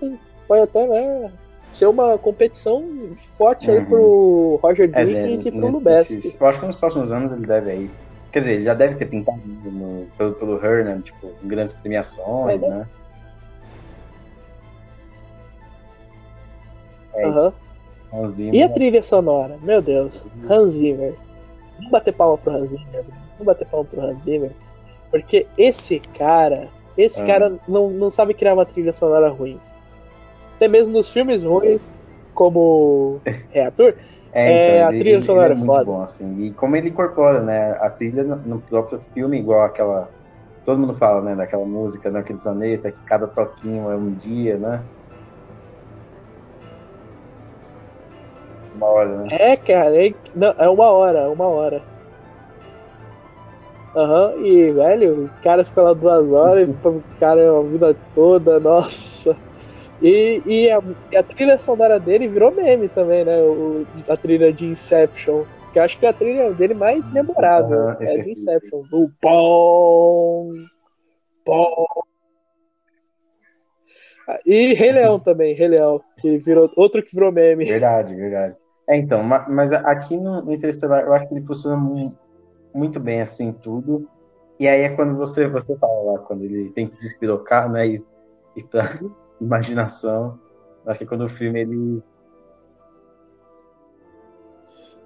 pode 0.46 0.62
até 0.62 0.86
né, 0.86 1.32
ser 1.72 1.86
uma 1.86 2.16
competição 2.16 2.84
forte 3.16 3.70
uhum. 3.70 3.76
aí 3.76 3.84
pro 3.84 4.60
Roger 4.62 4.86
Dickens 4.86 5.44
é, 5.44 5.48
e 5.48 5.52
pro 5.52 5.68
Lubeski. 5.68 6.36
Eu 6.38 6.46
acho 6.46 6.60
que 6.60 6.66
nos 6.66 6.76
próximos 6.76 7.10
anos 7.10 7.32
ele 7.32 7.46
deve 7.46 7.70
aí. 7.70 7.90
Quer 8.30 8.40
dizer, 8.40 8.52
ele 8.54 8.64
já 8.64 8.74
deve 8.74 8.96
ter 8.96 9.06
pintado 9.06 9.40
no, 9.44 10.06
pelo, 10.18 10.34
pelo 10.34 10.64
Hernan, 10.64 11.00
tipo, 11.00 11.30
em 11.42 11.48
grandes 11.48 11.72
premiações, 11.72 12.62
é, 12.62 12.68
né? 12.68 12.86
É, 17.14 17.26
uhum. 17.28 17.52
E 18.52 18.62
a 18.62 18.68
trilha 18.68 19.02
sonora? 19.02 19.58
Meu 19.62 19.82
Deus, 19.82 20.26
Hans 20.48 20.72
Zimmer. 20.72 21.14
Vamos 21.76 21.90
bater 21.90 22.12
palma 22.12 22.38
pro 22.38 22.52
Hans 22.52 22.68
Zimmer. 22.68 23.04
Vamos 23.32 23.46
bater 23.46 23.66
palma 23.66 23.84
pro 23.84 24.00
Hans 24.00 24.22
Zimmer. 24.22 24.52
Porque 25.10 25.46
esse 25.58 26.00
cara, 26.16 26.68
esse 26.96 27.20
ah. 27.22 27.24
cara 27.24 27.52
não, 27.66 27.90
não 27.90 28.10
sabe 28.10 28.34
criar 28.34 28.54
uma 28.54 28.66
trilha 28.66 28.92
sonora 28.92 29.28
ruim. 29.28 29.60
Até 30.56 30.68
mesmo 30.68 30.92
nos 30.92 31.12
filmes 31.12 31.42
ruins, 31.42 31.86
como 32.32 33.20
Reator, 33.50 33.94
é, 34.32 34.52
é 34.52 34.76
então, 34.76 34.88
a 34.88 34.90
trilha 34.90 35.22
sonora 35.22 35.54
é, 35.54 35.56
é 35.56 35.64
foda. 35.64 35.84
Bom, 35.84 36.02
assim. 36.02 36.44
E 36.44 36.50
como 36.52 36.76
ele 36.76 36.88
incorpora, 36.88 37.40
né, 37.40 37.72
a 37.80 37.88
trilha 37.88 38.24
no 38.24 38.60
próprio 38.60 39.00
filme, 39.12 39.38
igual 39.38 39.62
aquela. 39.62 40.10
Todo 40.64 40.78
mundo 40.78 40.94
fala, 40.94 41.20
né, 41.20 41.36
daquela 41.36 41.64
música 41.64 42.10
naquele 42.10 42.38
planeta, 42.38 42.90
que 42.90 43.00
cada 43.02 43.26
toquinho 43.26 43.90
é 43.90 43.96
um 43.96 44.12
dia, 44.12 44.56
né? 44.56 44.82
Uma 48.74 48.86
hora, 48.86 49.16
né? 49.18 49.28
É, 49.30 49.56
cara, 49.56 50.06
é, 50.06 50.12
não, 50.34 50.54
é 50.58 50.68
uma 50.68 50.90
hora, 50.90 51.30
uma 51.30 51.46
hora. 51.46 51.93
Aham, 53.96 54.34
uhum, 54.34 54.46
e, 54.46 54.72
velho, 54.72 55.24
o 55.26 55.42
cara 55.42 55.64
ficou 55.64 55.84
lá 55.84 55.92
duas 55.92 56.30
horas, 56.32 56.68
o 56.68 57.02
cara 57.20 57.58
a 57.58 57.62
vida 57.62 57.96
toda, 58.12 58.58
nossa. 58.58 59.36
E, 60.02 60.42
e, 60.44 60.70
a, 60.70 60.78
a, 61.16 61.22
trilha 61.22 61.56
sonora 61.56 62.00
dele 62.00 62.26
virou 62.26 62.50
meme 62.50 62.88
também, 62.88 63.24
né? 63.24 63.40
O, 63.40 63.86
a 64.08 64.16
trilha 64.16 64.52
de 64.52 64.66
Inception. 64.66 65.44
Que 65.72 65.78
eu 65.78 65.82
acho 65.82 65.98
que 65.98 66.06
é 66.06 66.08
a 66.08 66.12
trilha 66.12 66.52
dele 66.52 66.74
mais 66.74 67.10
memorável 67.10 67.78
uhum, 67.78 67.96
é 68.00 68.18
de 68.18 68.30
Inception. 68.32 68.82
O 68.92 69.08
pom, 69.20 70.52
pom. 71.44 71.86
E 74.44 74.72
Rei 74.74 74.90
Leão 74.90 75.20
também, 75.20 75.54
Rei 75.54 75.68
Leão, 75.68 76.00
que 76.18 76.36
virou 76.38 76.70
outro 76.76 77.02
que 77.02 77.14
virou 77.14 77.30
meme. 77.30 77.64
Verdade, 77.64 78.14
verdade. 78.14 78.56
É, 78.88 78.96
então, 78.96 79.22
mas 79.22 79.72
aqui 79.72 80.16
no 80.16 80.52
Interestelar 80.52 81.04
eu 81.04 81.12
acho 81.14 81.28
que 81.28 81.34
ele 81.34 81.46
funciona 81.46 81.76
muito 81.76 82.23
bem 83.00 83.20
assim 83.20 83.52
tudo. 83.52 84.08
E 84.58 84.68
aí 84.68 84.82
é 84.82 84.88
quando 84.90 85.16
você 85.16 85.48
você 85.48 85.76
fala 85.76 86.12
lá, 86.12 86.18
quando 86.20 86.44
ele 86.44 86.70
tem 86.70 86.88
que 86.88 86.98
despirocar, 86.98 87.70
né? 87.70 87.86
E, 87.86 88.04
e 88.56 88.62
pra 88.62 88.98
imaginação. 89.40 90.38
Acho 90.86 90.98
que 90.98 91.06
quando 91.06 91.24
o 91.24 91.28
filme 91.28 91.60
ele. 91.60 92.02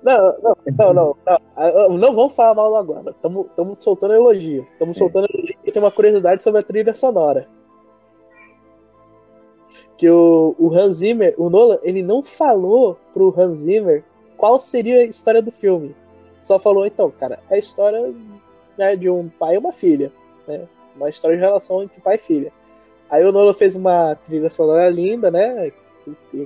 Não, 0.03 0.39
não, 0.41 0.57
não, 0.67 0.95
não, 0.95 1.17
não, 1.57 1.99
não 1.99 2.15
vamos 2.15 2.35
falar 2.35 2.55
mal 2.55 2.77
agora. 2.77 3.11
Estamos 3.11 3.79
soltando 3.83 4.15
elogio. 4.15 4.67
Estamos 4.73 4.97
soltando 4.97 5.27
elogio. 5.33 5.57
E 5.65 5.73
tem 5.73 5.83
uma 5.83 5.91
curiosidade 5.91 6.43
sobre 6.43 6.61
a 6.61 6.65
trilha 6.65 6.95
sonora 6.95 7.49
que 9.99 10.09
o, 10.09 10.55
o 10.59 10.73
Hans 10.73 10.99
Zimmer, 10.99 11.35
o 11.37 11.51
Nolan, 11.51 11.79
ele 11.83 12.03
não 12.03 12.23
falou 12.23 12.97
pro 13.13 13.35
Hans 13.37 13.59
Zimmer 13.59 14.05
qual 14.37 14.61
seria 14.61 15.01
a 15.01 15.05
história 15.05 15.43
do 15.43 15.51
filme. 15.51 15.95
Só 16.41 16.59
falou, 16.59 16.87
então, 16.87 17.11
cara, 17.11 17.39
é 17.51 17.57
a 17.57 17.59
história 17.59 18.15
né, 18.77 18.97
de 18.97 19.11
um 19.11 19.29
pai 19.29 19.57
e 19.57 19.59
uma 19.59 19.73
filha, 19.73 20.13
né? 20.47 20.67
Uma 20.97 21.09
história 21.09 21.37
de 21.37 21.43
relação 21.43 21.83
entre 21.83 22.01
pai 22.01 22.17
e 22.17 22.19
filha. 22.19 22.53
Aí 23.11 23.25
o 23.25 23.33
Nolan 23.33 23.55
fez 23.55 23.75
uma 23.75 24.15
trilha 24.17 24.51
sonora 24.51 24.89
linda, 24.89 25.31
né? 25.31 25.73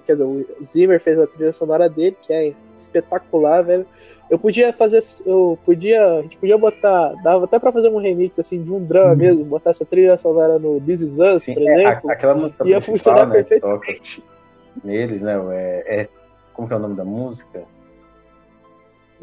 Quer 0.07 0.13
dizer, 0.13 0.25
o 0.25 0.45
Zimmer 0.63 1.01
fez 1.01 1.19
a 1.19 1.27
trilha 1.27 1.53
sonora 1.53 1.89
dele, 1.89 2.17
que 2.21 2.33
é 2.33 2.53
espetacular, 2.75 3.63
velho. 3.63 3.87
Eu 4.29 4.39
podia 4.39 4.73
fazer. 4.73 5.01
Eu 5.25 5.59
podia. 5.65 6.19
A 6.19 6.23
gente 6.23 6.37
podia 6.39 6.59
botar. 6.59 7.15
Dava 7.23 7.45
até 7.45 7.59
pra 7.59 7.73
fazer 7.73 7.89
um 7.89 7.99
remix 7.99 8.39
assim 8.39 8.63
de 8.63 8.73
um 8.73 8.85
drama 8.85 9.11
uhum. 9.11 9.17
mesmo, 9.17 9.45
botar 9.45 9.71
essa 9.71 9.85
trilha 9.85 10.19
sonora 10.19 10.59
no 10.59 10.81
This 10.81 11.03
Is 11.03 11.19
Us, 11.19 11.45
Sim, 11.45 11.55
por 11.55 11.63
é, 11.63 11.67
exemplo. 11.67 12.11
aquela 12.11 12.35
música 12.35 12.67
ia 12.67 12.81
funcionar 12.81 13.27
né, 13.27 13.35
perfeito. 13.35 13.67
Neles, 14.83 15.23
né? 15.23 15.41
É, 15.53 16.01
é, 16.01 16.09
como 16.53 16.67
que 16.67 16.75
é 16.75 16.77
o 16.77 16.81
nome 16.81 16.97
da 16.97 17.05
música? 17.05 17.63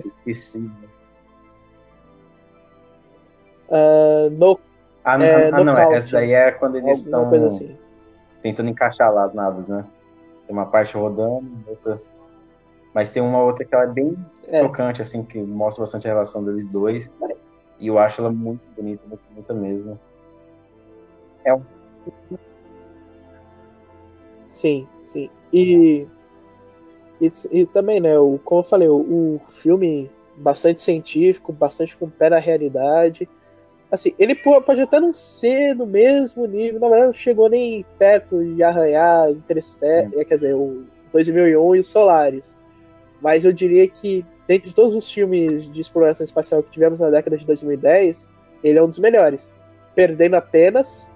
Esqueci. 0.07 0.59
Uh, 3.69 4.29
no, 4.31 4.59
ah, 5.03 5.17
não, 5.17 5.25
é, 5.25 5.49
ah, 5.49 5.63
não 5.63 5.77
essa 5.77 6.17
daí 6.17 6.33
é 6.33 6.51
quando 6.51 6.77
eles 6.77 6.99
estão 6.99 7.33
assim. 7.45 7.77
tentando 8.41 8.69
encaixar 8.69 9.13
lá 9.13 9.25
as 9.25 9.33
naves, 9.33 9.67
né? 9.67 9.85
Tem 10.45 10.55
uma 10.55 10.65
parte 10.65 10.95
rodando, 10.97 11.47
outra... 11.67 11.99
mas 12.93 13.11
tem 13.11 13.21
uma 13.21 13.41
outra 13.41 13.63
que 13.63 13.73
ela 13.73 13.83
é 13.83 13.87
bem 13.87 14.17
é. 14.47 14.61
tocante, 14.61 15.01
assim, 15.01 15.23
que 15.23 15.39
mostra 15.41 15.83
bastante 15.83 16.07
a 16.07 16.11
relação 16.11 16.43
deles 16.43 16.67
dois. 16.67 17.09
E 17.79 17.87
eu 17.87 17.97
acho 17.97 18.21
ela 18.21 18.31
muito 18.31 18.61
bonita, 18.75 19.03
muito 19.07 19.21
bonita 19.29 19.53
mesmo. 19.53 19.99
É 21.45 21.53
um. 21.53 21.61
Sim, 24.47 24.87
sim. 25.03 25.29
E, 25.53 26.07
e, 27.21 27.31
e 27.51 27.65
também, 27.65 27.99
né, 27.99 28.17
o, 28.17 28.39
como 28.43 28.59
eu 28.59 28.65
falei, 28.65 28.87
o, 28.87 28.95
o 29.35 29.41
filme 29.45 30.09
bastante 30.35 30.81
científico, 30.81 31.51
bastante 31.51 31.97
com 31.97 32.09
pé 32.09 32.29
na 32.29 32.39
realidade 32.39 33.27
assim, 33.91 34.13
ele 34.19 34.35
pode 34.35 34.81
até 34.81 34.99
não 34.99 35.11
ser 35.11 35.75
no 35.75 35.85
mesmo 35.85 36.45
nível, 36.45 36.79
na 36.79 36.87
verdade 36.87 37.07
não 37.07 37.13
chegou 37.13 37.49
nem 37.49 37.85
perto 37.97 38.43
de 38.43 38.61
arranhar 38.61 39.29
Interstellar, 39.31 40.25
quer 40.25 40.35
dizer, 40.35 40.55
o 40.55 40.85
2001 41.11 41.75
e 41.75 41.79
os 41.79 41.87
Solares. 41.87 42.59
Mas 43.21 43.45
eu 43.45 43.51
diria 43.51 43.87
que, 43.87 44.25
dentre 44.47 44.71
todos 44.73 44.93
os 44.93 45.11
filmes 45.11 45.69
de 45.69 45.81
exploração 45.81 46.23
espacial 46.23 46.63
que 46.63 46.69
tivemos 46.69 46.99
na 46.99 47.09
década 47.09 47.35
de 47.35 47.45
2010, 47.45 48.33
ele 48.63 48.79
é 48.79 48.83
um 48.83 48.87
dos 48.87 48.99
melhores. 48.99 49.59
Perdendo 49.95 50.35
apenas 50.35 51.13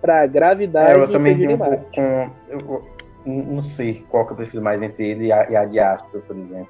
para 0.00 0.26
gravidade 0.26 1.00
é, 1.00 1.02
eu 1.02 1.12
também 1.12 1.36
e 1.36 1.48
um 1.48 1.58
pouco 1.58 2.00
eu, 2.48 2.95
não 3.26 3.60
sei 3.60 4.04
qual 4.08 4.24
que 4.24 4.32
eu 4.32 4.36
prefiro 4.36 4.62
mais 4.62 4.80
entre 4.82 5.08
ele 5.08 5.26
e 5.26 5.32
a, 5.32 5.50
e 5.50 5.56
a 5.56 5.64
de 5.64 5.78
Astro, 5.78 6.22
por 6.22 6.36
exemplo. 6.36 6.68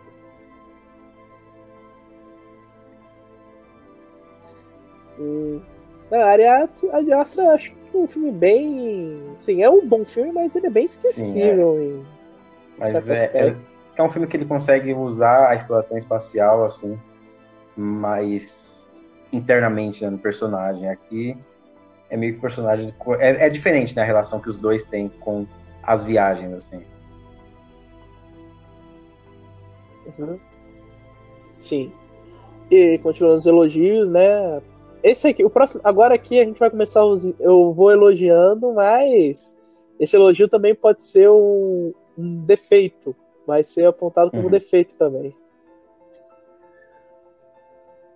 Hum, 5.19 5.61
a 6.11 6.25
área 6.25 6.69
de 7.05 7.13
Astra 7.13 7.53
acho 7.53 7.73
que 7.73 7.97
é 7.97 7.99
um 7.99 8.07
filme 8.07 8.33
bem. 8.33 9.33
Sim, 9.37 9.63
é 9.63 9.71
um 9.71 9.87
bom 9.87 10.05
filme, 10.05 10.33
mas 10.33 10.55
ele 10.55 10.67
é 10.67 10.71
bem 10.71 10.87
esquecível. 10.87 11.77
Sim, 11.79 12.01
é. 12.03 12.17
Mas 12.79 13.09
é, 13.09 13.25
é, 13.35 13.57
é, 13.97 14.03
um 14.03 14.11
filme 14.11 14.27
que 14.27 14.37
ele 14.37 14.45
consegue 14.45 14.93
usar 14.93 15.49
a 15.49 15.55
exploração 15.55 15.97
espacial, 15.97 16.65
assim, 16.65 16.99
mais 17.77 18.89
internamente 19.33 20.05
né, 20.05 20.11
no 20.11 20.19
personagem. 20.19 20.89
Aqui 20.89 21.37
é 22.11 22.17
meio 22.17 22.35
que 22.35 22.41
personagem. 22.41 22.95
É, 23.19 23.47
é 23.47 23.51
diferente 23.51 23.97
né, 23.97 24.03
a 24.03 24.05
relação 24.05 24.41
que 24.41 24.49
os 24.49 24.57
dois 24.57 24.85
têm 24.85 25.09
com 25.09 25.47
as 25.87 26.03
viagens, 26.03 26.53
assim. 26.53 26.83
Uhum. 30.19 30.39
Sim. 31.59 31.93
E 32.71 32.99
continuando 32.99 33.39
os 33.39 33.47
elogios, 33.47 34.11
né? 34.11 34.61
Esse 35.03 35.29
aqui, 35.29 35.45
o 35.45 35.51
próximo. 35.51 35.81
Agora 35.85 36.15
aqui 36.15 36.41
a 36.41 36.45
gente 36.45 36.59
vai 36.59 36.71
começar 36.71 37.05
os. 37.05 37.25
Eu 37.39 37.73
vou 37.73 37.93
elogiando, 37.93 38.73
mas 38.73 39.57
esse 40.01 40.17
elogio 40.17 40.49
também 40.49 40.75
pode 40.75 41.03
ser 41.03 41.31
um, 41.31 41.95
um 42.19 42.45
defeito. 42.45 43.15
Vai 43.47 43.63
ser 43.63 43.87
apontado 43.87 44.31
como 44.33 44.45
uhum. 44.45 44.51
defeito 44.51 44.97
também. 44.97 45.33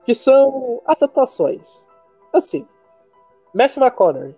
Que 0.05 0.15
são 0.15 0.83
as 0.85 1.01
atuações. 1.03 1.89
Assim, 2.33 2.67
Matthew 3.55 3.83
McConaughey, 3.83 4.35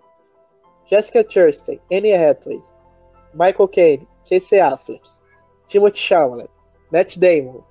Jessica 0.85 1.25
Chastain, 1.27 1.79
Annie 1.91 2.13
Hathaway, 2.13 2.61
Michael 3.33 3.67
Caine, 3.67 4.07
Casey 4.29 4.59
Affleck, 4.59 5.01
Timothy 5.65 5.99
Chalamet, 5.99 6.49
Matt 6.91 7.17
Damon. 7.17 7.63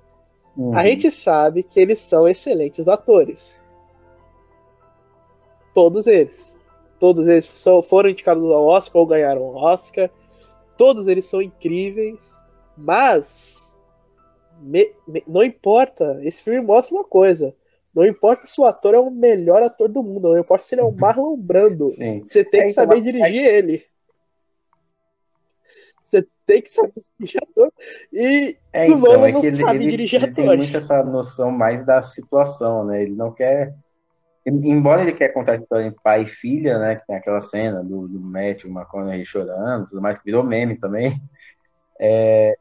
Uhum. 0.55 0.77
A 0.77 0.83
gente 0.83 1.09
sabe 1.09 1.63
que 1.63 1.79
eles 1.79 1.99
são 1.99 2.27
excelentes 2.27 2.87
atores. 2.87 3.61
Todos 5.73 6.05
eles. 6.05 6.57
Todos 6.99 7.27
eles 7.27 7.65
foram 7.83 8.09
indicados 8.09 8.43
ao 8.51 8.67
Oscar 8.67 9.01
ou 9.01 9.07
ganharam 9.07 9.41
o 9.41 9.55
Oscar. 9.55 10.09
Todos 10.77 11.07
eles 11.07 11.25
são 11.25 11.41
incríveis. 11.41 12.41
Mas 12.77 13.79
me, 14.61 14.93
me, 15.07 15.23
não 15.27 15.43
importa. 15.43 16.19
Esse 16.21 16.43
filme 16.43 16.61
mostra 16.61 16.95
uma 16.95 17.03
coisa. 17.03 17.55
Não 17.93 18.05
importa 18.05 18.47
se 18.47 18.59
o 18.59 18.65
ator 18.65 18.95
é 18.95 18.99
o 18.99 19.11
melhor 19.11 19.61
ator 19.61 19.87
do 19.87 20.01
mundo, 20.01 20.29
não 20.29 20.39
importa 20.39 20.63
se 20.63 20.73
ele 20.73 20.81
é 20.81 20.83
o 20.83 20.91
Marlon 20.95 21.37
Brando. 21.37 21.91
Sim. 21.91 22.21
Você 22.25 22.43
tem 22.43 22.61
é, 22.61 22.65
que 22.65 22.71
então, 22.71 22.83
saber 22.83 23.01
dirigir 23.01 23.45
é... 23.45 23.57
ele. 23.57 23.83
Você 26.13 26.27
tem 26.45 26.61
que 26.61 26.69
saber 26.69 26.93
dirigir 27.19 27.41
ator. 27.43 27.73
E 28.11 28.57
é, 28.71 28.87
o 28.87 28.97
então, 28.97 29.25
é 29.25 29.31
não 29.31 29.43
ele, 29.43 29.51
sabe 29.55 29.77
ele, 29.79 29.91
dirigir 29.91 30.23
ele 30.23 30.31
atores. 30.31 30.47
Ele 30.47 30.57
tem 30.57 30.57
muito 30.57 30.77
essa 30.77 31.03
noção 31.03 31.51
mais 31.51 31.83
da 31.83 32.01
situação, 32.03 32.85
né? 32.85 33.01
Ele 33.01 33.15
não 33.15 33.31
quer. 33.31 33.73
Embora 34.45 35.01
ele 35.01 35.13
quer 35.13 35.29
contar 35.29 35.53
essa 35.53 35.63
história 35.63 35.89
de 35.89 35.95
pai 36.03 36.23
e 36.23 36.27
filha, 36.27 36.77
né? 36.77 36.97
Que 36.97 37.07
tem 37.07 37.15
aquela 37.15 37.41
cena 37.41 37.83
do, 37.83 38.07
do 38.07 38.19
Matt, 38.19 38.65
o 38.65 38.67
McConaughey 38.67 39.25
chorando, 39.25 39.87
tudo 39.87 40.01
mais, 40.01 40.17
que 40.17 40.25
virou 40.25 40.43
meme 40.43 40.77
também. 40.77 41.19
É, 41.99 42.55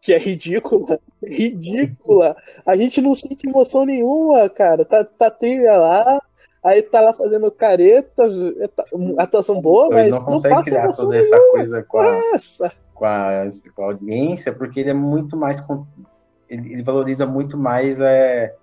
que 0.00 0.12
é 0.12 0.18
ridícula. 0.18 1.00
Ridícula. 1.22 2.36
A 2.64 2.76
gente 2.76 3.00
não 3.00 3.14
sente 3.14 3.48
emoção 3.48 3.86
nenhuma, 3.86 4.48
cara. 4.50 4.84
Tá, 4.84 5.02
tá 5.02 5.30
trilha 5.30 5.76
lá, 5.76 6.20
aí 6.64 6.82
tá 6.82 7.00
lá 7.00 7.12
fazendo 7.12 7.50
careta, 7.50 8.24
tá, 8.74 8.84
atuação 9.18 9.60
boa, 9.60 9.90
mas 9.90 10.10
não, 10.10 10.18
não 10.20 10.40
passa 10.40 10.64
criar 10.64 10.92
toda 10.92 11.16
essa 11.16 11.38
coisa 11.50 11.82
com 11.82 11.98
a, 11.98 12.20
com 12.94 13.04
a, 13.04 13.48
com, 13.74 13.82
a, 13.82 13.86
audiência, 13.86 14.52
porque 14.52 14.80
ele 14.80 14.90
é 14.90 14.94
muito 14.94 15.36
mais. 15.36 15.62
Ele, 16.48 16.72
ele 16.72 16.82
valoriza 16.82 17.26
muito 17.26 17.58
mais. 17.58 18.00
É, 18.00 18.54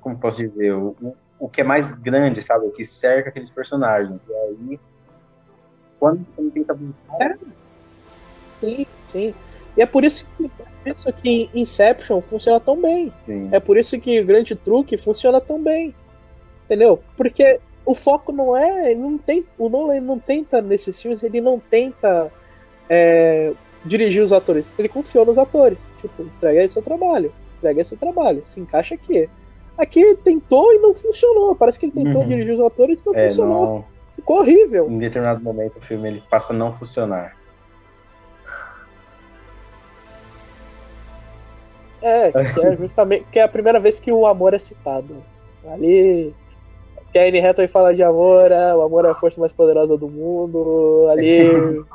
como 0.00 0.18
posso 0.18 0.38
dizer? 0.38 0.74
O, 0.74 0.94
o 1.38 1.48
que 1.48 1.62
é 1.62 1.64
mais 1.64 1.90
grande, 1.90 2.42
sabe? 2.42 2.66
O 2.66 2.70
que 2.70 2.84
cerca 2.84 3.30
aqueles 3.30 3.50
personagens. 3.50 4.20
E 4.28 4.34
aí, 4.34 4.80
quando 5.98 6.24
ele 6.36 6.50
tenta. 6.50 6.78
É. 7.20 7.34
Sim, 8.48 8.86
sim. 9.06 9.34
E 9.76 9.82
é 9.82 9.86
por 9.86 10.04
isso 10.04 10.32
que, 10.34 10.50
é 10.84 10.90
isso 10.90 11.12
que 11.12 11.50
Inception 11.54 12.20
funciona 12.20 12.60
tão 12.60 12.80
bem. 12.80 13.10
Sim. 13.12 13.48
É 13.52 13.60
por 13.60 13.76
isso 13.76 13.98
que 13.98 14.20
o 14.20 14.26
Grande 14.26 14.54
Truque 14.54 14.96
funciona 14.96 15.40
tão 15.40 15.62
bem. 15.62 15.94
Entendeu? 16.66 17.00
Porque 17.16 17.60
o 17.84 17.94
foco 17.94 18.32
não 18.32 18.56
é. 18.56 18.94
Não 18.94 19.16
tem, 19.16 19.46
o 19.56 19.68
Nolan 19.68 20.00
não 20.00 20.18
tenta, 20.18 20.60
nesses 20.60 21.00
filmes, 21.00 21.22
ele 21.22 21.40
não 21.40 21.58
tenta 21.58 22.30
é, 22.90 23.52
dirigir 23.84 24.22
os 24.22 24.32
atores. 24.32 24.72
Ele 24.78 24.88
confiou 24.88 25.24
nos 25.24 25.38
atores. 25.38 25.92
Tipo, 25.98 26.22
entrega 26.22 26.62
esse 26.62 26.74
seu 26.74 26.82
trabalho. 26.82 27.32
Entrega 27.58 27.80
esse 27.80 27.90
seu 27.90 27.98
trabalho. 27.98 28.42
Se 28.44 28.60
encaixa 28.60 28.96
aqui. 28.96 29.28
Aqui 29.78 30.16
tentou 30.16 30.72
e 30.72 30.78
não 30.78 30.92
funcionou. 30.92 31.54
Parece 31.54 31.78
que 31.78 31.86
ele 31.86 31.92
tentou 31.92 32.22
uhum. 32.22 32.28
dirigir 32.28 32.54
os 32.54 32.60
atores 32.60 33.00
e 33.00 33.06
não 33.06 33.14
é, 33.14 33.28
funcionou. 33.28 33.66
Não... 33.66 33.84
Ficou 34.12 34.38
horrível. 34.38 34.90
Em 34.90 34.98
determinado 34.98 35.42
momento 35.42 35.76
o 35.76 35.80
filme 35.80 36.08
ele 36.08 36.22
passa 36.28 36.52
a 36.52 36.56
não 36.56 36.76
funcionar. 36.76 37.36
É, 42.00 42.32
que 42.32 42.60
é 42.60 42.76
justamente 42.80 43.26
que 43.30 43.38
é 43.38 43.42
a 43.42 43.48
primeira 43.48 43.78
vez 43.78 44.00
que 44.00 44.10
o 44.10 44.26
amor 44.26 44.54
é 44.54 44.58
citado. 44.58 45.22
Ali. 45.68 46.34
Que 47.16 47.20
a 47.20 47.28
Anne 47.28 47.40
Hathaway 47.40 47.66
fala 47.66 47.94
de 47.94 48.02
amor, 48.02 48.52
é, 48.52 48.74
o 48.74 48.82
amor 48.82 49.06
é 49.06 49.08
a 49.08 49.14
força 49.14 49.40
mais 49.40 49.50
poderosa 49.50 49.96
do 49.96 50.06
mundo. 50.06 51.08
Ali. 51.10 51.48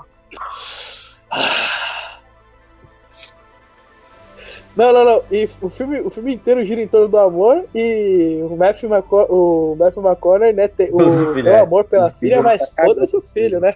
Não, 4.73 4.93
não, 4.93 5.03
não. 5.03 5.21
E 5.29 5.49
o 5.61 5.67
filme, 5.67 5.99
o 5.99 6.09
filme 6.09 6.33
inteiro 6.33 6.63
gira 6.63 6.81
em 6.81 6.87
torno 6.87 7.09
do 7.09 7.17
amor 7.17 7.65
e 7.75 8.39
o 8.49 8.55
Matthew, 8.55 8.89
McCon 8.89 9.25
o 9.29 9.75
Matthew 9.77 10.01
McConaughey, 10.01 10.53
né, 10.53 10.69
tem 10.69 10.89
o, 10.91 10.95
o 10.95 11.39
é. 11.45 11.59
amor 11.59 11.83
pela 11.83 12.09
filha, 12.09 12.41
mas 12.41 12.73
foda-se 12.73 13.17
o 13.17 13.21
filho, 13.21 13.59
né? 13.59 13.75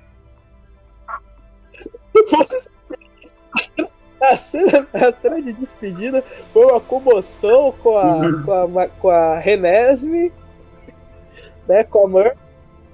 A 4.21 4.37
cena, 4.37 4.87
a 4.93 5.11
cena 5.11 5.41
de 5.41 5.51
despedida 5.51 6.23
foi 6.53 6.65
uma 6.65 6.79
comoção 6.79 7.73
com 7.83 7.97
a, 7.97 8.15
uhum. 8.15 8.43
com 8.43 8.79
a, 8.79 8.87
com 8.87 9.09
a 9.09 9.37
Renesme, 9.37 10.31
né, 11.67 11.83
com 11.83 12.17
a. 12.17 12.31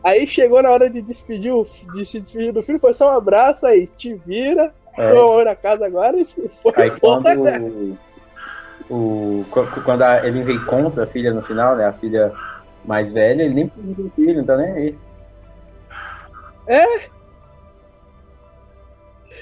Aí 0.03 0.25
chegou 0.25 0.61
na 0.63 0.71
hora 0.71 0.89
de 0.89 1.01
despedir, 1.01 1.53
de 1.93 2.05
se 2.05 2.19
despedir 2.19 2.51
do 2.51 2.61
filho, 2.61 2.79
foi 2.79 2.93
só 2.93 3.13
um 3.13 3.17
abraço 3.17 3.67
aí, 3.67 3.87
te 3.87 4.15
vira, 4.15 4.73
é. 4.97 5.13
toma 5.13 5.43
na 5.43 5.55
casa 5.55 5.85
agora 5.85 6.17
e 6.17 6.25
se 6.25 6.47
foi. 6.47 6.73
Aí 6.75 6.91
quando, 6.99 7.27
o, 8.89 9.45
quando 9.85 10.01
a, 10.01 10.25
ele 10.27 10.43
reencontra 10.43 11.03
a 11.03 11.07
filha 11.07 11.31
no 11.31 11.43
final, 11.43 11.75
né, 11.75 11.85
a 11.85 11.93
filha 11.93 12.33
mais 12.83 13.13
velha, 13.13 13.43
ele 13.43 13.53
nem 13.53 13.67
pediu 13.67 14.05
o 14.05 14.11
filho, 14.11 14.37
não 14.37 14.43
tá 14.43 14.57
nem 14.57 14.71
aí. 14.71 14.97
É, 16.67 16.85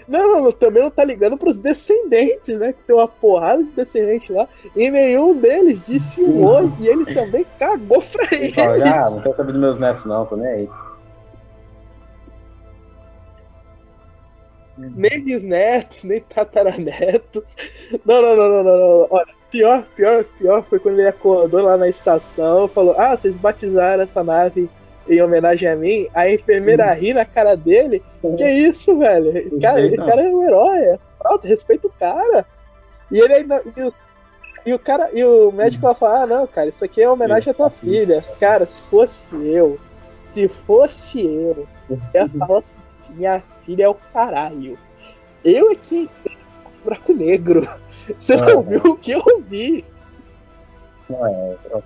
não, 0.08 0.42
não, 0.42 0.52
também 0.52 0.84
não 0.84 0.92
tá 0.92 1.04
ligando 1.04 1.38
pros 1.38 1.60
descendentes, 1.60 2.58
né? 2.60 2.74
Que 2.74 2.84
tem 2.84 2.96
uma 2.96 3.08
porrada 3.08 3.64
de 3.64 3.72
descendentes 3.72 4.30
lá. 4.30 4.48
E 4.76 4.90
nenhum 4.90 5.36
deles 5.36 5.86
disse 5.86 6.24
oi. 6.24 6.72
E 6.80 6.88
ele 6.88 7.14
também 7.14 7.46
cagou 7.58 8.02
pra 8.02 8.28
ele. 8.32 8.54
ah, 8.60 9.10
não 9.10 9.22
quero 9.22 9.36
saber 9.36 9.52
dos 9.52 9.62
meus 9.62 9.78
netos, 9.78 10.06
não, 10.06 10.26
tô 10.26 10.36
nem 10.36 10.48
aí. 10.48 10.70
Nem 14.78 15.22
bisnetos, 15.22 16.04
nem 16.04 16.22
tataranetos. 16.22 17.56
Não, 18.06 18.22
não, 18.22 18.36
não, 18.36 18.50
não, 18.50 18.64
não, 18.64 18.78
não. 18.78 19.08
Olha, 19.10 19.28
pior, 19.52 19.84
pior, 19.96 20.24
pior 20.38 20.64
foi 20.64 20.80
quando 20.80 21.00
ele 21.00 21.08
acordou 21.08 21.62
lá 21.64 21.76
na 21.76 21.90
estação 21.90 22.68
falou: 22.68 22.96
Ah, 22.98 23.16
vocês 23.16 23.38
batizaram 23.38 24.04
essa 24.04 24.24
nave 24.24 24.70
em 25.10 25.22
homenagem 25.22 25.68
a 25.68 25.76
mim, 25.76 26.08
a 26.14 26.30
enfermeira 26.30 26.94
ri 26.94 27.14
na 27.14 27.26
cara 27.26 27.56
dele. 27.56 28.04
Que 28.38 28.48
isso, 28.50 28.98
velho? 29.00 29.60
Cara, 29.60 29.82
esse 29.82 29.98
cara 29.98 30.22
é 30.22 30.30
um 30.30 30.44
herói. 30.44 30.80
É 30.80 30.98
pronto, 31.18 31.48
respeita 31.48 31.88
o 31.88 31.92
cara. 31.92 32.46
E 33.12 33.20
ele 33.20 33.34
ainda. 33.34 33.62
E 33.66 33.82
o, 33.82 33.90
e 34.68 34.74
o 34.74 34.80
cara, 34.80 35.10
e 35.14 35.24
o 35.24 35.52
médico 35.52 35.88
lá 35.88 35.96
fala: 35.96 36.24
Ah, 36.24 36.28
não, 36.28 36.48
cara, 36.48 36.70
isso 36.70 36.86
aqui 36.86 37.02
é 37.02 37.10
homenagem 37.10 37.50
à 37.50 37.54
tua 37.54 37.70
filha. 37.70 38.24
Cara, 38.40 38.68
se 38.68 38.82
fosse 38.84 39.36
eu, 39.48 39.80
se 40.32 40.48
fosse 40.48 41.26
eu, 41.26 41.68
eu 41.90 42.00
ia 42.14 42.30
falar 42.30 42.60
assim: 42.60 42.76
minha 43.10 43.42
filha 43.66 43.86
é 43.86 43.90
o 43.90 43.96
caralho. 44.14 44.78
Eu 45.44 45.72
é 45.72 45.76
que 45.76 46.08
buraco 46.84 47.14
negro. 47.14 47.68
Você 48.16 48.36
não, 48.36 48.46
não 48.46 48.62
viu 48.62 48.82
o 48.86 48.98
que 48.98 49.12
eu 49.12 49.44
vi? 49.48 49.86
Não 51.10 51.26
é, 51.26 51.58
é 51.72 51.82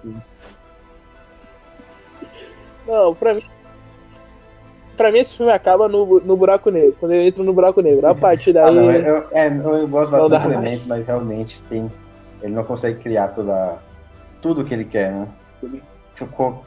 não, 2.88 3.16
pra 3.16 3.34
mim. 3.34 3.44
Pra 4.96 5.12
mim, 5.12 5.20
esse 5.20 5.36
filme 5.36 5.52
acaba 5.52 5.88
no, 5.88 6.20
no 6.20 6.38
buraco 6.38 6.70
negro. 6.70 6.96
Quando 7.00 7.14
ele 7.14 7.28
entra 7.28 7.44
no 7.44 7.54
buraco 7.54 7.82
negro. 7.82 8.08
A 8.08 8.14
partir 8.14 8.54
daí. 8.54 8.64
Ah, 8.64 8.72
não, 8.72 8.92
eu, 8.92 9.28
é, 9.32 9.48
eu 9.48 9.88
gosto 9.88 10.12
bastante 10.12 10.48
do 10.48 10.54
elemento, 10.54 10.88
mas 10.88 11.08
realmente 11.08 11.62
tem. 11.64 11.92
Ele 12.42 12.54
não 12.54 12.64
consegue 12.64 13.00
criar 13.00 13.30
toda, 13.30 13.78
tudo 14.42 14.64
que 14.66 14.74
ele 14.74 14.86
quer, 14.86 15.12
né? 15.12 15.28
Ele 15.64 15.82
ficou 16.14 16.64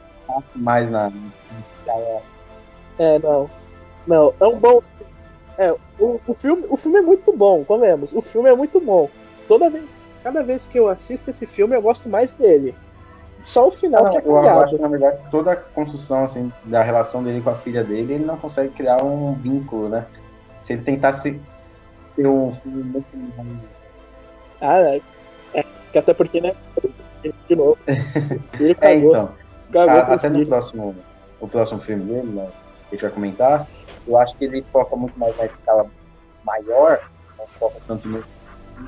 mais 0.55 0.89
na. 0.89 1.11
É, 2.99 3.19
não. 3.19 3.49
Não, 4.05 4.33
é 4.39 4.45
um 4.45 4.57
bom. 4.57 4.81
É, 5.57 5.71
o, 5.99 6.19
o, 6.27 6.33
filme, 6.33 6.65
o 6.69 6.77
filme 6.77 6.99
é 6.99 7.01
muito 7.01 7.35
bom, 7.35 7.63
comemos. 7.63 8.13
O 8.13 8.21
filme 8.21 8.49
é 8.49 8.55
muito 8.55 8.79
bom. 8.79 9.09
Toda 9.47 9.69
vez, 9.69 9.83
cada 10.23 10.43
vez 10.43 10.67
que 10.67 10.77
eu 10.77 10.89
assisto 10.89 11.29
esse 11.29 11.45
filme, 11.45 11.75
eu 11.75 11.81
gosto 11.81 12.09
mais 12.09 12.33
dele. 12.33 12.75
Só 13.43 13.67
o 13.67 13.71
final 13.71 14.03
não, 14.03 14.11
que 14.11 14.17
é 14.17 14.21
cagado. 14.21 14.47
Eu 14.47 14.59
acho, 14.61 14.81
na 14.81 14.87
verdade, 14.87 15.17
toda 15.31 15.51
a 15.53 15.55
construção 15.55 16.23
assim, 16.23 16.51
da 16.65 16.83
relação 16.83 17.23
dele 17.23 17.41
com 17.41 17.49
a 17.49 17.55
filha 17.55 17.83
dele, 17.83 18.13
ele 18.13 18.25
não 18.25 18.37
consegue 18.37 18.73
criar 18.73 19.03
um 19.03 19.33
vínculo, 19.33 19.89
né? 19.89 20.05
Se 20.61 20.73
ele 20.73 20.81
tentasse 20.81 21.39
ter 22.15 22.27
um 22.27 22.55
filme 22.61 22.83
muito. 22.83 23.07
Ah, 24.59 24.79
é. 24.79 25.01
é 25.53 25.65
até 25.97 26.13
porque, 26.13 26.41
né? 26.41 26.53
De 27.47 27.55
novo. 27.55 27.77
é, 28.81 28.95
então. 28.95 29.29
a, 29.75 30.13
até 30.13 30.29
no 30.29 30.45
próximo, 30.45 30.95
o 31.39 31.47
próximo 31.47 31.79
filme 31.81 32.03
dele, 32.03 32.27
né, 32.27 32.49
que 32.89 32.95
a 32.95 32.97
gente 32.97 33.01
vai 33.01 33.11
comentar, 33.11 33.67
eu 34.07 34.17
acho 34.17 34.35
que 34.37 34.45
ele 34.45 34.65
foca 34.71 34.95
muito 34.95 35.17
mais 35.19 35.37
na 35.37 35.45
escala 35.45 35.85
maior, 36.43 36.99
não 37.37 37.47
foca 37.47 37.77
tanto 37.85 38.07
nos 38.07 38.29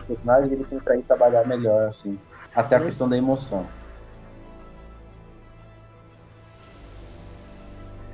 personagens, 0.05 0.51
ele 0.51 0.99
ir 0.99 1.03
trabalhar 1.03 1.45
melhor, 1.47 1.87
assim. 1.87 2.19
Até 2.55 2.75
a 2.75 2.79
questão 2.79 3.07
da 3.07 3.17
emoção. 3.17 3.65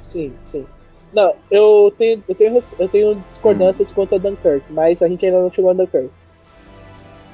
Sim, 0.06 0.34
sim. 0.44 0.66
Não, 1.12 1.34
eu 1.50 1.92
tenho, 1.98 2.24
eu 2.28 2.36
tenho, 2.36 2.60
eu 2.78 2.90
tenho 2.90 3.16
discordâncias 3.28 3.90
hum. 3.92 3.96
quanto 3.96 4.16
a 4.16 4.18
Dunkirk, 4.20 4.72
mas 4.72 5.02
a 5.02 5.08
gente 5.08 5.26
ainda 5.26 5.42
não 5.42 5.52
chegou 5.52 5.72
a 5.72 5.74
Dunkirk. 5.74 6.12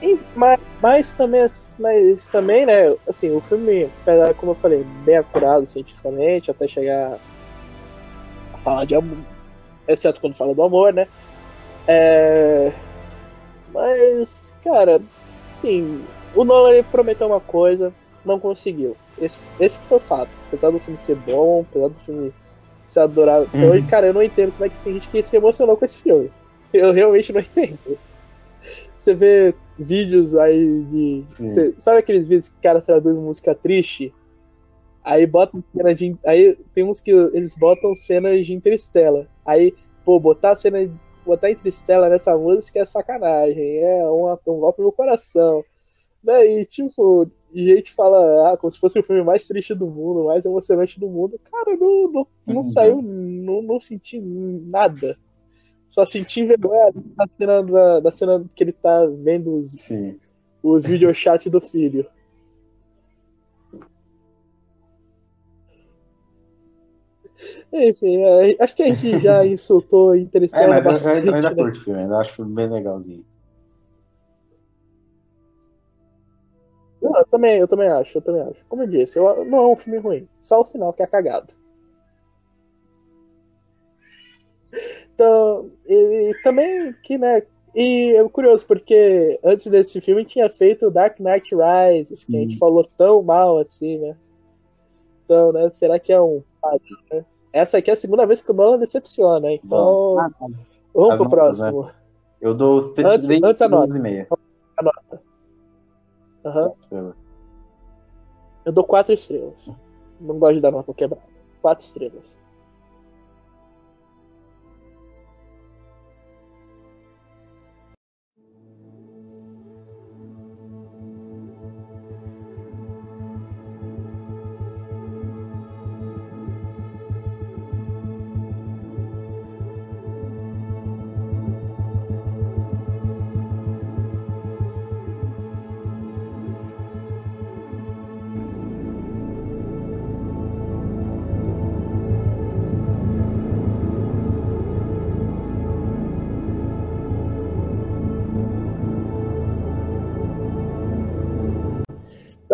E, 0.01 0.17
mas, 0.33 0.59
mas, 0.81 1.11
também, 1.11 1.45
mas 1.79 2.25
também, 2.27 2.65
né, 2.65 2.95
assim, 3.07 3.29
o 3.35 3.41
filme, 3.41 3.89
como 4.37 4.53
eu 4.53 4.55
falei, 4.55 4.83
bem 5.03 5.17
acurado 5.17 5.65
cientificamente, 5.65 6.49
até 6.49 6.65
chegar 6.65 7.19
a 8.53 8.57
falar 8.57 8.85
de 8.85 8.95
amor, 8.95 9.17
exceto 9.87 10.21
quando 10.21 10.33
fala 10.33 10.55
do 10.55 10.63
amor, 10.63 10.93
né? 10.93 11.07
É, 11.87 12.71
mas, 13.73 14.57
cara, 14.63 15.01
sim, 15.57 16.03
o 16.33 16.45
Nolan 16.45 16.83
prometeu 16.83 17.27
uma 17.27 17.41
coisa, 17.41 17.93
não 18.23 18.39
conseguiu. 18.39 18.95
Esse, 19.19 19.51
esse 19.59 19.79
foi 19.79 19.97
o 19.97 20.01
fato. 20.01 20.31
Apesar 20.47 20.71
do 20.71 20.79
filme 20.79 20.97
ser 20.97 21.15
bom, 21.15 21.65
apesar 21.69 21.89
do 21.89 21.99
filme 21.99 22.33
adorável. 22.99 23.47
Então, 23.53 23.71
uhum. 23.71 23.87
cara, 23.87 24.07
eu 24.07 24.13
não 24.13 24.23
entendo 24.23 24.51
como 24.51 24.65
é 24.65 24.69
que 24.69 24.83
tem 24.83 24.93
gente 24.93 25.07
que 25.09 25.23
se 25.23 25.37
emocionou 25.37 25.77
com 25.77 25.85
esse 25.85 26.01
filme. 26.01 26.31
Eu 26.73 26.91
realmente 26.91 27.33
não 27.33 27.41
entendo. 27.41 27.97
Você 28.97 29.13
vê 29.13 29.55
vídeos 29.77 30.35
aí 30.35 30.83
de. 30.85 31.23
Você, 31.27 31.73
sabe 31.77 31.99
aqueles 31.99 32.27
vídeos 32.27 32.49
que 32.49 32.59
o 32.59 32.61
cara 32.61 32.81
traduz 32.81 33.17
música 33.17 33.55
triste? 33.55 34.13
Aí 35.03 35.25
botam 35.25 35.63
cena 35.75 35.95
de. 35.95 36.15
Aí 36.25 36.55
tem 36.73 36.83
uns 36.83 36.99
que 36.99 37.11
eles 37.11 37.55
botam 37.57 37.95
cenas 37.95 38.45
de 38.45 38.53
Interstellar. 38.53 39.25
Aí, 39.45 39.73
pô, 40.05 40.19
botar 40.19 40.55
cena. 40.55 40.77
Botar 41.25 41.51
Interstellar 41.51 42.09
nessa 42.09 42.37
música 42.37 42.79
é 42.79 42.85
sacanagem. 42.85 43.77
É 43.77 44.05
um, 44.05 44.31
um 44.31 44.59
golpe 44.59 44.81
no 44.81 44.91
coração. 44.91 45.63
Daí, 46.23 46.65
tipo, 46.65 47.27
gente 47.53 47.91
fala, 47.91 48.51
ah, 48.51 48.57
como 48.57 48.71
se 48.71 48.79
fosse 48.79 48.99
o 48.99 49.03
filme 49.03 49.23
mais 49.23 49.47
triste 49.47 49.73
do 49.73 49.87
mundo, 49.87 50.25
mais 50.25 50.45
emocionante 50.45 50.99
do 50.99 51.07
mundo. 51.07 51.39
Cara, 51.43 51.75
não, 51.77 52.11
não, 52.11 52.27
não 52.45 52.55
uhum. 52.57 52.63
saiu, 52.63 53.01
não, 53.01 53.61
não 53.61 53.79
senti 53.79 54.19
nada. 54.19 55.17
Só 55.89 56.05
senti 56.05 56.45
vergonha 56.45 56.91
da 56.93 57.27
cena, 57.37 57.63
da, 57.63 57.99
da 57.99 58.11
cena 58.11 58.45
que 58.55 58.63
ele 58.63 58.71
tá 58.71 59.05
vendo 59.05 59.55
os, 59.55 59.71
Sim. 59.71 60.17
os 60.63 60.85
videochats 60.85 61.51
do 61.51 61.59
filho. 61.59 62.05
Enfim, 67.73 68.17
é, 68.17 68.55
acho 68.59 68.75
que 68.75 68.83
a 68.83 68.93
gente 68.93 69.19
já 69.19 69.43
insultou 69.47 70.15
interessante 70.15 70.63
é, 70.63 70.67
mas 70.67 70.83
bastante. 70.83 71.25
Eu, 71.25 71.25
eu 71.27 71.35
ainda 71.35 71.49
né? 71.49 71.55
curto 71.55 71.77
o 71.77 71.83
filme, 71.83 71.99
ainda 72.01 72.17
acho 72.17 72.45
bem 72.45 72.69
legalzinho. 72.69 73.25
Não, 77.01 77.17
eu 77.17 77.25
também, 77.25 77.57
eu 77.57 77.67
também 77.67 77.87
acho, 77.87 78.17
eu 78.17 78.21
também 78.21 78.41
acho. 78.43 78.65
Como 78.67 78.83
eu 78.83 78.87
disse, 78.87 79.17
eu, 79.17 79.43
não 79.45 79.57
é 79.57 79.67
um 79.67 79.75
filme 79.75 79.97
ruim. 79.97 80.27
Só 80.39 80.61
o 80.61 80.65
final 80.65 80.93
que 80.93 81.01
é 81.01 81.07
cagado. 81.07 81.53
Então, 85.13 85.69
e, 85.85 86.33
também 86.43 86.93
que, 87.03 87.17
né? 87.17 87.41
E 87.73 88.13
é 88.15 88.29
curioso, 88.29 88.65
porque 88.67 89.39
antes 89.43 89.65
desse 89.67 89.99
filme 90.01 90.25
tinha 90.25 90.49
feito 90.49 90.91
Dark 90.91 91.19
Knight 91.19 91.55
Rises, 91.55 92.25
que 92.25 92.37
a 92.37 92.39
gente 92.41 92.57
falou 92.57 92.85
tão 92.97 93.23
mal 93.23 93.57
assim, 93.57 93.97
né? 93.97 94.15
Então, 95.25 95.53
né? 95.53 95.69
Será 95.71 95.97
que 95.97 96.11
é 96.11 96.21
um. 96.21 96.43
Né? 97.11 97.25
Essa 97.53 97.77
aqui 97.77 97.89
é 97.89 97.93
a 97.93 97.97
segunda 97.97 98.25
vez 98.25 98.41
que 98.41 98.51
o 98.51 98.53
Nolan 98.53 98.77
decepciona, 98.77 99.51
então. 99.51 100.19
Ah. 100.19 100.29
Vamos 100.93 101.13
As 101.13 101.17
pro 101.17 101.29
notas, 101.29 101.59
né? 101.59 101.71
próximo. 101.71 101.83
Né? 101.83 101.93
Eu 102.41 102.53
dou 102.53 102.93
antes, 103.05 103.29
antes 103.29 103.61
a 103.61 103.69
nota. 103.69 103.97
e. 103.97 104.27
A 104.77 104.83
nota. 104.83 105.30
Uhum. 106.43 107.13
Eu 108.65 108.71
dou 108.71 108.83
quatro 108.83 109.13
estrelas. 109.13 109.71
Não 110.19 110.37
gosto 110.37 110.55
de 110.55 110.61
dar 110.61 110.71
nota 110.71 110.93
quebrada. 110.93 111.25
Quatro 111.61 111.85
estrelas. 111.85 112.39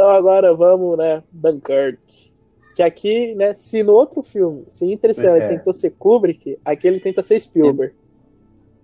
Então 0.08 0.16
agora 0.16 0.56
vamos, 0.56 0.98
né, 0.98 1.22
Dunkirk. 1.34 2.32
Que 2.74 2.82
aqui, 2.82 3.36
né, 3.36 3.54
se 3.54 3.84
no 3.84 3.92
outro 3.92 4.24
filme, 4.24 4.64
se 4.70 4.90
Interstellar 4.90 5.42
é. 5.42 5.48
tentou 5.50 5.74
ser 5.74 5.92
Kubrick, 5.92 6.58
aqui 6.64 6.88
ele 6.88 7.02
tenta 7.02 7.22
ser 7.22 7.38
Spielberg. 7.42 7.94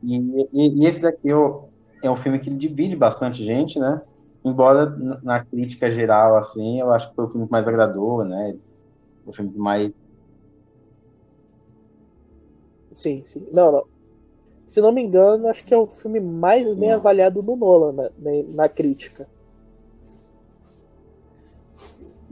E, 0.04 0.18
e, 0.18 0.82
e 0.82 0.86
esse 0.86 1.02
daqui 1.02 1.30
é 1.30 2.12
um 2.12 2.18
filme 2.18 2.40
que 2.40 2.50
divide 2.50 2.98
bastante 2.98 3.42
gente, 3.46 3.80
né? 3.80 4.02
Embora 4.44 4.90
na 5.24 5.46
crítica 5.46 5.90
geral, 5.90 6.36
assim, 6.36 6.82
eu 6.82 6.92
acho 6.92 7.10
que 7.10 7.16
foi 7.16 7.24
o 7.24 7.30
filme 7.30 7.46
que 7.46 7.52
mais 7.54 7.70
agradou, 7.70 8.26
né? 8.26 8.58
O 9.26 9.32
filme 9.32 9.50
que 9.50 9.58
mais. 9.58 9.94
Sim, 12.92 13.22
sim. 13.24 13.48
Não, 13.54 13.72
não. 13.72 13.86
Se 14.68 14.82
não 14.82 14.92
me 14.92 15.02
engano, 15.02 15.48
acho 15.48 15.64
que 15.66 15.74
é 15.74 15.78
o 15.78 15.88
filme 15.88 16.20
mais 16.20 16.66
sim. 16.66 16.78
bem 16.78 16.92
avaliado 16.92 17.42
do 17.42 17.56
Nolan 17.56 17.94
na, 17.94 18.10
né, 18.18 18.44
na 18.50 18.68
crítica. 18.68 19.26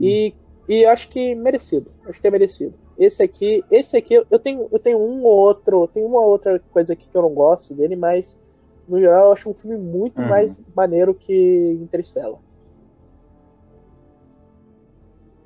E, 0.02 0.34
e 0.68 0.84
acho 0.84 1.08
que 1.08 1.34
merecido. 1.34 1.90
Acho 2.06 2.20
que 2.20 2.26
é 2.26 2.30
merecido. 2.30 2.76
Esse 2.98 3.22
aqui, 3.22 3.64
esse 3.70 3.96
aqui 3.96 4.14
eu 4.14 4.38
tenho, 4.38 4.68
eu 4.70 4.78
tenho 4.78 4.98
um 4.98 5.22
ou 5.22 5.36
outro, 5.36 5.88
tem 5.88 6.04
uma 6.04 6.20
outra 6.20 6.60
coisa 6.72 6.92
aqui 6.92 7.08
que 7.08 7.16
eu 7.16 7.22
não 7.22 7.30
gosto 7.30 7.74
dele, 7.74 7.96
mas 7.96 8.40
no 8.86 9.00
geral 9.00 9.26
eu 9.26 9.32
acho 9.32 9.48
um 9.48 9.54
filme 9.54 9.78
muito 9.78 10.20
uhum. 10.20 10.28
mais 10.28 10.62
maneiro 10.74 11.14
que 11.14 11.78
Interstellar. 11.80 12.38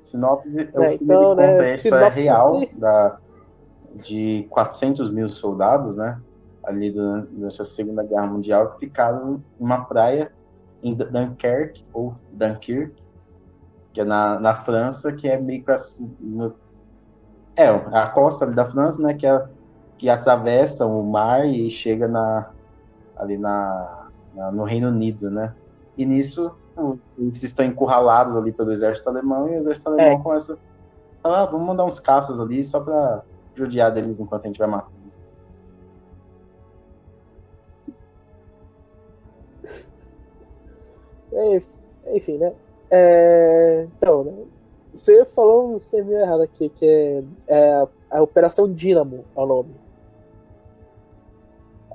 Sinopse 0.03 0.49
é, 0.57 0.85
é 0.85 0.93
então, 0.95 1.35
né, 1.35 1.77
sinopse... 1.77 2.09
real 2.09 2.61
da, 2.77 3.19
de 3.93 4.45
400 4.49 5.11
mil 5.11 5.29
soldados, 5.29 5.97
né? 5.97 6.19
Ali 6.63 6.91
durante 6.91 7.61
a 7.61 7.65
Segunda 7.65 8.03
Guerra 8.03 8.27
Mundial 8.27 8.71
que 8.71 8.79
ficaram 8.79 9.35
em 9.35 9.43
uma 9.59 9.85
praia 9.85 10.31
em 10.83 10.93
Dunkirk 10.93 11.85
ou 11.93 12.15
Dunkirk 12.31 12.93
que 13.97 14.01
é 14.01 14.05
na, 14.05 14.39
na 14.39 14.53
França, 14.53 15.11
que 15.11 15.27
é 15.27 15.41
meio 15.41 15.63
que 15.63 15.71
assim, 15.71 16.15
no, 16.19 16.53
é 17.55 17.67
a 17.67 18.07
costa 18.07 18.45
da 18.45 18.63
França, 18.63 19.01
né, 19.01 19.15
que, 19.15 19.25
é, 19.25 19.43
que 19.97 20.07
atravessa 20.07 20.85
o 20.85 21.01
mar 21.01 21.47
e 21.47 21.67
chega 21.71 22.07
na, 22.07 22.51
ali 23.15 23.39
na, 23.39 24.07
na, 24.35 24.51
no 24.51 24.65
Reino 24.65 24.89
Unido, 24.89 25.31
né? 25.31 25.51
E 25.97 26.05
nisso 26.05 26.55
eles 27.17 27.41
estão 27.41 27.65
encurralados 27.65 28.35
ali 28.35 28.51
pelo 28.51 28.71
exército 28.71 29.09
alemão 29.09 29.49
e 29.49 29.57
o 29.57 29.61
exército 29.61 29.89
alemão 29.89 30.11
é. 30.11 30.21
começa 30.21 30.53
a 30.53 30.57
falar, 31.23 31.41
ah, 31.41 31.45
vamos 31.47 31.65
mandar 31.65 31.85
uns 31.85 31.99
caças 31.99 32.39
ali 32.39 32.63
só 32.63 32.79
para 32.79 33.23
judiar 33.55 33.91
deles 33.91 34.19
enquanto 34.19 34.43
a 34.43 34.47
gente 34.47 34.59
vai 34.59 34.67
matando. 34.67 34.95
É, 41.33 41.59
enfim, 42.15 42.37
né? 42.37 42.53
É, 42.89 43.87
então, 43.97 44.23
né? 44.23 44.33
Você 44.93 45.25
falou 45.25 45.75
um 45.75 45.77
termos 45.77 46.13
errado 46.13 46.41
aqui, 46.41 46.69
que 46.69 46.85
é, 46.85 47.23
é 47.47 47.87
a 48.09 48.21
Operação 48.21 48.71
Dínamo 48.71 49.25
é 49.35 49.39
o 49.39 49.45
nome. 49.45 49.75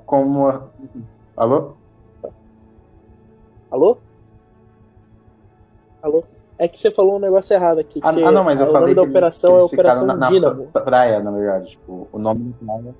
Como. 0.05 0.47
A... 0.47 0.61
Alô? 1.35 1.73
Alô? 3.71 3.97
Alô? 6.01 6.23
É 6.57 6.67
que 6.67 6.77
você 6.77 6.91
falou 6.91 7.15
um 7.15 7.19
negócio 7.19 7.53
errado 7.53 7.79
aqui. 7.79 7.99
Ah, 8.03 8.09
ah 8.09 8.31
não, 8.31 8.43
mas 8.43 8.59
eu 8.59 8.67
o 8.67 8.71
falei 8.71 8.93
nome 8.93 8.95
da 8.95 9.01
operação 9.01 9.53
eles, 9.53 9.63
é 9.63 9.65
Operação 9.65 10.05
na, 10.05 10.27
Dínamo. 10.27 10.69
Na 10.73 10.81
praia, 10.81 11.19
na 11.19 11.31
verdade. 11.31 11.71
Tipo, 11.71 12.07
o 12.11 12.19
nome 12.19 12.43
do 12.43 12.65
praia. 12.65 12.95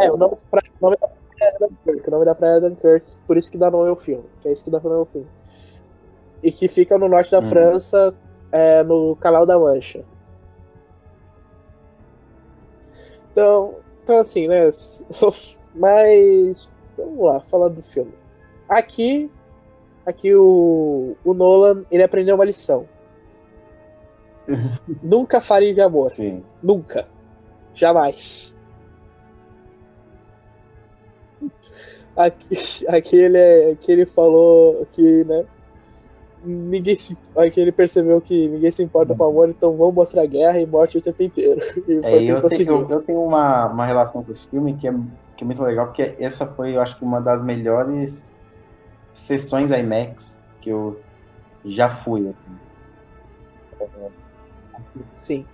É, 0.00 0.10
o 0.10 0.16
nome, 0.16 0.36
praia, 0.50 0.70
o 0.80 0.84
nome 0.84 0.96
da 1.00 1.06
praia 1.06 1.21
é 1.42 1.58
Dunkirk. 1.58 2.08
O 2.08 2.10
nome 2.10 2.24
da 2.24 2.34
praia 2.34 2.56
é 2.56 2.60
Dunkirk, 2.60 3.18
por 3.26 3.36
isso 3.36 3.50
que 3.50 3.58
dá 3.58 3.70
nome 3.70 3.88
ao 3.88 3.96
filme. 3.96 4.24
Que 4.40 4.48
é 4.48 4.52
isso 4.52 4.64
que 4.64 4.70
dá 4.70 4.80
nome 4.80 4.96
ao 4.96 5.06
filme 5.06 5.28
e 6.42 6.50
que 6.50 6.68
fica 6.68 6.98
no 6.98 7.08
norte 7.08 7.30
da 7.30 7.38
hum. 7.38 7.42
França, 7.42 8.14
é, 8.50 8.82
no 8.82 9.16
canal 9.16 9.46
da 9.46 9.58
Mancha. 9.58 10.04
Então, 13.30 13.76
então 14.02 14.18
assim, 14.18 14.48
né? 14.48 14.68
Mas 15.74 16.70
vamos 16.98 17.24
lá, 17.24 17.40
falar 17.40 17.68
do 17.68 17.82
filme. 17.82 18.12
Aqui, 18.68 19.30
aqui 20.04 20.34
o, 20.34 21.16
o 21.24 21.32
Nolan 21.32 21.84
ele 21.90 22.02
aprendeu 22.02 22.34
uma 22.34 22.44
lição. 22.44 22.86
Nunca 25.02 25.40
fale 25.40 25.72
de 25.72 25.80
amor. 25.80 26.10
Sim. 26.10 26.44
Nunca. 26.62 27.08
Jamais. 27.72 28.58
Aqui, 32.16 32.86
aqui, 32.88 33.16
ele, 33.16 33.38
é, 33.38 33.70
aqui 33.72 33.92
ele 33.92 34.06
falou 34.06 34.86
que, 34.92 35.24
né? 35.24 35.44
Ninguém 36.44 36.96
se, 36.96 37.16
aqui 37.36 37.60
ele 37.60 37.70
percebeu 37.70 38.20
que 38.20 38.48
ninguém 38.48 38.70
se 38.70 38.82
importa 38.82 39.14
com 39.14 39.24
amor, 39.24 39.48
então 39.48 39.76
vamos 39.76 39.94
mostrar 39.94 40.26
guerra 40.26 40.60
e 40.60 40.66
morte 40.66 40.98
o 40.98 41.02
tempo 41.02 41.22
inteiro. 41.22 41.60
É, 42.02 42.22
eu, 42.24 42.42
tenho, 42.48 42.70
eu, 42.70 42.90
eu, 42.90 43.02
tenho 43.02 43.22
uma, 43.22 43.66
uma 43.66 43.86
relação 43.86 44.22
com 44.24 44.32
esse 44.32 44.46
filme 44.48 44.74
que 44.74 44.88
é, 44.88 44.94
que 45.36 45.44
é 45.44 45.46
muito 45.46 45.62
legal, 45.62 45.86
porque 45.86 46.14
essa 46.18 46.46
foi, 46.46 46.74
eu 46.76 46.80
acho 46.80 46.98
que, 46.98 47.04
uma 47.04 47.20
das 47.20 47.40
melhores 47.40 48.34
sessões 49.14 49.70
IMAX 49.70 50.38
que 50.60 50.70
eu 50.70 51.00
já 51.64 51.94
fui. 51.94 52.28
Assim. 52.28 53.92
Sim. 55.14 55.46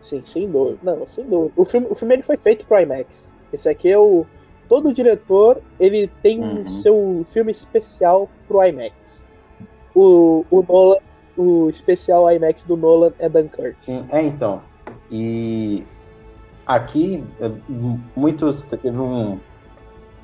Sim, 0.00 0.22
sem 0.22 0.50
dúvida. 0.50 0.78
Não, 0.82 1.06
sem 1.06 1.26
dúvida. 1.26 1.52
O 1.56 1.64
filme, 1.64 1.86
o 1.90 1.94
filme 1.94 2.14
ele 2.14 2.22
foi 2.22 2.36
feito 2.36 2.66
pro 2.66 2.80
IMAX. 2.80 3.34
Esse 3.52 3.68
aqui 3.68 3.90
é 3.90 3.98
o. 3.98 4.26
Todo 4.70 4.94
diretor 4.94 5.60
ele 5.80 6.06
tem 6.22 6.40
uhum. 6.40 6.64
seu 6.64 7.22
filme 7.26 7.50
especial 7.50 8.30
pro 8.46 8.64
IMAX. 8.64 9.26
O, 9.92 10.46
o 10.48 10.62
Nolan, 10.62 10.98
o 11.36 11.68
especial 11.68 12.30
IMAX 12.30 12.66
do 12.66 12.76
Nolan 12.76 13.12
é 13.18 13.28
Dunkirk. 13.28 13.82
Sim, 13.82 14.06
é 14.10 14.22
então. 14.22 14.62
E 15.10 15.82
aqui, 16.64 17.24
muitos. 18.14 18.62
Teve 18.62 18.96
um, 18.96 19.40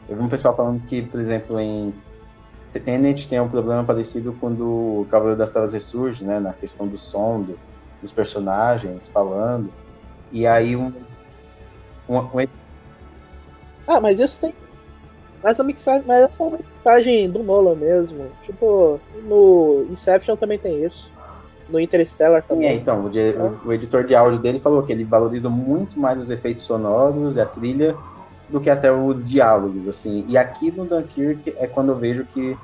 teve 0.07 0.23
um 0.23 0.29
pessoal 0.29 0.55
falando 0.55 0.81
que, 0.87 1.03
por 1.03 1.19
exemplo, 1.19 1.59
em 1.59 1.93
Tenet 2.73 3.29
tem 3.29 3.41
um 3.41 3.49
problema 3.49 3.83
parecido 3.83 4.33
quando 4.39 5.01
o 5.01 5.07
Cavaleiro 5.11 5.37
das 5.37 5.51
Trevas 5.51 5.73
ressurge, 5.73 6.25
né? 6.25 6.39
Na 6.39 6.53
questão 6.53 6.87
do 6.87 6.97
som, 6.97 7.43
do, 7.43 7.59
dos 8.01 8.13
personagens 8.13 9.09
falando. 9.09 9.73
E 10.31 10.47
aí 10.47 10.77
um, 10.77 10.93
um, 12.09 12.19
um... 12.19 12.47
Ah, 13.87 14.01
mas 14.01 14.19
isso 14.19 14.41
tem. 14.41 14.55
Mas 15.43 15.61
a 15.61 15.65
mixagem. 15.65 16.05
Mas 16.07 16.25
essa 16.25 16.43
é 16.43 16.47
uma 16.47 16.59
mixagem 16.59 17.31
do 17.31 17.43
Nolan 17.43 17.75
mesmo. 17.77 18.27
Tipo, 18.43 19.01
no 19.25 19.87
Inception 19.91 20.37
também 20.37 20.59
tem 20.59 20.85
isso. 20.85 21.13
No 21.69 21.81
Interstellar 21.81 22.43
também. 22.43 22.69
É, 22.69 22.75
então, 22.75 23.01
o, 23.01 23.09
o, 23.09 23.69
o, 23.69 23.73
editor 23.73 24.05
de 24.05 24.15
áudio 24.15 24.39
dele 24.39 24.61
falou 24.61 24.83
que 24.83 24.93
ele 24.93 25.05
valoriza 25.05 25.49
muito 25.49 25.99
mais 25.99 26.19
os 26.19 26.31
efeitos 26.31 26.63
sonoros 26.63 27.37
e 27.37 27.41
a 27.41 27.47
trilha 27.47 27.97
do 28.49 28.61
que 28.61 28.71
até 28.71 28.93
os 28.93 29.29
diálogos, 29.29 29.89
assim. 29.89 30.25
E 30.29 30.39
aqui 30.39 30.71
no 30.71 30.85
Dunkirk 30.85 31.55
é 31.59 31.67
quando 31.67 31.91
eu 31.91 31.97
vejo 31.97 32.25
que 32.33 32.57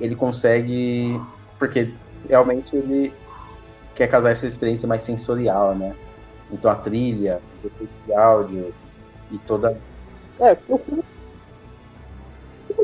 ele 0.00 0.14
consegue. 0.14 1.20
Porque 1.58 1.92
realmente 2.28 2.74
ele 2.74 3.12
quer 3.94 4.06
casar 4.06 4.30
essa 4.30 4.46
experiência 4.46 4.88
mais 4.88 5.02
sensorial, 5.02 5.74
né? 5.74 5.94
Então 6.50 6.70
a 6.70 6.74
trilha, 6.74 7.40
o 7.62 7.66
efeito 7.66 7.92
de 8.06 8.14
áudio 8.14 8.74
e 9.30 9.38
toda. 9.38 9.76
É, 10.40 10.54
porque 10.54 10.72
o 10.72 10.78
filme 10.78 11.04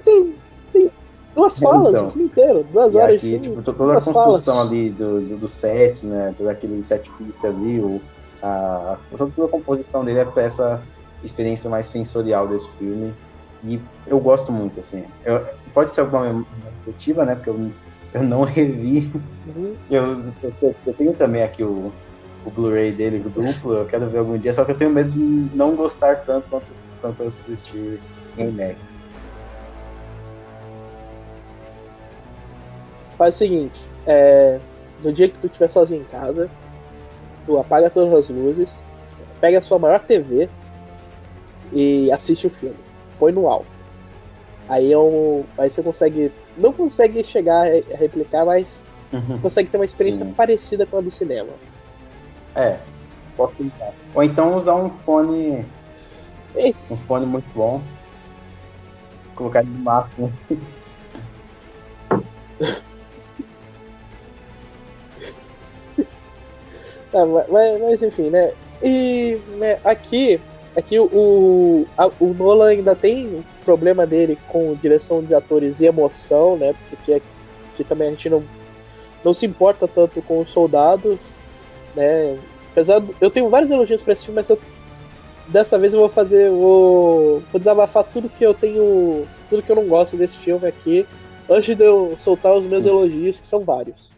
tem, 0.04 0.34
tem 0.72 0.90
duas 1.34 1.58
falas 1.58 1.94
então, 1.94 2.06
o 2.06 2.10
filme 2.10 2.26
inteiro, 2.26 2.66
duas 2.72 2.94
horas 2.94 3.16
aqui, 3.16 3.26
de 3.26 3.38
filme. 3.38 3.62
Tipo, 3.62 3.62
toda 3.62 3.92
a 3.92 4.00
construção 4.00 4.54
falas. 4.54 4.70
ali 4.70 4.90
do, 4.90 5.20
do, 5.20 5.36
do, 5.38 5.48
set, 5.48 6.04
né? 6.04 6.34
Todo 6.36 6.48
aquele 6.48 6.82
set 6.82 7.10
piece 7.18 7.46
ali, 7.46 7.80
o, 7.80 8.00
a, 8.42 8.96
toda 9.10 9.24
a 9.44 9.48
composição 9.48 10.04
dele 10.04 10.20
é 10.20 10.24
pra 10.24 10.42
essa 10.42 10.82
experiência 11.22 11.70
mais 11.70 11.86
sensorial 11.86 12.48
desse 12.48 12.68
filme. 12.72 13.14
E 13.62 13.80
eu 14.06 14.18
gosto 14.20 14.52
muito, 14.52 14.80
assim. 14.80 15.04
Eu, 15.24 15.46
pode 15.72 15.90
ser 15.90 16.02
alguma 16.02 16.44
emotiva, 16.86 17.24
né? 17.24 17.34
Porque 17.34 17.50
eu 17.50 17.70
eu 18.14 18.22
não 18.22 18.44
revi. 18.46 19.10
Uhum. 19.44 19.74
Eu, 19.90 20.22
eu, 20.42 20.74
eu, 20.86 20.94
tenho 20.94 21.12
também 21.14 21.42
aqui 21.42 21.62
o, 21.62 21.92
o 22.46 22.50
Blu-ray 22.50 22.92
dele, 22.92 23.22
o 23.26 23.28
duplo, 23.28 23.74
eu 23.74 23.84
quero 23.84 24.06
ver 24.06 24.18
algum 24.18 24.38
dia, 24.38 24.52
só 24.52 24.64
que 24.64 24.70
eu 24.70 24.78
tenho 24.78 24.90
medo 24.90 25.10
de 25.10 25.18
não 25.54 25.74
gostar 25.74 26.24
tanto 26.24 26.48
quanto, 26.48 26.66
quanto 27.04 27.22
assistir 27.24 28.00
em 28.38 28.50
Max. 28.50 28.98
Faz 33.18 33.34
o 33.34 33.38
seguinte, 33.38 33.86
é, 34.06 34.58
no 35.04 35.12
dia 35.12 35.28
que 35.28 35.38
tu 35.38 35.46
estiver 35.46 35.68
sozinho 35.68 36.00
em 36.00 36.04
casa, 36.04 36.50
tu 37.44 37.58
apaga 37.58 37.90
todas 37.90 38.12
as 38.14 38.30
luzes, 38.30 38.82
pega 39.38 39.58
a 39.58 39.60
sua 39.60 39.78
maior 39.78 40.00
TV 40.00 40.48
e 41.72 42.10
assiste 42.10 42.46
o 42.46 42.50
filme. 42.50 42.76
Põe 43.18 43.32
no 43.32 43.48
alto. 43.48 43.66
Aí, 44.66 44.90
é 44.90 44.98
um, 44.98 45.44
aí 45.58 45.68
você 45.68 45.82
consegue. 45.82 46.32
Não 46.56 46.72
consegue 46.72 47.22
chegar 47.22 47.66
a 47.66 47.96
replicar, 47.96 48.46
mas 48.46 48.82
uhum. 49.12 49.38
consegue 49.38 49.68
ter 49.68 49.76
uma 49.76 49.84
experiência 49.84 50.24
Sim. 50.24 50.32
parecida 50.32 50.86
com 50.86 50.96
a 50.96 51.00
do 51.02 51.10
cinema. 51.10 51.50
É, 52.56 52.78
posso 53.36 53.54
tentar. 53.56 53.92
Ou 54.14 54.22
então 54.22 54.56
usar 54.56 54.74
um 54.74 54.88
fone. 55.04 55.64
Esse. 56.56 56.84
Um 56.90 56.96
fone 56.96 57.26
muito 57.26 57.46
bom. 57.54 57.80
Colocar 59.34 59.64
no 59.64 59.78
máximo. 59.78 60.32
ah, 67.12 67.26
mas, 67.50 67.80
mas, 67.80 68.02
enfim, 68.02 68.30
né? 68.30 68.52
E 68.82 69.40
né, 69.56 69.78
aqui, 69.84 70.40
aqui 70.76 70.98
o, 70.98 71.86
a, 71.96 72.06
o 72.20 72.34
Nolan 72.34 72.68
ainda 72.68 72.94
tem 72.94 73.44
problema 73.64 74.06
dele 74.06 74.38
com 74.48 74.74
direção 74.74 75.22
de 75.22 75.34
atores 75.34 75.80
e 75.80 75.86
emoção, 75.86 76.56
né? 76.56 76.74
Porque 76.90 77.14
aqui 77.14 77.84
também 77.84 78.08
a 78.08 78.10
gente 78.10 78.28
não, 78.28 78.44
não 79.24 79.32
se 79.32 79.46
importa 79.46 79.88
tanto 79.88 80.20
com 80.22 80.40
os 80.40 80.50
soldados, 80.50 81.30
né? 81.96 82.38
Apesar 82.70 83.00
de, 83.00 83.14
eu 83.20 83.30
tenho 83.30 83.48
vários 83.48 83.70
elogios 83.70 84.02
para 84.02 84.12
esse 84.12 84.24
filme, 84.24 84.40
mas 84.40 84.48
eu, 84.48 84.58
dessa 85.48 85.78
vez 85.78 85.92
eu 85.94 86.00
vou 86.00 86.08
fazer, 86.08 86.50
vou, 86.50 87.40
vou 87.50 87.58
desabafar 87.58 88.04
tudo 88.04 88.28
que 88.28 88.44
eu 88.44 88.54
tenho, 88.54 89.26
tudo 89.48 89.62
que 89.62 89.70
eu 89.70 89.76
não 89.76 89.86
gosto 89.86 90.16
desse 90.16 90.36
filme 90.36 90.66
aqui, 90.66 91.06
antes 91.48 91.76
de 91.76 91.84
eu 91.84 92.16
soltar 92.18 92.54
os 92.54 92.64
meus 92.64 92.86
elogios, 92.86 93.40
que 93.40 93.46
são 93.46 93.60
vários. 93.60 94.10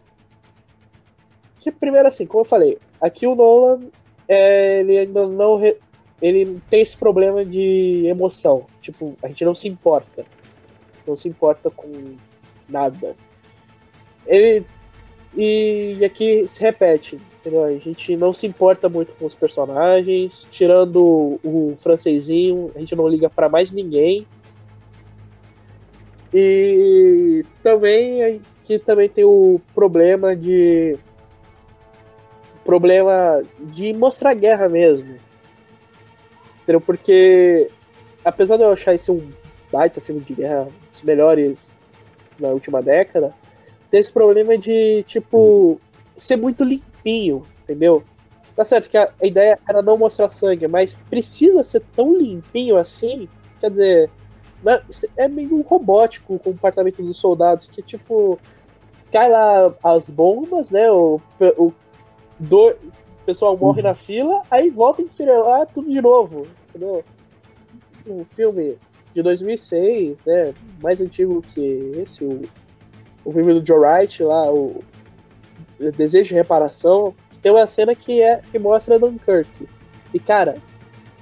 Que 1.59 1.71
primeiro 1.71 2.07
assim, 2.07 2.25
como 2.25 2.41
eu 2.41 2.45
falei, 2.45 2.77
aqui 3.01 3.27
o 3.27 3.35
Nolan 3.35 3.81
é, 4.27 4.79
ele 4.79 4.97
ainda 4.97 5.27
não 5.27 5.57
re, 5.57 5.77
ele 6.21 6.59
tem 6.69 6.81
esse 6.81 6.97
problema 6.97 7.45
de 7.45 8.05
emoção. 8.05 8.65
Tipo, 8.81 9.15
a 9.21 9.27
gente 9.27 9.45
não 9.45 9.55
se 9.55 9.67
importa. 9.67 10.25
Não 11.05 11.15
se 11.15 11.29
importa 11.29 11.69
com 11.69 12.15
nada. 12.67 13.15
Ele. 14.25 14.65
E 15.35 15.99
aqui 16.03 16.47
se 16.47 16.61
repete, 16.61 17.19
entendeu? 17.39 17.63
A 17.63 17.71
gente 17.77 18.15
não 18.15 18.33
se 18.33 18.45
importa 18.47 18.89
muito 18.89 19.13
com 19.13 19.25
os 19.25 19.35
personagens. 19.35 20.47
Tirando 20.51 21.39
o 21.43 21.73
francesinho, 21.77 22.71
a 22.75 22.79
gente 22.79 22.95
não 22.95 23.07
liga 23.07 23.29
para 23.29 23.49
mais 23.49 23.71
ninguém. 23.71 24.27
E 26.33 27.45
também 27.63 28.23
aqui 28.23 28.77
também 28.77 29.07
tem 29.07 29.23
o 29.23 29.61
problema 29.73 30.35
de 30.35 30.97
problema 32.65 33.41
de 33.59 33.93
mostrar 33.93 34.33
guerra 34.33 34.67
mesmo. 34.67 35.15
Entendeu? 36.61 36.81
Porque, 36.81 37.69
apesar 38.25 38.57
de 38.57 38.63
eu 38.63 38.71
achar 38.71 38.93
esse 38.93 39.09
um 39.09 39.31
baita 39.71 40.01
filme 40.01 40.19
de 40.19 40.33
guerra, 40.33 40.63
um 40.63 40.89
dos 40.89 41.01
melhores 41.01 41.73
na 42.37 42.49
última 42.49 42.81
década, 42.81 43.33
tem 43.89 44.01
esse 44.01 44.11
problema 44.11 44.57
de, 44.57 45.01
tipo, 45.03 45.79
ser 46.13 46.35
muito 46.35 46.65
limpinho, 46.97 47.43
entendeu? 47.63 48.03
Tá 48.55 48.65
certo 48.65 48.89
que 48.89 48.97
a, 48.97 49.11
a 49.21 49.25
ideia 49.25 49.59
era 49.67 49.81
não 49.81 49.97
mostrar 49.97 50.29
sangue, 50.29 50.67
mas 50.67 50.95
precisa 51.09 51.63
ser 51.63 51.83
tão 51.95 52.13
limpinho 52.13 52.77
assim, 52.77 53.29
quer 53.59 53.69
dizer, 53.69 54.09
né, 54.63 54.81
é 55.15 55.27
meio 55.27 55.61
robótico 55.61 56.35
o 56.35 56.39
comportamento 56.39 57.03
dos 57.03 57.17
soldados, 57.17 57.69
que, 57.69 57.81
tipo, 57.81 58.39
cai 59.11 59.29
lá 59.29 59.73
as 59.83 60.09
bombas, 60.09 60.71
né? 60.71 60.89
O, 60.91 61.21
o, 61.39 61.71
do, 62.39 62.75
pessoal 63.25 63.57
morre 63.57 63.81
uhum. 63.81 63.87
na 63.87 63.93
fila, 63.93 64.41
aí 64.49 64.69
volta 64.69 65.01
a 65.01 65.05
enfileirar 65.05 65.67
tudo 65.67 65.89
de 65.89 66.01
novo, 66.01 66.47
entendeu? 66.69 67.03
Um 68.07 68.23
filme 68.23 68.77
de 69.13 69.21
2006, 69.21 70.23
né, 70.25 70.53
mais 70.81 71.01
antigo 71.01 71.41
que 71.41 71.91
esse, 71.97 72.23
o, 72.23 72.41
o 73.25 73.31
filme 73.33 73.59
do 73.59 73.65
Joe 73.65 73.79
Wright 73.79 74.23
lá, 74.23 74.49
o 74.49 74.81
Desejo 75.79 76.29
de 76.29 76.33
Reparação, 76.33 77.13
tem 77.41 77.51
uma 77.51 77.67
cena 77.67 77.93
que, 77.93 78.21
é, 78.21 78.41
que 78.51 78.57
mostra 78.57 78.99
Dunkirk. 78.99 79.67
E, 80.13 80.19
cara, 80.19 80.57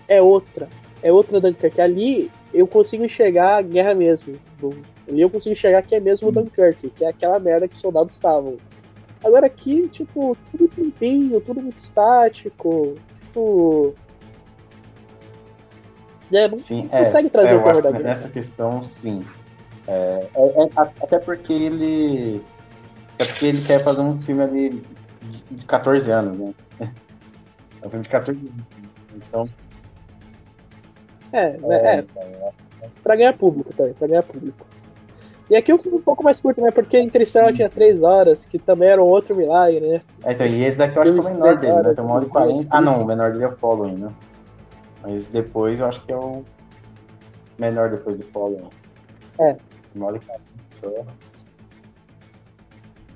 é 0.08 0.22
outra. 0.22 0.70
É 1.04 1.12
outra 1.12 1.42
Dunkirk. 1.42 1.80
Ali 1.82 2.32
eu 2.54 2.66
consigo 2.66 3.04
enxergar 3.04 3.58
a 3.58 3.62
guerra 3.62 3.94
mesmo. 3.94 4.38
Ali 5.08 5.22
eu 5.22 5.30
consigo 5.30 5.54
enxergar 5.54 5.82
que 5.82 5.94
é 5.94 6.00
mesmo 6.00 6.30
uhum. 6.30 6.34
Dunkirk, 6.34 6.90
que 6.90 7.04
é 7.04 7.10
aquela 7.10 7.40
merda 7.40 7.68
que 7.68 7.76
os 7.76 7.82
soldados 7.82 8.14
estavam. 8.14 8.58
Agora 9.24 9.48
aqui, 9.48 9.88
tipo, 9.90 10.38
tudo 10.52 10.70
limpinho, 10.78 11.42
tudo 11.42 11.62
muito 11.62 11.78
estático. 11.78 12.96
Tipo. 13.24 13.94
É, 16.32 16.48
não 16.48 16.58
Sim, 16.58 16.88
consegue 16.88 17.28
é, 17.28 17.30
trazer 17.30 17.54
é, 17.54 17.58
o 17.58 17.64
terror 17.64 17.82
da 17.82 17.92
guerra. 17.92 18.04
Nessa 18.04 18.30
questão, 18.30 18.86
sim. 18.86 19.24
É, 19.88 20.28
é- 20.34 20.64
é- 20.64 20.70
até 20.76 21.20
porque 21.20 21.54
ele. 21.54 22.42
É 23.18 23.26
porque 23.26 23.46
ele 23.46 23.62
quer 23.62 23.84
fazer 23.84 24.02
um 24.02 24.18
filme 24.20 24.44
ali 24.44 24.84
de, 25.22 25.56
de 25.56 25.66
14 25.66 26.12
anos, 26.12 26.38
né? 26.38 26.54
É 27.82 27.88
um 27.88 27.90
filme 27.90 28.04
de 28.04 28.10
14 28.10 28.40
anos. 28.40 28.52
Então, 29.16 29.44
É, 31.32 31.58
né, 31.58 31.76
é, 31.78 32.06
é, 32.18 32.54
pra 33.04 33.16
ganhar 33.16 33.34
público 33.34 33.74
também, 33.74 33.94
pra 33.94 34.08
ganhar 34.08 34.24
público. 34.24 34.66
E 35.50 35.56
aqui 35.56 35.72
o 35.72 35.78
filme 35.78 35.98
é 35.98 36.02
um 36.02 36.04
pouco 36.04 36.24
mais 36.24 36.42
curto, 36.42 36.60
né? 36.60 36.72
Porque 36.72 37.00
Interstellar 37.00 37.54
tinha 37.54 37.70
3 37.70 38.02
horas, 38.02 38.46
que 38.46 38.58
também 38.58 38.90
era 38.90 39.02
um 39.02 39.06
outro 39.06 39.36
milagre, 39.36 39.80
né? 39.80 40.02
É, 40.24 40.34
então, 40.34 40.46
e 40.48 40.64
esse 40.64 40.78
daqui 40.78 40.98
eu 40.98 41.04
acho 41.04 41.14
que 41.14 41.20
é 41.20 41.22
o 41.22 41.26
menor 41.26 41.56
de 41.56 41.62
dele, 41.62 41.74
né? 41.84 41.94
Tem 41.94 42.04
uma 42.04 42.16
hora 42.16 42.26
e 42.26 42.30
filmes 42.30 42.32
40. 42.32 42.64
de 42.64 42.68
Ah, 42.72 42.82
não, 42.82 43.04
o 43.04 43.06
menor 43.06 43.32
dele 43.32 43.44
é 43.44 43.48
o 43.48 43.56
Following, 43.58 43.96
né? 43.96 44.12
Mas 45.04 45.30
depois 45.30 45.80
eu 45.80 45.86
acho 45.86 46.04
que 46.04 46.12
é 46.12 46.18
o 46.18 46.44
menor 47.60 47.92
depois 47.92 48.18
do 48.18 48.26
Following. 48.26 48.70
É. 49.40 49.56
Uma 49.94 50.08
hora 50.08 50.18
e 50.18 50.20
40. 50.22 50.44
Só. 50.72 50.88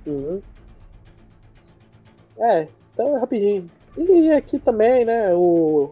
Uhum. 0.05 0.41
É, 2.39 2.67
então 2.93 3.15
é 3.15 3.19
rapidinho. 3.19 3.69
E 3.97 4.31
aqui 4.31 4.59
também, 4.59 5.03
né, 5.05 5.33
o... 5.33 5.91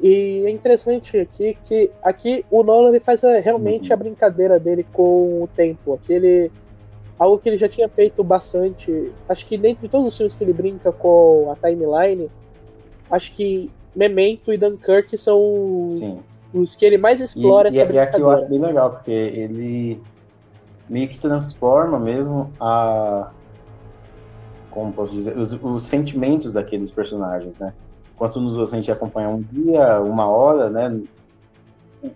E 0.00 0.44
é 0.46 0.50
interessante 0.50 1.18
aqui 1.18 1.56
que 1.64 1.90
aqui 2.02 2.44
o 2.50 2.62
Nolan 2.62 2.90
ele 2.90 3.00
faz 3.00 3.24
a- 3.24 3.40
realmente 3.40 3.88
Uhum. 3.88 3.94
a 3.94 3.96
brincadeira 3.96 4.58
dele 4.60 4.86
com 4.92 5.42
o 5.42 5.48
tempo. 5.56 5.94
Aqui 5.94 6.12
ele... 6.12 6.52
Algo 7.18 7.36
que 7.38 7.48
ele 7.48 7.56
já 7.56 7.68
tinha 7.68 7.88
feito 7.88 8.22
bastante. 8.22 9.12
Acho 9.28 9.44
que 9.44 9.58
dentre 9.58 9.88
todos 9.88 10.06
os 10.06 10.16
filmes 10.16 10.34
que 10.34 10.44
ele 10.44 10.52
brinca 10.52 10.92
com 10.92 11.50
a 11.50 11.56
timeline, 11.56 12.30
acho 13.10 13.32
que 13.34 13.68
Memento 13.94 14.52
e 14.52 14.56
Dunkirk 14.56 15.18
são 15.18 15.88
Sim. 15.90 16.20
os 16.54 16.76
que 16.76 16.84
ele 16.86 16.96
mais 16.96 17.20
E, 17.20 17.24
explora 17.24 17.68
e, 17.68 17.70
essa 17.70 17.78
e 17.78 17.82
aqui 17.82 17.90
eu 17.90 18.04
brincadeira. 18.26 18.38
acho 18.40 18.48
bem 18.48 18.60
legal, 18.60 18.90
porque 18.92 19.10
ele 19.10 20.00
meio 20.88 21.08
que 21.08 21.18
transforma 21.18 21.98
mesmo 21.98 22.52
a. 22.60 23.30
Como 24.70 24.92
posso 24.92 25.12
dizer? 25.12 25.36
Os, 25.36 25.52
os 25.52 25.82
sentimentos 25.82 26.52
daqueles 26.52 26.90
personagens, 26.90 27.54
né? 27.58 27.72
Enquanto 28.14 28.40
nos 28.40 28.58
a 28.58 28.76
gente 28.76 28.90
acompanha 28.90 29.28
um 29.28 29.40
dia, 29.40 30.00
uma 30.00 30.26
hora, 30.26 30.68
né? 30.70 31.00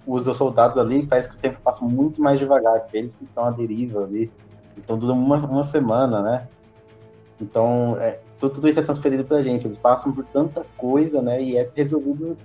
Os 0.07 0.25
soldados 0.25 0.79
ali, 0.79 1.07
parece 1.07 1.29
que 1.29 1.37
o 1.37 1.39
tempo 1.39 1.59
passa 1.63 1.85
muito 1.85 2.21
mais 2.21 2.39
devagar, 2.39 2.87
que 2.87 2.97
eles 2.97 3.15
que 3.15 3.25
estão 3.25 3.45
à 3.45 3.51
deriva 3.51 4.05
ali. 4.05 4.31
Então 4.77 4.99
dura 4.99 5.13
uma, 5.13 5.37
uma 5.37 5.65
semana, 5.65 6.23
né? 6.23 6.49
Então, 7.41 7.97
é, 7.99 8.21
tudo, 8.39 8.55
tudo 8.55 8.69
isso 8.69 8.79
é 8.79 8.83
transferido 8.83 9.25
pra 9.25 9.43
gente. 9.43 9.67
Eles 9.67 9.79
passam 9.79 10.13
por 10.13 10.25
tanta 10.25 10.65
coisa, 10.77 11.21
né? 11.21 11.43
E 11.43 11.57
é 11.57 11.69
resolvido, 11.75 12.37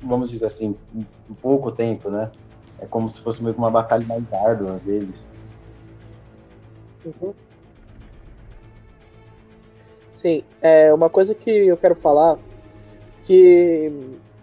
vamos 0.00 0.30
dizer 0.30 0.46
assim, 0.46 0.76
em 0.94 1.34
pouco 1.34 1.72
tempo, 1.72 2.08
né? 2.10 2.30
É 2.78 2.86
como 2.86 3.08
se 3.08 3.20
fosse 3.20 3.42
meio 3.42 3.54
que 3.54 3.60
uma 3.60 3.70
batalha 3.70 4.06
mais 4.06 4.32
árdua 4.32 4.78
deles. 4.84 5.30
Uhum. 7.04 7.34
Sim, 10.12 10.44
é 10.62 10.92
uma 10.94 11.10
coisa 11.10 11.34
que 11.34 11.50
eu 11.50 11.76
quero 11.76 11.94
falar 11.94 12.38
que 13.22 13.90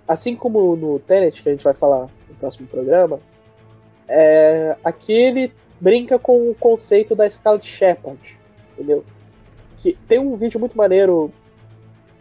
assim 0.08 0.36
como 0.36 0.76
no 0.76 1.00
Tenet 1.00 1.42
que 1.42 1.48
a 1.48 1.52
gente 1.52 1.64
vai 1.64 1.74
falar 1.74 2.10
no 2.28 2.36
próximo 2.36 2.68
programa, 2.68 3.20
é, 4.08 4.76
aqui 4.84 5.14
ele 5.14 5.54
brinca 5.80 6.20
com 6.20 6.50
o 6.50 6.56
conceito 6.56 7.16
da 7.16 7.30
Scarlet 7.30 7.66
Shepard, 7.66 8.40
entendeu? 8.74 9.06
Que 9.78 9.94
tem 10.08 10.20
um 10.20 10.36
vídeo 10.36 10.60
muito 10.60 10.78
maneiro 10.78 11.32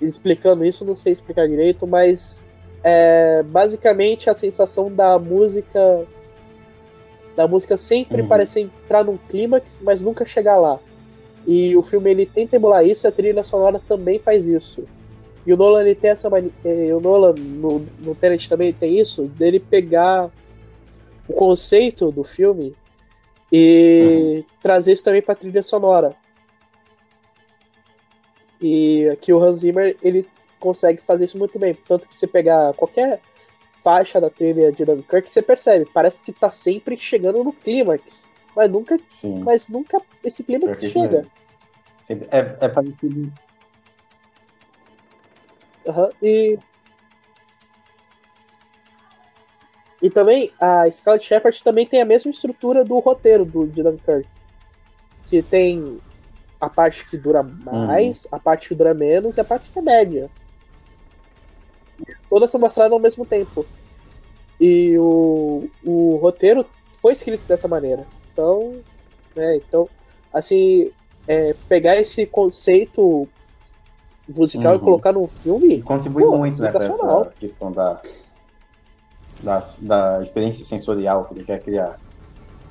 explicando 0.00 0.64
isso, 0.64 0.84
não 0.84 0.94
sei 0.94 1.12
explicar 1.12 1.48
direito, 1.48 1.86
mas 1.86 2.46
é 2.82 3.42
basicamente 3.42 4.30
a 4.30 4.34
sensação 4.34 4.90
da 4.90 5.18
música 5.18 6.06
da 7.40 7.48
música 7.48 7.74
sempre 7.76 8.20
Uhum. 8.20 8.28
parecer 8.28 8.60
entrar 8.60 9.02
num 9.02 9.16
clímax, 9.16 9.80
mas 9.82 10.02
nunca 10.02 10.26
chegar 10.26 10.58
lá. 10.58 10.78
E 11.46 11.74
o 11.74 11.82
filme 11.82 12.10
ele 12.10 12.26
tenta 12.26 12.56
emular 12.56 12.86
isso, 12.86 13.06
e 13.06 13.08
a 13.08 13.12
trilha 13.12 13.42
sonora 13.42 13.80
também 13.88 14.18
faz 14.18 14.46
isso. 14.46 14.84
E 15.46 15.52
o 15.54 15.56
Nolan 15.56 15.80
ele 15.80 15.94
tem 15.94 16.10
essa 16.10 16.28
mani- 16.28 16.52
eh, 16.62 16.94
o 16.94 17.00
Nolan 17.00 17.32
no, 17.32 17.82
no 17.98 18.14
Tenet 18.14 18.46
também 18.46 18.74
tem 18.74 18.98
isso, 18.98 19.22
dele 19.24 19.58
pegar 19.58 20.30
o 21.26 21.32
conceito 21.32 22.12
do 22.12 22.22
filme 22.22 22.74
e 23.50 24.44
trazer 24.60 24.92
isso 24.92 25.02
também 25.04 25.22
para 25.22 25.34
trilha 25.34 25.62
sonora. 25.62 26.14
E 28.60 29.08
aqui 29.08 29.32
o 29.32 29.42
Hans 29.42 29.60
Zimmer 29.60 29.96
ele 30.02 30.28
consegue 30.58 31.00
fazer 31.00 31.24
isso 31.24 31.38
muito 31.38 31.58
bem, 31.58 31.74
tanto 31.88 32.06
que 32.06 32.14
você 32.14 32.26
pegar 32.26 32.74
qualquer 32.74 33.18
faixa 33.82 34.20
da 34.20 34.30
trilha 34.30 34.70
de 34.70 34.84
Dunkirk, 34.84 35.30
você 35.30 35.42
percebe, 35.42 35.88
parece 35.92 36.20
que 36.20 36.32
tá 36.32 36.50
sempre 36.50 36.96
chegando 36.96 37.42
no 37.42 37.52
clímax, 37.52 38.30
mas 38.54 38.70
nunca, 38.70 38.98
Sim. 39.08 39.40
mas 39.40 39.68
nunca 39.68 40.00
esse 40.22 40.44
clímax 40.44 40.80
chega. 40.80 41.22
mesmo. 42.08 42.26
É, 42.30 42.38
é 42.38 42.68
parecido. 42.68 43.32
Aham, 45.88 46.08
E. 46.22 46.58
E 50.02 50.08
também 50.08 50.50
a 50.58 50.90
Scarlet 50.90 51.24
Shepard 51.24 51.62
também 51.62 51.86
tem 51.86 52.00
a 52.00 52.06
mesma 52.06 52.30
estrutura 52.30 52.82
do 52.82 52.98
roteiro 52.98 53.44
do 53.44 53.66
de 53.66 53.82
Dunkirk. 53.82 54.26
Que 55.26 55.42
tem 55.42 55.98
a 56.60 56.68
parte 56.68 57.08
que 57.08 57.16
dura 57.16 57.42
mais, 57.42 58.26
a 58.32 58.38
parte 58.38 58.68
que 58.68 58.74
dura 58.74 58.94
menos 58.94 59.36
e 59.36 59.40
a 59.40 59.44
parte 59.44 59.70
que 59.70 59.78
é 59.78 59.82
média. 59.82 60.30
Todas 62.28 62.50
são 62.50 62.60
mostradas 62.60 62.92
ao 62.92 63.00
mesmo 63.00 63.24
tempo. 63.24 63.66
E 64.60 64.96
o, 64.98 65.68
o 65.84 66.16
roteiro 66.16 66.64
foi 66.94 67.12
escrito 67.12 67.42
dessa 67.46 67.66
maneira. 67.66 68.06
Então, 68.32 68.72
né, 69.34 69.56
então 69.56 69.88
assim, 70.32 70.90
é, 71.26 71.54
pegar 71.68 71.96
esse 71.96 72.26
conceito 72.26 73.28
musical 74.28 74.74
e 74.74 74.78
Uhum. 74.78 74.84
colocar 74.84 75.12
num 75.12 75.26
filme 75.26 75.74
E 75.74 75.82
contribui 75.82 76.22
Pô, 76.24 76.38
muito 76.38 76.60
né, 76.62 76.70
pra 76.70 76.84
essa 76.84 77.32
questão 77.38 77.72
da, 77.72 78.00
da, 79.42 79.60
da 79.80 80.22
experiência 80.22 80.64
sensorial 80.64 81.24
que 81.24 81.34
ele 81.34 81.44
quer 81.44 81.60
criar. 81.60 81.96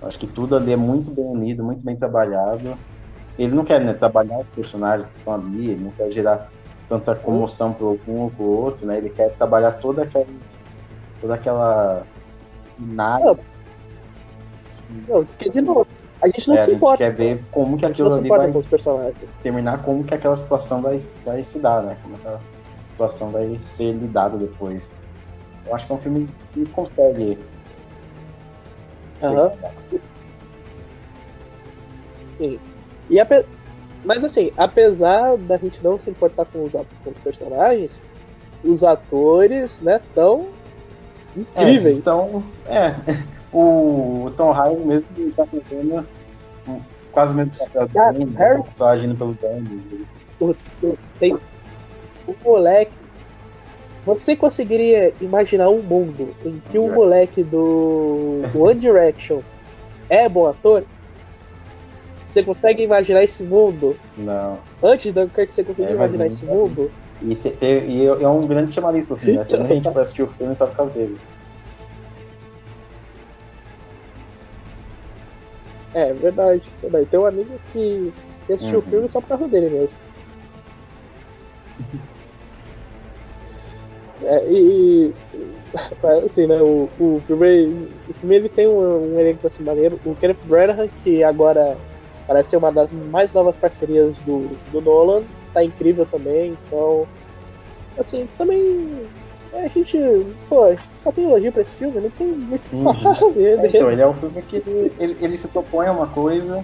Eu 0.01 0.07
acho 0.07 0.17
que 0.19 0.27
tudo 0.27 0.55
ali 0.55 0.71
é 0.71 0.77
muito 0.77 1.11
bem 1.11 1.25
unido, 1.25 1.63
muito 1.63 1.83
bem 1.83 1.95
trabalhado. 1.95 2.77
Ele 3.37 3.53
não 3.53 3.65
quer 3.65 3.81
né, 3.81 3.93
trabalhar 3.93 4.39
os 4.39 4.47
personagens 4.49 5.05
que 5.07 5.13
estão 5.13 5.33
ali, 5.33 5.71
ele 5.71 5.83
não 5.83 5.91
quer 5.91 6.11
gerar 6.11 6.49
tanta 6.89 7.15
comoção 7.15 7.71
para 7.71 7.85
um 7.85 8.21
ou 8.21 8.31
para 8.31 8.43
o 8.43 8.57
outro, 8.63 8.87
né? 8.87 8.97
Ele 8.97 9.09
quer 9.09 9.31
trabalhar 9.35 9.73
toda 9.73 10.03
aquela, 10.03 10.25
toda 11.21 11.35
aquela 11.35 12.03
nada. 12.77 13.37
Não, 15.07 15.23
porque 15.25 15.49
de 15.49 15.61
novo, 15.61 15.87
a 16.21 16.27
gente 16.27 16.47
não 16.47 16.55
É, 16.55 16.59
a 16.59 16.63
se 16.63 16.71
gente 16.71 16.77
importa. 16.77 16.97
quer 16.97 17.13
ver 17.13 17.43
como 17.51 17.77
que 17.77 17.85
a 17.85 17.89
gente 17.89 18.01
aquilo 18.01 18.13
ali 18.15 18.29
vai 18.29 19.13
terminar, 19.43 19.83
como 19.83 20.03
que 20.03 20.13
aquela 20.13 20.35
situação 20.35 20.81
vai, 20.81 20.97
vai 21.23 21.43
se 21.43 21.59
dar, 21.59 21.83
né? 21.83 21.95
Como 22.01 22.15
aquela 22.15 22.39
situação 22.87 23.29
vai 23.29 23.57
ser 23.61 23.91
lidada 23.93 24.37
depois. 24.37 24.93
Eu 25.65 25.75
acho 25.75 25.85
que 25.85 25.91
é 25.91 25.95
um 25.95 25.99
filme 25.99 26.29
que 26.53 26.65
consegue. 26.69 27.37
Aham. 29.21 29.51
Sim. 32.21 32.59
E 33.09 33.19
ape- 33.19 33.45
Mas 34.03 34.23
assim, 34.23 34.51
apesar 34.57 35.37
da 35.37 35.57
gente 35.57 35.83
não 35.83 35.99
se 35.99 36.09
importar 36.09 36.45
com 36.45 36.63
os, 36.63 36.73
com 36.73 37.09
os 37.11 37.19
personagens, 37.19 38.03
os 38.63 38.83
atores, 38.83 39.81
né, 39.81 39.99
tão 40.15 40.47
É, 41.35 41.39
incríveis. 41.63 41.97
então, 41.99 42.43
é. 42.65 42.95
O, 43.51 44.31
Tom 44.37 44.51
Hardy 44.51 44.79
mesmo 44.79 45.05
ele 45.17 45.31
tá 45.31 45.43
fazendo 45.43 46.05
um- 46.67 46.79
quase 47.11 47.33
o 47.33 47.35
mesmo 47.35 47.51
papel 47.57 47.87
do 47.87 47.99
Ah, 47.99 48.11
Harry- 48.37 48.63
só 48.71 48.89
agindo 48.89 49.15
pelo 49.15 49.33
Danny. 49.33 50.05
Tem 51.19 51.33
o 52.27 52.35
moleque. 52.45 52.91
Você 54.05 54.35
conseguiria 54.35 55.13
imaginar 55.19 55.69
um 55.69 55.81
mundo 55.81 56.29
em 56.45 56.59
que 56.59 56.77
o 56.77 56.93
moleque 56.93 57.41
do, 57.43 58.41
do 58.53 58.61
One 58.61 58.79
Direction 58.79 59.39
é 60.07 60.29
bom 60.29 60.45
ator? 60.47 60.83
Você 62.29 62.43
consegue 62.43 62.83
imaginar 62.83 63.23
esse 63.23 63.43
mundo? 63.43 63.97
Não. 64.17 64.59
Antes 64.83 65.05
de 65.05 65.11
Dunkirk, 65.13 65.51
você 65.51 65.63
conseguiria 65.63 65.93
É, 65.93 65.95
imaginar 65.95 66.27
esse 66.27 66.45
sabia. 66.45 66.55
mundo? 66.55 66.91
E, 67.21 67.35
te- 67.35 67.49
te- 67.51 67.65
e 67.87 68.05
é 68.05 68.27
um 68.27 68.45
grande 68.47 68.71
chamariz 68.71 69.05
pro 69.05 69.17
filme, 69.17 69.37
né? 69.39 69.43
Tem 69.45 69.65
gente 69.67 69.87
que 69.87 69.93
vai 69.93 70.03
assistir 70.03 70.21
o 70.23 70.27
filme 70.27 70.55
só 70.55 70.67
por 70.67 70.75
causa 70.77 70.93
dele. 70.93 71.17
É, 75.93 76.13
verdade, 76.13 76.69
verdade. 76.81 77.05
Tem 77.07 77.19
um 77.19 77.25
amigo 77.25 77.49
que, 77.73 78.13
assistiu 78.53 78.79
o 78.79 78.81
Uhum. 78.83 78.87
filme 78.87 79.09
só 79.09 79.19
por 79.19 79.27
causa 79.27 79.47
dele 79.47 79.69
mesmo. 79.69 79.97
É, 84.23 84.45
e, 84.51 85.13
e, 85.33 85.45
assim, 86.25 86.45
né, 86.45 86.61
o, 86.61 86.87
o, 86.99 87.21
primeiro, 87.25 87.87
o 88.07 88.13
filme 88.13 88.35
ele 88.35 88.49
tem 88.49 88.67
um, 88.67 89.13
um 89.15 89.19
elenco 89.19 89.47
assim 89.47 89.63
maneiro. 89.63 89.99
O 90.05 90.13
Kenneth 90.15 90.43
Branagh, 90.45 90.89
que 91.03 91.23
agora 91.23 91.75
Parece 92.29 92.51
ser 92.51 92.57
uma 92.57 92.71
das 92.71 92.91
mais 92.91 93.33
novas 93.33 93.57
parcerias 93.57 94.19
do, 94.21 94.55
do 94.71 94.79
Nolan. 94.79 95.23
Tá 95.51 95.63
incrível 95.63 96.05
também, 96.05 96.55
então. 96.67 97.07
Assim, 97.97 98.29
também. 98.37 99.07
A 99.51 99.67
gente. 99.67 99.97
Pô, 100.47 100.65
só 100.93 101.11
tem 101.11 101.25
elogio 101.25 101.51
pra 101.51 101.63
esse 101.63 101.71
filme, 101.73 101.99
não 101.99 102.09
tem 102.11 102.27
muito 102.27 102.67
o 102.67 102.69
que 102.69 102.75
Uhum. 102.75 103.03
falar 103.03 103.33
dele. 103.33 103.61
É, 103.65 103.67
então, 103.69 103.91
ele 103.91 104.01
é 104.03 104.07
um 104.07 104.13
filme 104.13 104.43
que 104.43 104.57
ele, 104.57 104.93
ele, 104.99 105.17
ele 105.19 105.37
se 105.37 105.47
propõe 105.47 105.87
a 105.87 105.91
uma 105.91 106.05
coisa 106.05 106.63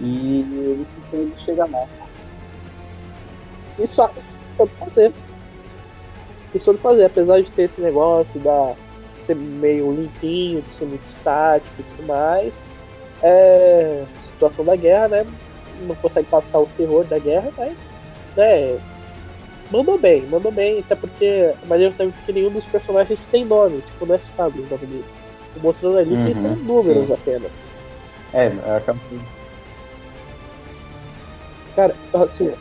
e 0.00 0.42
ele 0.42 0.86
tenta 1.10 1.40
chegar 1.40 1.68
lá. 1.68 1.84
E 3.80 3.84
só 3.84 4.08
soube 4.56 4.72
fazer. 4.78 5.12
E 6.54 6.60
soube 6.60 6.78
fazer, 6.78 7.06
apesar 7.06 7.40
de 7.42 7.50
ter 7.50 7.62
esse 7.64 7.80
negócio 7.80 8.38
da 8.38 8.74
de 9.16 9.24
ser 9.24 9.34
meio 9.34 9.90
limpinho, 9.90 10.62
de 10.62 10.70
ser 10.70 10.84
muito 10.84 11.04
estático 11.04 11.74
e 11.80 11.82
tudo 11.82 12.06
mais. 12.06 12.62
É, 13.22 14.04
situação 14.16 14.64
da 14.64 14.76
guerra, 14.76 15.08
né? 15.08 15.26
Não 15.82 15.94
consegue 15.96 16.28
passar 16.28 16.60
o 16.60 16.66
terror 16.76 17.04
da 17.04 17.18
guerra, 17.18 17.50
mas 17.56 17.92
né, 18.36 18.78
mandou 19.70 19.98
bem, 19.98 20.22
mandou 20.26 20.50
bem, 20.52 20.80
até 20.80 20.94
porque 20.94 21.52
a 21.62 21.66
maneira 21.66 21.92
também 21.96 22.14
que 22.24 22.32
nenhum 22.32 22.50
dos 22.50 22.66
personagens 22.66 23.26
tem 23.26 23.44
nome, 23.44 23.80
tipo, 23.82 24.06
não 24.06 24.14
é 24.14 24.18
citado 24.18 24.56
nos 24.58 24.70
nome 24.70 24.86
deles. 24.86 25.24
Mostrando 25.60 25.98
ali 25.98 26.14
Uhum, 26.14 26.24
que 26.24 26.34
são 26.34 26.54
números 26.56 27.08
sim. 27.08 27.14
apenas. 27.14 27.52
É, 28.32 28.46
acaba 28.76 28.98
Cara, 31.74 31.94
assim, 32.12 32.52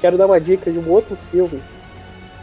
quero 0.00 0.16
dar 0.16 0.26
uma 0.26 0.40
dica 0.40 0.70
de 0.70 0.78
um 0.78 0.90
outro 0.90 1.16
filme 1.16 1.62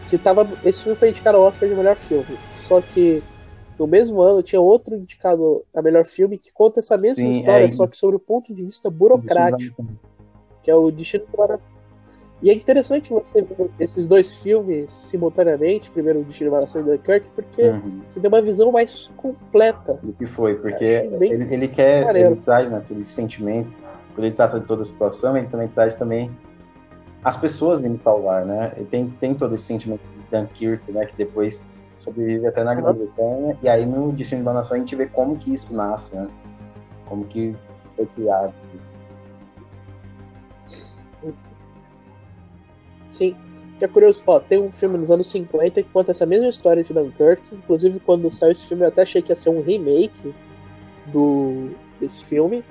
que 0.08 0.18
tava. 0.18 0.48
Esse 0.64 0.84
filme 0.84 0.98
foi 0.98 1.10
indicado 1.10 1.38
ao 1.38 1.44
Oscar 1.44 1.68
de 1.68 1.76
melhor 1.76 1.96
filme. 1.96 2.38
Só 2.56 2.82
que 2.82 3.24
no 3.78 3.88
mesmo 3.88 4.22
ano 4.22 4.42
tinha 4.42 4.60
outro 4.62 4.96
indicado 4.96 5.64
a 5.76 5.82
melhor 5.82 6.06
filme 6.06 6.38
que 6.38 6.52
conta 6.54 6.80
essa 6.80 6.98
mesma 6.98 7.16
Sim, 7.16 7.32
história, 7.32 7.66
é. 7.66 7.70
só 7.70 7.86
que 7.88 7.98
sobre 7.98 8.16
o 8.16 8.20
ponto 8.20 8.54
de 8.54 8.64
vista 8.64 8.90
burocrático, 8.90 9.86
que 10.64 10.72
é 10.72 10.76
o 10.76 10.90
Destino 10.90 11.26
do 11.26 11.60
E 12.42 12.50
é 12.50 12.54
interessante 12.54 13.12
você 13.12 13.42
ver 13.42 13.70
esses 13.80 14.08
dois 14.08 14.36
filmes 14.36 14.92
simultaneamente, 14.92 15.92
primeiro 15.92 16.20
o 16.20 16.24
Destino 16.24 16.52
Maravilha 16.52 16.80
e 16.80 16.98
Dunkirk, 16.98 17.30
porque 17.36 17.62
Uhum. 17.64 18.02
você 18.10 18.20
tem 18.20 18.28
uma 18.28 18.42
visão 18.42 18.72
mais 18.72 19.12
completa. 19.18 20.00
do 20.02 20.14
que 20.14 20.26
foi, 20.26 20.56
porque 20.56 20.84
ele, 20.84 21.54
ele 21.54 21.68
quer, 21.68 22.06
maneiro. 22.06 22.32
ele 22.34 22.42
traz 22.42 22.70
né, 22.70 22.78
aquele 22.78 23.04
sentimento, 23.04 23.70
quando 24.14 24.26
ele 24.26 24.36
trata 24.36 24.60
de 24.60 24.66
toda 24.66 24.82
a 24.82 24.86
situação, 24.86 25.36
ele 25.38 25.48
também 25.48 25.68
traz 25.68 25.96
também 25.96 26.32
as 27.24 27.36
pessoas 27.38 27.82
vindo 27.82 27.98
salvar, 27.98 28.46
né? 28.46 28.72
Ele 28.78 28.86
tem, 28.86 29.10
tem 29.20 29.34
todo 29.34 29.56
esse 29.56 29.64
sentimento 29.64 30.02
de 30.02 30.38
Dunkirk, 30.38 30.92
né, 30.92 31.06
que 31.06 31.16
depois 31.18 31.62
sobrevive 31.98 32.48
até 32.48 32.64
na. 32.64 32.76
Grã-Bretanha, 32.76 33.58
e 33.62 33.70
aí 33.70 33.86
no 33.86 34.12
Destino 34.12 34.44
da 34.44 34.54
Nação 34.54 34.78
a 34.78 34.80
gente 34.80 34.96
vê 34.96 35.06
como 35.08 35.38
que 35.38 35.54
isso 35.54 35.76
nasce, 35.76 36.16
né? 36.16 36.28
Como 37.06 37.26
que 37.26 37.56
foi 37.96 38.06
criado. 38.08 38.54
Sim, 43.12 43.36
que 43.80 43.86
é 43.86 43.88
curioso, 43.88 44.22
ó, 44.28 44.40
tem 44.40 44.62
um 44.62 44.70
filme 44.70 44.98
nos 44.98 45.10
anos 45.10 45.28
50 45.28 45.84
que 45.84 45.90
conta 45.90 46.12
essa 46.12 46.26
mesma 46.26 46.50
história 46.50 46.84
de 46.84 46.94
Dunkirk. 46.94 47.42
Inclusive, 47.54 48.00
quando 48.00 48.32
saiu 48.32 48.52
esse 48.52 48.66
filme, 48.66 48.84
eu 48.84 48.90
até 48.90 49.02
achei 49.02 49.22
que 49.22 49.32
ia 49.32 49.36
ser 49.36 49.50
um 49.50 49.62
remake 49.62 50.34
do 51.08 51.72
desse 52.00 52.26
filme. 52.26 52.64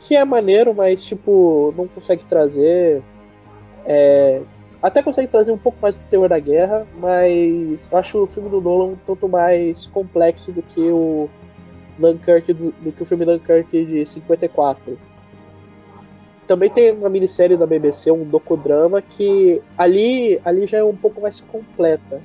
Que 0.00 0.16
é 0.16 0.24
maneiro, 0.24 0.74
mas 0.74 1.04
tipo, 1.04 1.72
não 1.76 1.86
consegue 1.88 2.24
trazer. 2.24 3.02
é, 3.84 4.42
até 4.82 5.02
consegue 5.02 5.28
trazer 5.28 5.50
um 5.50 5.58
pouco 5.58 5.78
mais 5.80 5.96
do 5.96 6.02
teor 6.04 6.28
da 6.28 6.38
guerra, 6.38 6.86
mas 6.98 7.92
acho 7.92 8.22
o 8.22 8.26
filme 8.26 8.48
do 8.48 8.60
Nolan 8.60 8.92
um 8.92 8.96
tanto 9.06 9.28
mais 9.28 9.86
complexo 9.88 10.52
do 10.52 10.62
que 10.62 10.80
o 10.80 11.28
Dunkirk, 11.98 12.52
do, 12.52 12.92
que 12.92 13.02
o 13.02 13.06
filme 13.06 13.24
Dunkirk 13.24 13.84
de 13.84 14.06
54. 14.06 14.96
Também 16.46 16.70
tem 16.70 16.92
uma 16.92 17.10
minissérie 17.10 17.56
da 17.56 17.66
BBC, 17.66 18.10
um 18.10 18.24
docudrama, 18.24 19.02
que 19.02 19.60
ali, 19.76 20.40
ali 20.44 20.66
já 20.66 20.78
é 20.78 20.84
um 20.84 20.96
pouco 20.96 21.20
mais 21.20 21.40
completa. 21.40 22.22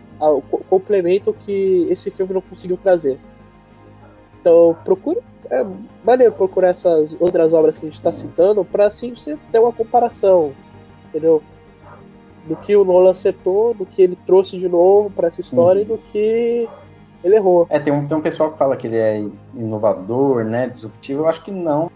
Complementa 0.69 1.29
o 1.29 1.33
que 1.33 1.87
esse 1.89 2.09
filme 2.09 2.33
não 2.33 2.41
conseguiu 2.41 2.77
trazer. 2.77 3.19
Então, 4.39 4.77
procura. 4.85 5.19
É 5.49 5.65
maneiro 6.05 6.31
procurar 6.31 6.69
essas 6.69 7.17
outras 7.19 7.53
obras 7.53 7.77
que 7.77 7.85
a 7.85 7.89
gente 7.89 7.97
está 7.97 8.13
citando, 8.13 8.63
para 8.63 8.87
assim 8.87 9.13
você 9.13 9.37
ter 9.51 9.59
uma 9.59 9.73
comparação, 9.73 10.53
entendeu? 11.09 11.43
Do 12.45 12.55
que 12.57 12.75
o 12.75 12.83
Nolan 12.83 13.11
acertou, 13.11 13.73
do 13.73 13.85
que 13.85 14.01
ele 14.01 14.17
trouxe 14.25 14.57
de 14.57 14.67
novo 14.67 15.09
para 15.09 15.27
essa 15.27 15.39
história 15.39 15.81
e 15.81 15.85
do 15.85 15.97
que 15.97 16.67
ele 17.23 17.35
errou. 17.35 17.65
É, 17.69 17.79
tem 17.79 17.93
um, 17.93 18.05
tem 18.05 18.17
um 18.17 18.21
pessoal 18.21 18.51
que 18.51 18.57
fala 18.57 18.75
que 18.75 18.87
ele 18.87 18.97
é 18.97 19.25
inovador, 19.55 20.43
né, 20.43 20.67
disruptivo, 20.67 21.21
eu 21.21 21.27
acho 21.27 21.41
que 21.43 21.51
não. 21.51 21.89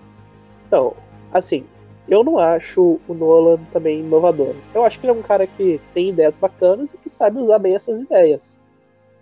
Então, 0.65 0.93
assim, 1.33 1.65
eu 2.07 2.23
não 2.23 2.39
acho 2.39 2.99
o 3.07 3.13
Nolan 3.13 3.59
também 3.71 3.99
inovador. 3.99 4.55
Eu 4.73 4.85
acho 4.85 4.99
que 4.99 5.05
ele 5.05 5.11
é 5.11 5.19
um 5.19 5.21
cara 5.21 5.45
que 5.45 5.81
tem 5.93 6.09
ideias 6.09 6.37
bacanas 6.37 6.93
e 6.93 6.97
que 6.97 7.09
sabe 7.09 7.39
usar 7.39 7.59
bem 7.59 7.75
essas 7.75 7.99
ideias. 7.99 8.59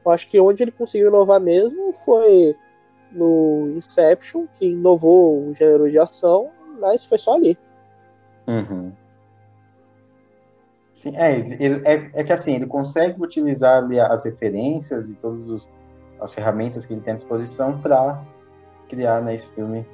Eu 0.06 0.12
acho 0.12 0.30
que 0.30 0.40
onde 0.40 0.64
ele 0.64 0.72
conseguiu 0.72 1.08
inovar 1.08 1.40
mesmo 1.40 1.92
foi 1.92 2.56
no 3.12 3.74
Inception, 3.76 4.46
que 4.54 4.68
inovou 4.68 5.48
o 5.48 5.56
gênero 5.56 5.90
de 5.90 5.98
ação, 5.98 6.50
mas 6.80 7.04
foi 7.04 7.18
só 7.18 7.34
ali. 7.34 7.58
Uhum. 8.48 8.92
Sim, 10.96 11.14
é, 11.18 11.40
é, 11.84 12.10
é 12.14 12.24
que 12.24 12.32
assim, 12.32 12.56
ele 12.56 12.66
consegue 12.66 13.22
utilizar 13.22 13.84
ali 13.84 14.00
as 14.00 14.24
referências 14.24 15.12
e 15.12 15.16
todas 15.18 15.70
as 16.22 16.32
ferramentas 16.32 16.86
que 16.86 16.94
ele 16.94 17.02
tem 17.02 17.12
à 17.12 17.16
disposição 17.18 17.82
para 17.82 18.24
criar 18.88 19.22
né, 19.22 19.36
esse 19.36 19.50
filme. 19.50 19.86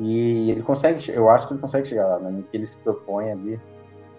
E 0.00 0.50
ele 0.50 0.62
consegue, 0.64 1.12
eu 1.12 1.30
acho 1.30 1.46
que 1.46 1.54
ele 1.54 1.60
consegue 1.60 1.88
chegar 1.88 2.08
lá, 2.08 2.18
né, 2.18 2.42
que 2.50 2.56
ele 2.56 2.66
se 2.66 2.76
propõe 2.78 3.30
ali. 3.30 3.60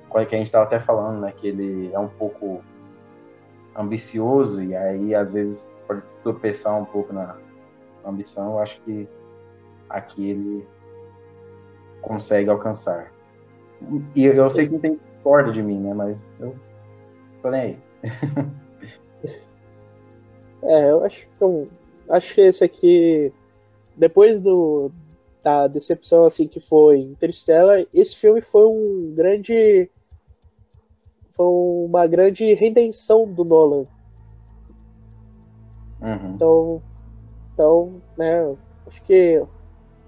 Qual 0.08 0.24
é 0.24 0.26
que 0.26 0.34
a 0.34 0.38
gente 0.38 0.48
estava 0.48 0.64
até 0.64 0.80
falando, 0.80 1.20
né, 1.20 1.34
que 1.34 1.46
ele 1.46 1.92
é 1.94 2.00
um 2.00 2.08
pouco 2.08 2.64
ambicioso 3.76 4.64
e 4.64 4.74
aí 4.74 5.14
às 5.14 5.34
vezes 5.34 5.70
pode 5.86 6.04
tropeçar 6.24 6.74
um 6.80 6.86
pouco 6.86 7.12
na 7.12 7.36
ambição. 8.06 8.54
Eu 8.54 8.60
acho 8.60 8.80
que 8.84 9.10
aqui 9.90 10.30
ele 10.30 10.66
consegue 12.02 12.50
alcançar. 12.50 13.12
E 14.16 14.24
eu, 14.24 14.36
eu 14.36 14.50
sei 14.50 14.68
que 14.68 14.72
não 14.72 14.80
tem 14.80 14.98
discorda 15.22 15.52
de 15.52 15.62
mim, 15.62 15.80
né? 15.80 15.94
Mas 15.94 16.28
eu 16.40 16.56
tô 17.42 17.52
nem 17.52 17.62
aí. 17.62 17.78
É, 20.64 20.92
eu 20.92 21.04
acho 21.04 21.28
que 21.28 21.44
eu, 21.44 21.68
acho 22.08 22.36
que 22.36 22.42
esse 22.42 22.64
aqui, 22.64 23.34
depois 23.98 24.40
do 24.40 24.92
da 25.42 25.68
decepção 25.68 26.24
assim 26.26 26.48
que 26.48 26.60
foi 26.60 27.00
Interstellar, 27.00 27.84
esse 27.92 28.16
filme 28.16 28.42
foi 28.42 28.68
um 28.68 29.12
grande 29.16 29.90
foi 31.32 31.48
uma 31.48 32.06
grande 32.06 32.54
redenção 32.54 33.28
do 33.28 33.44
Nolan. 33.44 33.88
Uhum. 36.00 36.36
Então, 36.36 36.84
então, 37.56 38.02
né, 38.16 38.56
acho 38.86 39.04
que 39.04 39.44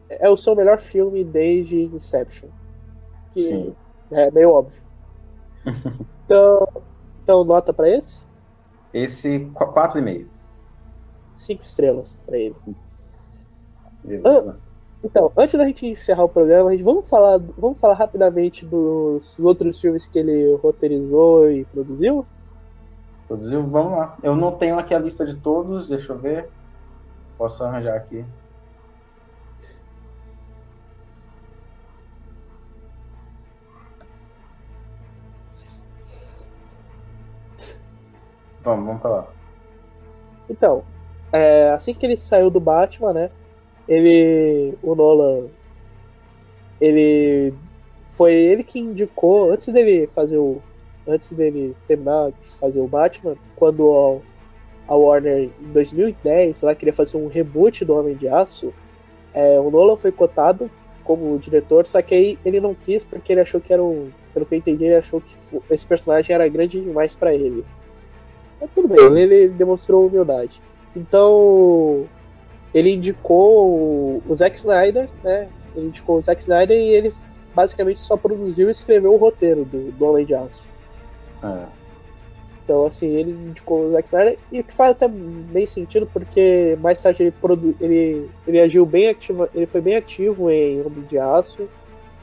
é 0.08 0.30
o 0.30 0.38
seu 0.38 0.56
melhor 0.56 0.80
filme 0.80 1.24
desde 1.24 1.82
Inception. 1.82 2.50
Que 3.32 3.42
Sim. 3.42 3.76
é 4.12 4.30
meio 4.30 4.52
óbvio. 4.52 4.84
Então, 6.26 6.68
então 7.24 7.44
nota 7.44 7.74
pra 7.74 7.90
esse? 7.90 8.26
Esse 8.94 9.40
qu- 9.54 9.68
quatro 9.74 10.00
e 10.00 10.02
meio. 10.02 10.30
Cinco 11.36 11.64
estrelas 11.64 12.24
pra 12.26 12.38
ele. 12.38 12.56
Beleza. 14.04 14.58
Então, 15.04 15.32
antes 15.38 15.56
da 15.58 15.66
gente 15.66 15.86
encerrar 15.86 16.24
o 16.24 16.30
programa, 16.30 16.70
a 16.70 16.72
gente 16.72 16.84
vamos 16.84 17.10
falar, 17.10 17.38
vamos 17.58 17.80
falar 17.80 17.96
rapidamente 17.96 18.66
dos 18.66 19.38
outros 19.40 19.80
filmes 19.80 20.08
que 20.08 20.18
ele 20.20 20.56
roteirizou 20.56 21.52
e 21.52 21.66
produziu? 21.66 22.26
Produziu? 23.28 23.64
Vamos 23.68 23.92
lá. 23.98 24.18
Eu 24.24 24.36
não 24.36 24.54
tenho 24.54 24.80
aqui 24.80 24.94
a 24.94 25.00
lista 25.00 25.26
de 25.26 25.36
todos, 25.36 25.90
deixa 25.90 26.14
eu 26.14 26.18
ver. 26.20 26.50
Posso 27.38 27.64
arranjar 27.66 27.98
aqui. 27.98 28.24
Vamos, 38.64 38.86
vamos 38.86 39.02
pra 39.02 39.12
lá. 39.12 39.28
Então, 40.50 40.84
é, 41.32 41.72
assim 41.72 41.94
que 41.94 42.06
ele 42.06 42.16
saiu 42.16 42.50
do 42.50 42.60
Batman, 42.60 43.14
né? 43.14 43.30
Ele. 43.88 44.78
O 44.82 44.96
Nolan. 44.96 45.48
Ele. 46.80 47.54
Foi 48.08 48.34
ele 48.34 48.64
que 48.64 48.80
indicou, 48.80 49.52
antes 49.52 49.68
dele 49.74 50.08
fazer 50.08 50.38
o. 50.38 50.62
Antes 51.08 51.34
dele 51.34 51.76
terminar 51.88 52.32
de 52.32 52.48
fazer 52.48 52.80
o 52.80 52.88
Batman, 52.88 53.36
quando 53.56 54.22
a, 54.88 54.94
a 54.94 54.96
Warner 54.96 55.50
em 55.62 55.72
2010 55.74 56.64
ela 56.64 56.76
queria 56.76 56.94
fazer 56.94 57.18
um 57.18 57.28
reboot 57.28 57.84
do 57.84 57.94
Homem 57.94 58.16
de 58.16 58.30
Aço, 58.30 58.74
é, 59.34 59.60
o 59.60 59.70
Nolan 59.70 59.98
foi 59.98 60.14
cotado 60.14 60.72
como 61.04 61.38
diretor, 61.38 61.86
só 61.86 62.02
que 62.02 62.16
aí 62.16 62.40
ele 62.46 62.62
não 62.62 62.74
quis 62.74 63.04
porque 63.04 63.34
ele 63.34 63.42
achou 63.42 63.60
que 63.60 63.74
era 63.74 63.84
um. 63.84 64.12
Pelo 64.34 64.46
que 64.46 64.56
eu 64.56 64.58
entendi, 64.60 64.86
ele 64.86 64.96
achou 64.96 65.20
que 65.20 65.36
esse 65.70 65.86
personagem 65.86 66.34
era 66.34 66.48
grande 66.48 66.80
demais 66.80 67.16
pra 67.16 67.34
ele. 67.34 67.66
Mas 68.64 68.72
tudo 68.74 68.88
bem, 68.88 69.22
ele, 69.22 69.50
demonstrou 69.50 70.08
humildade. 70.08 70.62
Então, 70.96 72.06
ele 72.74 72.94
indicou 72.94 73.68
o, 73.68 74.24
o 74.26 74.34
Zack 74.34 74.56
Snyder, 74.56 75.10
né? 75.22 75.50
ele 75.76 75.88
indicou 75.88 76.18
o 76.18 76.22
Zack 76.22 76.40
Snyder 76.42 76.78
e 76.78 76.90
ele 76.90 77.12
basicamente 77.54 78.00
só 78.00 78.16
produziu 78.16 78.70
e 78.70 78.72
escreveu 78.72 79.14
o 79.14 79.18
roteiro 79.18 79.66
do, 79.66 79.92
do 79.92 80.06
Homem 80.06 80.26
de 80.26 80.34
Aço. 80.34 80.70
É. 81.44 81.66
Então, 82.64 82.86
assim, 82.86 83.08
ele 83.08 83.32
indicou 83.32 83.88
o 83.88 83.92
Zack 83.92 84.08
Snyder, 84.08 84.40
e 84.50 84.62
o 84.62 84.64
que 84.64 84.74
faz 84.74 84.92
até 84.92 85.10
bem 85.10 85.68
sentido, 85.68 86.10
porque 86.14 86.78
mais 86.80 87.02
tarde 87.02 87.24
ele, 87.24 87.32
produ... 87.32 87.76
ele, 87.82 88.30
ele 88.48 88.62
agiu 88.62 88.86
bem 88.86 89.10
ativo, 89.10 89.50
ele 89.54 89.68
foi 89.68 89.82
bem 89.82 89.98
ativo 89.98 90.50
em 90.50 90.80
Homem 90.80 91.02
de 91.02 91.20
Aço. 91.20 91.68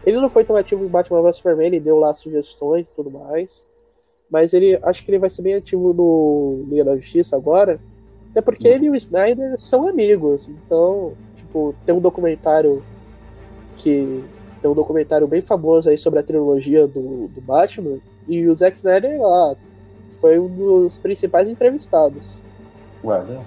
Ele 0.06 0.16
não 0.16 0.30
foi 0.30 0.42
tão 0.44 0.56
ativo 0.56 0.82
em 0.82 0.88
Batman 0.88 1.20
vs 1.20 1.36
Superman, 1.36 1.66
ele 1.66 1.80
deu 1.80 1.98
lá 1.98 2.14
sugestões 2.14 2.88
e 2.88 2.94
tudo 2.94 3.10
mais. 3.10 3.68
Mas 4.30 4.52
ele 4.52 4.78
acho 4.82 5.04
que 5.04 5.10
ele 5.10 5.18
vai 5.18 5.28
ser 5.28 5.42
bem 5.42 5.54
ativo 5.54 5.92
no 5.92 6.64
Liga 6.68 6.84
da 6.84 6.96
Justiça 6.96 7.36
agora. 7.36 7.80
Até 8.30 8.40
porque 8.40 8.68
ele 8.68 8.86
e 8.86 8.90
o 8.90 8.94
Snyder 8.94 9.58
são 9.58 9.88
amigos. 9.88 10.48
Então, 10.48 11.14
tipo, 11.34 11.74
tem 11.84 11.94
um 11.94 12.00
documentário 12.00 12.82
que. 13.76 14.24
Tem 14.62 14.70
um 14.70 14.74
documentário 14.74 15.26
bem 15.26 15.40
famoso 15.40 15.88
aí 15.88 15.96
sobre 15.96 16.20
a 16.20 16.22
trilogia 16.22 16.86
do, 16.86 17.28
do 17.28 17.40
Batman. 17.40 17.98
E 18.28 18.46
o 18.46 18.54
Zack 18.54 18.76
Snyder 18.76 19.20
lá 19.20 19.56
foi 20.20 20.38
um 20.38 20.46
dos 20.46 20.98
principais 20.98 21.48
entrevistados. 21.48 22.42
Ué, 23.02 23.24
né? 23.24 23.44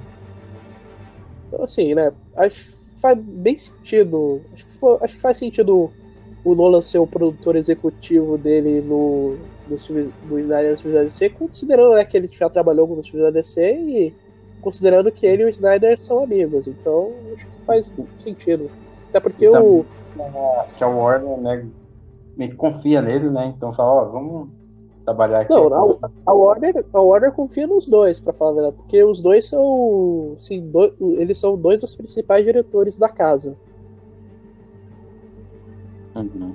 Então, 1.48 1.64
assim, 1.64 1.94
né? 1.94 2.12
Acho 2.36 2.66
que 2.66 3.00
faz 3.00 3.18
bem 3.20 3.58
sentido. 3.58 4.42
Acho 4.52 4.66
que, 4.66 4.74
foi, 4.74 4.98
acho 5.02 5.16
que 5.16 5.22
faz 5.22 5.38
sentido 5.38 5.92
o 6.44 6.56
Nolan 6.56 6.82
ser 6.82 6.98
o 6.98 7.08
produtor 7.08 7.56
executivo 7.56 8.38
dele 8.38 8.82
no, 8.82 9.38
no 9.68 9.78
filmes 9.78 10.10
do 10.24 10.40
Snyder 10.40 10.72
nos 10.72 10.82
filmes 10.82 11.00
da 11.00 11.04
DC, 11.04 11.30
considerando 11.30 11.96
né, 11.96 12.06
que 12.06 12.18
ele 12.18 12.28
já 12.28 12.50
trabalhou 12.50 12.88
filmes 13.02 13.12
da 13.14 13.32
DC 13.32 13.74
e 13.74 14.16
considerando 14.62 15.12
que 15.12 15.26
ele 15.26 15.44
e 15.44 15.46
o 15.46 15.50
Snyder 15.50 16.00
são 16.00 16.24
amigos. 16.24 16.68
Então, 16.68 17.12
acho 17.34 17.50
que 17.50 17.66
faz 17.66 17.92
sentido. 18.18 18.70
Até 19.10 19.20
porque 19.20 19.48
o. 19.48 19.86
Que 20.78 20.84
a 20.84 20.88
Warner, 20.88 21.38
né, 21.38 21.68
me 22.36 22.52
confia 22.54 23.02
nele, 23.02 23.30
né? 23.30 23.54
Então 23.56 23.74
fala, 23.74 24.04
ó, 24.04 24.06
vamos 24.06 24.50
trabalhar 25.04 25.42
aqui. 25.42 25.54
Não, 25.54 25.74
a, 25.74 26.10
a, 26.26 26.34
Warner, 26.34 26.86
a 26.94 27.02
Warner 27.02 27.32
confia 27.32 27.68
nos 27.68 27.88
dois, 27.88 28.20
para 28.20 28.34
falar 28.34 28.52
a 28.52 28.54
verdade, 28.54 28.76
porque 28.78 29.04
os 29.04 29.22
dois 29.22 29.48
são, 29.48 30.34
sim, 30.38 30.62
do, 30.70 30.94
eles 31.20 31.38
são 31.38 31.58
dois 31.58 31.82
dos 31.82 31.96
principais 31.96 32.46
diretores 32.46 32.98
da 32.98 33.10
casa. 33.10 33.58
Uhum. 36.16 36.54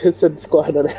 Você 0.02 0.28
discorda, 0.28 0.82
né? 0.82 0.90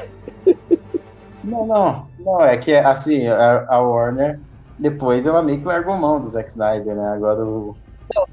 Não, 1.44 1.68
não, 1.68 2.10
não, 2.18 2.42
é 2.42 2.58
que 2.58 2.74
assim, 2.74 3.28
a, 3.28 3.66
a 3.68 3.80
Warner 3.80 4.40
depois 4.78 5.26
ela 5.26 5.42
meio 5.42 5.60
que 5.60 5.66
largou 5.66 5.98
mão 5.98 6.20
do 6.20 6.28
Zack 6.28 6.50
Snyder, 6.50 6.96
né? 6.96 7.08
Agora 7.10 7.46
o. 7.46 7.78
Não, 8.16 8.26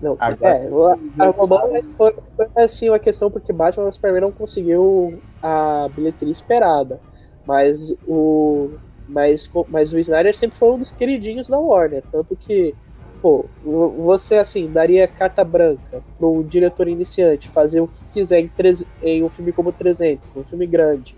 não 0.00 0.16
Agora, 0.18 0.56
é, 0.56 0.68
largou 1.16 1.46
mão, 1.46 1.70
mas 1.72 1.92
foi, 1.94 2.14
foi 2.36 2.48
assim 2.56 2.88
uma 2.88 2.98
questão 2.98 3.30
porque 3.30 3.52
Batman 3.52 3.84
vs 3.84 3.96
Superman 3.96 4.22
não 4.22 4.32
conseguiu 4.32 5.22
a 5.42 5.88
bilheteria 5.94 6.32
esperada. 6.32 7.00
Mas 7.44 7.94
o. 8.06 8.78
Mas, 9.06 9.50
mas 9.68 9.92
o 9.92 9.98
Snyder 9.98 10.36
sempre 10.36 10.56
foi 10.56 10.70
um 10.70 10.78
dos 10.78 10.92
queridinhos 10.92 11.48
da 11.48 11.58
Warner. 11.58 12.04
Tanto 12.10 12.36
que, 12.36 12.76
pô, 13.20 13.46
você 13.62 14.36
assim, 14.36 14.70
daria 14.70 15.06
carta 15.06 15.44
branca 15.44 16.02
para 16.16 16.26
um 16.26 16.42
diretor 16.42 16.88
iniciante 16.88 17.48
fazer 17.48 17.80
o 17.80 17.88
que 17.88 18.04
quiser 18.06 18.40
em, 18.40 18.48
treze, 18.48 18.86
em 19.02 19.22
um 19.22 19.30
filme 19.30 19.52
como 19.52 19.72
300, 19.72 20.36
um 20.36 20.44
filme 20.44 20.66
grande, 20.66 21.16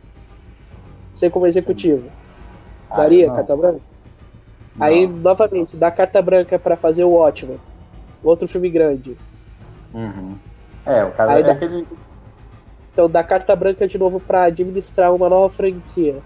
ser 1.12 1.30
como 1.30 1.46
executivo. 1.46 2.08
Ah, 2.90 2.98
daria 2.98 3.26
não. 3.26 3.34
carta 3.34 3.56
branca? 3.56 3.80
Não. 4.76 4.86
Aí, 4.86 5.06
novamente, 5.06 5.76
dá 5.76 5.90
carta 5.90 6.20
branca 6.20 6.58
para 6.58 6.76
fazer 6.76 7.04
o 7.04 7.10
Watchmen, 7.10 7.60
outro 8.22 8.48
filme 8.48 8.70
grande. 8.70 9.16
Uhum. 9.94 10.36
É, 10.84 11.04
o 11.04 11.12
cara 11.12 11.32
Aí 11.32 11.40
é 11.40 11.44
dá... 11.44 11.52
aquele 11.52 11.86
então 12.92 13.08
dá 13.08 13.24
carta 13.24 13.56
branca 13.56 13.88
de 13.88 13.96
novo 13.96 14.20
para 14.20 14.44
administrar 14.44 15.14
uma 15.14 15.28
nova 15.28 15.48
franquia. 15.48 16.16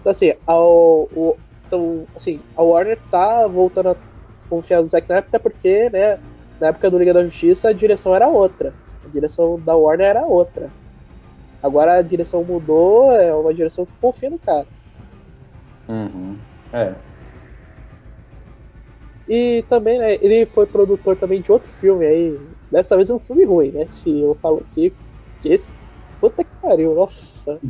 Então 0.00 0.10
assim, 0.10 0.32
ao, 0.46 1.06
o, 1.14 1.36
então, 1.68 2.06
assim, 2.16 2.40
a 2.56 2.62
Warner 2.62 2.98
tá 3.10 3.46
voltando 3.46 3.90
a 3.90 3.96
confiar 4.48 4.82
no 4.82 4.88
Zack 4.88 5.04
Snyder, 5.04 5.28
até 5.28 5.38
porque, 5.38 5.90
né, 5.90 6.18
na 6.60 6.68
época 6.68 6.90
do 6.90 6.98
Liga 6.98 7.14
da 7.14 7.24
Justiça 7.24 7.68
a 7.68 7.72
direção 7.72 8.14
era 8.14 8.28
outra. 8.28 8.74
A 9.04 9.08
direção 9.08 9.58
da 9.60 9.76
Warner 9.76 10.06
era 10.06 10.24
outra. 10.24 10.70
Agora 11.62 11.94
a 11.94 12.02
direção 12.02 12.44
mudou, 12.44 13.12
é 13.12 13.34
uma 13.34 13.52
direção 13.52 13.84
que 13.84 13.92
confia 14.00 14.30
no 14.30 14.38
cara. 14.38 14.66
Uhum. 15.88 16.36
É. 16.72 16.94
E 19.28 19.64
também, 19.68 19.98
né, 19.98 20.14
ele 20.20 20.46
foi 20.46 20.66
produtor 20.66 21.16
também 21.16 21.40
de 21.40 21.52
outro 21.52 21.68
filme 21.68 22.06
aí. 22.06 22.40
Dessa 22.70 22.96
vez 22.96 23.10
é 23.10 23.14
um 23.14 23.18
filme 23.18 23.44
ruim, 23.44 23.70
né? 23.72 23.86
Se 23.88 24.20
eu 24.20 24.34
falo 24.34 24.64
aqui, 24.70 24.92
que 25.42 25.50
esse 25.50 25.80
Puta 26.20 26.42
que 26.42 26.50
pariu, 26.60 26.94
nossa. 26.94 27.60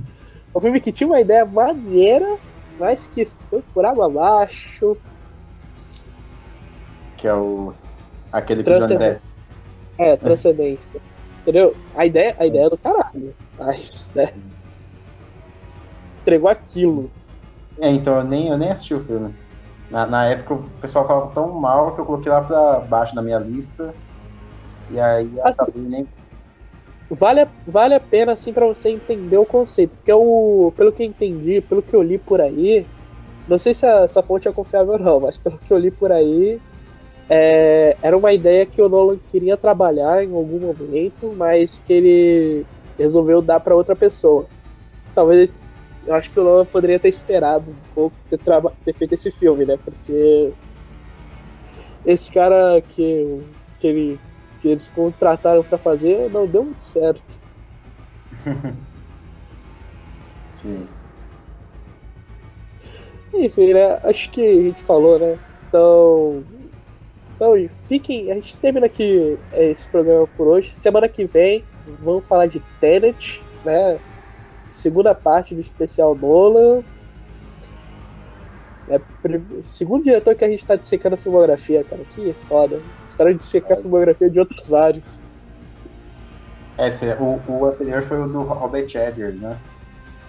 Um 0.54 0.60
filme 0.60 0.80
que 0.80 0.92
tinha 0.92 1.06
uma 1.06 1.20
ideia 1.20 1.44
maneira, 1.44 2.38
mas 2.78 3.06
que 3.06 3.24
foi 3.24 3.62
por 3.74 3.84
água 3.84 4.06
abaixo. 4.06 4.96
Que 7.18 7.28
é 7.28 7.34
o. 7.34 7.74
aquele 8.32 8.62
que. 8.62 8.70
É, 9.98 10.16
Transcendência. 10.16 11.00
Entendeu? 11.42 11.76
A 11.94 12.06
ideia, 12.06 12.34
a 12.38 12.46
ideia 12.46 12.66
é 12.66 12.70
do 12.70 12.78
caralho. 12.78 13.34
Mas, 13.58 14.10
né? 14.14 14.32
Entregou 16.22 16.48
aquilo. 16.48 17.10
É, 17.80 17.90
então 17.90 18.16
eu 18.16 18.24
nem, 18.24 18.48
eu 18.48 18.56
nem 18.56 18.70
assisti 18.70 18.94
o 18.94 19.04
filme. 19.04 19.34
Na, 19.90 20.06
na 20.06 20.26
época 20.26 20.54
o 20.54 20.62
pessoal 20.80 21.06
falava 21.06 21.32
tão 21.32 21.48
mal 21.48 21.94
que 21.94 22.00
eu 22.00 22.04
coloquei 22.06 22.30
lá 22.30 22.40
pra 22.42 22.80
baixo 22.80 23.14
na 23.14 23.22
minha 23.22 23.38
lista. 23.38 23.94
E 24.90 24.98
aí 24.98 25.30
assim, 25.42 25.62
acabei 25.62 25.82
nem 25.82 26.08
vale, 27.10 27.40
a, 27.40 27.48
vale 27.66 27.94
a 27.94 28.00
pena 28.00 28.32
assim 28.32 28.52
para 28.52 28.66
você 28.66 28.90
entender 28.90 29.36
o 29.38 29.46
conceito, 29.46 29.96
porque 29.96 30.12
o, 30.12 30.72
pelo 30.76 30.92
que 30.92 31.02
eu 31.02 31.06
entendi, 31.06 31.60
pelo 31.60 31.82
que 31.82 31.94
eu 31.94 32.02
li 32.02 32.18
por 32.18 32.40
aí, 32.40 32.86
não 33.46 33.58
sei 33.58 33.74
se 33.74 33.86
essa 33.86 34.22
fonte 34.22 34.46
é 34.46 34.52
confiável 34.52 34.94
ou 34.94 34.98
não, 34.98 35.20
mas 35.20 35.38
pelo 35.38 35.58
que 35.58 35.72
eu 35.72 35.78
li 35.78 35.90
por 35.90 36.12
aí, 36.12 36.60
é, 37.28 37.96
era 38.02 38.16
uma 38.16 38.32
ideia 38.32 38.64
que 38.64 38.80
o 38.80 38.88
Nolan 38.88 39.18
queria 39.30 39.56
trabalhar 39.56 40.24
em 40.24 40.32
algum 40.32 40.58
momento, 40.58 41.34
mas 41.36 41.82
que 41.84 41.92
ele 41.92 42.66
resolveu 42.98 43.42
dar 43.42 43.60
para 43.60 43.76
outra 43.76 43.94
pessoa. 43.94 44.46
Talvez 45.14 45.50
eu 46.06 46.14
acho 46.14 46.30
que 46.30 46.40
o 46.40 46.44
Nolan 46.44 46.64
poderia 46.64 46.98
ter 46.98 47.08
esperado 47.08 47.70
um 47.70 47.94
pouco 47.94 48.16
ter, 48.30 48.38
ter 48.84 48.92
feito 48.94 49.14
esse 49.14 49.30
filme, 49.30 49.66
né? 49.66 49.78
Porque 49.84 50.52
esse 52.06 52.32
cara 52.32 52.80
que, 52.80 53.42
que 53.78 53.86
ele 53.86 54.20
que 54.60 54.68
eles 54.68 54.88
contrataram 54.88 55.62
para 55.62 55.78
fazer 55.78 56.28
não 56.30 56.46
deu 56.46 56.64
muito 56.64 56.82
certo. 56.82 57.38
Sim. 60.54 60.88
Enfim, 63.34 63.72
né? 63.72 63.98
Acho 64.02 64.30
que 64.30 64.44
a 64.44 64.62
gente 64.62 64.82
falou, 64.82 65.18
né? 65.18 65.38
Então. 65.68 66.42
Então, 67.38 67.54
fiquem. 67.86 68.32
A 68.32 68.34
gente 68.34 68.56
termina 68.56 68.86
aqui 68.86 69.38
esse 69.52 69.88
programa 69.88 70.26
por 70.36 70.48
hoje. 70.48 70.72
Semana 70.72 71.08
que 71.08 71.24
vem 71.24 71.64
vamos 72.02 72.26
falar 72.26 72.46
de 72.46 72.58
Tenet, 72.80 73.44
né? 73.64 73.96
Segunda 74.72 75.14
parte 75.14 75.54
do 75.54 75.60
especial 75.60 76.16
Nolan. 76.16 76.82
É, 78.88 79.00
segundo 79.62 80.02
diretor 80.02 80.34
que 80.34 80.44
a 80.44 80.48
gente 80.48 80.66
tá 80.66 80.74
dissecando 80.74 81.14
a 81.14 81.16
filmografia, 81.18 81.84
cara. 81.84 82.02
Que 82.10 82.34
foda. 82.48 82.80
Caras 83.16 83.38
dissecar 83.38 83.78
a 83.78 83.80
filmografia 83.80 84.28
de 84.28 84.40
outros 84.40 84.66
vários. 84.66 85.22
Esse, 86.76 87.06
é, 87.06 87.16
o, 87.20 87.40
o 87.48 87.66
anterior 87.66 88.04
foi 88.08 88.20
o 88.20 88.26
do 88.26 88.42
Robert 88.42 88.90
Eggers, 88.92 89.40
né? 89.40 89.56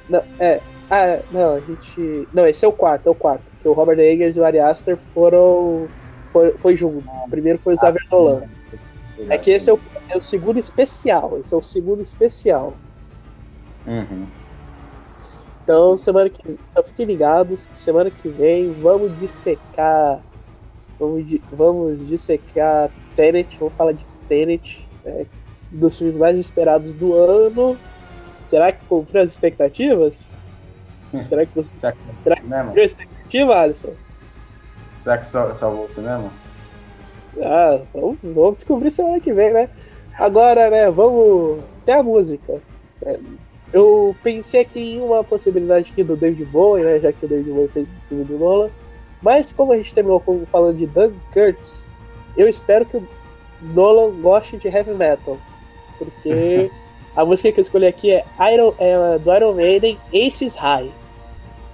Não, 0.08 0.24
é. 0.40 0.62
Ah, 0.92 1.20
não, 1.32 1.56
a 1.56 1.60
gente. 1.60 2.28
Não, 2.32 2.46
esse 2.46 2.64
é 2.64 2.68
o 2.68 2.72
quarto, 2.72 3.08
é 3.08 3.12
o 3.12 3.16
quarto. 3.16 3.52
Que 3.60 3.68
o 3.68 3.74
Robert 3.74 4.00
Eggers 4.00 4.38
e 4.38 4.40
o 4.40 4.46
Ari 4.46 4.60
Aster 4.60 4.96
foram. 4.96 5.88
Foi, 6.30 6.58
foi 6.58 6.76
junto. 6.76 7.08
O 7.26 7.30
primeiro 7.30 7.58
foi 7.58 7.74
o 7.74 7.78
ah, 7.78 7.80
Xavier 7.80 8.08
Dolan. 8.10 8.44
É 9.30 9.38
que 9.38 9.52
esse 9.52 9.70
é 9.70 9.74
o, 9.74 9.80
é 10.10 10.16
o 10.16 10.20
segundo 10.20 10.60
especial. 10.60 11.38
Esse 11.40 11.54
é 11.54 11.58
o 11.58 11.62
segundo 11.62 12.02
especial. 12.02 12.74
Uhum. 13.86 14.28
Então, 15.64 15.98
semana 15.98 16.30
que 16.30 16.42
então 16.48 16.84
fiquem 16.84 17.06
ligados, 17.06 17.70
semana 17.72 18.10
que 18.10 18.30
vem 18.30 18.72
vamos 18.74 19.18
dissecar. 19.20 20.22
Vamos, 21.00 21.38
vamos 21.52 22.08
dissecar 22.08 22.90
Tenet, 23.16 23.58
vamos 23.58 23.76
falar 23.76 23.94
de 23.94 24.06
Tenet, 24.28 24.88
né, 25.06 25.26
dos 25.72 25.98
filmes 25.98 26.18
mais 26.18 26.38
esperados 26.38 26.94
do 26.94 27.14
ano. 27.14 27.78
Será 28.44 28.72
que 28.72 28.86
cumpriu 28.86 29.22
as 29.22 29.32
expectativas? 29.32 30.30
Será 31.30 31.46
que 31.46 31.56
você. 31.56 31.80
Será 31.80 31.92
que, 31.94 32.00
será 32.24 32.36
que 32.36 32.42
cumpriu 32.42 32.84
a 32.84 32.86
expectativa, 32.86 33.56
Alisson? 33.56 33.94
Será 35.10 35.18
que 35.18 35.26
só 35.60 35.72
você 35.72 36.02
mesmo? 36.02 36.32
Ah, 37.42 37.80
vamos, 37.92 38.18
vamos 38.22 38.58
descobrir 38.58 38.92
semana 38.92 39.20
que 39.20 39.34
vem, 39.34 39.52
né? 39.52 39.68
Agora, 40.16 40.70
né, 40.70 40.92
vamos. 40.92 41.64
Tem 41.84 41.96
a 41.96 42.04
música. 42.04 42.62
É, 43.04 43.20
eu 43.74 44.16
pensei 44.22 44.62
aqui 44.62 44.80
em 44.80 45.02
uma 45.02 45.24
possibilidade 45.24 45.92
aqui 45.92 46.04
do 46.04 46.16
David 46.16 46.46
Bowie, 46.46 46.84
né? 46.84 47.00
Já 47.00 47.12
que 47.12 47.26
o 47.26 47.28
David 47.28 47.50
Bowie 47.50 47.70
fez 47.70 47.88
o 47.88 48.06
filme 48.06 48.24
do 48.24 48.38
Nolan. 48.38 48.70
Mas 49.20 49.52
como 49.52 49.74
a 49.74 49.78
gente 49.78 49.96
terminou 49.96 50.24
falando 50.48 50.78
de 50.78 50.86
Dunkirk, 50.86 51.60
eu 52.38 52.48
espero 52.48 52.86
que 52.86 52.98
o 52.98 53.08
Nolan 53.74 54.12
goste 54.22 54.58
de 54.58 54.68
heavy 54.68 54.94
metal. 54.94 55.40
porque 55.98 56.70
a 57.16 57.26
música 57.26 57.52
que 57.52 57.60
eu 57.60 57.64
escolhi 57.64 57.88
aqui 57.88 58.12
é, 58.12 58.24
Iron, 58.54 58.76
é 58.78 59.18
do 59.18 59.36
Iron 59.36 59.54
Maiden, 59.54 59.98
Aces 60.14 60.56
High. 60.56 60.99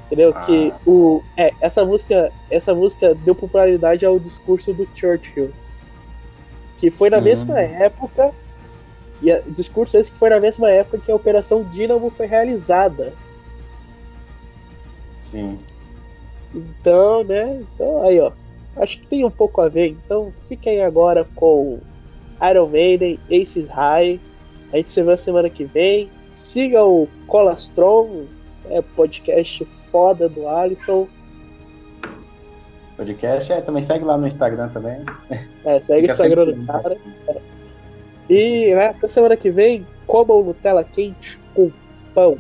Entendeu? 0.06 0.34
Ah. 0.36 0.42
Que 0.42 0.74
o, 0.86 1.24
é, 1.36 1.52
essa 1.60 1.84
música 1.84 2.32
essa 2.50 2.74
música 2.76 3.16
deu 3.16 3.34
popularidade 3.34 4.06
ao 4.06 4.20
discurso 4.20 4.74
do 4.74 4.88
Churchill. 4.96 5.52
Que 6.78 6.92
foi 6.92 7.10
na 7.10 7.18
hum. 7.18 7.22
mesma 7.22 7.60
época. 7.60 8.34
E 9.22 9.32
o 9.32 9.52
discurso 9.52 9.98
esse 9.98 10.12
que 10.12 10.18
foi 10.18 10.30
na 10.30 10.40
mesma 10.40 10.70
época 10.70 11.00
que 11.00 11.12
a 11.12 11.16
Operação 11.16 11.64
Dínamo 11.64 12.10
foi 12.10 12.28
realizada. 12.28 13.14
Sim. 15.22 15.58
Então, 16.54 17.24
né? 17.24 17.62
Então, 17.62 18.04
aí, 18.04 18.20
ó. 18.20 18.32
Acho 18.78 19.00
que 19.00 19.08
tem 19.08 19.26
um 19.26 19.32
pouco 19.32 19.62
a 19.62 19.70
ver. 19.70 19.90
Então, 19.90 20.32
fiquem 20.48 20.82
agora 20.82 21.26
com 21.36 21.80
Iron 22.50 22.68
Maiden, 22.68 23.20
Aces 23.32 23.68
High. 23.68 24.20
A 24.72 24.78
gente 24.78 24.90
se 24.90 25.02
vê 25.02 25.18
semana 25.18 25.50
que 25.50 25.64
vem. 25.64 26.10
Siga 26.32 26.84
o 26.84 27.08
Colastron, 27.28 28.26
é 28.70 28.82
podcast 28.82 29.64
foda 29.66 30.28
do 30.28 30.48
Alisson. 30.48 31.08
Podcast, 32.98 33.52
é, 33.52 33.62
também 33.62 33.82
segue 33.82 34.06
lá 34.06 34.18
no 34.18 34.26
Instagram 34.26 34.70
também. 34.70 35.04
É, 35.66 35.80
segue 35.80 36.08
o 36.08 36.12
Instagram 36.12 36.46
do 36.46 36.66
cara. 36.66 36.98
É. 37.28 37.38
E 38.30 38.74
né, 38.74 38.88
até 38.88 39.08
semana 39.08 39.36
que 39.36 39.50
vem, 39.50 39.86
comam 40.08 40.44
Nutella 40.44 40.84
quente 40.84 41.40
com 41.54 41.72
pão. 42.14 42.38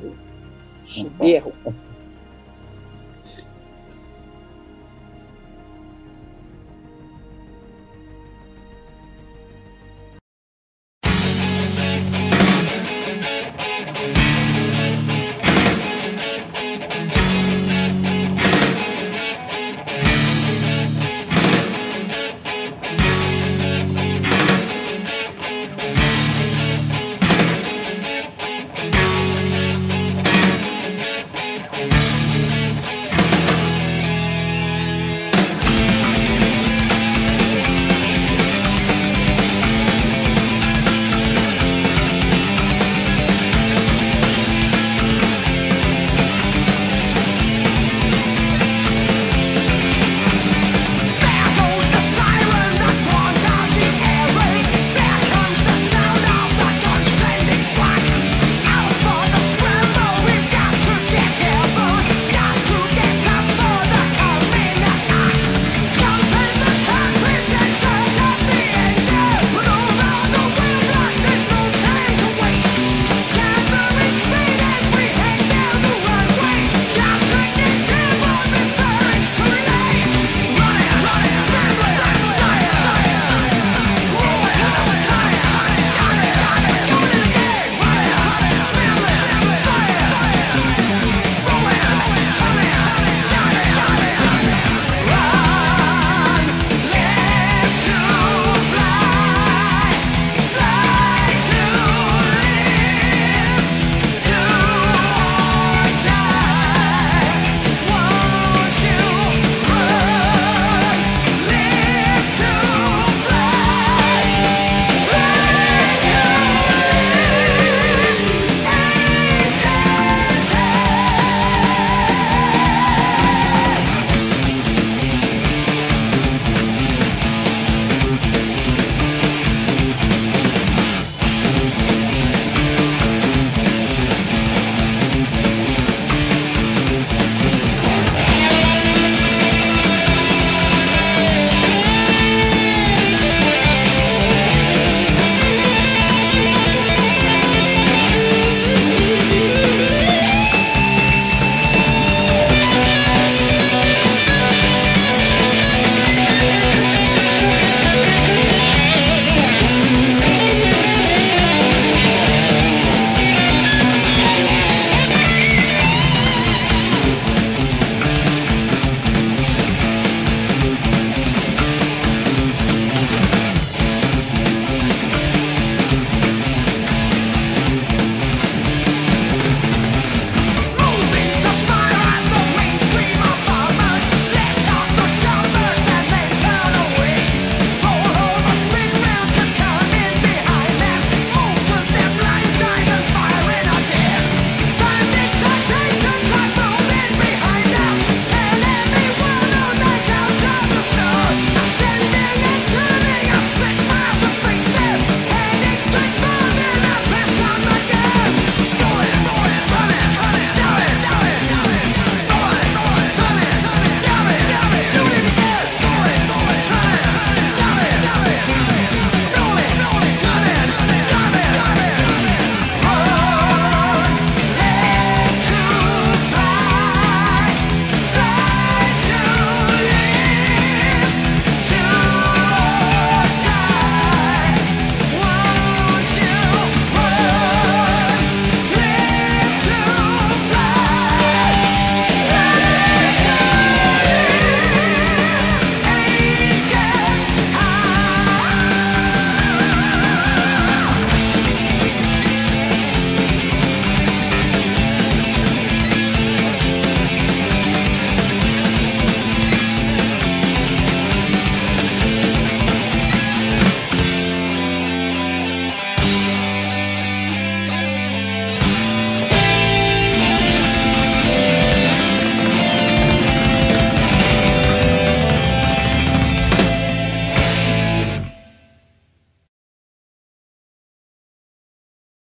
Chiberro. 0.85 1.53